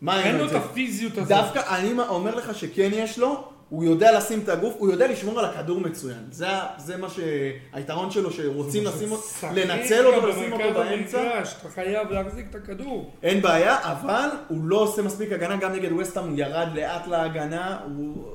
מה 0.01 0.23
אין 0.23 0.35
לו 0.35 0.47
את? 0.47 0.51
הפיזיות 0.51 1.17
הזאת. 1.17 1.27
דווקא, 1.27 1.75
אני 1.75 1.93
אומר 2.07 2.35
לך 2.35 2.55
שכן 2.55 2.89
יש 2.93 3.19
לו, 3.19 3.49
הוא 3.69 3.83
יודע 3.83 4.17
לשים 4.17 4.39
את 4.39 4.49
הגוף, 4.49 4.73
הוא 4.77 4.91
יודע 4.91 5.07
לשמור 5.11 5.39
על 5.39 5.45
הכדור 5.45 5.79
מצוין. 5.79 6.17
זה, 6.31 6.47
זה 6.77 6.97
מה 6.97 7.07
שהיתרון 7.09 8.11
שלו, 8.11 8.31
שרוצים 8.31 8.83
לשים 8.85 9.11
אותו, 9.11 9.23
לנצל 9.55 10.05
אותו 10.07 10.23
ולשים 10.23 10.53
אותו 10.53 10.73
באמצע. 10.73 11.41
אתה 11.61 11.69
חייב 11.69 12.09
להחזיק 12.11 12.45
את 12.49 12.55
הכדור. 12.55 13.11
אין 13.23 13.41
בעיה, 13.41 13.77
אבל 13.91 14.29
הוא 14.47 14.57
לא 14.63 14.77
עושה 14.77 15.01
מספיק 15.01 15.31
הגנה, 15.31 15.57
גם 15.57 15.71
נגד 15.73 15.91
וסטהאם 15.91 16.29
הוא 16.29 16.37
ירד 16.37 16.67
לאט 16.73 17.07
להגנה, 17.07 17.79
הוא, 17.85 18.25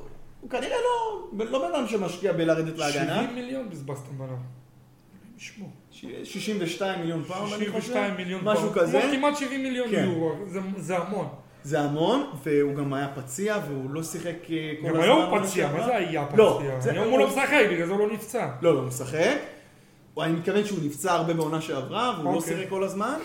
הוא 0.40 0.50
כנראה 0.50 0.76
לא, 0.84 1.44
לא 1.50 1.68
בן 1.68 1.74
אדם 1.74 1.88
שמשקיע 1.88 2.32
בלרדת 2.32 2.78
להגנה. 2.78 3.14
70 3.22 3.34
מיליון 3.34 3.70
בזבזתם 3.70 4.18
בנו. 4.18 4.36
ישמעו. 5.38 5.68
ש- 5.90 6.04
62 6.24 7.00
מיליון 7.00 7.22
פאונד, 7.24 7.52
אני 7.52 7.66
חושב. 7.66 7.80
62 7.80 8.16
מיליון 8.16 8.40
משהו 8.44 8.62
פאונד. 8.72 8.78
כזה. 8.88 9.02
כמעט 9.12 9.36
70 9.36 9.62
מיליון 9.62 9.90
כן. 9.90 10.04
יורו, 10.04 10.32
זה- 10.48 10.60
זה 10.76 10.98
המון. 10.98 11.28
זה 11.64 11.80
המון, 11.80 12.26
והוא 12.44 12.74
גם 12.74 12.94
היה 12.94 13.08
פצוע, 13.14 13.58
והוא 13.68 13.90
לא 13.90 14.02
שיחק 14.02 14.50
אה, 14.50 14.72
כל 14.80 14.88
גם 14.88 14.94
הזמן. 14.94 15.02
היום 15.02 15.22
הוא 15.22 15.40
פצוע. 15.40 15.72
מה 15.72 15.84
זה 15.84 15.96
היה 15.96 16.26
לא, 16.36 16.60
פצוע? 16.78 16.92
היום 16.92 17.08
הוא 17.08 17.18
לא 17.18 17.28
משחק, 17.28 17.66
בגלל 17.70 17.86
זה 17.86 17.92
הוא 17.92 18.00
לא 18.00 18.12
נפצע. 18.12 18.48
לא, 18.62 18.74
לא, 18.74 18.82
משחק. 18.82 19.36
אני 20.20 20.32
מתכוון 20.32 20.64
שהוא 20.64 20.78
נפצע 20.84 21.12
הרבה 21.12 21.34
בעונה 21.34 21.60
שעברה, 21.60 22.14
והוא 22.16 22.32
לא 22.32 22.38
אוקיי. 22.38 22.56
שיחק 22.56 22.68
כל 22.68 22.84
הזמן. 22.84 23.18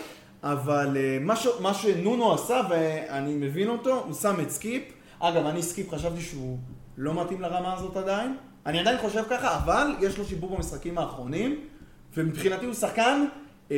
אבל 0.43 0.97
אה, 0.97 1.17
מה, 1.59 1.73
שנונו 1.73 2.33
עשה, 2.33 2.61
ואני 2.69 3.33
מבין 3.33 3.69
אותו, 3.69 4.03
הוא 4.05 4.13
שם 4.13 4.35
את 4.41 4.49
סקיפ. 4.49 4.83
אגב, 5.19 5.45
אני 5.45 5.63
סקיפ 5.63 5.89
חשבתי 5.93 6.21
שהוא 6.21 6.57
לא 6.97 7.23
מתאים 7.23 7.41
לרמה 7.41 7.73
הזאת 7.73 7.97
עדיין. 7.97 8.35
אני 8.65 8.79
עדיין 8.79 8.97
חושב 8.97 9.23
ככה, 9.29 9.57
אבל 9.57 9.87
יש 10.01 10.17
לו 10.17 10.25
שיפור 10.25 10.55
במשחקים 10.55 10.97
האחרונים, 10.97 11.59
ומבחינתי 12.17 12.65
הוא 12.65 12.73
שחקן 12.73 13.25
אה, 13.71 13.75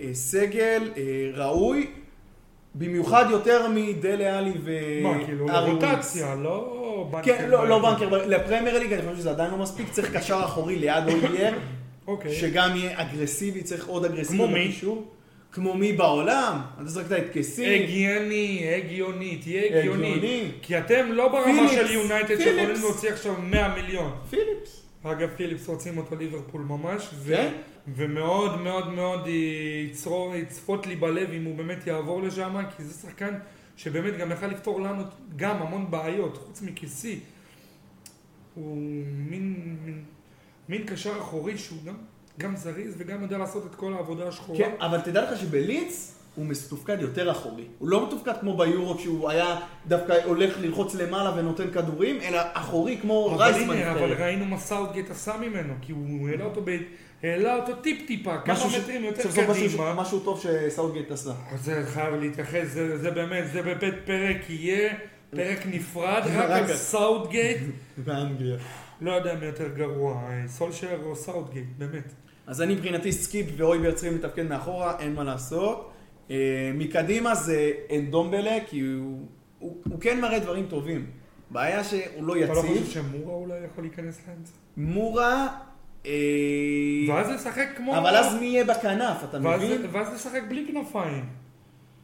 אה, 0.00 0.14
סגל 0.14 0.90
אה, 0.96 1.02
ראוי, 1.34 1.90
במיוחד 2.74 3.26
יותר 3.30 3.68
מדלה 3.74 4.38
עלי 4.38 4.52
מה, 5.02 5.24
כאילו, 5.24 5.46
וארי 5.46 5.70
לרוטציה, 5.70 6.34
לא 6.34 7.08
בנקר. 7.10 7.36
כן, 7.36 7.48
לא, 7.50 7.68
לא. 7.68 7.78
בנקר, 7.78 8.26
לפרמייר 8.26 8.78
ליג 8.78 8.92
אני 8.92 9.02
חושב 9.02 9.16
שזה 9.16 9.30
עדיין 9.30 9.50
לא 9.50 9.56
מספיק, 9.56 9.90
צריך 9.90 10.16
קשר 10.16 10.40
אחורי 10.44 10.76
ליד 10.76 11.04
אולייר, 11.08 11.54
אוקיי. 12.06 12.34
שגם 12.34 12.76
יהיה 12.76 13.02
אגרסיבי, 13.02 13.62
צריך 13.62 13.86
עוד 13.86 14.04
אגרסיבי 14.04 14.38
כמו 14.38 14.48
מי? 14.48 14.72
כמו 15.52 15.74
מי 15.74 15.92
בעולם? 15.92 16.58
אתה 16.76 16.88
זרקת 16.88 17.12
את 17.12 17.24
קסי, 17.32 17.74
הגיוני, 17.74 18.70
הגיוני, 18.76 19.36
תהיה 19.36 19.78
הגיוני. 19.78 20.10
הגיוני. 20.12 20.50
כי 20.62 20.78
אתם 20.78 21.12
לא 21.12 21.28
ברמה 21.28 21.68
פיליפס, 21.68 21.74
של 21.74 21.94
יונייטד. 21.94 22.38
שיכולים 22.38 22.80
להוציא 22.80 23.10
עכשיו 23.10 23.34
100 23.42 23.74
מיליון. 23.74 24.12
פיליפס. 24.30 24.82
אגב, 25.02 25.28
פיליפס 25.36 25.68
רוצים 25.68 25.98
אותו 25.98 26.16
ליברפול 26.16 26.62
ממש, 26.62 27.08
כן? 27.28 27.48
ומאוד 27.88 28.60
מאוד 28.60 28.88
מאוד 28.88 29.26
יצרור, 29.90 30.34
יצפות 30.34 30.86
לי 30.86 30.96
בלב 30.96 31.30
אם 31.30 31.44
הוא 31.44 31.56
באמת 31.56 31.86
יעבור 31.86 32.22
לשם, 32.22 32.56
כי 32.76 32.84
זה 32.84 32.94
שחקן 32.94 33.34
שבאמת 33.76 34.16
גם 34.16 34.32
יכל 34.32 34.46
לפתור 34.46 34.80
לנו 34.80 35.02
גם 35.36 35.56
המון 35.56 35.90
בעיות, 35.90 36.36
חוץ 36.36 36.62
מכיסי. 36.62 37.20
הוא 38.54 38.76
מין, 39.06 39.76
מין, 39.84 40.04
מין 40.68 40.86
קשר 40.86 41.18
אחורי 41.18 41.58
שהוא 41.58 41.78
גם, 41.84 41.94
גם 42.38 42.56
זריז 42.56 42.94
וגם 42.98 43.22
יודע 43.22 43.38
לעשות 43.38 43.66
את 43.66 43.74
כל 43.74 43.94
העבודה 43.94 44.28
השחורה. 44.28 44.58
כן, 44.58 44.70
אבל 44.80 45.00
תדע 45.00 45.32
לך 45.32 45.40
שבליץ 45.40 46.14
הוא 46.34 46.46
מתופקד 46.46 47.00
יותר 47.00 47.30
אחורי. 47.30 47.64
הוא 47.78 47.88
לא 47.88 48.06
מתופקד 48.06 48.32
כמו 48.40 48.56
ביורו 48.56 48.98
כשהוא 48.98 49.30
היה 49.30 49.60
דווקא 49.88 50.24
הולך 50.24 50.58
ללחוץ 50.60 50.94
למעלה 50.94 51.38
ונותן 51.38 51.70
כדורים, 51.70 52.20
אלא 52.20 52.40
אחורי 52.52 52.98
כמו 53.02 53.30
אבל 53.30 53.42
רייסמן. 53.42 53.76
הנה, 53.76 53.92
אבל. 53.92 54.12
ראינו 54.12 54.44
מה 54.44 54.58
סאוטגייט 54.58 55.10
עשה 55.10 55.36
ממנו, 55.36 55.74
כי 55.82 55.92
הוא 55.92 56.28
העלה 56.28 56.44
אותו, 56.44 56.60
ב... 56.64 56.70
העלה 57.24 57.56
אותו 57.56 57.72
טיפ 57.74 58.06
טיפה, 58.06 58.38
כמה 58.38 58.56
ש- 58.56 58.78
מטרים 58.78 59.04
יותר 59.04 59.22
סוף 59.22 59.38
משהו 59.38 59.54
ש- 59.54 59.74
קדימה. 59.74 59.94
משהו 59.94 60.20
טוב 60.20 60.40
שסאוטגייט 60.40 61.10
עשה. 61.10 61.32
זה 61.56 61.82
חייב 61.86 62.14
להתייחס, 62.14 62.66
זה, 62.68 62.98
זה 62.98 63.10
באמת, 63.10 63.44
זה 63.52 63.62
באמת 63.62 63.94
פרק 64.04 64.50
יהיה, 64.50 64.94
פרק 65.30 65.58
נפרד, 65.66 66.22
רק 66.36 66.50
על 66.70 66.76
סאוטגייט, 66.76 67.58
באנגליה. 68.04 68.56
לא 69.00 69.12
יודע 69.12 69.34
מי 69.34 69.46
יותר 69.46 69.68
גרוע, 69.68 70.22
סולשר 70.46 70.98
או 71.04 71.16
סאוטגייט, 71.16 71.66
באמת. 71.78 72.12
אז 72.46 72.62
אני 72.62 72.74
מבחינתי 72.74 73.12
סקיפ 73.12 73.46
והויבייר 73.56 73.92
צריכים 73.92 74.18
לתפקד 74.18 74.42
מאחורה, 74.48 74.98
אין 75.00 75.14
מה 75.14 75.24
לעשות. 75.24 75.90
אה, 76.30 76.36
מקדימה 76.74 77.34
זה 77.34 77.70
אנדומבלה, 77.96 78.56
כי 78.66 78.80
הוא, 78.80 79.26
הוא, 79.58 79.76
הוא 79.90 80.00
כן 80.00 80.20
מראה 80.20 80.38
דברים 80.38 80.66
טובים. 80.66 81.06
בעיה 81.50 81.84
שהוא 81.84 82.00
לא 82.26 82.36
אתה 82.44 82.52
לא 82.52 82.60
חושב 82.60 82.72
יציב. 82.72 82.90
שמורה 82.90 83.34
אולי 83.34 83.54
יכול 83.72 83.84
להיכנס 83.84 84.20
לאמצע? 84.28 84.52
מורה, 84.76 85.46
אה, 85.46 85.46
ואז 87.08 87.30
לשחק 87.30 87.68
כמו... 87.76 87.98
אבל 87.98 88.16
אז 88.16 88.34
מי 88.34 88.46
יהיה 88.46 88.64
בכנף, 88.64 89.24
אתה 89.24 89.38
ואז- 89.42 89.62
מבין? 89.62 89.86
ואז 89.92 90.14
לשחק 90.14 90.40
בלי 90.48 90.66
כנפיים. 90.72 91.24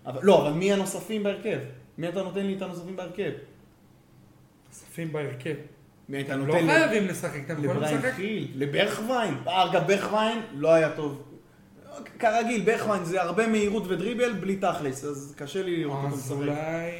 אבל, 0.06 0.20
לא, 0.22 0.42
אבל 0.42 0.52
מי 0.58 0.72
הנוספים 0.72 1.22
בהרכב? 1.22 1.58
מי 1.98 2.08
אתה 2.08 2.22
נותן 2.22 2.46
לי 2.46 2.56
את 2.56 2.62
הנוספים 2.62 2.96
בהרכב? 2.96 3.30
נוספים 4.68 5.12
בהרכב. 5.12 5.54
מי 6.08 6.20
אתה 6.20 6.36
לא 6.36 6.46
נותן 6.46 6.66
לי? 6.66 6.72
חייבים 6.72 7.08
לשחק, 7.08 7.40
אתם 7.46 7.52
יכולים 7.64 7.70
לבריין 7.82 7.96
לשחק... 7.98 8.12
לברכווין. 8.54 9.34
אגב, 9.46 9.86
ברכווין 9.86 10.38
לא 10.54 10.74
היה 10.74 10.90
טוב. 10.96 11.22
כרגיל, 12.18 12.62
ברכווין 12.64 13.04
זה 13.04 13.22
הרבה 13.22 13.46
מהירות 13.46 13.82
ודריבל 13.88 14.32
בלי 14.32 14.56
תכלס, 14.56 15.04
אז 15.04 15.34
קשה 15.38 15.62
לי 15.62 15.76
לראות 15.76 15.98
אותו 16.04 16.14
אז 16.14 16.20
משחק. 16.20 16.36
אולי 16.36 16.90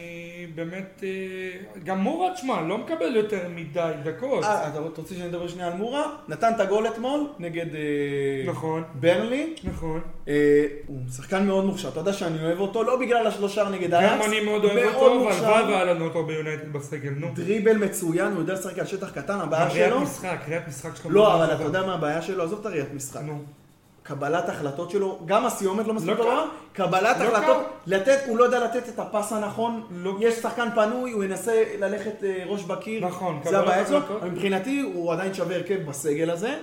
באמת, 0.55 1.03
אה, 1.03 1.81
גם 1.85 1.99
מורד, 1.99 2.37
שמע, 2.37 2.61
לא 2.63 2.79
מקבל 2.79 3.17
יותר 3.17 3.49
מדי 3.55 3.93
דקות. 4.05 4.45
אה, 4.45 4.69
אתה 4.69 4.79
רוצה 4.79 5.15
שאני 5.15 5.27
אדבר 5.27 5.49
שנייה 5.49 5.69
על 5.69 5.75
מורה? 5.75 6.03
נתן 6.29 6.53
את 6.55 6.61
הגול 6.61 6.87
אתמול 6.87 7.27
נגד 7.39 7.75
אה, 7.75 8.51
נכון, 8.51 8.85
ברנלי. 8.95 9.55
נכון. 9.65 10.01
אה, 10.29 10.67
הוא 10.87 10.99
שחקן 11.17 11.47
מאוד 11.47 11.65
מוכשר, 11.65 11.89
אתה 11.89 12.01
יודע 12.01 12.13
שאני 12.13 12.45
אוהב 12.45 12.61
אותו, 12.61 12.83
לא 12.83 13.01
בגלל 13.01 13.27
השלושה 13.27 13.69
נגד 13.69 13.91
גם 13.91 14.03
אייקס. 14.03 14.27
אני 14.27 14.41
מאוד 14.41 14.65
אוהב 14.65 14.95
אותו, 14.95 15.19
מוכשר. 15.19 15.43
והלוואי 15.43 15.73
והיה 15.73 15.85
לנו 15.85 16.05
אותו 16.05 16.27
ביונייטד 16.27 16.73
בסגל, 16.73 17.11
נו. 17.11 17.29
דריבל 17.35 17.77
מצוין, 17.77 18.33
הוא 18.33 18.41
יודע 18.41 18.55
לשחק 18.55 18.79
על 18.79 18.87
שטח 18.87 19.11
קטן, 19.11 19.41
הבעיה 19.41 19.69
ראיית 19.69 19.89
שלו... 19.89 20.01
משחק, 20.01 20.39
ראיית 20.49 20.69
משחק 20.69 20.97
שלו. 21.03 21.11
לא, 21.11 21.35
אבל. 21.35 21.55
אתה 21.55 21.63
יודע 21.63 21.87
מה 21.87 21.95
הבעיה 21.95 22.23
שלו? 22.23 22.45
עזוב 22.45 22.61
את 22.61 22.67
הראיית 22.67 22.95
משחק. 22.95 23.21
נו. 23.21 23.43
קבלת 24.11 24.49
החלטות 24.49 24.91
שלו, 24.91 25.19
גם 25.27 25.47
הסיומת 25.47 25.87
לא 25.87 25.95
מספיק 25.95 26.11
לא 26.11 26.17
טובה, 26.17 26.45
קבלת 26.73 27.17
לא 27.17 27.25
החלטות, 27.25 27.57
קל. 27.57 27.97
לתת, 27.97 28.19
הוא 28.27 28.39
לא 28.39 28.45
יודע 28.45 28.65
לתת 28.65 28.89
את 28.89 28.99
הפס 28.99 29.33
הנכון, 29.33 29.83
לא. 29.91 30.17
יש 30.21 30.35
שחקן 30.35 30.69
פנוי, 30.75 31.13
הוא 31.13 31.25
ינסה 31.25 31.65
ללכת 31.79 32.25
אה, 32.25 32.43
ראש 32.47 32.63
בקיר, 32.63 33.07
נכון, 33.07 33.41
זה 33.45 33.59
הבעיה 33.59 33.87
שלו, 33.87 33.99
מבחינתי 34.23 34.81
הוא 34.95 35.13
עדיין 35.13 35.35
שווה 35.35 35.57
הרכב 35.57 35.79
בסגל 35.87 36.31
הזה, 36.31 36.57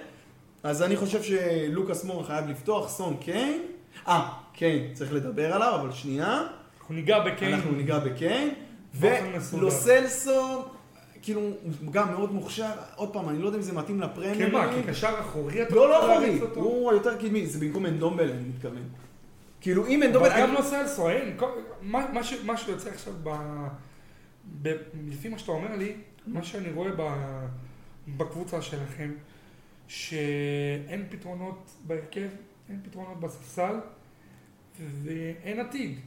אז 0.63 0.83
אני 0.83 0.95
חושב 0.95 1.23
שלוקאס 1.23 2.03
מורה 2.03 2.23
חייב 2.23 2.49
לפתוח, 2.49 2.89
סון 2.89 3.17
קיין, 3.19 3.61
אה, 4.07 4.29
קיין, 4.53 4.93
צריך 4.93 5.13
לדבר 5.13 5.53
עליו, 5.53 5.75
אבל 5.81 5.91
שנייה, 5.91 6.41
אנחנו 6.79 6.95
ניגע 6.95 7.19
בקיין. 7.19 7.53
אנחנו 7.53 7.71
ניגע 7.71 7.99
בקיין. 7.99 8.53
ולוסלסו, 8.95 10.63
כאילו, 11.21 11.41
הוא 11.41 11.91
גם 11.91 12.11
מאוד 12.11 12.31
מוכשר, 12.33 12.69
עוד 12.95 13.13
פעם, 13.13 13.29
אני 13.29 13.39
לא 13.39 13.45
יודע 13.45 13.57
אם 13.57 13.63
זה 13.63 13.73
מתאים 13.73 14.01
לפרמייר, 14.01 14.49
כמה? 14.49 14.65
ליג. 14.75 14.85
כקשר 14.85 15.19
אחורי 15.19 15.61
אתה 15.63 15.75
לא, 15.75 15.89
לא 15.89 16.13
אחורי? 16.13 16.39
הוא 16.55 16.91
היותר 16.91 17.17
קדמי, 17.17 17.47
זה 17.47 17.59
במקום 17.65 17.85
אנדומבל, 17.85 18.29
אני 18.31 18.43
מתכוון. 18.49 18.83
כאילו, 19.61 19.87
אם 19.87 20.03
אבל 20.03 20.07
אנדומבל... 20.07 20.41
גם 20.41 20.53
לא 20.53 20.61
סלסו, 20.61 21.09
אין. 21.09 21.33
כל- 21.37 21.51
מה- 21.81 22.11
מה 22.13 22.21
מה 22.45 22.57
שיוצא 22.57 22.89
עכשיו 22.89 23.13
ב... 23.23 23.29
לפי 25.09 25.29
מה 25.29 25.37
שאתה 25.39 25.51
אומר 25.51 25.75
לי, 25.75 25.93
מה 26.27 26.43
שאני 26.43 26.71
רואה 26.71 26.91
בקבוצה 28.17 28.61
שלכם, 28.61 29.11
שאין 29.87 31.05
פתרונות 31.09 31.71
בהרכב, 31.87 32.27
אין 32.69 32.79
פתרונות 32.83 33.19
בספסל, 33.19 33.75
ואין 35.03 35.59
עתיד. 35.59 35.99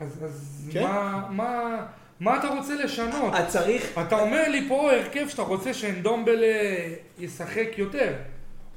אז, 0.00 0.24
אז 0.24 0.68
כן. 0.72 0.82
מה, 0.82 1.28
מה, 1.30 1.86
מה 2.20 2.38
אתה 2.38 2.48
רוצה 2.48 2.74
לשנות? 2.74 3.34
אה, 3.34 3.46
צריך... 3.46 3.98
אתה 4.06 4.20
אומר 4.20 4.48
לי 4.48 4.68
פה 4.68 4.92
הרכב 4.92 5.28
שאתה 5.28 5.42
רוצה 5.42 5.74
שאנדומבלה 5.74 6.46
ישחק 7.18 7.68
יותר. 7.76 8.12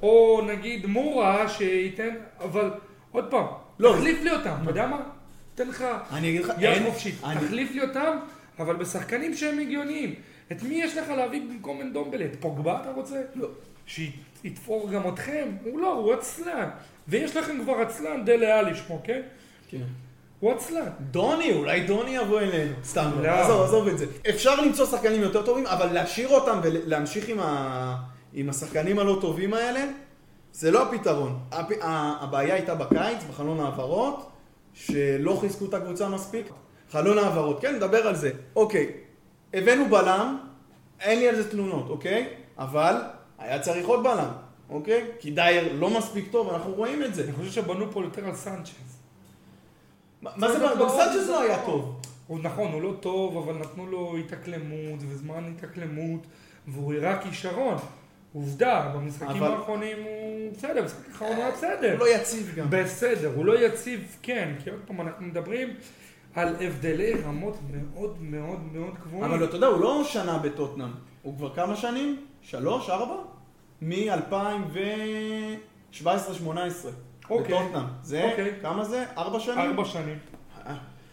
או 0.02 0.42
נגיד 0.48 0.86
מורה 0.86 1.50
שייתן, 1.50 2.10
אבל 2.40 2.72
עוד 3.12 3.32
פעם, 3.32 3.46
לא. 3.80 3.94
תחליף 3.98 4.22
לי 4.24 4.32
אותם, 4.32 4.56
אתה 4.62 4.70
יודע 4.72 4.88
מה? 4.88 5.02
תן 5.56 5.68
לך 5.68 5.86
יד. 6.60 6.84
חופשית, 6.86 7.16
אני- 7.24 7.40
תחליף 7.46 7.72
לי 7.72 7.82
אותם, 7.82 8.18
אבל 8.60 8.76
בשחקנים 8.76 9.34
שהם 9.34 9.60
הגיוניים. 9.60 10.16
את 10.52 10.64
מי 10.64 10.76
יש 10.76 10.98
לך 10.98 11.10
להביא 11.10 11.42
במקום 11.42 11.82
אנדומבלה? 11.82 12.26
את 12.26 12.36
פוגבה 12.40 12.80
אתה 12.82 12.92
רוצה? 12.92 13.22
לא. 13.36 13.48
שיתפור 13.86 14.90
גם 14.92 15.08
אתכם? 15.14 15.48
הוא 15.64 15.80
לא, 15.82 15.94
הוא 15.94 16.14
עצלן. 16.14 16.70
ויש 17.08 17.36
לכם 17.38 17.60
כבר 17.64 17.74
עצלן 17.82 18.26
דלה 18.26 18.60
אלי 18.60 18.76
שמו, 18.76 19.02
כן? 19.04 19.22
כן. 19.70 19.78
הוא 20.44 20.52
עצלן. 20.52 20.88
דוני, 21.00 21.54
אולי 21.54 21.82
דוני 21.82 22.16
יבוא 22.16 22.40
אלינו. 22.40 22.74
סתם, 22.84 23.12
לא. 23.16 23.24
לא. 23.24 23.30
עזוב, 23.30 23.62
עזוב 23.62 23.88
את 23.88 23.98
זה. 23.98 24.06
אפשר 24.30 24.62
למצוא 24.62 24.86
שחקנים 24.86 25.22
יותר 25.22 25.46
טובים, 25.46 25.68
אבל 25.68 25.94
להשאיר 25.94 26.30
אותם 26.30 26.60
ולהמשיך 26.64 27.30
עם, 27.30 27.40
ה... 27.40 27.96
עם 28.34 28.50
השחקנים 28.50 29.00
הלא 29.00 29.18
טובים 29.22 29.54
האלה, 29.54 29.86
זה 30.54 30.72
לא 30.72 30.82
הפתרון. 30.82 31.40
הפ... 31.52 31.68
הבעיה 31.82 32.54
הייתה 32.54 32.76
בקיץ, 32.76 33.24
בחלון 33.30 33.60
העברות, 33.60 34.30
שלא 34.74 35.38
חיזקו 35.42 35.66
את 35.66 35.74
הקבוצה 35.74 36.10
מספיק. 36.10 36.50
חלון 36.92 37.18
העברות, 37.18 37.62
כן, 37.62 37.76
נדבר 37.76 38.08
על 38.08 38.16
זה. 38.16 38.32
אוקיי, 38.56 38.92
הבאנו 39.54 39.90
בלם, 39.90 40.38
אין 41.02 41.20
לי 41.20 41.30
על 41.30 41.36
זה 41.36 41.52
תלונות, 41.52 41.90
אוקיי? 41.90 42.30
אבל 42.58 42.96
היה 43.40 43.60
צריך 43.60 43.88
עוד 43.88 44.04
בלם, 44.04 44.32
אוקיי? 44.70 45.08
כי 45.20 45.32
דייר 45.32 45.74
לא 45.74 45.90
מספיק 45.90 46.32
טוב, 46.32 46.54
אנחנו 46.54 46.74
רואים 46.74 47.04
את 47.04 47.16
זה. 47.16 47.24
אני 47.24 47.32
חושב 47.32 47.52
שבנו 47.52 47.92
פה 47.92 48.04
יותר 48.04 48.26
על 48.26 48.36
סנצ'ז. 48.36 48.93
מה 50.36 50.52
זה, 50.52 50.66
גם 50.80 50.90
סנצ'ז 50.90 51.30
לא 51.30 51.42
היה 51.42 51.66
טוב. 51.66 52.02
הוא 52.28 52.40
נכון, 52.44 52.72
הוא 52.72 52.82
לא 52.82 52.94
טוב, 53.00 53.38
אבל 53.38 53.62
נתנו 53.62 53.88
לו 53.88 54.18
התאקלמות 54.18 55.00
וזמן 55.10 55.54
התאקלמות, 55.58 56.20
והוא 56.68 56.94
הראה 56.94 57.22
כישרון. 57.22 57.78
עובדה, 58.34 58.92
במשחקים 58.96 59.44
אבל... 59.44 59.52
האחרונים 59.52 59.98
הוא 60.04 60.54
בסדר, 60.54 60.82
במשחק 60.82 61.10
האחרון 61.12 61.36
הוא 61.36 61.44
היה 61.44 61.52
בסדר. 61.52 61.92
הוא 61.92 62.00
לא 62.00 62.16
יציב 62.16 62.54
גם. 62.56 62.68
בסדר, 62.70 63.32
הוא 63.36 63.46
לא 63.46 63.66
יציב, 63.66 64.18
כן, 64.22 64.54
כי 64.64 64.70
עוד 64.70 64.80
פעם 64.88 65.02
אנחנו 65.02 65.26
מדברים 65.26 65.70
על 66.36 66.56
הבדלי 66.60 67.14
רמות 67.14 67.58
מאוד 67.72 68.22
מאוד 68.22 68.60
מאוד 68.74 68.94
גבוהים. 69.04 69.24
אבל 69.24 69.44
אתה 69.44 69.56
יודע, 69.56 69.68
הוא 69.68 69.82
לא 69.82 70.04
שנה 70.04 70.38
בטוטנאם, 70.38 70.92
הוא 71.22 71.38
כבר 71.38 71.56
כמה 71.56 71.76
שנים? 71.76 72.26
שלוש, 72.42 72.90
ארבע? 72.90 73.16
מ-2017-2018. 73.82 76.06
אוקיי. 77.30 77.56
בטוטנאם. 77.56 77.86
זה, 78.04 78.24
אוקיי. 78.24 78.52
כמה 78.62 78.86
זה? 78.86 79.06
ארבע 79.18 79.40
שנים? 79.40 79.60
ארבע 79.60 79.86
שנים. 79.86 80.18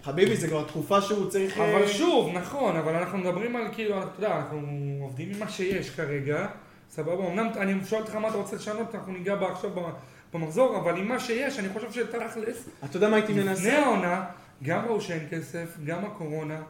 חביבי, 0.02 0.36
זה 0.36 0.48
כבר 0.48 0.64
תקופה 0.64 1.00
שהוא 1.00 1.30
צריך... 1.30 1.58
אבל 1.58 1.82
אה, 1.82 1.88
שוב, 1.88 2.30
נכון, 2.34 2.76
אבל 2.76 2.94
אנחנו 2.94 3.18
מדברים 3.18 3.56
על 3.56 3.68
כאילו, 3.72 4.02
אתה 4.02 4.08
יודע, 4.18 4.36
אנחנו 4.36 4.58
עובדים 5.00 5.30
עם 5.30 5.38
מה 5.38 5.48
שיש 5.48 5.90
כרגע, 5.90 6.46
סבבה, 6.90 7.26
אמנם 7.26 7.48
אני 7.56 7.74
שואל 7.86 8.02
אותך 8.02 8.14
מה 8.14 8.28
אתה 8.28 8.36
רוצה 8.36 8.56
לשנות, 8.56 8.94
אנחנו 8.94 9.12
ניגע 9.12 9.34
בה 9.34 9.52
עכשיו 9.52 9.70
במחזור, 10.34 10.76
אבל 10.76 10.96
עם 10.96 11.08
מה 11.08 11.20
שיש, 11.20 11.58
אני 11.58 11.68
חושב 11.68 11.92
שתכלס, 11.92 12.68
אתה 12.84 12.96
יודע 12.96 13.08
מה 13.08 13.16
הייתי 13.16 13.32
מנסה? 13.32 13.52
לפני 13.52 13.70
העונה, 13.70 14.24
גם 14.62 14.84
ראו 14.86 15.00
שאין 15.00 15.26
כסף, 15.30 15.76
גם 15.84 16.04
הקורונה, 16.04 16.60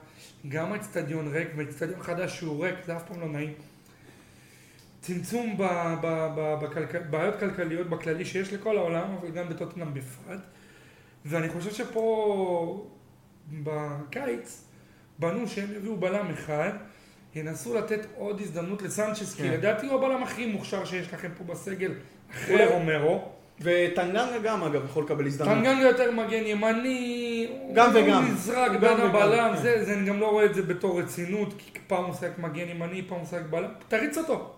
גם 0.49 0.73
האצטדיון 0.73 1.29
ריק, 1.33 1.49
ואצטדיון 1.57 2.03
חדש 2.03 2.37
שהוא 2.37 2.65
ריק, 2.65 2.75
זה 2.87 2.97
אף 2.97 3.03
פעם 3.09 3.21
לא 3.21 3.29
נעים. 3.29 3.53
צמצום 5.01 5.57
בבעיות 5.59 7.39
כלכליות 7.41 7.87
בכללי 7.87 8.25
שיש 8.25 8.53
לכל 8.53 8.77
העולם, 8.77 9.17
אבל 9.21 9.31
גם 9.31 9.49
בטוטנאם 9.49 9.95
בפרט. 9.95 10.41
ואני 11.25 11.49
חושב 11.49 11.71
שפה 11.71 12.87
בקיץ 13.53 14.65
בנו 15.19 15.49
שהם 15.49 15.69
יביאו 15.77 15.97
בלם 15.97 16.31
אחד, 16.31 16.71
ינסו 17.35 17.75
לתת 17.75 18.07
עוד 18.17 18.41
הזדמנות 18.41 18.83
לסנצ'ס, 18.83 19.35
כן. 19.35 19.43
כי 19.43 19.51
לדעתי 19.51 19.87
הוא 19.87 19.99
הבלם 19.99 20.23
הכי 20.23 20.47
מוכשר 20.47 20.85
שיש 20.85 21.13
לכם 21.13 21.29
פה 21.39 21.45
בסגל, 21.45 21.93
אחרי 22.31 22.67
רומרו. 22.67 23.29
וטנגנגה 23.63 24.39
גם 24.43 24.63
אגב 24.63 24.85
יכול 24.85 25.05
לקבל 25.05 25.27
הזדמנות. 25.27 25.55
טנגנגה 25.55 25.81
יותר 25.81 26.11
מגן 26.11 26.47
ימני, 26.47 27.49
גם 27.75 27.91
וגם. 27.95 28.25
הוא 28.25 28.33
נזרק 28.33 28.73
בין 28.81 29.01
הבלם, 29.01 29.53
כן. 29.55 29.63
זה, 29.63 29.85
זה, 29.85 29.95
אני 29.95 30.09
גם 30.09 30.21
לא 30.21 30.31
רואה 30.31 30.45
את 30.45 30.55
זה 30.55 30.63
בתור 30.63 31.01
רצינות, 31.01 31.55
כי 31.59 31.79
פעם 31.87 32.05
הוא 32.05 32.11
משחק 32.11 32.39
מגן 32.39 32.69
ימני, 32.69 33.03
פעם 33.03 33.19
הוא 33.19 33.25
משחק 33.25 33.43
בלם, 33.51 33.71
תריץ 33.89 34.19
אותו, 34.19 34.55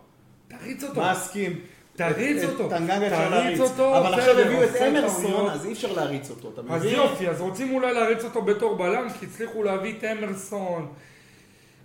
תריץ 0.58 0.84
אותו. 0.84 1.00
מסכים. 1.10 1.60
תריץ 1.96 2.44
אותו, 2.44 2.68
טנגנגה 2.68 3.06
אפשר 3.06 3.30
להריץ, 3.30 3.60
אבל 3.78 4.14
עכשיו 4.14 4.38
הביאו 4.38 4.64
את 4.64 4.76
אמרסון, 4.76 5.50
אז 5.50 5.66
אי 5.66 5.72
אפשר 5.72 5.92
להריץ 5.92 6.30
אותו, 6.30 6.50
אתה 6.54 6.62
מבין? 6.62 6.74
אז 6.74 6.84
יופי, 6.84 7.28
אז 7.28 7.40
רוצים 7.40 7.74
אולי 7.74 7.94
להריץ 7.94 8.24
אותו 8.24 8.42
בתור 8.42 8.76
בלם, 8.76 9.08
כי 9.20 9.26
הצליחו 9.26 9.62
להביא 9.62 9.94
את 9.98 10.04
אמרסון. 10.04 10.92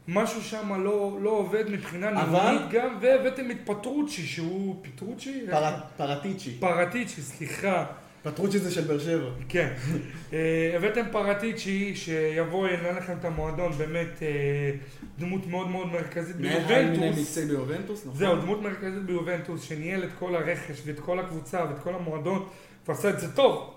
משהו 0.08 0.42
שם 0.42 0.84
לא, 0.84 1.18
לא 1.22 1.30
עובד 1.30 1.70
מבחינה 1.70 2.12
ניהולית 2.12 2.62
גם, 2.72 2.98
והבאתם 3.02 3.52
את 3.52 3.58
פטרוצ'י, 3.66 4.26
שהוא 4.26 4.76
פטרוצ'י? 4.82 5.46
פר, 5.52 5.74
פרטיצ'י. 5.98 6.58
פרטיצ'י, 6.60 7.22
סליחה. 7.22 7.86
פטרוצ'י 8.24 8.60
זה 8.60 8.72
של 8.72 8.82
באר 8.82 9.00
שבע. 9.00 9.30
כן. 9.50 9.74
אה, 10.34 10.74
הבאתם 10.76 11.06
פרטיצ'י 11.12 11.96
שיבוא, 11.96 12.68
ינהל 12.68 12.98
לכם 12.98 13.14
את 13.20 13.26
המועדון, 13.26 13.72
באמת 13.72 14.22
אה, 14.22 14.72
דמות 15.20 15.48
מאוד 15.48 15.68
מאוד 15.68 15.88
מרכזית 15.88 16.36
ביובנטוס. 16.36 17.38
ביובנטוס, 17.38 18.06
נכון. 18.06 18.18
זהו, 18.18 18.36
דמות 18.36 18.62
מרכזית 18.62 19.04
ביובנטוס, 19.06 19.64
שניהל 19.64 20.04
את 20.04 20.10
כל 20.20 20.36
הרכש 20.36 20.82
ואת 20.86 21.00
כל 21.00 21.20
הקבוצה 21.20 21.66
ואת 21.70 21.80
כל 21.84 21.96
המועדון, 21.96 22.48
ועשה 22.88 23.10
את 23.10 23.20
זה 23.20 23.36
טוב. 23.36 23.74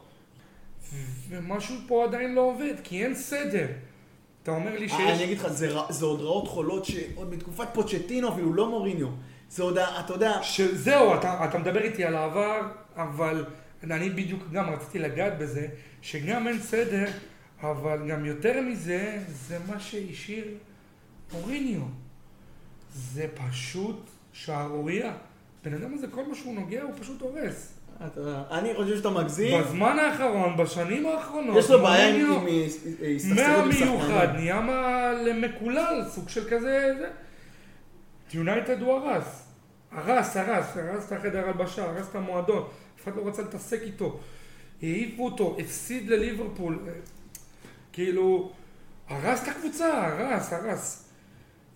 ומשהו 1.29 1.77
פה 1.87 2.05
עדיין 2.05 2.35
לא 2.35 2.41
עובד, 2.41 2.75
כי 2.85 3.05
אין 3.05 3.15
סדר. 3.15 3.67
אתה 4.43 4.51
אומר 4.51 4.79
לי 4.79 4.89
שיש... 4.89 5.01
אני 5.01 5.25
אגיד 5.25 5.39
לך, 5.39 5.49
זה, 5.49 5.71
זה 5.89 6.05
עוד 6.05 6.21
רעות 6.21 6.49
חולות 6.49 6.85
שעוד 6.85 7.35
מתקופת 7.35 7.69
פוצ'טינו 7.73 8.29
אפילו, 8.29 8.55
לא 8.55 8.71
מוריניו. 8.71 9.09
זה 9.51 9.63
עוד, 9.63 9.79
אתה 9.79 10.13
יודע... 10.13 10.41
זהו, 10.73 11.15
אתה, 11.15 11.45
אתה 11.45 11.59
מדבר 11.59 11.83
איתי 11.83 12.05
על 12.05 12.17
העבר, 12.17 12.61
אבל 12.97 13.45
אני 13.85 14.11
בדיוק 14.11 14.43
גם 14.53 14.71
רציתי 14.71 14.99
לגעת 14.99 15.39
בזה, 15.39 15.67
שגם 16.03 16.49
אין 16.49 16.59
סדר, 16.59 17.07
אבל 17.63 18.09
גם 18.09 18.25
יותר 18.25 18.61
מזה, 18.61 19.19
זה 19.29 19.59
מה 19.69 19.81
שהשאיר 19.81 20.45
מוריניו. 21.33 21.81
זה 22.95 23.27
פשוט 23.35 24.11
שערורייה. 24.33 25.13
בן 25.65 25.75
אדם 25.75 25.95
הזה, 25.95 26.07
כל 26.11 26.27
מה 26.29 26.35
שהוא 26.35 26.55
נוגע, 26.55 26.83
הוא 26.83 26.93
פשוט 27.01 27.21
הורס. 27.21 27.75
אני 28.51 28.75
חושב 28.77 28.97
שאתה 28.97 29.11
מגזים. 29.11 29.61
בזמן 29.61 29.99
האחרון, 29.99 30.57
בשנים 30.57 31.07
האחרונות, 31.07 31.57
יש 31.59 31.71
לו 31.71 31.83
בעיה 31.83 32.09
עם 32.09 32.47
הסתכסכות 33.17 33.65
מהמיוחד, 33.65 34.29
נהיה 34.35 35.13
למקולל, 35.13 36.05
סוג 36.09 36.29
של 36.29 36.51
כזה, 36.51 36.95
יונייטד 38.33 38.83
הוא 38.83 38.93
הרס. 38.93 39.47
הרס, 39.93 40.37
הרס, 40.37 40.77
הרס 40.77 41.07
את 41.07 41.13
החדר 41.13 41.47
הלבשה, 41.47 41.85
הרס 41.85 42.09
את 42.11 42.15
המועדון, 42.15 42.69
אף 43.01 43.09
אחד 43.09 43.17
לא 43.17 43.29
רצה 43.29 43.43
להתעסק 43.43 43.81
איתו. 43.83 44.19
העיפו 44.83 45.25
אותו, 45.25 45.57
הפסיד 45.59 46.11
לליברפול, 46.11 46.79
כאילו, 47.93 48.53
הרס 49.09 49.43
את 49.43 49.49
הקבוצה, 49.49 50.07
הרס, 50.07 50.53
הרס. 50.53 51.09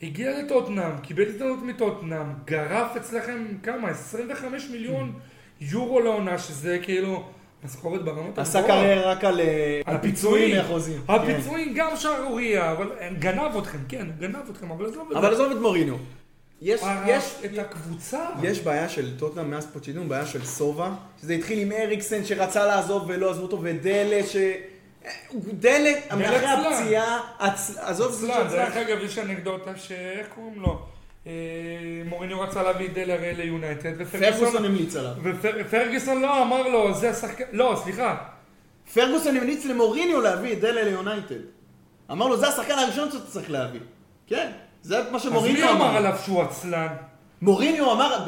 הגיע 0.02 0.42
לטוטנאם, 0.42 0.98
קיבל 1.02 1.28
הזדמנות 1.28 1.62
מטוטנאם, 1.62 2.26
גרף 2.44 2.96
אצלכם 2.96 3.46
כמה? 3.62 3.88
25 3.88 4.68
מיליון 4.70 5.12
יורו 5.60 6.00
לעונה, 6.00 6.38
שזה 6.38 6.78
כאילו 6.82 7.24
משכורת 7.64 8.04
ברמות 8.04 8.38
עשה 8.38 8.62
קריירה 8.62 9.12
רק 9.12 9.24
על 9.24 9.40
הפיצויים 9.86 10.56
מהחוזים. 10.56 11.00
הפיצויים 11.08 11.68
כן. 11.68 11.74
גם 11.74 11.96
שערורייה, 11.96 12.72
אבל 12.72 12.90
גנב 13.18 13.56
אתכם, 13.58 13.78
כן, 13.88 14.06
גנב 14.18 14.50
אתכם, 14.50 14.70
אבל 14.70 14.86
עזוב 14.86 15.06
את 15.06 15.12
זה. 15.12 15.18
אבל 15.18 15.34
עזוב 15.34 15.52
את 15.52 15.56
מוריניו. 15.56 15.96
יש, 16.62 16.80
יש, 17.06 17.34
את 17.44 17.58
הקבוצה. 17.58 18.26
יש 18.42 18.60
בעיה 18.60 18.88
של 18.88 19.18
טוטנאם 19.18 19.50
מאז 19.50 19.66
פוצ'ידון, 19.72 20.08
בעיה 20.08 20.26
של 20.26 20.44
סובה, 20.44 20.94
שזה 21.20 21.34
התחיל 21.34 21.58
עם 21.58 21.72
אריקסן 21.72 22.24
שרצה 22.24 22.66
לעזוב 22.66 23.04
ולא 23.06 23.30
עזבו 23.30 23.42
אותו, 23.42 23.58
ודלה 23.62 24.26
ש... 24.26 24.36
דלה, 25.34 25.90
אחרי 26.08 26.46
הפציעה, 26.46 27.20
עזוב, 27.78 28.12
זה 28.12 28.34
עצלן, 28.34 28.48
דרך 28.48 28.76
אגב, 28.76 28.98
יש 29.04 29.18
אנקדוטה 29.18 29.76
שאיך 29.76 30.26
קוראים 30.34 30.60
לו? 30.60 30.86
אה, 31.26 31.32
מוריניו 32.04 32.40
רצה 32.40 32.62
להביא 32.62 32.86
את 32.86 32.94
דלר 32.94 33.20
ליונייטד, 33.36 34.04
פרגוסון 34.04 34.64
המליץ 34.64 34.96
עליו. 34.96 35.12
ופרגוסון 35.22 36.22
לא, 36.22 36.42
אמר 36.42 36.68
לו, 36.68 36.94
זה 36.94 37.10
השחקן, 37.10 37.44
לא, 37.52 37.80
סליחה. 37.84 38.16
פרגוסון 38.94 39.36
המליץ 39.36 39.64
למוריניו 39.64 40.20
להביא 40.20 40.52
את 40.52 40.60
דלר 40.60 40.84
ליונייטד. 40.84 41.40
אמר 42.10 42.28
לו, 42.28 42.36
זה 42.36 42.48
השחקן 42.48 42.78
הראשון 42.78 43.10
שאתה 43.10 43.26
צריך 43.26 43.50
להביא. 43.50 43.80
כן, 44.26 44.50
זה 44.84 45.02
מה 45.12 45.20
שמוריניו 45.20 45.70
אמר. 45.70 45.70
אז 45.70 45.76
מי 45.76 45.82
אמר 45.82 45.96
עליו 45.96 46.18
שהוא 46.24 46.42
עצלן? 46.42 46.88
מוריניו 47.42 47.92
אמר, 47.92 48.24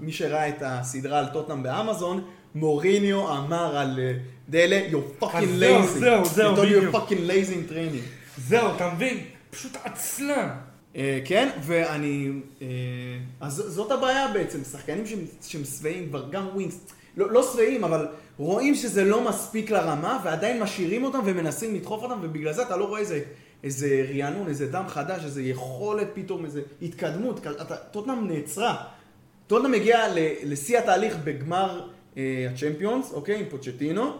מי 0.00 0.12
שראה 0.12 0.48
את 0.48 0.62
הסדרה 0.62 1.18
על 1.18 1.26
טוטנאם 1.26 1.62
באמזון, 1.62 2.24
מוריניו 2.54 3.32
אמר 3.38 3.76
על 3.76 3.98
אה, 3.98 4.12
דלה, 4.48 4.80
you're 4.90 5.22
fucking 5.22 5.60
lazy. 5.60 5.86
זהו, 5.86 6.24
זהו, 6.24 6.56
בדיוק. 6.56 6.84
you're 6.84 6.96
fucking 6.96 7.30
lazy 7.30 7.52
in 7.52 7.72
training. 7.72 8.04
זהו, 8.38 8.74
אתה 8.76 8.90
מבין? 8.94 9.18
פשוט 9.50 9.76
עצלן. 9.84 10.48
אה, 10.96 11.20
כן, 11.24 11.48
ואני... 11.62 12.28
אה, 12.62 12.66
אז 13.40 13.54
זאת 13.54 13.90
הבעיה 13.90 14.28
בעצם, 14.32 14.64
שחקנים 14.64 15.04
שהם 15.40 15.64
שבעים 15.64 16.08
כבר, 16.08 16.30
גם 16.30 16.48
ווינגס, 16.54 16.78
לא, 17.16 17.30
לא 17.30 17.52
שבעים, 17.52 17.84
אבל 17.84 18.06
רואים 18.38 18.74
שזה 18.74 19.04
לא 19.04 19.28
מספיק 19.28 19.70
לרמה, 19.70 20.20
ועדיין 20.24 20.62
משאירים 20.62 21.04
אותם 21.04 21.20
ומנסים 21.24 21.74
לדחוף 21.74 22.02
אותם, 22.02 22.18
ובגלל 22.22 22.52
זה 22.52 22.62
אתה 22.62 22.76
לא 22.76 22.84
רואה 22.84 23.00
איזה, 23.00 23.20
איזה 23.64 24.06
רענון, 24.14 24.48
איזה 24.48 24.66
דם 24.66 24.84
חדש, 24.88 25.24
איזה 25.24 25.42
יכולת 25.42 26.08
פתאום, 26.14 26.44
איזה 26.44 26.62
התקדמות. 26.82 27.40
טוטנאם 27.90 28.28
נעצרה. 28.28 28.84
טוטנאם 29.46 29.72
מגיע 29.72 29.98
לשיא 30.44 30.78
התהליך 30.78 31.16
בגמר 31.24 31.88
אה, 32.16 32.46
הצ'מפיונס, 32.50 33.12
אוקיי, 33.12 33.40
עם 33.40 33.44
פוצ'טינו, 33.50 34.12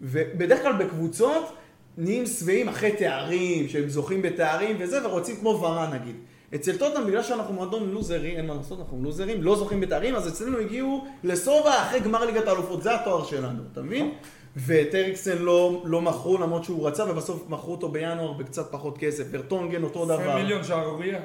ובדרך 0.00 0.62
כלל 0.62 0.72
בקבוצות, 0.72 1.52
נהיים 1.98 2.26
שבעים 2.26 2.68
אחרי 2.68 2.92
תארים, 2.92 3.68
שהם 3.68 3.88
זוכים 3.88 4.22
בתארים 4.22 4.76
וזה, 4.80 5.06
ורוצים 5.06 5.36
כמו 5.36 5.48
ורן 5.48 5.92
נגיד. 5.92 6.16
אצל 6.54 6.76
טוטנאם, 6.76 7.06
בגלל 7.06 7.22
שאנחנו 7.22 7.54
מועדון 7.54 7.90
לוזרי, 7.90 8.36
אין 8.36 8.46
מה 8.46 8.54
לעשות, 8.54 8.78
אנחנו 8.78 9.02
לוזרים, 9.02 9.42
לא 9.42 9.56
זוכים 9.56 9.80
בתארים, 9.80 10.14
אז 10.14 10.28
אצלנו 10.28 10.58
הגיעו 10.58 11.06
לסובה 11.24 11.82
אחרי 11.82 12.00
גמר 12.00 12.24
ליגת 12.24 12.48
האלופות, 12.48 12.82
זה 12.82 12.94
התואר 12.94 13.24
שלנו, 13.24 13.62
אתה 13.72 13.82
מבין? 13.82 14.14
ואת 14.56 14.94
אריקסן 14.94 15.38
לא, 15.38 15.82
לא 15.84 16.02
מכרו 16.02 16.38
למרות 16.38 16.64
שהוא 16.64 16.88
רצה, 16.88 17.10
ובסוף 17.10 17.44
מכרו 17.48 17.72
אותו 17.72 17.88
בינואר 17.88 18.32
בקצת 18.32 18.72
פחות 18.72 18.98
כסף. 18.98 19.24
ורטונגן 19.30 19.82
אותו 19.82 20.04
דבר. 20.04 20.14
20 20.14 20.36
מיליון 20.36 20.64
שערורייה. 20.64 21.20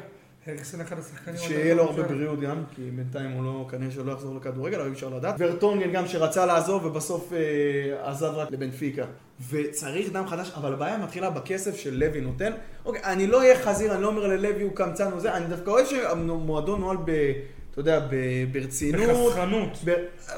אריקסן 0.47 0.81
אחד 0.81 0.99
השחקנים... 0.99 1.37
שיהיה 1.37 1.75
לו 1.75 1.83
הרבה 1.83 2.03
בריאות 2.03 2.39
גם, 2.39 2.63
כי 2.75 2.81
בינתיים 2.95 3.31
הוא 3.31 3.43
לא, 3.43 3.67
כנראה 3.71 3.91
שלא 3.91 4.11
יחזור 4.11 4.35
לכדורגל, 4.35 4.79
אבל 4.79 4.87
אי 4.87 4.93
אפשר 4.93 5.09
לדעת. 5.09 5.35
ורטונגן 5.39 5.91
גם 5.91 6.07
שרצה 6.07 6.45
לעזוב 6.45 6.85
ובסוף 6.85 7.33
אה, 7.33 8.09
עזב 8.09 8.33
רק 8.35 8.51
לבנפיקה. 8.51 9.05
וצריך 9.49 10.11
דם 10.11 10.27
חדש, 10.27 10.51
אבל 10.55 10.73
הבעיה 10.73 10.97
מתחילה 10.97 11.29
בכסף 11.29 11.75
שלוי 11.75 12.21
נותן. 12.21 12.51
אוקיי, 12.85 13.03
אני 13.03 13.27
לא 13.27 13.39
אהיה 13.39 13.59
חזיר, 13.59 13.93
אני 13.93 14.01
לא 14.01 14.07
אומר 14.07 14.27
ללוי 14.27 14.61
הוא 14.61 14.71
קמצן 14.75 15.11
או 15.11 15.19
זה, 15.19 15.33
אני 15.33 15.45
דווקא 15.45 15.69
אוהב 15.69 15.85
שהמועדון 15.85 16.79
נוהל 16.79 16.97
ב... 17.05 17.11
אתה 17.79 17.89
יודע, 17.89 18.07
ברצינות. 18.51 19.01
בחסכנות. 19.33 19.69
ב... 19.85 19.91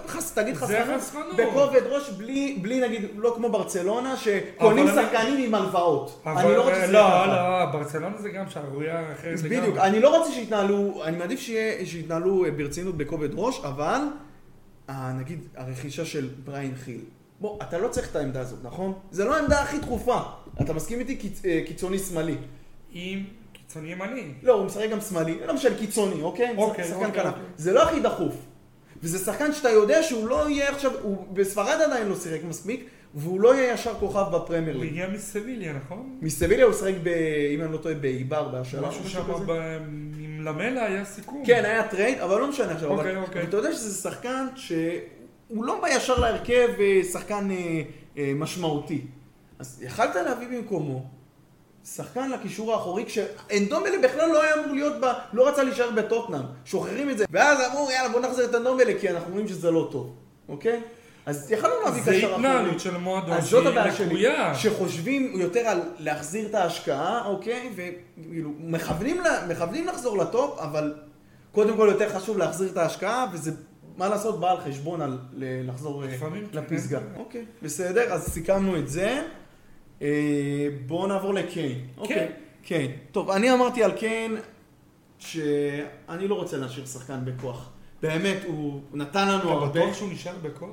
חס... 0.07 0.31
תגיד 0.33 0.55
חסכנות. 0.55 1.01
בכובד 1.37 1.81
ראש, 1.89 2.09
בלי, 2.09 2.59
בלי 2.61 2.81
נגיד, 2.87 3.01
לא 3.15 3.33
כמו 3.35 3.49
ברצלונה, 3.51 4.17
שקונים 4.17 4.87
אבל 4.87 4.99
אני- 4.99 5.07
שחקנים 5.07 5.43
עם 5.47 5.55
הלוואות. 5.55 6.21
אבל- 6.25 6.41
אני 6.45 6.55
לא 6.55 6.61
רוצה 6.63 6.75
שזה 6.83 6.91
לא, 6.91 6.97
יהיה 6.99 7.23
ככה. 7.25 7.65
לא, 7.65 7.71
ברצלונה 7.71 8.17
זה 8.17 8.29
גם 8.29 8.49
שערורייה 8.49 9.13
אחרת 9.13 9.39
לגמרי. 9.43 9.59
בדיוק, 9.61 9.77
אני 9.77 9.99
לא 9.99 10.17
רוצה 10.17 10.31
שיתנהלו, 10.31 11.01
אני 11.03 11.17
מעדיף 11.17 11.39
שיהיה- 11.39 11.85
שיתנהלו 11.85 12.45
אה, 12.45 12.51
ברצינות 12.51 12.97
בכובד 12.97 13.29
ראש, 13.33 13.59
אבל 13.63 13.99
אה, 14.89 15.11
נגיד 15.19 15.39
הרכישה 15.55 16.05
של 16.05 16.29
בריין 16.45 16.73
חיל. 16.85 17.01
בוא, 17.39 17.57
אתה 17.63 17.77
לא 17.77 17.87
צריך 17.87 18.11
את 18.11 18.15
העמדה 18.15 18.39
הזאת, 18.41 18.59
נכון? 18.63 18.93
זה 19.11 19.25
לא 19.25 19.35
העמדה 19.35 19.61
הכי 19.61 19.79
דחופה. 19.79 20.19
אתה 20.61 20.73
מסכים 20.73 20.99
איתי 20.99 21.17
קיצ- 21.21 21.45
אה, 21.45 21.61
קיצוני 21.67 21.99
שמאלי. 21.99 22.35
עם 22.91 23.23
קיצוני 23.69 23.91
ימני. 23.91 24.23
לא, 24.43 24.53
הוא 24.53 24.65
משחק 24.65 24.89
גם 24.89 25.01
שמאלי, 25.01 25.39
לא 25.45 25.53
משנה, 25.53 25.75
קיצוני, 25.75 26.21
אוקיי? 26.21 26.53
אוקיי, 26.57 26.83
שחקן 26.83 27.05
אוקיי, 27.05 27.23
כנף. 27.23 27.33
אוקיי. 27.33 27.43
זה 27.57 27.73
לא 27.73 27.83
הכי 27.83 27.99
דחוף. 27.99 28.35
וזה 29.03 29.19
שחקן 29.19 29.53
שאתה 29.53 29.69
יודע 29.69 30.03
שהוא 30.03 30.27
לא 30.27 30.49
יהיה 30.49 30.69
עכשיו, 30.69 30.91
הוא 31.01 31.27
בספרד 31.33 31.81
עדיין 31.85 32.07
לא 32.07 32.15
שיחק 32.15 32.43
מספיק, 32.43 32.85
והוא 33.15 33.39
לא 33.41 33.55
יהיה 33.55 33.73
ישר 33.73 33.93
כוכב 33.93 34.23
בפרמייר 34.31 34.75
הוא 34.75 34.83
ליג. 34.83 34.91
הגיע 34.91 35.09
מסביליה, 35.09 35.73
נכון? 35.73 36.17
מסביליה 36.21 36.65
הוא 36.65 36.73
שיחק, 36.73 36.93
ב, 37.03 37.07
אם 37.55 37.61
אני 37.61 37.71
לא 37.71 37.77
טועה, 37.77 37.95
באיבר, 37.95 38.47
בהשאלה. 38.49 38.87
משהו 38.87 39.09
שם. 39.09 39.23
ב- 39.45 39.51
עם 40.19 40.41
למלה 40.41 40.85
היה 40.85 41.05
סיכום. 41.05 41.43
כן, 41.45 41.65
היה 41.65 41.87
trade, 41.87 42.19
אבל 42.19 42.39
לא 42.39 42.47
משנה 42.49 42.71
עכשיו. 42.71 42.89
אוקיי, 42.89 43.11
אבל, 43.11 43.21
אוקיי. 43.21 43.43
אתה 43.43 43.57
יודע 43.57 43.71
שזה 43.73 44.01
שחקן 44.01 44.47
שהוא 44.55 45.63
לא 45.65 45.81
בא 45.81 45.87
ישר 45.89 46.19
להרכב 46.19 46.69
אה, 46.79 47.01
שחקן 47.11 47.51
אה, 47.51 47.81
אה, 48.17 48.31
משמעותי. 48.35 49.01
אז 49.59 49.81
יכלת 49.85 50.15
להביא 50.15 50.47
במקומו 50.47 51.18
שחקן 51.85 52.29
לקישור 52.31 52.73
האחורי, 52.73 53.05
כשאנדומבלה 53.05 53.97
בכלל 54.03 54.29
לא 54.29 54.43
היה 54.43 54.53
אמור 54.55 54.73
להיות 54.73 54.93
ב... 55.01 55.05
לא 55.33 55.47
רצה 55.47 55.63
להישאר 55.63 55.91
בטוטנאם. 55.91 56.41
שוחררים 56.65 57.09
את 57.09 57.17
זה. 57.17 57.25
ואז 57.31 57.57
אמרו, 57.71 57.91
יאללה, 57.91 58.09
בוא 58.09 58.19
נחזיר 58.19 58.45
את 58.45 58.55
אנדומבלה, 58.55 58.93
כי 58.99 59.09
אנחנו 59.09 59.31
רואים 59.33 59.47
שזה 59.47 59.71
לא 59.71 59.87
טוב, 59.91 60.15
אוקיי? 60.49 60.81
אז 61.25 61.51
יכלנו 61.51 61.73
להביא 61.85 62.03
זה 62.03 62.11
קשר 62.11 62.19
אחורי. 62.33 62.47
התנהלות 62.47 62.79
של 62.79 62.97
מועדון 62.97 63.31
אז 63.31 63.43
זאת 63.43 63.63
שהיא 63.63 63.77
הבעיה 63.77 63.95
שלי, 63.95 64.05
לקויה. 64.05 64.55
שחושבים 64.55 65.31
יותר 65.39 65.59
על 65.59 65.81
להחזיר 65.99 66.45
את 66.49 66.55
ההשקעה, 66.55 67.25
אוקיי? 67.25 67.69
וכאילו, 67.75 68.49
מכוונים, 68.59 69.21
ל- 69.21 69.51
מכוונים 69.51 69.87
לחזור 69.87 70.17
לטופ, 70.17 70.59
אבל 70.59 70.93
קודם 71.51 71.77
כל 71.77 71.87
יותר 71.91 72.09
חשוב 72.19 72.37
להחזיר 72.37 72.69
את 72.71 72.77
ההשקעה, 72.77 73.25
וזה, 73.33 73.51
מה 73.97 74.09
לעשות, 74.09 74.39
בא 74.39 74.51
על 74.51 74.57
חשבון 74.57 75.01
על 75.01 75.17
לחזור 75.37 76.03
אה, 76.03 76.17
כן. 76.17 76.27
לפסגה. 76.53 76.99
אוקיי, 77.17 77.45
בסדר, 77.63 78.13
אז 78.13 78.23
סיכמנו 78.29 78.77
את 78.77 78.89
זה. 78.89 79.21
אה, 80.01 80.67
בואו 80.87 81.07
נעבור 81.07 81.33
לקיין. 81.33 81.87
אוקיי, 81.97 82.27
קיין. 82.63 82.91
טוב, 83.11 83.29
אני 83.29 83.53
אמרתי 83.53 83.83
על 83.83 83.91
קיין 83.91 84.37
שאני 85.19 86.27
לא 86.27 86.35
רוצה 86.35 86.57
להשאיר 86.57 86.85
שחקן 86.85 87.19
בכוח. 87.25 87.69
באמת, 88.01 88.37
הוא 88.47 88.81
נתן 88.93 89.27
לנו 89.27 89.39
אתה 89.39 89.47
הרבה. 89.47 89.67
בטוח 89.67 89.93
שהוא 89.93 90.09
נשאר 90.11 90.33
בכוח? 90.41 90.69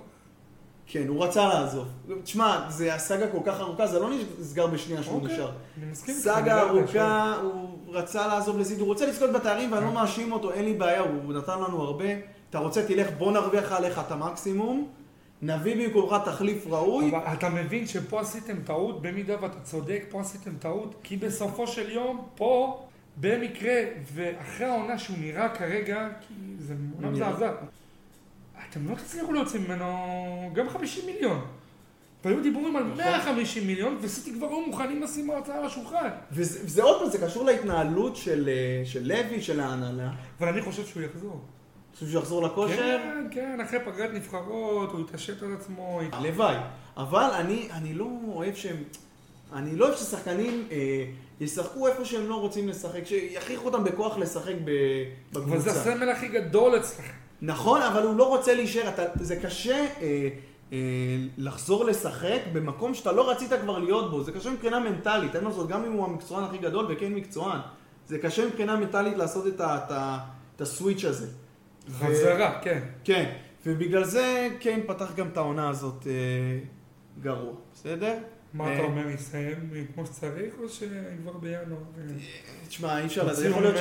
כן, 0.86 1.08
הוא 1.08 1.24
רצה 1.24 1.48
לעזוב. 1.48 1.88
תשמע, 2.22 2.66
זה 2.68 2.94
הסאגה 2.94 3.26
כל 3.28 3.38
כך 3.44 3.60
ארוכה, 3.60 3.86
זה 3.86 3.98
לא 3.98 4.10
נסגר 4.38 4.66
בשנייה 4.66 5.02
שהוא 5.02 5.20
אוקיי, 5.20 5.34
נשאר. 5.34 5.50
אני 5.78 5.90
מסכים 5.90 6.14
סאגה 6.14 6.62
ארוכה, 6.62 7.36
הוא 7.42 7.78
רצה 7.88 8.26
לעזוב 8.26 8.58
לזיד, 8.58 8.80
הוא 8.80 8.86
רוצה 8.86 9.06
לזכות 9.06 9.30
בתארים 9.32 9.72
ואני 9.72 9.84
לא 9.84 9.92
מאשים 9.92 10.32
אותו, 10.32 10.52
אין 10.52 10.64
לי 10.64 10.74
בעיה, 10.74 11.00
הוא 11.00 11.32
נתן 11.32 11.58
לנו 11.58 11.82
הרבה. 11.82 12.04
אתה 12.50 12.58
רוצה, 12.58 12.86
תלך, 12.86 13.06
בוא 13.18 13.32
נרוויח 13.32 13.72
עליך 13.72 14.00
את 14.06 14.12
המקסימום, 14.12 14.88
נביא 15.42 15.86
במקומך 15.86 16.16
תחליף 16.24 16.66
ראוי. 16.66 17.10
אבל 17.10 17.18
אתה 17.32 17.48
מבין 17.48 17.86
שפה 17.86 18.20
עשיתם 18.20 18.56
טעות, 18.64 19.02
במידה 19.02 19.42
ואתה 19.42 19.60
צודק, 19.60 20.04
פה 20.10 20.20
עשיתם 20.20 20.56
טעות, 20.58 20.94
כי 21.02 21.16
בסופו 21.16 21.66
של 21.66 21.90
יום, 21.90 22.26
פה, 22.34 22.82
במקרה, 23.16 23.80
ואחרי 24.14 24.66
העונה 24.66 24.98
שהוא 24.98 25.16
נראה 25.20 25.48
כרגע, 25.48 26.08
כי 26.20 26.34
זה 26.58 26.74
עונה 26.94 27.10
נראה. 27.10 27.28
מזעזעת, 27.28 27.54
אתם 28.70 28.88
לא 28.88 28.94
תצליחו 28.94 29.32
להוציא 29.32 29.60
ממנו 29.60 29.86
גם 30.54 30.68
50 30.68 31.06
מיליון. 31.06 31.44
והיו 32.24 32.42
דיבורים 32.42 32.76
על 32.76 32.84
נכון. 32.84 32.96
150 32.96 33.66
מיליון, 33.66 33.98
וסיטי 34.00 34.32
כבר 34.32 34.46
היו 34.46 34.60
מוכנים 34.60 35.02
לשים 35.02 35.30
ההוצאה 35.30 35.58
על 35.58 35.64
השולחן. 35.64 36.08
וזה 36.32 36.60
וזה 36.64 36.82
עוד 36.82 37.00
פעם, 37.00 37.10
זה 37.10 37.26
קשור 37.26 37.44
להתנהלות 37.44 38.16
של 38.16 38.48
אה, 38.48 38.84
של 38.84 39.02
לוי, 39.06 39.42
של 39.42 39.60
ההנהלה. 39.60 40.10
אבל 40.38 40.48
אני 40.48 40.62
חושב 40.62 40.86
שהוא 40.86 41.02
יחזור. 41.02 41.40
חושב 41.98 42.10
שהוא 42.10 42.22
יחזור 42.22 42.42
לכושר? 42.42 42.76
כן, 42.76 43.26
כן, 43.30 43.60
אחרי 43.60 43.78
פגרת 43.84 44.10
נבחרות, 44.14 44.92
הוא 44.92 45.00
יתעשת 45.00 45.42
על 45.42 45.52
עצמו. 45.52 46.00
הלוואי. 46.12 46.56
אבל 46.96 47.30
אני, 47.34 47.68
אני 47.72 47.94
לא 47.94 48.08
אוהב 48.28 48.54
שהם... 48.54 48.76
אני 49.52 49.76
לא 49.76 49.86
אוהב 49.86 49.96
ששחקנים 49.96 50.68
אה, 50.70 51.04
ישחקו 51.40 51.88
איפה 51.88 52.04
שהם 52.04 52.28
לא 52.28 52.34
רוצים 52.34 52.68
לשחק, 52.68 53.06
שיכריחו 53.06 53.66
אותם 53.66 53.84
בכוח 53.84 54.18
לשחק 54.18 54.54
ב, 54.64 54.70
אבל 55.34 55.42
זה 55.42 55.70
בקבוצה. 55.70 55.70
הסמל 55.70 56.08
הכי 56.08 56.28
גדול 56.28 56.76
אצלכם. 56.76 57.12
נכון, 57.42 57.82
אבל 57.82 58.02
הוא 58.02 58.16
לא 58.16 58.28
רוצה 58.28 58.54
להישאר. 58.54 58.88
אתה, 58.88 59.02
זה 59.20 59.36
קשה 59.36 59.86
אה, 60.00 60.28
אה, 60.72 60.78
לחזור 61.38 61.84
לשחק 61.84 62.40
במקום 62.52 62.94
שאתה 62.94 63.12
לא 63.12 63.30
רצית 63.30 63.50
כבר 63.62 63.78
להיות 63.78 64.10
בו. 64.10 64.22
זה 64.22 64.32
קשה 64.32 64.50
מבחינה 64.50 64.80
מנטלית, 64.80 65.36
אין 65.36 65.44
מה 65.44 65.50
לעשות, 65.50 65.68
גם 65.68 65.84
אם 65.84 65.92
הוא 65.92 66.04
המקצוען 66.04 66.44
הכי 66.44 66.58
גדול 66.58 66.86
וכן 66.88 67.12
מקצוען. 67.12 67.58
זה 68.08 68.18
קשה 68.18 68.46
מבחינה 68.46 68.76
מנטלית 68.76 69.16
לעשות 69.16 69.46
את 69.60 70.60
הסוויץ' 70.60 71.04
הזה. 71.04 71.26
ו- 71.88 72.06
חזרה, 72.06 72.58
כן. 72.62 72.80
כן, 73.04 73.30
ובגלל 73.66 74.04
זה 74.04 74.48
קיין 74.60 74.80
פתח 74.86 75.14
גם 75.16 75.28
את 75.28 75.36
העונה 75.36 75.68
הזאת 75.68 76.06
אה, 76.06 76.12
גרוע, 77.22 77.52
בסדר? 77.74 78.14
מה 78.54 78.68
אה, 78.68 78.74
אתה 78.74 78.82
אומר, 78.82 79.08
יסיים 79.08 79.70
כמו 79.94 80.06
שצריך, 80.06 80.54
או 80.62 80.68
שכבר 80.68 81.32
בינואר? 81.40 81.78
תשמע, 82.68 82.98
אי 83.00 83.06
אפשר 83.06 83.24
לדעת, 83.24 83.38
יכול 83.50 83.62
להיות. 83.62 83.76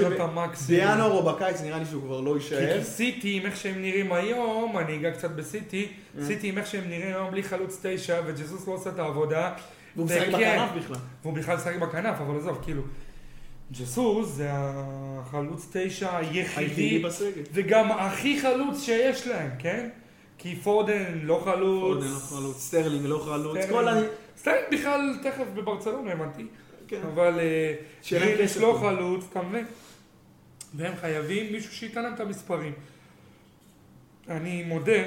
שבינואר 0.56 1.12
או 1.12 1.34
בקיץ 1.34 1.62
נראה 1.62 1.80
לי 1.80 1.86
שהוא 1.86 2.02
כבר 2.02 2.22
לא 2.22 2.36
יישאר. 2.36 2.78
כי 2.78 2.84
סיטי, 2.84 3.38
עם 3.38 3.46
איך 3.46 3.56
שהם 3.56 3.82
נראים 3.82 4.14
היום, 4.14 4.78
אני 4.78 4.96
אגע 4.96 5.12
קצת 5.12 5.32
בסיטי, 5.32 5.92
אה. 6.18 6.26
סיטי 6.26 6.50
עם 6.50 6.58
איך 6.58 6.68
שהם 6.68 6.90
נראים 6.90 7.08
היום 7.08 7.32
בלי 7.32 7.44
חלוץ 7.44 7.80
תשע, 7.84 8.22
וג'זוס 8.26 8.68
לא 8.68 8.74
עושה 8.74 8.90
את 8.90 9.00
העבודה. 9.00 9.54
והוא 9.96 10.06
משחק 10.06 10.28
בכנף 10.28 10.70
בכלל. 10.78 10.98
והוא 11.22 11.34
בכלל 11.34 11.56
משחק 11.56 11.76
בכנף, 11.76 12.16
אבל 12.22 12.38
עזוב, 12.38 12.60
כאילו, 12.64 12.82
ג'סוס 13.72 14.30
זה 14.30 14.50
החלוץ 14.52 15.68
תשע 15.72 16.18
היחידי. 16.18 17.04
וגם 17.54 17.92
הכי 17.92 18.42
חלוץ 18.42 18.84
שיש 18.84 19.28
להם, 19.28 19.52
כן? 19.60 19.90
כי 20.38 20.56
פורדן 20.56 21.20
לא 21.24 21.42
חלוץ. 21.44 21.82
פורדן 21.82 22.08
לא 22.08 22.20
חלוץ, 22.20 22.58
סטרלינג 22.58 23.06
לא 23.06 23.20
חלוץ, 23.26 23.58
סטרלינג. 23.58 23.72
כל 23.72 23.88
ה... 23.88 23.94
סטרלינג 24.38 24.66
בכלל 24.72 25.18
תכף 25.24 25.46
בברצלונה 25.56 26.12
הבנתי. 26.12 26.46
כן. 26.88 27.02
אבל 27.14 27.40
אה, 27.40 27.76
גריליש. 28.12 28.58
לא 28.58 28.78
חלוץ, 28.82 29.26
אתה 29.32 29.42
מבין? 29.42 29.66
והם 30.74 30.94
חייבים 30.96 31.52
מישהו 31.54 31.74
שייתן 31.74 32.04
להם 32.04 32.14
את 32.14 32.20
המספרים. 32.20 32.74
אני 34.28 34.64
מודה, 34.64 35.02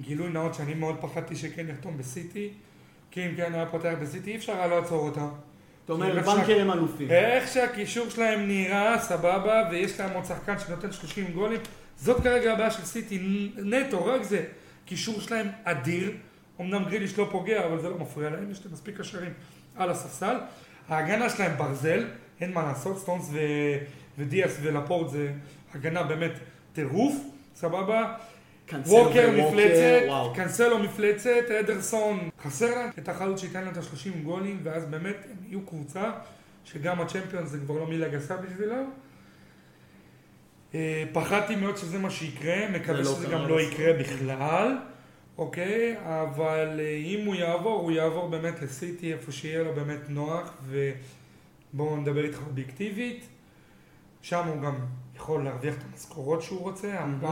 גילוי 0.00 0.28
נאות 0.28 0.54
שאני 0.54 0.74
מאוד 0.74 0.96
פחדתי 1.00 1.36
שכן 1.36 1.68
יחתום 1.68 1.98
בסיטי, 1.98 2.50
כי 3.10 3.26
אם 3.26 3.34
כן 3.36 3.54
היה 3.54 3.66
פותח 3.66 3.92
בסיטי 4.00 4.30
אי 4.30 4.36
אפשר 4.36 4.52
היה 4.52 4.66
לעצור 4.66 5.08
אותם. 5.08 5.28
אתה 5.86 5.94
אומר, 5.94 6.22
בנקר 6.22 6.60
הם 6.60 6.70
אלופים. 6.70 7.10
איך 7.10 7.48
שהקישור 7.48 8.08
שלהם 8.08 8.48
נראה, 8.48 8.98
סבבה, 8.98 9.68
ויש 9.70 10.00
להם 10.00 10.10
עוד 10.12 10.24
שחקן 10.24 10.58
שנותן 10.58 10.92
30 10.92 11.32
גולים, 11.32 11.60
זאת 11.96 12.22
כרגע 12.22 12.52
הבעיה 12.52 12.70
של 12.70 12.84
סיטי, 12.84 13.48
נטו, 13.56 14.04
רק 14.04 14.22
זה. 14.22 14.44
קישור 14.84 15.20
שלהם 15.20 15.48
אדיר, 15.64 16.12
אמנם 16.60 16.84
גריליש 16.84 17.18
לא 17.18 17.28
פוגע, 17.30 17.66
אבל 17.66 17.80
זה 17.80 17.88
לא 17.88 17.98
מפריע 17.98 18.30
להם, 18.30 18.50
יש 18.50 18.64
להם 18.64 18.74
מספיק 18.74 18.98
קשרים 18.98 19.32
על 19.76 19.90
הספסל. 19.90 20.36
ההגנה 20.88 21.30
שלהם 21.30 21.58
ברזל, 21.58 22.04
אין 22.40 22.52
מה 22.52 22.62
לעשות, 22.62 22.98
סטונס 22.98 23.28
ו... 23.32 23.38
ודיאס 24.18 24.58
ולפורט 24.62 25.08
זה 25.08 25.32
הגנה 25.74 26.02
באמת 26.02 26.32
טירוף, 26.72 27.14
סבבה. 27.54 28.14
קאנסלו 28.66 28.94
ווקר 28.94 29.30
מפלצת, 29.30 30.02
וואו. 30.06 30.34
קנסלו 30.34 30.78
מפלצת, 30.78 31.50
אדרסון 31.60 32.28
חסר 32.42 32.70
להם 32.70 32.90
את 32.98 33.08
החלוץ 33.08 33.40
שייתן 33.40 33.64
להם 33.64 33.72
את 33.72 33.76
ה-30 33.76 34.24
גולים 34.24 34.60
ואז 34.62 34.84
באמת 34.84 35.16
הם 35.30 35.36
יהיו 35.48 35.66
קבוצה 35.66 36.12
שגם 36.64 37.00
הצ'מפיונס 37.00 37.48
זה 37.48 37.58
כבר 37.58 37.74
לא 37.74 37.86
מילה 37.86 38.08
גסה 38.08 38.36
בשבילם. 38.36 38.90
אה, 40.74 41.04
פחדתי 41.12 41.56
מאוד 41.56 41.76
שזה 41.76 41.98
מה 41.98 42.10
שיקרה, 42.10 42.68
מקווה 42.72 42.98
לא 42.98 43.04
שזה 43.04 43.26
קרה 43.26 43.38
גם 43.38 43.48
לא. 43.48 43.60
יקרה 43.60 43.92
בכלל, 43.92 44.76
אוקיי? 45.38 45.96
אבל 46.04 46.80
אה, 46.80 46.96
אם 46.96 47.26
הוא 47.26 47.34
יעבור, 47.34 47.80
הוא 47.80 47.92
יעבור 47.92 48.28
באמת 48.28 48.62
לסיטי 48.62 49.12
איפה 49.12 49.32
שיהיה 49.32 49.62
לו 49.62 49.74
באמת 49.74 50.00
נוח 50.08 50.52
ובואו 51.72 51.96
נדבר 51.96 52.24
איתך 52.24 52.38
אובייקטיבית. 52.46 53.26
שם 54.22 54.46
הוא 54.46 54.62
גם 54.62 54.74
יכול 55.16 55.44
להרוויח 55.44 55.74
את 55.74 55.82
המשכורות 55.92 56.42
שהוא 56.42 56.60
רוצה, 56.60 56.98
400-500 57.22 57.26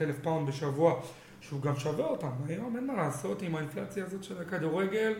אלף 0.00 0.16
פאונד 0.22 0.48
בשבוע, 0.48 1.00
שהוא 1.40 1.62
גם 1.62 1.76
שווה 1.76 2.04
אותם. 2.04 2.30
היום 2.48 2.76
אין 2.76 2.86
מה 2.86 2.94
לעשות 2.94 3.42
עם 3.42 3.56
האינפלציה 3.56 4.04
הזאת 4.04 4.24
של 4.24 4.40
הכדורגל, 4.40 5.14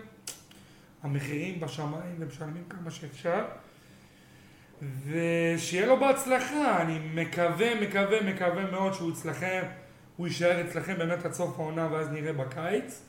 המחירים 1.03 1.61
בשמיים 1.61 2.17
ומשלמים 2.19 2.65
כמה 2.69 2.91
שאפשר. 2.91 3.45
ושיהיה 5.07 5.87
לו 5.87 6.01
בהצלחה, 6.01 6.83
אני 6.83 6.99
מקווה, 7.15 7.81
מקווה, 7.81 8.23
מקווה 8.23 8.71
מאוד 8.71 8.95
שהוא 8.95 9.13
אצלכם, 9.13 9.63
הוא 10.17 10.27
יישאר 10.27 10.69
אצלכם 10.69 10.99
באמת 10.99 11.25
עד 11.25 11.33
סוף 11.33 11.59
העונה 11.59 11.89
ואז 11.93 12.09
נראה 12.09 12.33
בקיץ. 12.33 13.03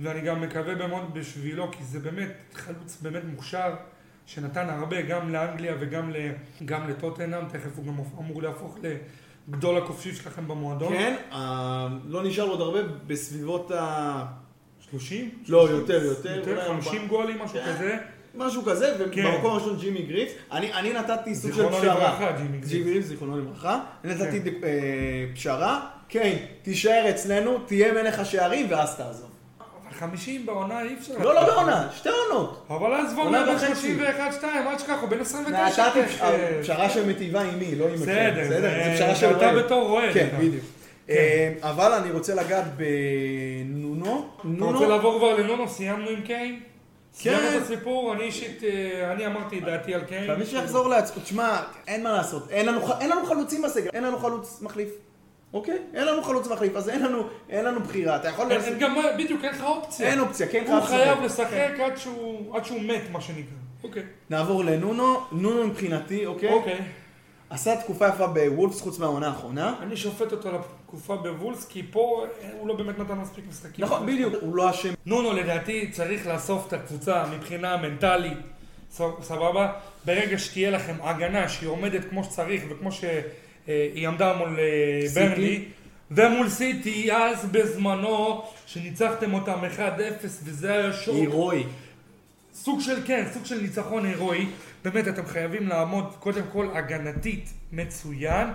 ואני 0.00 0.20
גם 0.20 0.40
מקווה 0.40 0.74
מאוד 0.74 1.14
בשבילו, 1.14 1.72
כי 1.72 1.84
זה 1.84 2.00
באמת 2.00 2.32
חלוץ 2.54 2.98
באמת 3.02 3.22
מוכשר, 3.24 3.74
שנתן 4.26 4.70
הרבה 4.70 5.02
גם 5.02 5.32
לאנגליה 5.32 5.74
וגם 5.80 6.12
גם 6.64 6.88
לטוטנאם, 6.88 7.48
תכף 7.48 7.70
הוא 7.76 7.86
גם 7.86 7.94
אמור 8.18 8.42
להפוך 8.42 8.78
לגדול 9.48 9.78
הכובשים 9.78 10.14
שלכם 10.14 10.48
במועדון. 10.48 10.92
כן, 10.92 11.16
אה, 11.32 11.88
לא 12.06 12.24
נשאר 12.24 12.44
עוד 12.44 12.60
הרבה, 12.60 12.82
בסביבות 13.06 13.70
ה... 13.70 14.24
30? 14.90 15.30
לא, 15.48 15.70
יותר, 15.70 16.04
יותר. 16.04 16.36
יותר, 16.36 16.68
50 16.68 17.08
גולים, 17.08 17.38
משהו 17.38 17.58
כן. 17.58 17.74
כזה. 17.74 17.96
משהו 18.34 18.62
כזה, 18.64 18.94
כן. 19.12 19.26
ובמקום 19.26 19.50
הראשון 19.50 19.76
ג'ימי 19.78 20.02
גריפס. 20.02 20.32
אני, 20.52 20.72
אני 20.72 20.92
נתתי 20.92 21.34
סוג 21.34 21.50
של 21.50 21.56
זיכרונו 21.56 21.76
פשרה. 21.76 21.94
לברכה, 21.94 22.32
ג'ימי 22.32 22.48
גריפס. 22.48 22.68
ג'ימי 22.68 22.84
גריפס, 22.84 23.06
זיכרונו 23.06 23.38
לברכה. 23.38 23.80
אני 24.04 24.14
נתתי 24.14 24.40
כן. 24.42 24.50
אה, 24.64 25.24
פשרה, 25.34 25.86
כן, 26.08 26.36
תישאר 26.62 27.10
אצלנו, 27.10 27.58
תהיה 27.58 27.92
מלך 27.92 28.18
השערים, 28.18 28.66
ואז 28.70 28.96
תעזוב. 28.96 29.30
אבל 29.98 30.10
50 30.10 30.46
בעונה 30.46 30.82
אי 30.82 30.94
אפשר. 30.98 31.14
לא, 31.18 31.34
לא 31.34 31.44
בעונה, 31.46 31.88
שתי 31.96 32.08
עונות. 32.08 32.66
אבל 32.70 32.94
אז 32.94 33.12
וורנר 33.12 33.50
וחצי. 33.56 33.96
31-2, 34.40 34.44
אל 34.44 34.74
תשכח, 34.76 34.96
הוא 35.00 35.08
בן 35.08 35.20
29. 35.20 35.86
נתתי 35.86 36.02
תכף. 36.02 36.20
פש- 36.22 36.28
פשרה 36.62 36.90
שמיטיבה 36.90 37.42
עימי, 37.42 37.74
לא 37.74 37.88
עם 37.88 37.94
בסדר, 37.94 38.30
מכם. 38.32 38.48
זה- 38.48 38.92
פשרה 38.94 39.14
של 39.14 39.36
אתה. 39.36 39.52
בתור 39.54 39.90
אוהד, 39.90 40.14
כן. 40.14 40.28
בדיוק. 40.38 40.64
אה, 41.10 41.52
אבל 41.62 41.92
אני 41.92 42.10
רוצה 42.10 42.34
לגעת 42.34 42.64
בנונו. 42.76 44.26
אתה 44.56 44.64
רוצה 44.64 44.86
לעבור 44.86 45.18
כבר 45.18 45.34
לנונו? 45.36 45.68
סיימנו 45.68 46.08
עם 46.10 46.20
קיין? 46.20 46.60
סיימנו 47.14 47.40
כן. 47.50 47.56
את 47.56 47.62
הסיפור, 47.62 48.12
אני 48.14 48.22
אישית, 48.22 48.62
אה, 48.64 49.12
אני 49.12 49.26
אמרתי 49.26 49.58
את 49.58 49.64
דעתי 49.64 49.94
על 49.94 50.00
קיין. 50.04 50.26
חייבים 50.26 50.46
שיחזור 50.46 50.88
לעצמו. 50.88 51.22
תשמע, 51.22 51.56
אין 51.86 52.02
מה 52.02 52.12
לעשות. 52.12 52.50
אין 52.50 52.66
לנו 53.10 53.26
חלוצים 53.26 53.62
בסגל, 53.62 53.90
אין 53.94 54.04
לנו 54.04 54.18
חלוץ 54.18 54.58
מחליף. 54.62 54.88
אוקיי? 55.54 55.78
אין 55.94 56.06
לנו 56.06 56.22
חלוץ 56.22 56.48
מחליף, 56.48 56.76
אז 56.76 56.88
אין 56.88 57.02
לנו- 57.02 57.22
אין 57.50 57.64
לנו 57.64 57.80
בחירה. 57.80 58.16
אתה 58.16 58.28
יכול... 58.28 58.52
אין- 58.52 58.78
גם, 58.78 58.96
בדיוק, 59.18 59.44
אין 59.44 59.54
לך 59.54 59.64
אופציה. 59.64 60.08
אין 60.08 60.20
אופציה, 60.20 60.46
כן 60.46 60.64
הוא 60.66 60.80
חייב 60.80 61.22
לשחק. 61.22 61.40
לשחק 61.46 61.80
עד 61.80 61.96
שהוא 61.96 62.56
עד 62.56 62.64
שהוא 62.64 62.80
מת, 62.82 63.02
מה 63.12 63.20
שנקרא. 63.20 63.42
אוקיי. 63.84 64.02
נעבור 64.30 64.64
לנונו. 64.64 65.20
נונו 65.32 65.66
מבחינתי, 65.66 66.26
אוקיי? 66.26 66.52
אוקיי. 66.52 66.78
עשה 67.50 67.76
תקופה 67.76 68.08
יפה 68.08 68.26
בוולפס 68.26 68.80
חוץ 68.80 68.98
מהעונה 68.98 69.26
האחרונה. 69.26 69.74
אני 69.82 69.96
שופט 69.96 70.32
אותו 70.32 70.48
לתקופה 70.52 71.16
בוולס, 71.16 71.66
כי 71.68 71.82
פה 71.90 72.24
אה, 72.42 72.50
הוא 72.58 72.68
לא 72.68 72.74
באמת 72.76 72.98
נתן 72.98 73.14
מספיק 73.14 73.44
משחקים. 73.48 73.84
נכון, 73.84 74.06
בדיוק, 74.06 74.34
הוא 74.40 74.56
לא 74.56 74.70
אשם. 74.70 74.92
נונו 75.06 75.32
לדעתי 75.32 75.90
צריך 75.92 76.26
לאסוף 76.26 76.68
את 76.68 76.72
הקבוצה 76.72 77.24
מבחינה 77.36 77.76
מנטלית, 77.76 78.38
סבבה? 79.22 79.72
ברגע 80.04 80.38
שתהיה 80.38 80.70
לכם 80.70 80.94
הגנה 81.02 81.48
שהיא 81.48 81.68
עומדת 81.68 82.04
כמו 82.10 82.24
שצריך 82.24 82.62
וכמו 82.70 82.92
שהיא 83.66 84.08
עמדה 84.08 84.36
מול 84.36 84.58
אה. 84.58 85.06
ברנלי 85.14 85.64
ומול 86.10 86.48
סיטי 86.48 87.12
אז 87.12 87.46
בזמנו 87.46 88.42
שניצחתם 88.66 89.34
אותם 89.34 89.58
1-0 89.76 89.80
וזה 90.44 90.72
היה 90.72 90.92
שוק. 90.92 91.14
הירואי. 91.14 91.64
סוג 92.54 92.80
של 92.80 93.06
כן, 93.06 93.24
סוג 93.32 93.44
של 93.44 93.60
ניצחון 93.60 94.04
הירואי. 94.04 94.46
באמת 94.84 95.08
אתם 95.08 95.26
חייבים 95.26 95.68
לעמוד 95.68 96.14
קודם 96.18 96.42
כל 96.52 96.68
הגנתית 96.74 97.52
מצוין 97.72 98.48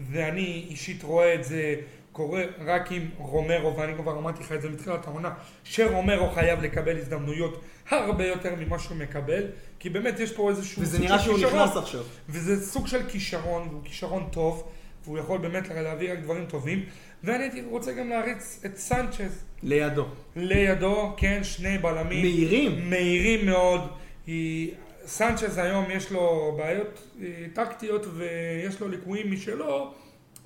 ואני 0.00 0.66
אישית 0.70 1.02
רואה 1.02 1.34
את 1.34 1.44
זה 1.44 1.74
קורה 2.16 2.42
רק 2.64 2.92
עם 2.92 3.08
רומרו 3.18 3.76
ואני 3.76 3.94
כבר 3.94 4.18
אמרתי 4.18 4.42
לך 4.42 4.52
את 4.52 4.62
זה 4.62 4.68
מתחילת 4.68 5.06
העונה 5.06 5.30
שרומרו 5.64 6.30
חייב 6.30 6.62
לקבל 6.62 6.98
הזדמנויות 6.98 7.60
הרבה 7.90 8.26
יותר 8.26 8.54
ממה 8.54 8.78
שהוא 8.78 8.96
מקבל 8.96 9.44
כי 9.78 9.90
באמת 9.90 10.20
יש 10.20 10.32
פה 10.32 10.50
איזשהו 10.50 10.82
וזה 10.82 10.96
סוג 10.96 11.06
נראה 11.06 11.18
של 11.18 11.24
שהוא 11.24 11.34
כישרון. 11.34 11.62
נכנס 11.62 11.76
עכשיו. 11.76 12.02
וזה 12.28 12.66
סוג 12.66 12.86
של 12.86 13.08
כישרון 13.08 13.68
והוא 13.68 13.84
כישרון 13.84 14.28
טוב 14.32 14.68
והוא 15.04 15.18
יכול 15.18 15.38
באמת 15.38 15.68
להביא 15.68 16.12
רק 16.12 16.18
דברים 16.18 16.46
טובים 16.46 16.84
ואני 17.24 17.42
הייתי 17.42 17.62
רוצה 17.70 17.92
גם 17.92 18.08
להריץ 18.08 18.60
את 18.66 18.76
סנצ'ז 18.76 19.44
לידו. 19.62 20.06
לידו, 20.36 21.14
כן, 21.16 21.44
שני 21.44 21.78
בלמים. 21.78 22.22
מהירים. 22.22 22.90
מהירים 22.90 23.46
מאוד. 23.46 23.80
היא... 24.26 24.72
סנצ'ז 25.06 25.58
היום 25.58 25.84
יש 25.90 26.12
לו 26.12 26.54
בעיות 26.56 27.02
אה, 27.22 27.26
טקטיות 27.52 28.06
ויש 28.14 28.80
לו 28.80 28.88
ליקויים 28.88 29.32
משלו, 29.32 29.92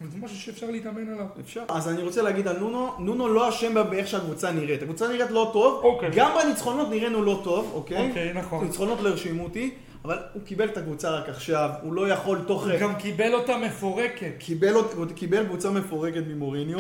וזה 0.00 0.18
משהו 0.22 0.36
שאפשר 0.36 0.70
להתאמן 0.70 1.08
עליו. 1.08 1.26
אפשר. 1.40 1.62
אז 1.68 1.88
אני 1.88 2.02
רוצה 2.02 2.22
להגיד 2.22 2.48
על 2.48 2.58
נונו, 2.58 2.92
נונו 2.98 3.28
לא 3.28 3.48
אשם 3.48 3.74
באיך 3.90 4.08
שהקבוצה 4.08 4.52
נראית. 4.52 4.82
הקבוצה 4.82 5.08
נראית 5.08 5.30
לא 5.30 5.50
טוב, 5.52 5.84
אוקיי. 5.84 6.10
גם 6.14 6.30
בניצחונות 6.42 6.88
נראינו 6.90 7.22
לא 7.22 7.40
טוב, 7.44 7.70
אוקיי? 7.74 8.08
אוקיי, 8.08 8.32
נכון. 8.32 8.64
ניצחונות 8.64 9.00
לא 9.00 9.08
הרשימו 9.08 9.44
אותי, 9.44 9.74
אבל 10.04 10.18
הוא 10.32 10.42
קיבל 10.42 10.68
את 10.68 10.76
הקבוצה 10.76 11.10
רק 11.10 11.28
עכשיו, 11.28 11.70
הוא 11.82 11.92
לא 11.92 12.08
יכול 12.08 12.38
תוך... 12.46 12.64
הוא 12.64 12.72
גם 12.80 12.94
קיבל 12.94 13.34
אותה 13.34 13.56
מפורקת. 13.56 14.32
קיבל, 14.38 14.74
קיבל 15.14 15.46
קבוצה 15.46 15.70
מפורקת 15.70 16.22
ממוריניו, 16.28 16.78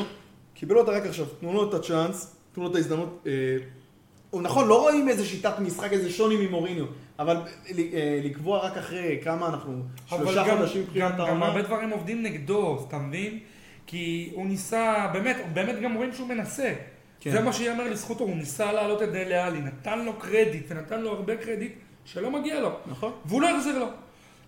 קיבל 0.54 0.78
אותה 0.78 0.92
רק 0.92 1.06
עכשיו, 1.06 1.26
תנו 1.40 1.52
לו 1.52 1.68
את 1.68 1.74
הצ'אנס, 1.74 2.36
תנו 2.52 2.62
לו 2.62 2.70
את 2.70 2.74
ההזדמנות. 2.74 3.26
אה, 3.26 4.40
נכון, 4.40 4.68
לא 4.68 4.80
רואים 4.82 5.08
איזה 5.08 5.24
שיטת 5.24 5.58
משחק, 5.58 5.92
איזה 5.92 6.10
שוני 6.10 6.46
ממוריניו, 6.46 6.84
אבל 7.20 7.36
אה, 7.78 8.20
לקבוע 8.24 8.58
רק 8.58 8.76
אחרי 8.76 9.18
כמה 9.22 9.46
אנחנו, 9.46 9.82
שלושה 10.06 10.48
גם, 10.48 10.56
חודשים 10.58 10.82
גם, 10.82 10.88
מבחינת 10.88 11.14
גם 11.14 11.20
העונה. 11.20 11.46
הרבה 11.46 11.62
דברים 11.62 11.90
עובדים 11.90 12.22
נגדו, 12.22 12.84
אתה 12.88 12.98
מבין? 12.98 13.38
כי 13.86 14.30
הוא 14.34 14.46
ניסה, 14.46 15.10
באמת, 15.12 15.36
באמת 15.52 15.80
גם 15.80 15.94
רואים 15.94 16.12
שהוא 16.12 16.28
מנסה. 16.28 16.72
כן. 17.20 17.30
זה 17.30 17.40
מה 17.40 17.52
שיאמר 17.52 17.90
לזכותו, 17.90 18.24
הוא 18.24 18.36
ניסה 18.36 18.72
להעלות 18.72 19.02
את 19.02 19.12
דלה 19.12 19.46
עלי, 19.46 19.60
נתן 19.60 20.04
לו 20.04 20.12
קרדיט, 20.12 20.64
ונתן 20.68 21.00
לו 21.00 21.10
הרבה 21.10 21.36
קרדיט 21.36 21.72
שלא 22.04 22.30
מגיע 22.30 22.60
לו. 22.60 22.70
נכון. 22.86 23.12
והוא 23.24 23.42
לא 23.42 23.46
יחזיר 23.46 23.78
לו. 23.78 23.86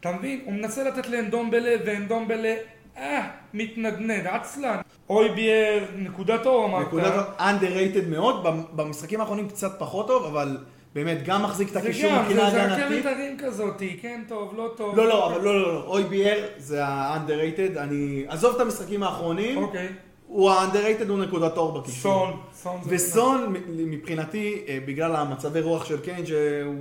אתה 0.01 0.13
מבין? 0.13 0.41
הוא 0.45 0.53
מנסה 0.53 0.85
לתת 0.85 1.09
לאנדומבלה, 1.09 1.75
ואנדומבלה, 1.87 2.55
אה, 2.97 3.29
מתנדנד, 3.55 4.27
עצלן. 4.27 4.81
אוי 5.11 5.29
בייר, 5.29 5.85
נקודת 5.97 6.47
אור 6.47 6.65
אמרת. 6.65 6.87
נקודת 6.87 7.39
underrated 7.39 8.09
מאוד, 8.09 8.47
במשחקים 8.73 9.21
האחרונים 9.21 9.49
קצת 9.49 9.73
פחות 9.79 10.07
טוב, 10.07 10.25
אבל 10.25 10.57
באמת 10.95 11.23
גם 11.25 11.43
מחזיק 11.43 11.69
את 11.69 11.73
זה 11.73 11.79
הקישור 11.79 12.11
גם, 12.11 12.23
מבחינה 12.23 12.51
זה 12.51 12.63
הגנתית. 12.63 13.07
עקרת 13.07 13.17
הרים 13.17 13.37
כזאתי, 13.39 13.99
כן 14.03 14.23
טוב, 14.29 14.55
לא 14.57 14.71
טוב. 14.77 14.97
לא, 14.97 15.09
לא, 15.09 15.27
אבל 15.27 15.45
לא, 15.45 15.63
לא, 15.63 15.73
לא, 15.75 15.85
אוי 15.87 16.03
ביאר 16.05 16.47
זה 16.59 16.85
ה-underrated, 16.87 17.79
אני... 17.79 18.25
עזוב 18.29 18.55
את 18.55 18.61
המשחקים 18.61 19.03
האחרונים, 19.03 19.59
אוקיי. 19.63 19.89
הוא 20.27 20.51
ה-underrated 20.51 21.09
הוא 21.09 21.19
נקודת 21.19 21.57
אור 21.57 21.81
בקישור. 21.81 22.27
סון, 22.27 22.41
סון 22.55 22.81
זה... 22.83 22.91
וסון, 22.95 23.55
מבחינתי, 23.69 24.65
אה, 24.69 24.79
בגלל 24.87 25.17
המצבי 25.17 25.61
רוח 25.61 25.85
של 25.85 26.01
קיין, 26.01 26.27
שהוא 26.27 26.75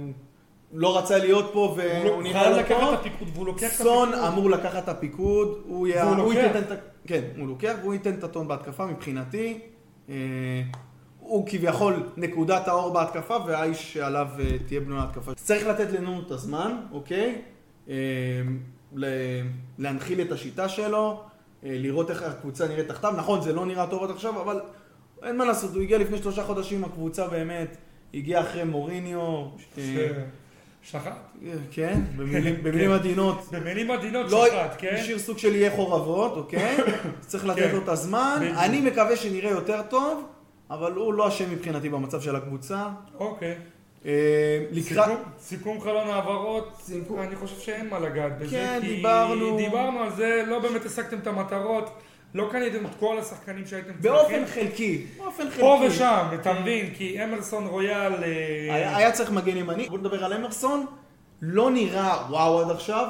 לא 0.74 0.98
רצה 0.98 1.18
להיות 1.18 1.50
פה 1.54 1.60
הוא 1.60 1.78
והוא 1.78 2.06
לא- 2.18 2.24
נראה 2.24 2.42
חייב 2.42 2.56
לא 2.56 2.62
לקחת 2.62 2.80
טוב, 2.80 2.94
את 2.94 3.00
הפיקוד, 3.00 3.28
סון. 3.72 4.14
אמור 4.14 4.50
לקחת 4.50 4.84
את 4.84 4.90
הפיקוד, 4.90 5.62
הוא 5.66 5.88
הוא. 6.18 6.34
ייתן 6.34 6.60
את. 6.60 6.80
כן, 7.08 7.22
הוא 7.38 7.48
לוקח 7.48 7.74
והוא 7.82 7.94
ייתן 7.94 8.14
את 8.14 8.24
הטון 8.24 8.48
בהתקפה 8.48 8.86
מבחינתי. 8.86 9.60
הוא 11.32 11.48
כביכול 11.48 12.04
נקודת 12.18 12.68
האור 12.68 12.94
בהתקפה 12.94 13.38
והאיש 13.48 13.94
שעליו 13.94 14.28
אה, 14.40 14.46
תהיה 14.68 14.80
בנויה 14.80 15.04
התקפה. 15.04 15.34
צריך 15.34 15.68
לתת 15.68 15.92
לנו 15.92 16.22
את 16.26 16.32
הזמן, 16.32 16.76
אוקיי? 16.92 17.42
אה, 17.90 17.96
להנחיל 19.78 20.22
את 20.22 20.32
השיטה 20.32 20.70
שלו, 20.70 21.22
אה, 21.64 21.70
לראות 21.74 22.10
איך 22.10 22.24
הקבוצה 22.24 22.68
נראית 22.68 22.88
תחתיו. 22.88 23.14
נכון, 23.18 23.42
זה 23.42 23.54
לא 23.54 23.66
נראה 23.66 23.88
טוב 23.88 24.04
עד 24.04 24.10
עכשיו, 24.10 24.42
אבל 24.42 24.60
אין 25.24 25.38
מה 25.38 25.46
לעשות, 25.46 25.74
הוא 25.74 25.82
הגיע 25.82 25.98
לפני 25.98 26.18
שלושה 26.18 26.44
חודשים, 26.44 26.84
הקבוצה 26.84 27.28
באמת 27.28 27.78
הגיעה 28.14 28.42
אחרי 28.42 28.64
מוריניו. 28.64 29.46
שחט. 30.84 31.12
כן, 31.72 32.00
במילים- 32.18 32.56
כן. 32.64 32.92
עדינות. 32.92 33.42
במילים 33.52 33.92
עדינות 33.92 34.32
לא, 34.32 34.46
שחט, 34.48 34.76
כן? 34.78 34.96
השאיר 35.00 35.20
סוג 35.20 35.38
של 35.38 35.56
יהיה 35.56 35.72
חורבות, 35.72 36.38
אוקיי? 36.38 36.78
צריך 37.28 37.46
לתת 37.46 37.60
כן. 37.60 37.72
לו 37.76 37.84
את 37.84 37.90
הזמן. 37.90 38.54
אני 38.58 38.82
מקווה 38.82 39.16
שנראה 39.16 39.50
יותר 39.50 39.82
טוב, 39.90 40.24
אבל 40.72 40.94
הוא 40.94 41.14
לא 41.14 41.28
אשם 41.28 41.52
מבחינתי 41.52 41.90
במצב 41.90 42.22
של 42.22 42.36
הקבוצה. 42.36 42.88
אוקיי. 43.20 43.56
אה, 44.06 44.12
לקראת... 44.72 45.06
סיכום- 45.08 45.24
סיכום 45.40 45.82
חלון 45.82 46.08
העברות, 46.08 46.74
סיכום. 46.82 47.20
אני 47.22 47.36
חושב 47.36 47.60
שאין 47.60 47.90
מה 47.90 48.00
לגעת 48.00 48.38
בזה. 48.40 48.52
כן, 48.58 48.80
כי 48.82 48.96
דיברנו. 48.96 49.58
דיברנו 49.58 50.00
על 50.00 50.10
זה, 50.16 50.44
לא 50.48 50.60
באמת 50.60 50.86
השגתם 50.86 51.18
את 51.18 51.28
המטרות, 51.28 51.90
לא 52.34 52.48
קניתם 52.52 52.86
את 52.86 52.92
כל 53.00 53.20
השחקנים 53.20 53.66
שהייתם 53.66 53.92
באופן 54.02 54.46
חלקי. 54.46 55.06
באופן 55.18 55.44
חלקי. 55.50 55.60
פה 55.62 55.82
ושם, 55.88 56.26
אתה 56.42 56.54
מבין? 56.54 56.94
כי 56.98 57.24
אמרסון 57.24 57.68
רויאל... 57.68 58.14
אה, 58.14 58.76
היה, 58.76 58.98
היה 58.98 59.12
צריך 59.12 59.32
מגן 59.32 59.58
ימני. 59.58 59.90
בוא 59.90 59.98
נדבר 59.98 60.26
על 60.26 60.34
אמרסון. 60.34 60.86
לא 61.42 61.72
נראה 61.72 62.18
וואו 62.30 62.60
עד 62.62 62.72
עכשיו. 62.72 63.08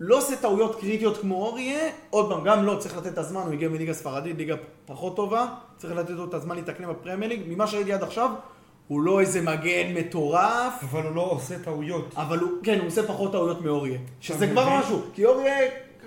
לא 0.00 0.18
עושה 0.18 0.36
טעויות 0.36 0.80
קריטיות 0.80 1.16
כמו 1.16 1.46
אוריה. 1.46 1.90
עוד 2.10 2.30
פעם, 2.30 2.44
גם 2.44 2.64
לא, 2.64 2.76
צריך 2.78 2.96
לתת 2.96 3.06
את 3.06 3.18
הזמן, 3.18 3.40
הוא 3.40 3.52
הגיע 3.52 3.68
מליגה 3.68 3.92
ספרדית, 3.92 4.36
ליגה 4.36 4.54
פחות 4.86 5.16
טובה. 5.16 5.46
צריך 5.76 5.94
לתת 5.94 6.10
לו 6.10 6.24
את 6.24 6.34
הזמן 6.34 6.56
להתאקלם 6.56 6.88
בפרמייר 6.90 7.28
ליג. 7.28 7.42
ממה 7.46 7.66
שראיתי 7.66 7.92
עד 7.92 8.02
עכשיו, 8.02 8.30
הוא 8.88 9.00
לא 9.00 9.20
איזה 9.20 9.40
מגן 9.40 9.94
מטורף. 9.94 10.72
אבל 10.82 11.02
הוא 11.02 11.16
לא 11.16 11.22
עושה 11.22 11.58
טעויות. 11.58 12.14
אבל 12.16 12.38
הוא, 12.38 12.50
כן, 12.62 12.78
הוא 12.78 12.86
עושה 12.86 13.02
פחות 13.02 13.32
טעויות 13.32 13.60
מאוריה. 13.60 13.98
שזה 14.20 14.46
כבר? 14.46 14.78
משהו. 14.78 15.02
כי 15.14 15.24
אוריה, 15.24 15.56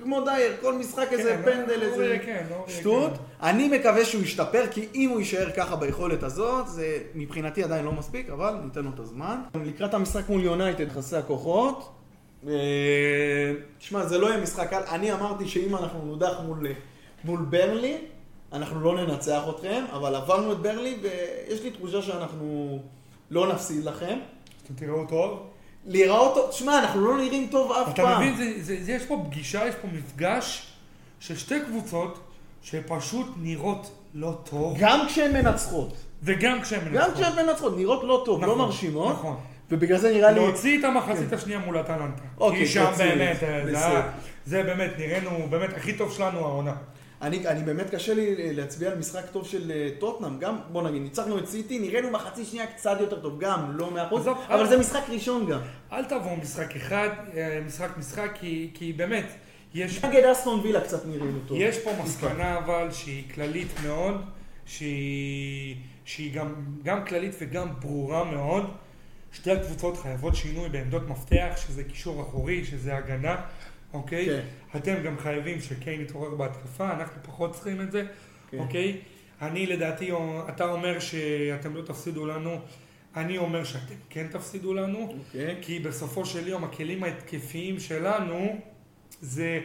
כמו 0.04 0.22
דייר, 0.22 0.54
כל 0.62 0.74
משחק 0.74 1.08
איזה 1.12 1.42
כן, 1.46 1.52
פנדל, 1.52 1.82
איזה 1.82 1.96
אוריה 1.96 2.20
כן, 2.20 2.46
אוריה 2.52 2.76
שטות. 2.76 3.12
כן. 3.12 3.48
אני 3.48 3.68
מקווה 3.80 4.06
שהוא 4.06 4.22
ישתפר, 4.22 4.64
כי 4.72 4.88
אם 4.96 5.10
הוא 5.10 5.20
יישאר 5.20 5.52
ככה 5.52 5.76
ביכולת 5.76 6.24
הזאת, 6.24 6.68
זה 6.68 6.98
מבחינתי 7.16 7.64
עדיין 7.64 7.86
לא 7.86 7.92
מספיק, 7.92 8.30
אבל 8.30 8.56
ניתן 8.64 8.84
לו 8.84 8.90
את 8.96 9.00
הזמן. 9.00 9.36
לקראת 9.66 9.94
המשחק 9.94 10.30
מול 10.30 10.44
יונייטד, 10.44 10.90
חסרי 10.90 11.20
הכוחות, 11.20 11.90
תשמע, 13.80 14.06
זה 14.06 14.18
לא 14.18 14.28
יהיה 14.28 14.42
משחק 14.42 14.70
קל. 14.70 14.82
אני 14.92 15.14
אמרתי 15.14 15.48
שאם 15.48 15.76
אנחנו 15.76 16.06
נודח 16.06 16.34
מול, 16.46 16.68
מול 17.24 17.46
ברלי, 17.50 17.98
אנחנו 18.54 18.80
לא 18.80 18.96
ננצח 18.96 19.44
אתכם, 19.50 19.86
אבל 19.94 20.16
עברנו 20.16 20.52
את 20.52 20.58
ברלי, 20.58 20.98
ויש 21.02 21.64
לי 21.64 21.72
תחושה 21.72 22.02
שאנחנו 22.02 22.80
לא 23.32 23.54
נפסיד 23.54 23.84
לכם. 23.84 24.20
אתם 24.64 24.74
תראו 24.74 25.06
טוב. 25.10 25.44
להיראות 25.86 26.34
טוב, 26.34 26.50
תשמע, 26.50 26.80
אנחנו 26.80 27.02
לא 27.02 27.18
נראים 27.18 27.48
טוב 27.52 27.72
אף 27.72 27.94
אתה 27.94 28.04
פעם. 28.04 28.22
מבין, 28.22 28.38
זה, 28.38 28.64
זה, 28.64 28.84
זה, 28.84 28.92
יש 28.92 29.06
פה 29.06 29.24
פגישה, 29.28 29.68
יש 29.68 29.76
פה 29.76 29.88
מפגש 29.88 30.68
של 31.20 31.38
שתי 31.38 31.56
קבוצות 31.66 32.20
שפשוט 32.62 33.28
נראות 33.38 33.92
לא 34.14 34.38
טוב, 34.44 34.76
גם 34.80 35.06
כשהן 35.08 35.34
מנצחות. 35.34 35.94
וגם 36.24 36.62
כשהן 36.62 36.86
גם 36.86 36.92
מנצחות. 36.94 37.14
כשהן 37.14 37.46
מנצחות, 37.46 37.78
נראות 37.78 38.04
לא 38.04 38.24
טוב, 38.26 38.42
לא 38.42 38.48
נכון, 38.48 38.60
מרשימות. 38.60 39.12
נכון. 39.12 39.38
ובגלל 39.72 39.98
זה 39.98 40.14
נראה 40.14 40.32
לי... 40.32 40.40
להוציא 40.40 40.80
את 40.80 40.84
המחצית 40.84 41.34
השנייה 41.34 41.60
מול 41.60 41.80
אטלנטה. 41.80 42.22
אוקיי, 42.38 42.60
כי 42.60 42.68
שם 42.68 42.92
באמת, 42.98 43.44
אה, 43.44 44.02
זה 44.46 44.64
באמת, 44.64 44.92
נראינו 44.98 45.48
באמת 45.50 45.74
הכי 45.74 45.94
טוב 45.94 46.14
שלנו 46.14 46.40
העונה. 46.40 46.76
אני, 47.22 47.48
אני 47.48 47.64
באמת 47.64 47.90
קשה 47.90 48.14
לי 48.14 48.54
להצביע 48.54 48.92
על 48.92 48.98
משחק 48.98 49.26
טוב 49.32 49.48
של 49.48 49.72
אה, 49.72 49.90
טוטנאם, 50.00 50.40
גם, 50.40 50.58
בוא 50.72 50.84
נגיד, 50.84 51.02
ניצחנו 51.02 51.40
את 51.40 51.48
סיטי, 51.48 51.80
נראינו 51.80 52.12
מחצי 52.12 52.46
שנייה 52.46 52.68
קצת 52.68 52.98
יותר 53.00 53.20
טוב, 53.20 53.40
גם, 53.40 53.78
לא 53.78 53.92
מאה 53.92 54.08
אחוז, 54.08 54.28
אבל 54.28 54.60
אה. 54.62 54.66
זה 54.66 54.78
משחק 54.78 55.10
ראשון 55.10 55.50
גם. 55.50 55.60
אל 55.92 56.06
תבואו 56.06 56.36
משחק 56.36 56.76
אחד, 56.76 57.10
אה, 57.36 57.60
משחק 57.66 57.98
משחק, 57.98 58.32
כי, 58.40 58.70
כי 58.74 58.94
באמת, 58.94 59.26
יש, 59.74 60.06
נגד 60.06 60.24
אסטון 60.24 60.60
וילה 60.60 60.82
קצת 60.82 61.06
נראינו 61.06 61.40
טוב. 61.48 61.58
יש 61.62 61.80
פה 61.80 61.92
מסקנה 62.04 62.58
אבל 62.58 62.92
שהיא 62.92 63.24
כללית 63.34 63.68
מאוד, 63.84 64.22
שהיא, 64.66 65.76
שהיא 66.06 66.34
גם, 66.34 66.54
גם 66.84 67.06
כללית 67.06 67.36
וגם 67.40 67.68
ברורה 67.80 68.24
מאוד. 68.24 68.64
שתי 69.38 69.52
הקבוצות 69.52 69.98
חייבות 69.98 70.36
שינוי 70.36 70.70
בעמדות 70.70 71.08
מפתח, 71.08 71.54
שזה 71.68 71.84
קישור 71.84 72.22
אחורי, 72.22 72.66
שזה 72.66 72.98
הגנה, 72.98 73.36
אוקיי? 73.94 74.26
כן. 74.26 74.42
אתם 74.76 75.04
גם 75.04 75.18
חייבים 75.20 75.62
שקיין 75.62 76.02
יתעורר 76.02 76.36
בהתקפה, 76.36 76.92
אנחנו 76.92 77.24
פחות 77.24 77.54
צריכים 77.54 77.82
את 77.82 77.92
זה, 77.92 78.04
כן. 78.52 78.58
אוקיי? 78.58 78.98
אני 79.42 79.66
לדעתי, 79.66 80.12
אתה 80.50 80.66
אומר 80.66 81.00
שאתם 81.00 81.76
לא 81.76 81.82
תפסידו 81.82 82.26
לנו, 82.26 82.60
אני 83.16 83.38
אומר 83.38 83.64
שאתם 83.64 83.96
כן 84.10 84.28
תפסידו 84.32 84.74
לנו, 84.74 85.16
אוקיי. 85.20 85.56
כי 85.62 85.80
בסופו 85.80 86.26
של 86.26 86.48
יום 86.48 86.64
הכלים 86.64 87.04
ההתקפיים 87.04 87.80
שלנו 87.80 88.60
זה... 89.22 89.60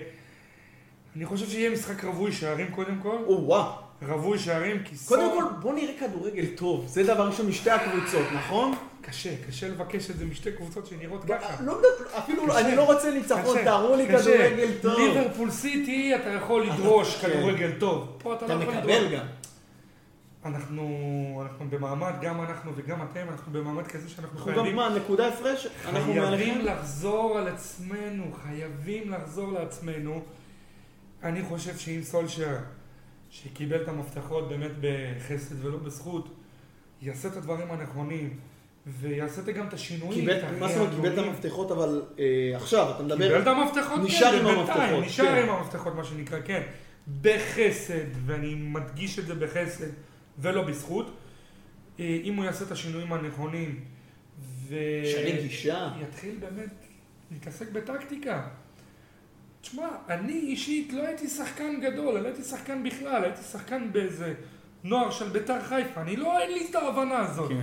אני 1.17 1.27
חושב 1.27 1.49
שיהיה 1.49 1.71
משחק 1.71 2.05
רווי 2.05 2.33
שערים 2.33 2.71
קודם 2.71 2.99
כל, 3.03 3.17
או 3.27 3.45
וואו. 3.47 3.73
רווי 4.03 4.39
שערים, 4.39 4.83
כי 4.85 4.95
קודם 5.07 5.29
סול... 5.31 5.43
כל, 5.43 5.61
בוא 5.61 5.75
נראה 5.75 5.95
כדורגל 6.01 6.47
טוב. 6.57 6.87
זה 6.87 7.03
דבר 7.03 7.27
ראשון 7.27 7.47
משתי 7.47 7.71
הקבוצות, 7.71 8.27
נכון? 8.35 8.75
קשה, 9.03 9.31
קשה 9.49 9.69
לבקש 9.69 10.11
את 10.11 10.19
זה 10.19 10.25
משתי 10.25 10.53
קבוצות 10.53 10.87
שנראות 10.87 11.25
ככה. 11.25 11.63
לא 11.63 11.81
אפילו, 12.19 12.47
קשה. 12.47 12.61
אני 12.61 12.77
לא 12.77 12.85
רוצה 12.85 13.11
ניצחון, 13.11 13.65
תראו 13.65 13.97
לי. 13.97 14.09
כדורגל 14.09 14.71
טוב. 14.83 14.99
ליברפול 14.99 15.51
סיטי, 15.51 16.17
אתה 16.17 16.29
יכול 16.29 16.67
לדרוש 16.67 17.17
כן. 17.17 17.29
כדורגל 17.29 17.73
טוב. 17.79 18.17
פה 18.19 18.35
אתה 18.35 18.47
אתה 18.47 18.55
לא 18.55 18.63
יכול 18.63 18.75
מקבל 18.75 18.95
לדרוש. 18.95 19.13
גם. 19.13 19.27
אנחנו, 20.45 21.43
אנחנו 21.43 21.71
במעמד, 21.71 22.13
גם 22.21 22.41
אנחנו 22.41 22.73
וגם 22.77 23.03
אתם, 23.03 23.27
אנחנו 23.31 23.53
במעמד 23.53 23.87
כזה 23.87 24.09
שאנחנו 24.09 24.39
אנחנו 24.39 24.53
גם 24.53 24.55
חייבים, 24.55 24.77
מה, 24.77 24.89
נקודה 24.89 25.29
הפרש? 25.29 25.67
אנחנו 25.89 26.13
חייבים? 26.13 26.65
לחזור 26.65 27.39
על 27.39 27.49
עצמנו, 27.49 28.25
חייבים 28.43 29.11
לחזור 29.11 29.53
לעצמנו. 29.53 30.23
אני 31.23 31.43
חושב 31.43 31.77
שאם 31.79 32.01
סולשר, 32.03 32.57
שקיבל 33.31 33.83
את 33.83 33.89
המפתחות 33.89 34.49
באמת 34.49 34.71
בחסד 34.81 35.65
ולא 35.65 35.79
בזכות, 35.79 36.29
יעשה 37.03 37.29
את 37.29 37.37
הדברים 37.37 37.71
הנכונים, 37.71 38.39
ויעשה 38.87 39.53
גם 39.53 39.69
את 39.69 39.73
השינויים. 39.73 40.21
קיבל, 40.21 40.39
את 40.39 40.59
מה 40.61 40.69
זאת 40.69 40.77
אומרת, 40.77 40.95
קיבל 40.95 41.13
את. 41.13 41.19
המפתחות, 41.19 41.71
אבל 41.71 42.03
אה, 42.19 42.53
עכשיו, 42.57 42.91
אתה 42.95 43.03
מדבר... 43.03 43.29
קיבל 43.29 43.43
את 43.43 43.47
המפתחות, 43.47 44.01
נשאר 44.05 44.31
כן, 44.31 44.39
עם 44.39 44.45
בינתיים, 44.45 44.81
המפתחות, 44.81 45.05
נשאר 45.05 45.25
כן. 45.25 45.43
עם 45.43 45.49
המפתחות, 45.49 45.95
מה 45.95 46.05
שנקרא, 46.05 46.39
כן. 46.45 46.63
בחסד, 47.23 48.27
ואני 48.27 48.55
מדגיש 48.55 49.19
את 49.19 49.27
זה 49.27 49.35
בחסד, 49.35 49.89
ולא 50.39 50.63
בזכות. 50.63 51.11
אה, 52.01 52.19
אם 52.25 52.37
הוא 52.37 52.45
יעשה 52.45 52.65
את 52.65 52.71
השינויים 52.71 53.13
הנכונים, 53.13 53.81
ו... 54.69 54.77
שני 55.05 55.43
גישה. 55.43 55.91
יתחיל 56.03 56.35
באמת 56.41 56.75
להתעסק 57.31 57.73
בטקטיקה. 57.73 58.49
תשמע, 59.61 59.89
אני 60.09 60.33
אישית 60.33 60.93
לא 60.93 61.07
הייתי 61.07 61.29
שחקן 61.29 61.81
גדול, 61.81 62.15
אני 62.15 62.23
לא 62.23 62.29
הייתי 62.29 62.43
שחקן 62.43 62.83
בכלל, 62.85 63.25
הייתי 63.25 63.43
שחקן 63.43 63.93
באיזה 63.93 64.35
נוער 64.85 65.11
של 65.11 65.29
ביתר 65.29 65.63
חיפה, 65.63 66.01
אני 66.01 66.17
לא, 66.17 66.39
אין 66.39 66.53
לי 66.53 66.67
את 66.71 66.75
ההבנה 66.75 67.19
הזאת. 67.19 67.49
כן. 67.49 67.63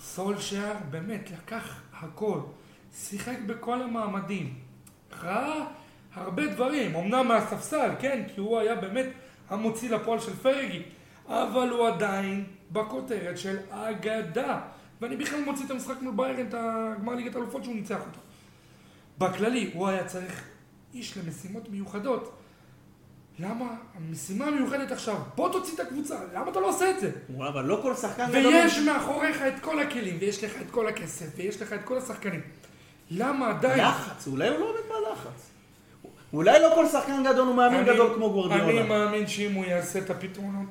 סולשייר 0.00 0.74
באמת 0.90 1.30
לקח 1.30 1.80
הכל, 2.00 2.40
שיחק 2.94 3.38
בכל 3.46 3.82
המעמדים, 3.82 4.54
ראה 5.22 5.64
הרבה 6.14 6.46
דברים, 6.46 6.96
אמנם 6.96 7.28
מהספסל, 7.28 7.90
כן, 7.98 8.22
כי 8.34 8.40
הוא 8.40 8.58
היה 8.58 8.74
באמת 8.74 9.06
המוציא 9.50 9.90
לפועל 9.90 10.20
של 10.20 10.36
פרגי, 10.36 10.82
אבל 11.28 11.68
הוא 11.68 11.88
עדיין 11.88 12.44
בכותרת 12.72 13.38
של 13.38 13.56
אגדה, 13.70 14.60
ואני 15.00 15.16
בכלל 15.16 15.44
מוציא 15.44 15.66
את 15.66 15.70
המשחק 15.70 16.02
מול 16.02 16.14
ביירן, 16.16 16.46
את 16.48 16.54
הגמר 16.58 17.14
ליגת 17.14 17.34
האלופות 17.34 17.64
שהוא 17.64 17.74
ניצח 17.74 18.00
אותו. 18.00 18.20
בכללי, 19.18 19.70
הוא 19.74 19.88
היה 19.88 20.04
צריך 20.04 20.44
איש 20.94 21.18
למשימות 21.18 21.68
מיוחדות. 21.68 22.36
למה 23.38 23.64
המשימה 23.94 24.46
המיוחדת 24.46 24.92
עכשיו? 24.92 25.16
בוא 25.34 25.52
תוציא 25.52 25.74
את 25.74 25.80
הקבוצה, 25.80 26.18
למה 26.34 26.50
אתה 26.50 26.60
לא 26.60 26.68
עושה 26.68 26.90
את 26.90 27.00
זה? 27.00 27.10
וואלה, 27.30 27.50
אבל 27.50 27.64
לא 27.64 27.78
כל 27.82 27.94
שחקן 27.94 28.26
גדול... 28.30 28.46
ויש 28.54 28.78
מאחוריך 28.78 29.42
את 29.42 29.60
כל 29.60 29.78
הכלים, 29.80 30.16
ויש 30.20 30.44
לך 30.44 30.52
את 30.62 30.70
כל 30.70 30.88
הכסף, 30.88 31.26
ויש 31.36 31.62
לך 31.62 31.72
את 31.72 31.80
כל 31.84 31.98
השחקנים. 31.98 32.40
למה 33.10 33.50
עדיין... 33.50 33.84
לחץ, 33.84 34.26
אולי 34.26 34.48
הוא 34.48 34.58
לא 34.58 34.64
עומד 34.70 34.80
בלחץ. 34.88 35.50
אולי 36.32 36.60
לא 36.60 36.72
כל 36.74 36.86
שחקן 36.88 37.22
גדול 37.32 37.46
הוא 37.48 37.56
מאמין 37.56 37.80
אני- 37.80 37.94
גדול 37.94 38.14
כמו 38.14 38.24
אני 38.26 38.32
גוורדיולה. 38.32 38.82
מאמין 38.86 39.26
שאם 39.26 39.52
הוא 39.54 39.64
יעשה 39.64 39.98
את 39.98 40.10
הפתרונות, 40.10 40.68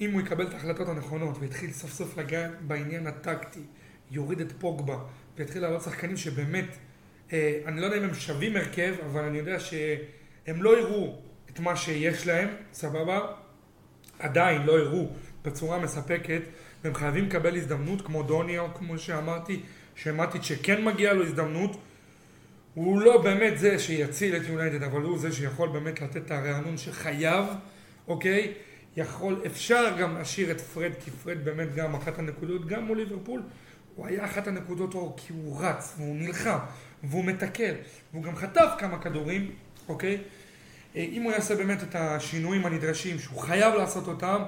אם 0.00 0.12
הוא 0.12 0.20
יקבל 0.20 0.46
את 0.46 0.54
ההחלטות 0.54 0.88
הנכונות, 0.88 1.36
ויתחיל 1.40 1.72
סוף 1.72 1.92
סוף 1.92 2.18
לגעת 2.18 2.50
בעניין 2.60 3.06
הטקטי, 3.06 3.60
יוריד 4.10 4.40
את 4.40 4.52
פוגבה, 4.58 4.96
ויתחיל 5.38 5.62
לעלות 5.62 5.82
שחקנים 5.82 6.16
שבאמת, 6.16 6.76
אה, 7.32 7.60
אני 7.66 7.80
לא 7.80 7.86
יודע 7.86 7.98
אם 7.98 8.02
הם 8.02 8.14
שווים 8.14 8.56
הרכב, 8.56 8.94
אבל 9.06 9.24
אני 9.24 9.38
יודע 9.38 9.60
שהם 9.60 10.62
לא 10.62 10.78
יראו 10.78 11.16
את 11.54 11.60
מה 11.60 11.76
שיש 11.76 12.26
להם, 12.26 12.48
סבבה? 12.72 13.20
עדיין 14.18 14.62
לא 14.62 14.78
יראו 14.78 15.08
בצורה 15.44 15.78
מספקת, 15.78 16.40
והם 16.84 16.94
חייבים 16.94 17.24
לקבל 17.24 17.56
הזדמנות 17.56 18.02
כמו 18.06 18.22
דוניה, 18.22 18.60
או 18.60 18.74
כמו 18.74 18.98
שאמרתי, 18.98 19.60
שמעתי 19.94 20.38
שכן 20.42 20.84
מגיעה 20.84 21.12
לו 21.12 21.24
הזדמנות. 21.24 21.76
הוא 22.74 23.00
לא 23.00 23.22
באמת 23.22 23.58
זה 23.58 23.78
שיציל 23.78 24.36
את 24.36 24.42
יונייטד, 24.48 24.82
אבל 24.82 25.02
הוא 25.02 25.18
זה 25.18 25.32
שיכול 25.32 25.68
באמת 25.68 26.00
לתת 26.00 26.16
את 26.16 26.30
הרענון 26.30 26.76
שחייב, 26.76 27.44
אוקיי? 28.08 28.52
יכול, 28.96 29.42
אפשר 29.46 29.96
גם 30.00 30.14
להשאיר 30.14 30.50
את 30.50 30.60
פרד, 30.60 30.92
כי 31.04 31.10
פרד 31.10 31.44
באמת 31.44 31.74
גם 31.74 31.94
אחת 31.94 32.18
הנקודות, 32.18 32.66
גם 32.66 32.84
מול 32.84 32.98
ליברפול, 32.98 33.42
הוא 33.94 34.06
היה 34.06 34.24
אחת 34.24 34.46
הנקודות 34.46 34.94
אור, 34.94 35.14
כי 35.16 35.32
הוא 35.32 35.60
רץ, 35.60 35.94
והוא 35.96 36.16
נלחם, 36.16 36.58
והוא 37.04 37.24
מתקל, 37.24 37.74
והוא 38.12 38.22
גם 38.22 38.36
חטף 38.36 38.68
כמה 38.78 38.98
כדורים, 38.98 39.50
אוקיי? 39.88 40.18
אה, 40.96 41.00
אם 41.00 41.22
הוא 41.22 41.32
יעשה 41.32 41.56
באמת 41.56 41.82
את 41.82 41.94
השינויים 41.94 42.66
הנדרשים, 42.66 43.18
שהוא 43.18 43.38
חייב 43.40 43.74
לעשות 43.74 44.08
אותם, 44.08 44.42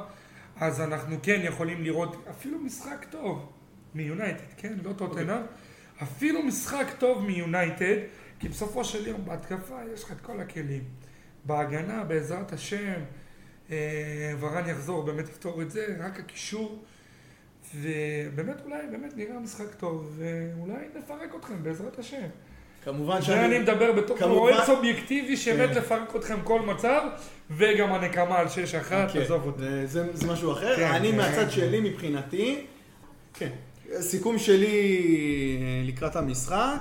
אז 0.57 0.81
אנחנו 0.81 1.17
כן 1.23 1.41
יכולים 1.45 1.83
לראות 1.83 2.27
אפילו 2.31 2.59
משחק 2.59 3.07
טוב 3.11 3.53
מיונייטד, 3.95 4.45
כן? 4.57 4.73
לא 4.85 4.93
טוטנאם. 4.93 5.43
אפילו 6.03 6.43
משחק 6.43 6.87
טוב 6.99 7.27
מיונייטד, 7.27 7.97
כי 8.39 8.49
בסופו 8.49 8.85
של 8.85 9.07
יום 9.07 9.25
בהתקפה 9.25 9.79
יש 9.95 10.05
לך 10.05 10.13
את 10.13 10.21
כל 10.21 10.41
הכלים. 10.41 10.85
בהגנה, 11.45 12.05
בעזרת 12.05 12.53
השם, 12.53 13.01
אה, 13.71 14.33
ורן 14.41 14.69
יחזור, 14.69 15.03
באמת 15.03 15.29
יפתור 15.29 15.63
את 15.63 15.71
זה, 15.71 15.97
רק 16.01 16.21
הקישור. 16.21 16.85
ובאמת 17.75 18.61
אולי 18.65 18.87
באמת 18.91 19.17
נראה 19.17 19.39
משחק 19.39 19.75
טוב, 19.75 20.19
ואולי 20.19 20.85
נפרק 20.99 21.35
אתכם 21.35 21.63
בעזרת 21.63 21.99
השם. 21.99 22.27
כמובן 22.87 23.23
שאני... 23.23 23.59
מדבר 23.59 23.93
בתור 23.93 24.17
כמובן- 24.19 24.35
אוהד 24.39 24.65
סובייקטיבי 24.65 25.37
שמת 25.37 25.71
כן. 25.71 25.79
לפרק 25.79 26.17
אתכם 26.17 26.37
כל 26.45 26.61
מצב, 26.61 27.01
וגם 27.51 27.93
הנקמה 27.93 28.39
על 28.39 28.47
6-1, 28.47 28.51
כן, 29.13 29.21
עזוב 29.21 29.47
אותי. 29.47 29.63
זה- 29.63 29.87
זה 29.87 30.07
זה 30.13 30.27
משהו 30.33 30.53
אחר. 30.53 30.77
כן, 30.77 30.87
אני 30.91 31.11
כן. 31.11 31.17
מהצד 31.17 31.51
שלי 31.51 31.81
מבחינתי, 31.81 32.67
כן. 33.35 33.49
סיכום 34.01 34.39
שלי 34.39 34.67
אה, 35.61 35.89
לקראת 35.89 36.17
המשחק, 36.17 36.77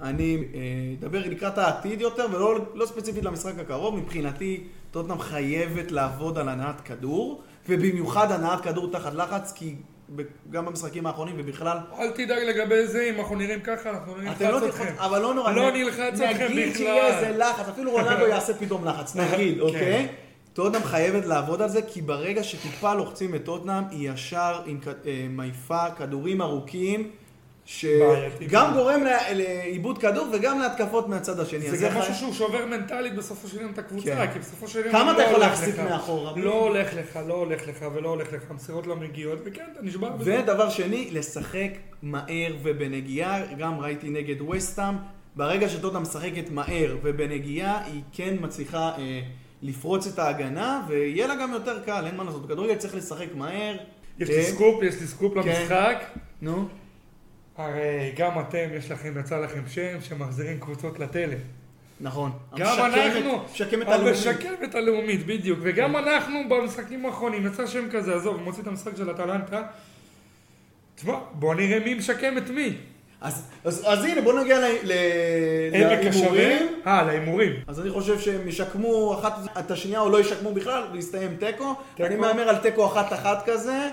אני 0.00 0.36
אה, 0.54 0.60
אדבר 1.00 1.20
לקראת 1.28 1.58
העתיד 1.58 2.00
יותר, 2.00 2.26
ולא 2.32 2.58
לא 2.74 2.86
ספציפית 2.86 3.24
למשחק 3.24 3.58
הקרוב. 3.58 3.96
מבחינתי, 3.96 4.60
טוטנאם 4.90 5.18
חייבת 5.18 5.92
לעבוד 5.92 6.38
על 6.38 6.48
הנעת 6.48 6.80
כדור, 6.80 7.42
ובמיוחד 7.68 8.32
הנעת 8.32 8.60
כדור 8.60 8.90
תחת 8.92 9.14
לחץ, 9.14 9.52
כי 9.56 9.74
גם 10.50 10.66
במשחקים 10.66 11.06
האחרונים 11.06 11.34
ובכלל... 11.38 11.78
אל 11.98 12.10
תדאג 12.10 12.42
לגבי 12.42 12.86
זה, 12.86 13.10
אם 13.14 13.20
אנחנו 13.20 13.36
נראים 13.36 13.60
ככה, 13.60 13.90
אנחנו 13.90 14.16
נלחץ 14.16 14.40
לא 14.40 14.68
אתכם. 14.68 14.94
אבל 14.98 15.22
לא 15.22 15.34
נורא. 15.34 15.52
לא 15.52 15.70
נלחץ 15.70 16.20
אתכם 16.20 16.44
נגיד 16.44 16.68
בכלל. 16.68 16.74
שיהיה 16.74 17.18
איזה 17.18 17.38
לחץ, 17.38 17.68
אפילו 17.68 17.90
רונלדו 17.90 18.26
יעשה 18.26 18.54
פתאום 18.54 18.84
לחץ, 18.84 19.16
נגיד, 19.16 19.54
כן. 19.54 19.60
אוקיי? 19.60 20.08
טוטנאם 20.52 20.82
חייבת 20.84 21.26
לעבוד 21.26 21.62
על 21.62 21.68
זה, 21.68 21.82
כי 21.82 22.02
ברגע 22.02 22.42
שטיפה 22.42 22.94
לוחצים 22.94 23.34
את 23.34 23.44
טוטנאם, 23.44 23.84
היא 23.90 24.10
ישר 24.10 24.60
עם 24.66 24.78
אה, 25.06 25.26
מעיפה 25.30 25.90
כדורים 25.90 26.42
ארוכים. 26.42 27.10
שגם 27.64 28.72
גורם 28.74 29.00
לאיבוד 29.34 29.98
כדור 29.98 30.26
וגם 30.32 30.58
להתקפות 30.58 31.08
מהצד 31.08 31.40
השני. 31.40 31.70
זה 31.70 31.86
גם 31.86 31.98
משהו 31.98 32.14
שהוא 32.14 32.32
שובר 32.32 32.66
מנטלית 32.66 33.14
בסופו 33.14 33.48
של 33.48 33.60
יום 33.60 33.72
את 33.72 33.78
הקבוצה, 33.78 34.26
כן. 34.26 34.32
כי 34.32 34.38
בסופו 34.38 34.68
של 34.68 34.78
יום... 34.78 34.92
כמה 34.92 35.12
לא 35.12 35.12
אתה 35.12 35.22
יכול 35.22 35.40
להחזיק. 35.40 35.78
מאחורה? 35.78 36.32
לא 36.36 36.54
הולך 36.54 36.94
לך, 36.94 37.18
לא 37.26 37.34
הולך 37.34 37.68
לך 37.68 37.84
ולא 37.94 38.08
הולך 38.08 38.32
לך, 38.32 38.42
המסירות 38.50 38.86
לא 38.86 38.96
מגיעות, 38.96 39.38
וכן, 39.44 39.64
אתה 39.72 39.82
נשבר 39.82 40.10
בזה. 40.10 40.40
ודבר 40.42 40.70
שני, 40.70 41.08
לשחק 41.12 41.70
מהר 42.02 42.54
ובנגיעה, 42.62 43.54
גם 43.58 43.80
ראיתי 43.80 44.10
נגד 44.10 44.40
וסטהאם, 44.40 44.94
ברגע 45.36 45.68
שטוטה 45.68 45.98
משחקת 45.98 46.50
מהר 46.50 46.96
ובנגיעה, 47.02 47.84
היא 47.84 48.02
כן 48.12 48.34
מצליחה 48.40 48.92
אה, 48.98 49.20
לפרוץ 49.62 50.06
את 50.06 50.18
ההגנה, 50.18 50.82
ויהיה 50.88 51.26
לה 51.26 51.34
גם 51.34 51.52
יותר 51.52 51.82
קל, 51.84 52.04
אין 52.06 52.16
מה 52.16 52.24
לעשות. 52.24 52.46
בכדורגל 52.46 52.74
צריך 52.74 52.94
לשחק 52.94 53.28
מהר. 53.34 53.76
יש 54.18 54.28
כן. 54.28 54.34
לי 54.34 54.42
סקופ, 54.42 54.82
יש 54.82 55.00
לי 55.00 55.06
סקופ 55.06 55.34
כן. 55.34 55.48
למשחק. 55.48 56.04
נו. 56.42 56.68
הרי 57.56 58.12
גם 58.16 58.40
אתם, 58.40 58.68
יש 58.78 58.90
לכם, 58.90 59.14
יצא 59.20 59.38
לכם 59.40 59.62
שם 59.68 60.00
שמחזירים 60.00 60.60
קבוצות 60.60 60.98
לתלם. 60.98 61.38
נכון. 62.00 62.30
גם 62.56 62.66
המשקמת- 62.66 63.16
אנחנו, 63.16 63.44
משקמת 63.52 63.88
הלאומית. 63.88 64.08
המשקמת 64.26 64.74
הלאומית, 64.74 65.26
בדיוק. 65.26 65.58
וגם 65.62 65.96
אנחנו 65.96 66.38
במשחקים 66.48 67.06
האחרונים, 67.06 67.46
יצא 67.46 67.66
שם 67.66 67.90
כזה, 67.90 68.14
עזוב, 68.16 68.42
מוציא 68.42 68.62
את 68.62 68.68
המשחק 68.68 68.96
של 68.96 69.10
אטלנטה. 69.10 69.62
תשמע, 70.94 71.14
בוא 71.32 71.54
נראה 71.54 71.78
מי 71.84 71.94
משקם 71.94 72.38
את 72.38 72.50
מי. 72.50 72.76
אז, 73.20 73.42
אז, 73.64 73.82
אז 73.86 74.04
הנה, 74.04 74.20
בוא 74.20 74.40
נגיע. 74.40 74.58
להימורים. 75.72 76.66
אה, 76.86 77.02
להימורים. 77.02 77.52
אז 77.66 77.80
אני 77.80 77.90
חושב 77.90 78.18
שהם 78.18 78.48
ישקמו 78.48 79.18
אחת 79.20 79.34
את 79.58 79.70
השנייה 79.70 80.00
או 80.00 80.10
לא 80.10 80.20
ישקמו 80.20 80.54
בכלל, 80.54 80.82
ויסתיים. 80.92 81.36
תיקו. 81.36 81.74
אני 82.00 82.16
מהמר 82.16 82.48
על 82.48 82.56
תיקו 82.56 82.86
אחת-אחת 82.86 83.42
כזה. 83.46 83.88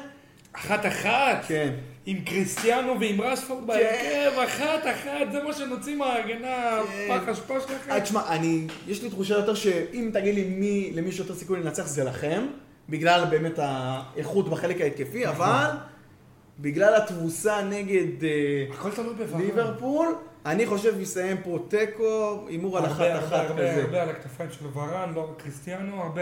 אחת 0.53 0.85
אחת. 0.85 1.45
כן. 1.47 1.73
עם 2.05 2.21
קריסטיאנו 2.21 2.99
ועם 2.99 3.21
רשפורד 3.21 3.67
בהרכב, 3.67 4.39
אחת 4.43 4.87
אחת, 4.91 5.31
זה 5.31 5.43
מה 5.43 5.53
שנוציא 5.53 5.95
מההגנה, 5.95 6.81
כן. 6.87 7.07
פח 7.09 7.29
אשפה 7.29 7.59
שלכם. 7.59 7.91
אה, 7.91 8.01
תשמע, 8.01 8.21
אני, 8.29 8.67
יש 8.87 9.03
לי 9.03 9.09
תחושה 9.09 9.33
יותר 9.33 9.55
שאם 9.55 10.09
תגיד 10.13 10.35
לי 10.35 10.43
מי, 10.43 10.91
למי 10.95 11.11
שיותר 11.11 11.35
סיכוי 11.35 11.59
לנצח 11.59 11.87
זה 11.87 12.03
לכם, 12.03 12.45
בגלל 12.89 13.25
באמת 13.29 13.53
האיכות 13.57 14.49
בחלק 14.49 14.81
ההתקפי, 14.81 15.25
נכון. 15.25 15.35
אבל 15.35 15.69
בגלל 16.59 16.95
התבוסה 16.95 17.61
נגד 17.63 18.23
אה. 18.23 19.37
ליברפול, 19.37 20.15
אני 20.45 20.65
חושב 20.65 20.99
יסיים 20.99 21.37
פה 21.43 21.59
תיקו, 21.67 22.45
הימור 22.47 22.77
על 22.77 22.85
אחת-אחת 22.85 23.31
הרבה, 23.31 23.47
הרבה, 23.47 23.71
כזה. 23.71 23.81
הרבה 23.83 24.01
על 24.01 24.09
הכתפיים 24.09 24.49
של 24.51 24.65
ורן, 24.73 25.13
לא 25.15 25.29
קריסטיאנו, 25.37 26.03
הרבה. 26.03 26.21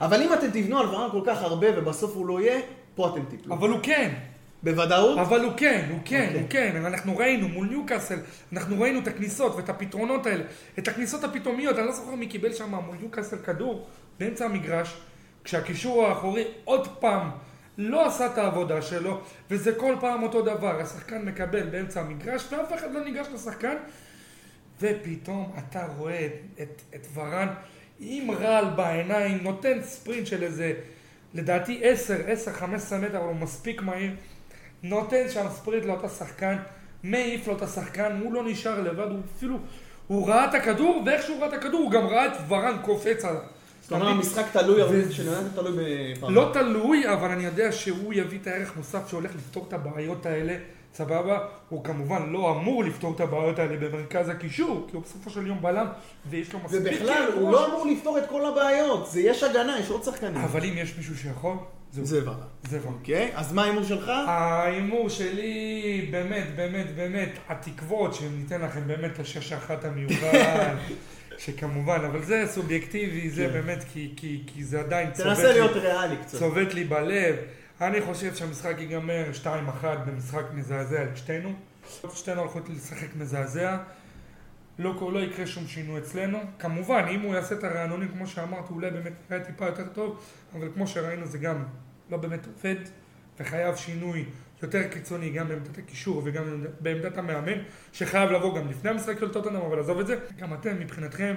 אבל 0.00 0.22
אם 0.22 0.32
אתם 0.32 0.50
תבנו 0.50 0.78
על 0.78 0.86
ורן 0.86 1.08
כל 1.10 1.20
כך 1.26 1.42
הרבה 1.42 1.66
ובסוף 1.76 2.14
הוא 2.14 2.26
לא 2.26 2.40
יהיה, 2.40 2.60
פה 2.94 3.08
אתם 3.08 3.24
תיפלו. 3.24 3.54
אבל 3.54 3.68
הוא 3.68 3.80
כן, 3.82 4.14
בוודאות? 4.62 5.18
אבל 5.18 5.44
הוא 5.44 5.52
כן, 5.56 5.86
הוא 5.90 5.98
כן, 6.04 6.26
אוקיי. 6.28 6.40
הוא 6.40 6.48
כן. 6.50 6.84
אנחנו 6.86 7.16
ראינו 7.16 7.48
מול 7.48 7.68
ניוקאסל, 7.68 8.18
אנחנו 8.52 8.80
ראינו 8.80 9.00
את 9.00 9.08
הכניסות 9.08 9.56
ואת 9.56 9.68
הפתרונות 9.68 10.26
האלה, 10.26 10.44
את 10.78 10.88
הכניסות 10.88 11.24
הפתאומיות, 11.24 11.78
אני 11.78 11.86
לא 11.86 11.92
זוכר 11.92 12.14
מי 12.14 12.26
קיבל 12.26 12.52
שם 12.52 12.74
מול 12.74 12.96
ניוקאסל 13.00 13.36
כדור 13.36 13.86
באמצע 14.20 14.44
המגרש, 14.44 14.96
כשהקישור 15.44 16.06
האחורי 16.06 16.44
עוד 16.64 16.88
פעם 17.00 17.30
לא 17.78 18.06
עשה 18.06 18.26
את 18.26 18.38
העבודה 18.38 18.82
שלו, 18.82 19.20
וזה 19.50 19.74
כל 19.74 19.96
פעם 20.00 20.22
אותו 20.22 20.42
דבר, 20.42 20.80
השחקן 20.80 21.24
מקבל 21.24 21.62
באמצע 21.62 22.00
המגרש 22.00 22.52
ואף 22.52 22.74
אחד 22.74 22.92
לא 22.92 23.04
ניגש 23.04 23.26
לשחקן, 23.34 23.76
ופתאום 24.80 25.52
אתה 25.58 25.86
רואה 25.96 26.26
את, 26.26 26.62
את, 26.62 26.82
את 26.94 27.06
ורן 27.14 27.48
עם 28.00 28.30
רעל 28.30 28.64
בעיניים, 28.76 29.38
נותן 29.42 29.78
ספרינט 29.82 30.26
של 30.26 30.42
איזה, 30.42 30.72
לדעתי 31.34 31.80
10, 31.82 32.16
10, 32.26 32.52
15 32.52 32.98
מטר, 32.98 33.18
אבל 33.18 33.26
הוא 33.26 33.36
מספיק 33.36 33.82
מהיר, 33.82 34.10
נותן 34.82 35.28
שם 35.28 35.46
ספרינט 35.50 35.84
לאותה 35.84 36.08
שחקן, 36.08 36.56
מעיף 37.02 37.48
לו 37.48 37.56
את 37.56 37.62
השחקן, 37.62 38.20
הוא 38.22 38.32
לא 38.32 38.44
נשאר 38.44 38.80
לבד, 38.80 39.10
הוא 39.10 39.20
אפילו, 39.36 39.58
הוא 40.06 40.28
ראה 40.28 40.44
את 40.44 40.54
הכדור, 40.54 41.02
ואיך 41.06 41.22
שהוא 41.22 41.40
ראה 41.40 41.48
את 41.48 41.52
הכדור, 41.52 41.80
הוא 41.80 41.90
גם 41.90 42.06
ראה 42.06 42.26
את 42.26 42.32
ורן 42.48 42.76
קופץ 42.82 43.24
עליו. 43.24 43.40
זאת 43.82 43.92
אומרת, 43.92 44.08
המשחק 44.08 44.44
תלוי, 44.52 45.12
שנולד 45.12 45.48
תלוי 45.54 45.72
בפעם. 46.14 46.34
לא 46.34 46.50
תלוי, 46.52 47.12
אבל 47.12 47.30
אני 47.30 47.44
יודע 47.44 47.72
שהוא 47.72 48.14
יביא 48.14 48.38
את 48.42 48.46
הערך 48.46 48.76
מוסף 48.76 49.08
שהולך 49.08 49.34
לפתור 49.36 49.64
את 49.68 49.72
הבעיות 49.72 50.26
האלה, 50.26 50.56
סבבה? 50.94 51.38
הוא 51.68 51.84
כמובן 51.84 52.32
לא 52.32 52.50
אמור 52.50 52.84
לפתור 52.84 53.14
את 53.14 53.20
הבעיות 53.20 53.58
האלה 53.58 53.76
במרכז 53.76 54.28
הקישור, 54.28 54.86
כי 54.90 54.96
הוא 54.96 55.02
בסופו 55.02 55.30
של 55.30 55.46
יום 55.46 55.62
בלם, 55.62 55.86
ויש 56.30 56.52
לו 56.52 56.58
מספיק... 56.64 56.80
ובכלל, 56.80 57.28
הוא 57.34 57.48
ראש. 57.48 57.54
לא 57.54 57.66
אמור 57.66 57.86
לפתור 57.86 58.18
את 58.18 58.28
כל 58.28 58.46
הבעיות. 58.46 59.10
זה 59.10 59.20
יש 59.20 59.42
הגנה, 59.42 59.78
יש 59.80 59.90
עוד 59.90 60.04
שחקנים. 60.04 60.36
אבל 60.36 60.64
אם 60.64 60.72
יש 60.76 60.96
מישהו 60.96 61.16
שיכול, 61.16 61.56
זהו. 61.92 62.04
זה 62.04 62.20
ורן. 62.24 62.36
זה 62.68 62.78
ורן. 62.82 62.94
אוקיי, 62.94 63.30
אז 63.34 63.52
מה 63.52 63.62
ההימור 63.62 63.84
שלך? 63.84 64.08
ההימור 64.08 65.08
שלי, 65.08 66.08
באמת, 66.10 66.46
באמת, 66.56 66.94
באמת, 66.94 67.30
התקוות 67.48 68.14
שניתן 68.14 68.60
לכם 68.60 68.80
באמת 68.86 69.18
השש 69.18 69.52
אחת 69.52 69.84
המיוחד, 69.84 70.74
שכמובן, 71.38 72.00
אבל 72.10 72.22
זה 72.22 72.44
סובייקטיבי, 72.46 73.30
זה 73.30 73.46
כן. 73.46 73.52
באמת, 73.52 73.84
כי, 73.92 74.12
כי, 74.16 74.42
כי 74.46 74.64
זה 74.64 74.80
עדיין 74.80 75.10
צובט 75.12 75.28
תנסה 75.28 75.48
לי, 75.48 75.52
להיות 75.52 75.76
ריאלי 75.76 76.16
קצת. 76.16 76.38
צובט 76.38 76.74
לי 76.74 76.84
בלב. 76.84 77.36
אני 77.86 78.00
חושב 78.00 78.34
שהמשחק 78.34 78.74
ייגמר 78.78 79.24
2-1 79.82 79.84
במשחק 80.06 80.44
מזעזע 80.54 81.04
לשתינו. 81.12 81.52
שתינו 82.14 82.40
הולכות 82.40 82.68
לשחק 82.68 83.16
מזעזע. 83.16 83.78
לא, 84.78 85.12
לא 85.12 85.18
יקרה 85.18 85.46
שום 85.46 85.66
שינוי 85.66 85.98
אצלנו. 86.00 86.38
כמובן, 86.58 87.04
אם 87.10 87.20
הוא 87.20 87.34
יעשה 87.34 87.54
את 87.54 87.64
הרענונים 87.64 88.08
כמו 88.08 88.26
שאמרת, 88.26 88.70
אולי 88.70 88.90
באמת 88.90 89.12
יראה 89.30 89.44
טיפה 89.44 89.66
יותר 89.66 89.88
טוב, 89.92 90.22
אבל 90.54 90.68
כמו 90.74 90.86
שראינו 90.86 91.26
זה 91.26 91.38
גם 91.38 91.64
לא 92.10 92.16
באמת 92.16 92.46
עובד, 92.46 92.76
וחייב 93.40 93.76
שינוי 93.76 94.24
יותר 94.62 94.88
קיצוני 94.88 95.30
גם 95.30 95.48
בעמדת 95.48 95.78
הקישור 95.78 96.22
וגם 96.24 96.64
בעמדת 96.80 97.18
המאמן, 97.18 97.58
שחייב 97.92 98.30
לבוא 98.30 98.58
גם 98.58 98.68
לפני 98.68 98.90
המשחק 98.90 99.18
של 99.20 99.32
טוטנאם, 99.32 99.62
אבל 99.62 99.80
עזוב 99.80 99.98
את 99.98 100.06
זה. 100.06 100.18
גם 100.38 100.54
אתם, 100.54 100.80
מבחינתכם, 100.80 101.34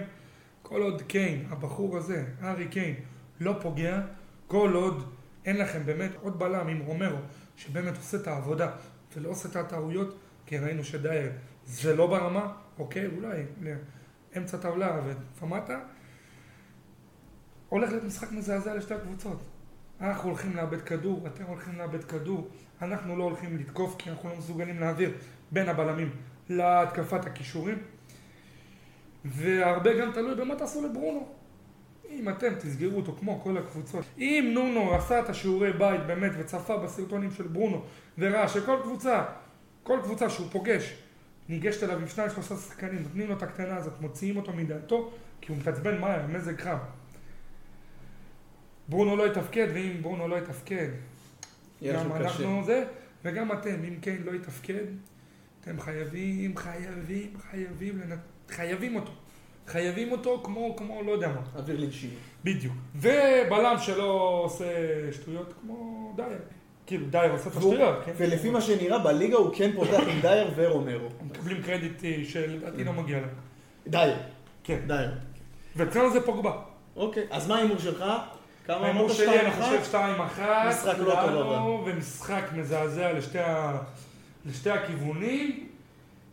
כל 0.61 0.81
עוד 0.81 1.01
קיין, 1.01 1.45
הבחור 1.49 1.97
הזה, 1.97 2.25
הארי 2.41 2.67
קיין, 2.67 2.95
לא 3.39 3.55
פוגע, 3.61 4.01
כל 4.47 4.71
עוד 4.73 5.15
אין 5.45 5.57
לכם 5.57 5.85
באמת 5.85 6.11
עוד 6.21 6.39
בלם 6.39 6.67
עם 6.67 6.79
רומרו, 6.79 7.17
שבאמת 7.55 7.97
עושה 7.97 8.17
את 8.17 8.27
העבודה 8.27 8.71
ולא 9.15 9.29
עושה 9.29 9.49
את 9.49 9.55
הטעויות, 9.55 10.17
כי 10.45 10.57
ראינו 10.57 10.83
שדייר 10.83 11.31
זה 11.65 11.95
לא 11.95 12.07
ברמה, 12.07 12.53
אוקיי, 12.79 13.07
אולי 13.07 13.43
לאמצע 13.61 14.57
טבלה 14.57 15.01
ומטה, 15.41 15.79
הולך 17.69 17.89
להיות 17.89 18.03
משחק 18.03 18.31
מזעזע 18.31 18.75
לשתי 18.75 18.93
הקבוצות. 18.93 19.43
אנחנו 20.01 20.29
הולכים 20.29 20.55
לאבד 20.55 20.81
כדור, 20.81 21.27
אתם 21.27 21.43
הולכים 21.43 21.77
לאבד 21.77 22.03
כדור, 22.03 22.49
אנחנו 22.81 23.17
לא 23.17 23.23
הולכים 23.23 23.57
לתקוף 23.57 23.95
כי 23.97 24.09
אנחנו 24.09 24.29
לא 24.29 24.35
מסוגלים 24.37 24.79
להעביר 24.79 25.11
בין 25.51 25.69
הבלמים 25.69 26.09
להתקפת 26.49 27.25
הכישורים. 27.25 27.77
והרבה 29.25 29.99
גם 29.99 30.11
תלוי 30.11 30.35
במה 30.35 30.55
תעשו 30.55 30.87
לברונו. 30.87 31.34
אם 32.09 32.29
אתם 32.29 32.55
תסגרו 32.55 32.97
אותו 32.97 33.15
כמו 33.19 33.39
כל 33.43 33.57
הקבוצות, 33.57 34.05
אם 34.17 34.51
נונו 34.53 34.95
עשה 34.95 35.19
את 35.19 35.29
השיעורי 35.29 35.73
בית 35.73 36.01
באמת 36.07 36.31
וצפה 36.37 36.77
בסרטונים 36.77 37.31
של 37.31 37.47
ברונו 37.47 37.81
וראה 38.17 38.47
שכל 38.47 38.77
קבוצה, 38.83 39.23
כל 39.83 39.99
קבוצה 40.03 40.29
שהוא 40.29 40.47
פוגש, 40.51 40.93
ניגשת 41.49 41.83
אליו 41.83 41.99
עם 41.99 42.07
שניים 42.07 42.29
שלושה 42.29 42.55
שחקנים, 42.55 43.03
נותנים 43.03 43.27
לו 43.27 43.37
את 43.37 43.43
הקטנה 43.43 43.75
הזאת, 43.75 44.01
מוציאים 44.01 44.37
אותו 44.37 44.53
מדעתו, 44.53 45.11
כי 45.41 45.51
הוא 45.51 45.57
מתעצבן 45.57 46.01
מהר, 46.01 46.27
מזג 46.27 46.61
חם. 46.61 46.77
ברונו 48.87 49.15
לא 49.15 49.27
יתפקד, 49.27 49.67
ואם 49.73 49.97
ברונו 50.01 50.27
לא 50.27 50.35
יתפקד, 50.35 50.87
גם 51.83 51.95
לכם 51.95 52.09
קשה. 52.09 52.17
אנחנו 52.19 52.63
זה, 52.65 52.85
וגם 53.23 53.51
אתם, 53.51 53.83
אם 53.87 53.95
קיין 54.01 54.23
לא 54.23 54.31
יתפקד, 54.31 54.85
אתם 55.61 55.79
חייבים, 55.79 56.57
חייבים, 56.57 57.33
חייבים. 57.51 58.01
חייבים 58.49 58.95
אותו. 58.95 59.11
חייבים 59.67 60.11
אותו 60.11 60.41
כמו, 60.43 60.75
כמו, 60.75 61.03
לא 61.03 61.11
יודע 61.11 61.27
מה. 61.27 61.41
אוויר 61.55 61.79
לנשימה. 61.79 62.13
בדיוק. 62.43 62.73
ובלם 62.95 63.75
שלא 63.79 64.41
עושה 64.43 64.65
שטויות 65.11 65.53
כמו 65.61 66.13
דייר. 66.15 66.39
כאילו, 66.85 67.05
דייר 67.05 67.31
עושה 67.31 67.49
את 67.49 67.55
השטויות, 67.55 67.95
כן? 68.05 68.11
ולפי 68.17 68.49
מה 68.49 68.61
שנראה 68.61 68.99
בליגה 68.99 69.37
הוא 69.37 69.51
כן 69.55 69.71
פותח 69.75 69.99
עם 70.09 70.21
דייר 70.21 70.51
ורומרו. 70.55 71.07
הם 71.21 71.27
מקבלים 71.27 71.61
קרדיט 71.61 72.05
אה, 72.05 72.21
שלדעתי 72.27 72.83
לא 72.83 72.93
מגיע 72.93 73.17
להם. 73.17 73.29
דייר. 73.87 74.17
כן. 74.63 74.79
דייר. 74.87 75.11
ואצלנו 75.75 76.13
זה 76.13 76.21
פוגבה. 76.21 76.51
אוקיי, 76.95 77.23
אז 77.31 77.47
מה 77.47 77.55
ההימור 77.55 77.77
שלך? 77.77 78.05
כמה 78.65 78.89
אמרת? 78.91 79.11
שלי, 79.11 79.39
אני 79.39 79.51
שתיים 79.83 80.15
חושב 80.17 80.21
אחת? 80.25 80.39
2-1. 80.39 80.69
משחק 80.69 80.99
לא 80.99 81.15
טוב, 81.15 81.29
לנו, 81.29 81.83
ומשחק 81.85 82.43
מזעזע 82.53 83.13
לשתי, 83.13 83.39
ה... 83.39 83.77
לשתי 84.45 84.69
הכיוונים. 84.69 85.64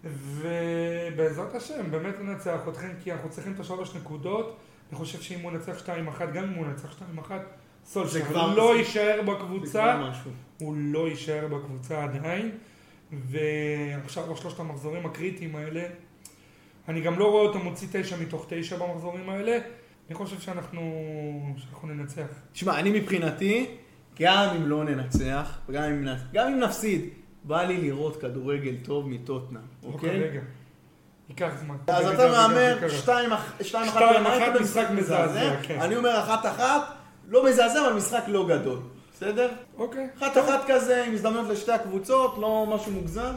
ובעזרת 0.04 1.54
השם, 1.54 1.90
באמת 1.90 2.14
ננצח 2.20 2.60
אתכם, 2.68 2.88
כי 3.04 3.12
אנחנו 3.12 3.30
צריכים 3.30 3.52
את 3.52 3.60
השלוש 3.60 3.94
נקודות. 3.96 4.56
אני 4.90 4.98
חושב 4.98 5.20
שאם 5.20 5.40
הוא 5.40 5.52
ינצח 5.52 5.82
2-1, 5.86 5.88
גם 6.34 6.44
אם 6.44 6.54
הוא 6.54 6.66
ינצח 6.66 6.92
2-1, 6.92 7.28
זה 7.84 7.90
סולשר 7.90 8.20
כבר- 8.24 8.54
לא 8.56 8.72
זה- 8.74 8.78
יישאר 8.78 9.20
בקבוצה. 9.26 9.84
הוא 10.60 10.74
לא 10.76 11.08
יישאר 11.08 11.48
בקבוצה 11.48 12.04
עדיין, 12.04 12.50
ועכשיו 13.12 14.34
בשלושת 14.34 14.60
המחזורים 14.60 15.06
הקריטיים 15.06 15.56
האלה, 15.56 15.82
אני 16.88 17.00
גם 17.00 17.18
לא 17.18 17.30
רואה 17.30 17.42
אותו 17.42 17.58
מוציא 17.58 17.88
תשע 17.92 18.16
מתוך 18.20 18.46
תשע 18.48 18.76
במחזורים 18.76 19.28
האלה, 19.30 19.58
אני 20.08 20.14
חושב 20.14 20.40
שאנחנו, 20.40 20.82
שאנחנו 21.56 21.88
ננצח. 21.88 22.26
תשמע, 22.52 22.78
אני 22.78 23.00
מבחינתי, 23.00 23.66
גם 24.20 24.54
אם 24.56 24.66
לא 24.66 24.84
ננצח, 24.84 25.58
וגם 25.68 25.82
אם, 25.82 26.04
גם 26.32 26.52
אם 26.52 26.60
נפסיד, 26.60 27.08
בא 27.44 27.62
לי 27.62 27.76
לראות 27.80 28.20
כדורגל 28.20 28.74
טוב 28.82 29.08
מטוטנאם, 29.08 29.60
לא 29.82 29.88
אוקיי? 29.88 30.10
כרגע. 30.10 30.40
ייקח 31.28 31.50
זמן. 31.60 31.76
אז 31.86 32.06
אתה 32.06 32.30
מהמר 32.30 32.76
יקרה. 32.76 33.16
2-1 33.60 33.64
שתיים 33.64 33.92
אחת 34.26 34.60
משחק 34.60 34.86
מזעזע, 34.94 35.56
כן. 35.62 35.80
אני 35.80 35.96
אומר 35.96 36.24
1-1, 36.58 36.60
לא 37.28 37.44
מזעזע, 37.44 37.86
אבל 37.86 37.96
משחק 37.96 38.22
לא 38.26 38.48
גדול, 38.48 38.78
בסדר? 39.14 39.50
אוקיי. 39.78 40.08
1-1 40.20 40.24
כזה, 40.66 41.04
עם 41.04 41.12
הזדמנות 41.12 41.48
לשתי 41.48 41.72
הקבוצות, 41.72 42.38
לא 42.38 42.66
משהו 42.74 42.92
מוגזם. 42.92 43.32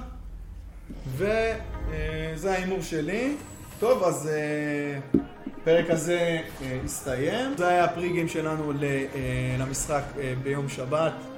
וזה 1.08 2.52
ההימור 2.52 2.82
שלי. 2.82 3.36
טוב, 3.80 4.04
אז 4.04 4.30
אה, 4.34 5.22
הפרק 5.62 5.90
הזה 5.90 6.40
אה, 6.62 6.80
הסתיים. 6.86 7.58
זה 7.58 7.68
היה 7.68 7.84
הפריגיים 7.84 8.28
שלנו 8.28 8.72
אה, 8.72 9.56
למשחק 9.60 10.04
אה, 10.20 10.34
ביום 10.44 10.70
שבת 10.70 11.12
אה, 11.12 11.35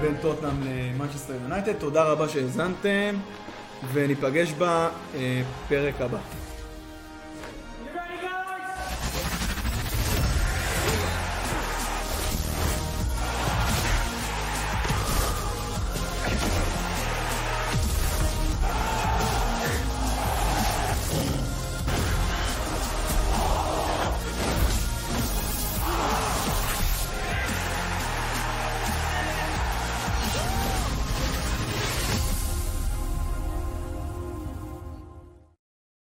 בין 0.00 0.14
טוטנאם 0.22 0.56
למנצ'סטר 0.64 1.34
יונייטד. 1.42 1.72
תודה 1.72 2.02
רבה 2.02 2.28
שהאזנתם, 2.28 3.16
וניפגש 3.92 4.52
בפרק 4.52 6.00
הבא. 6.00 6.18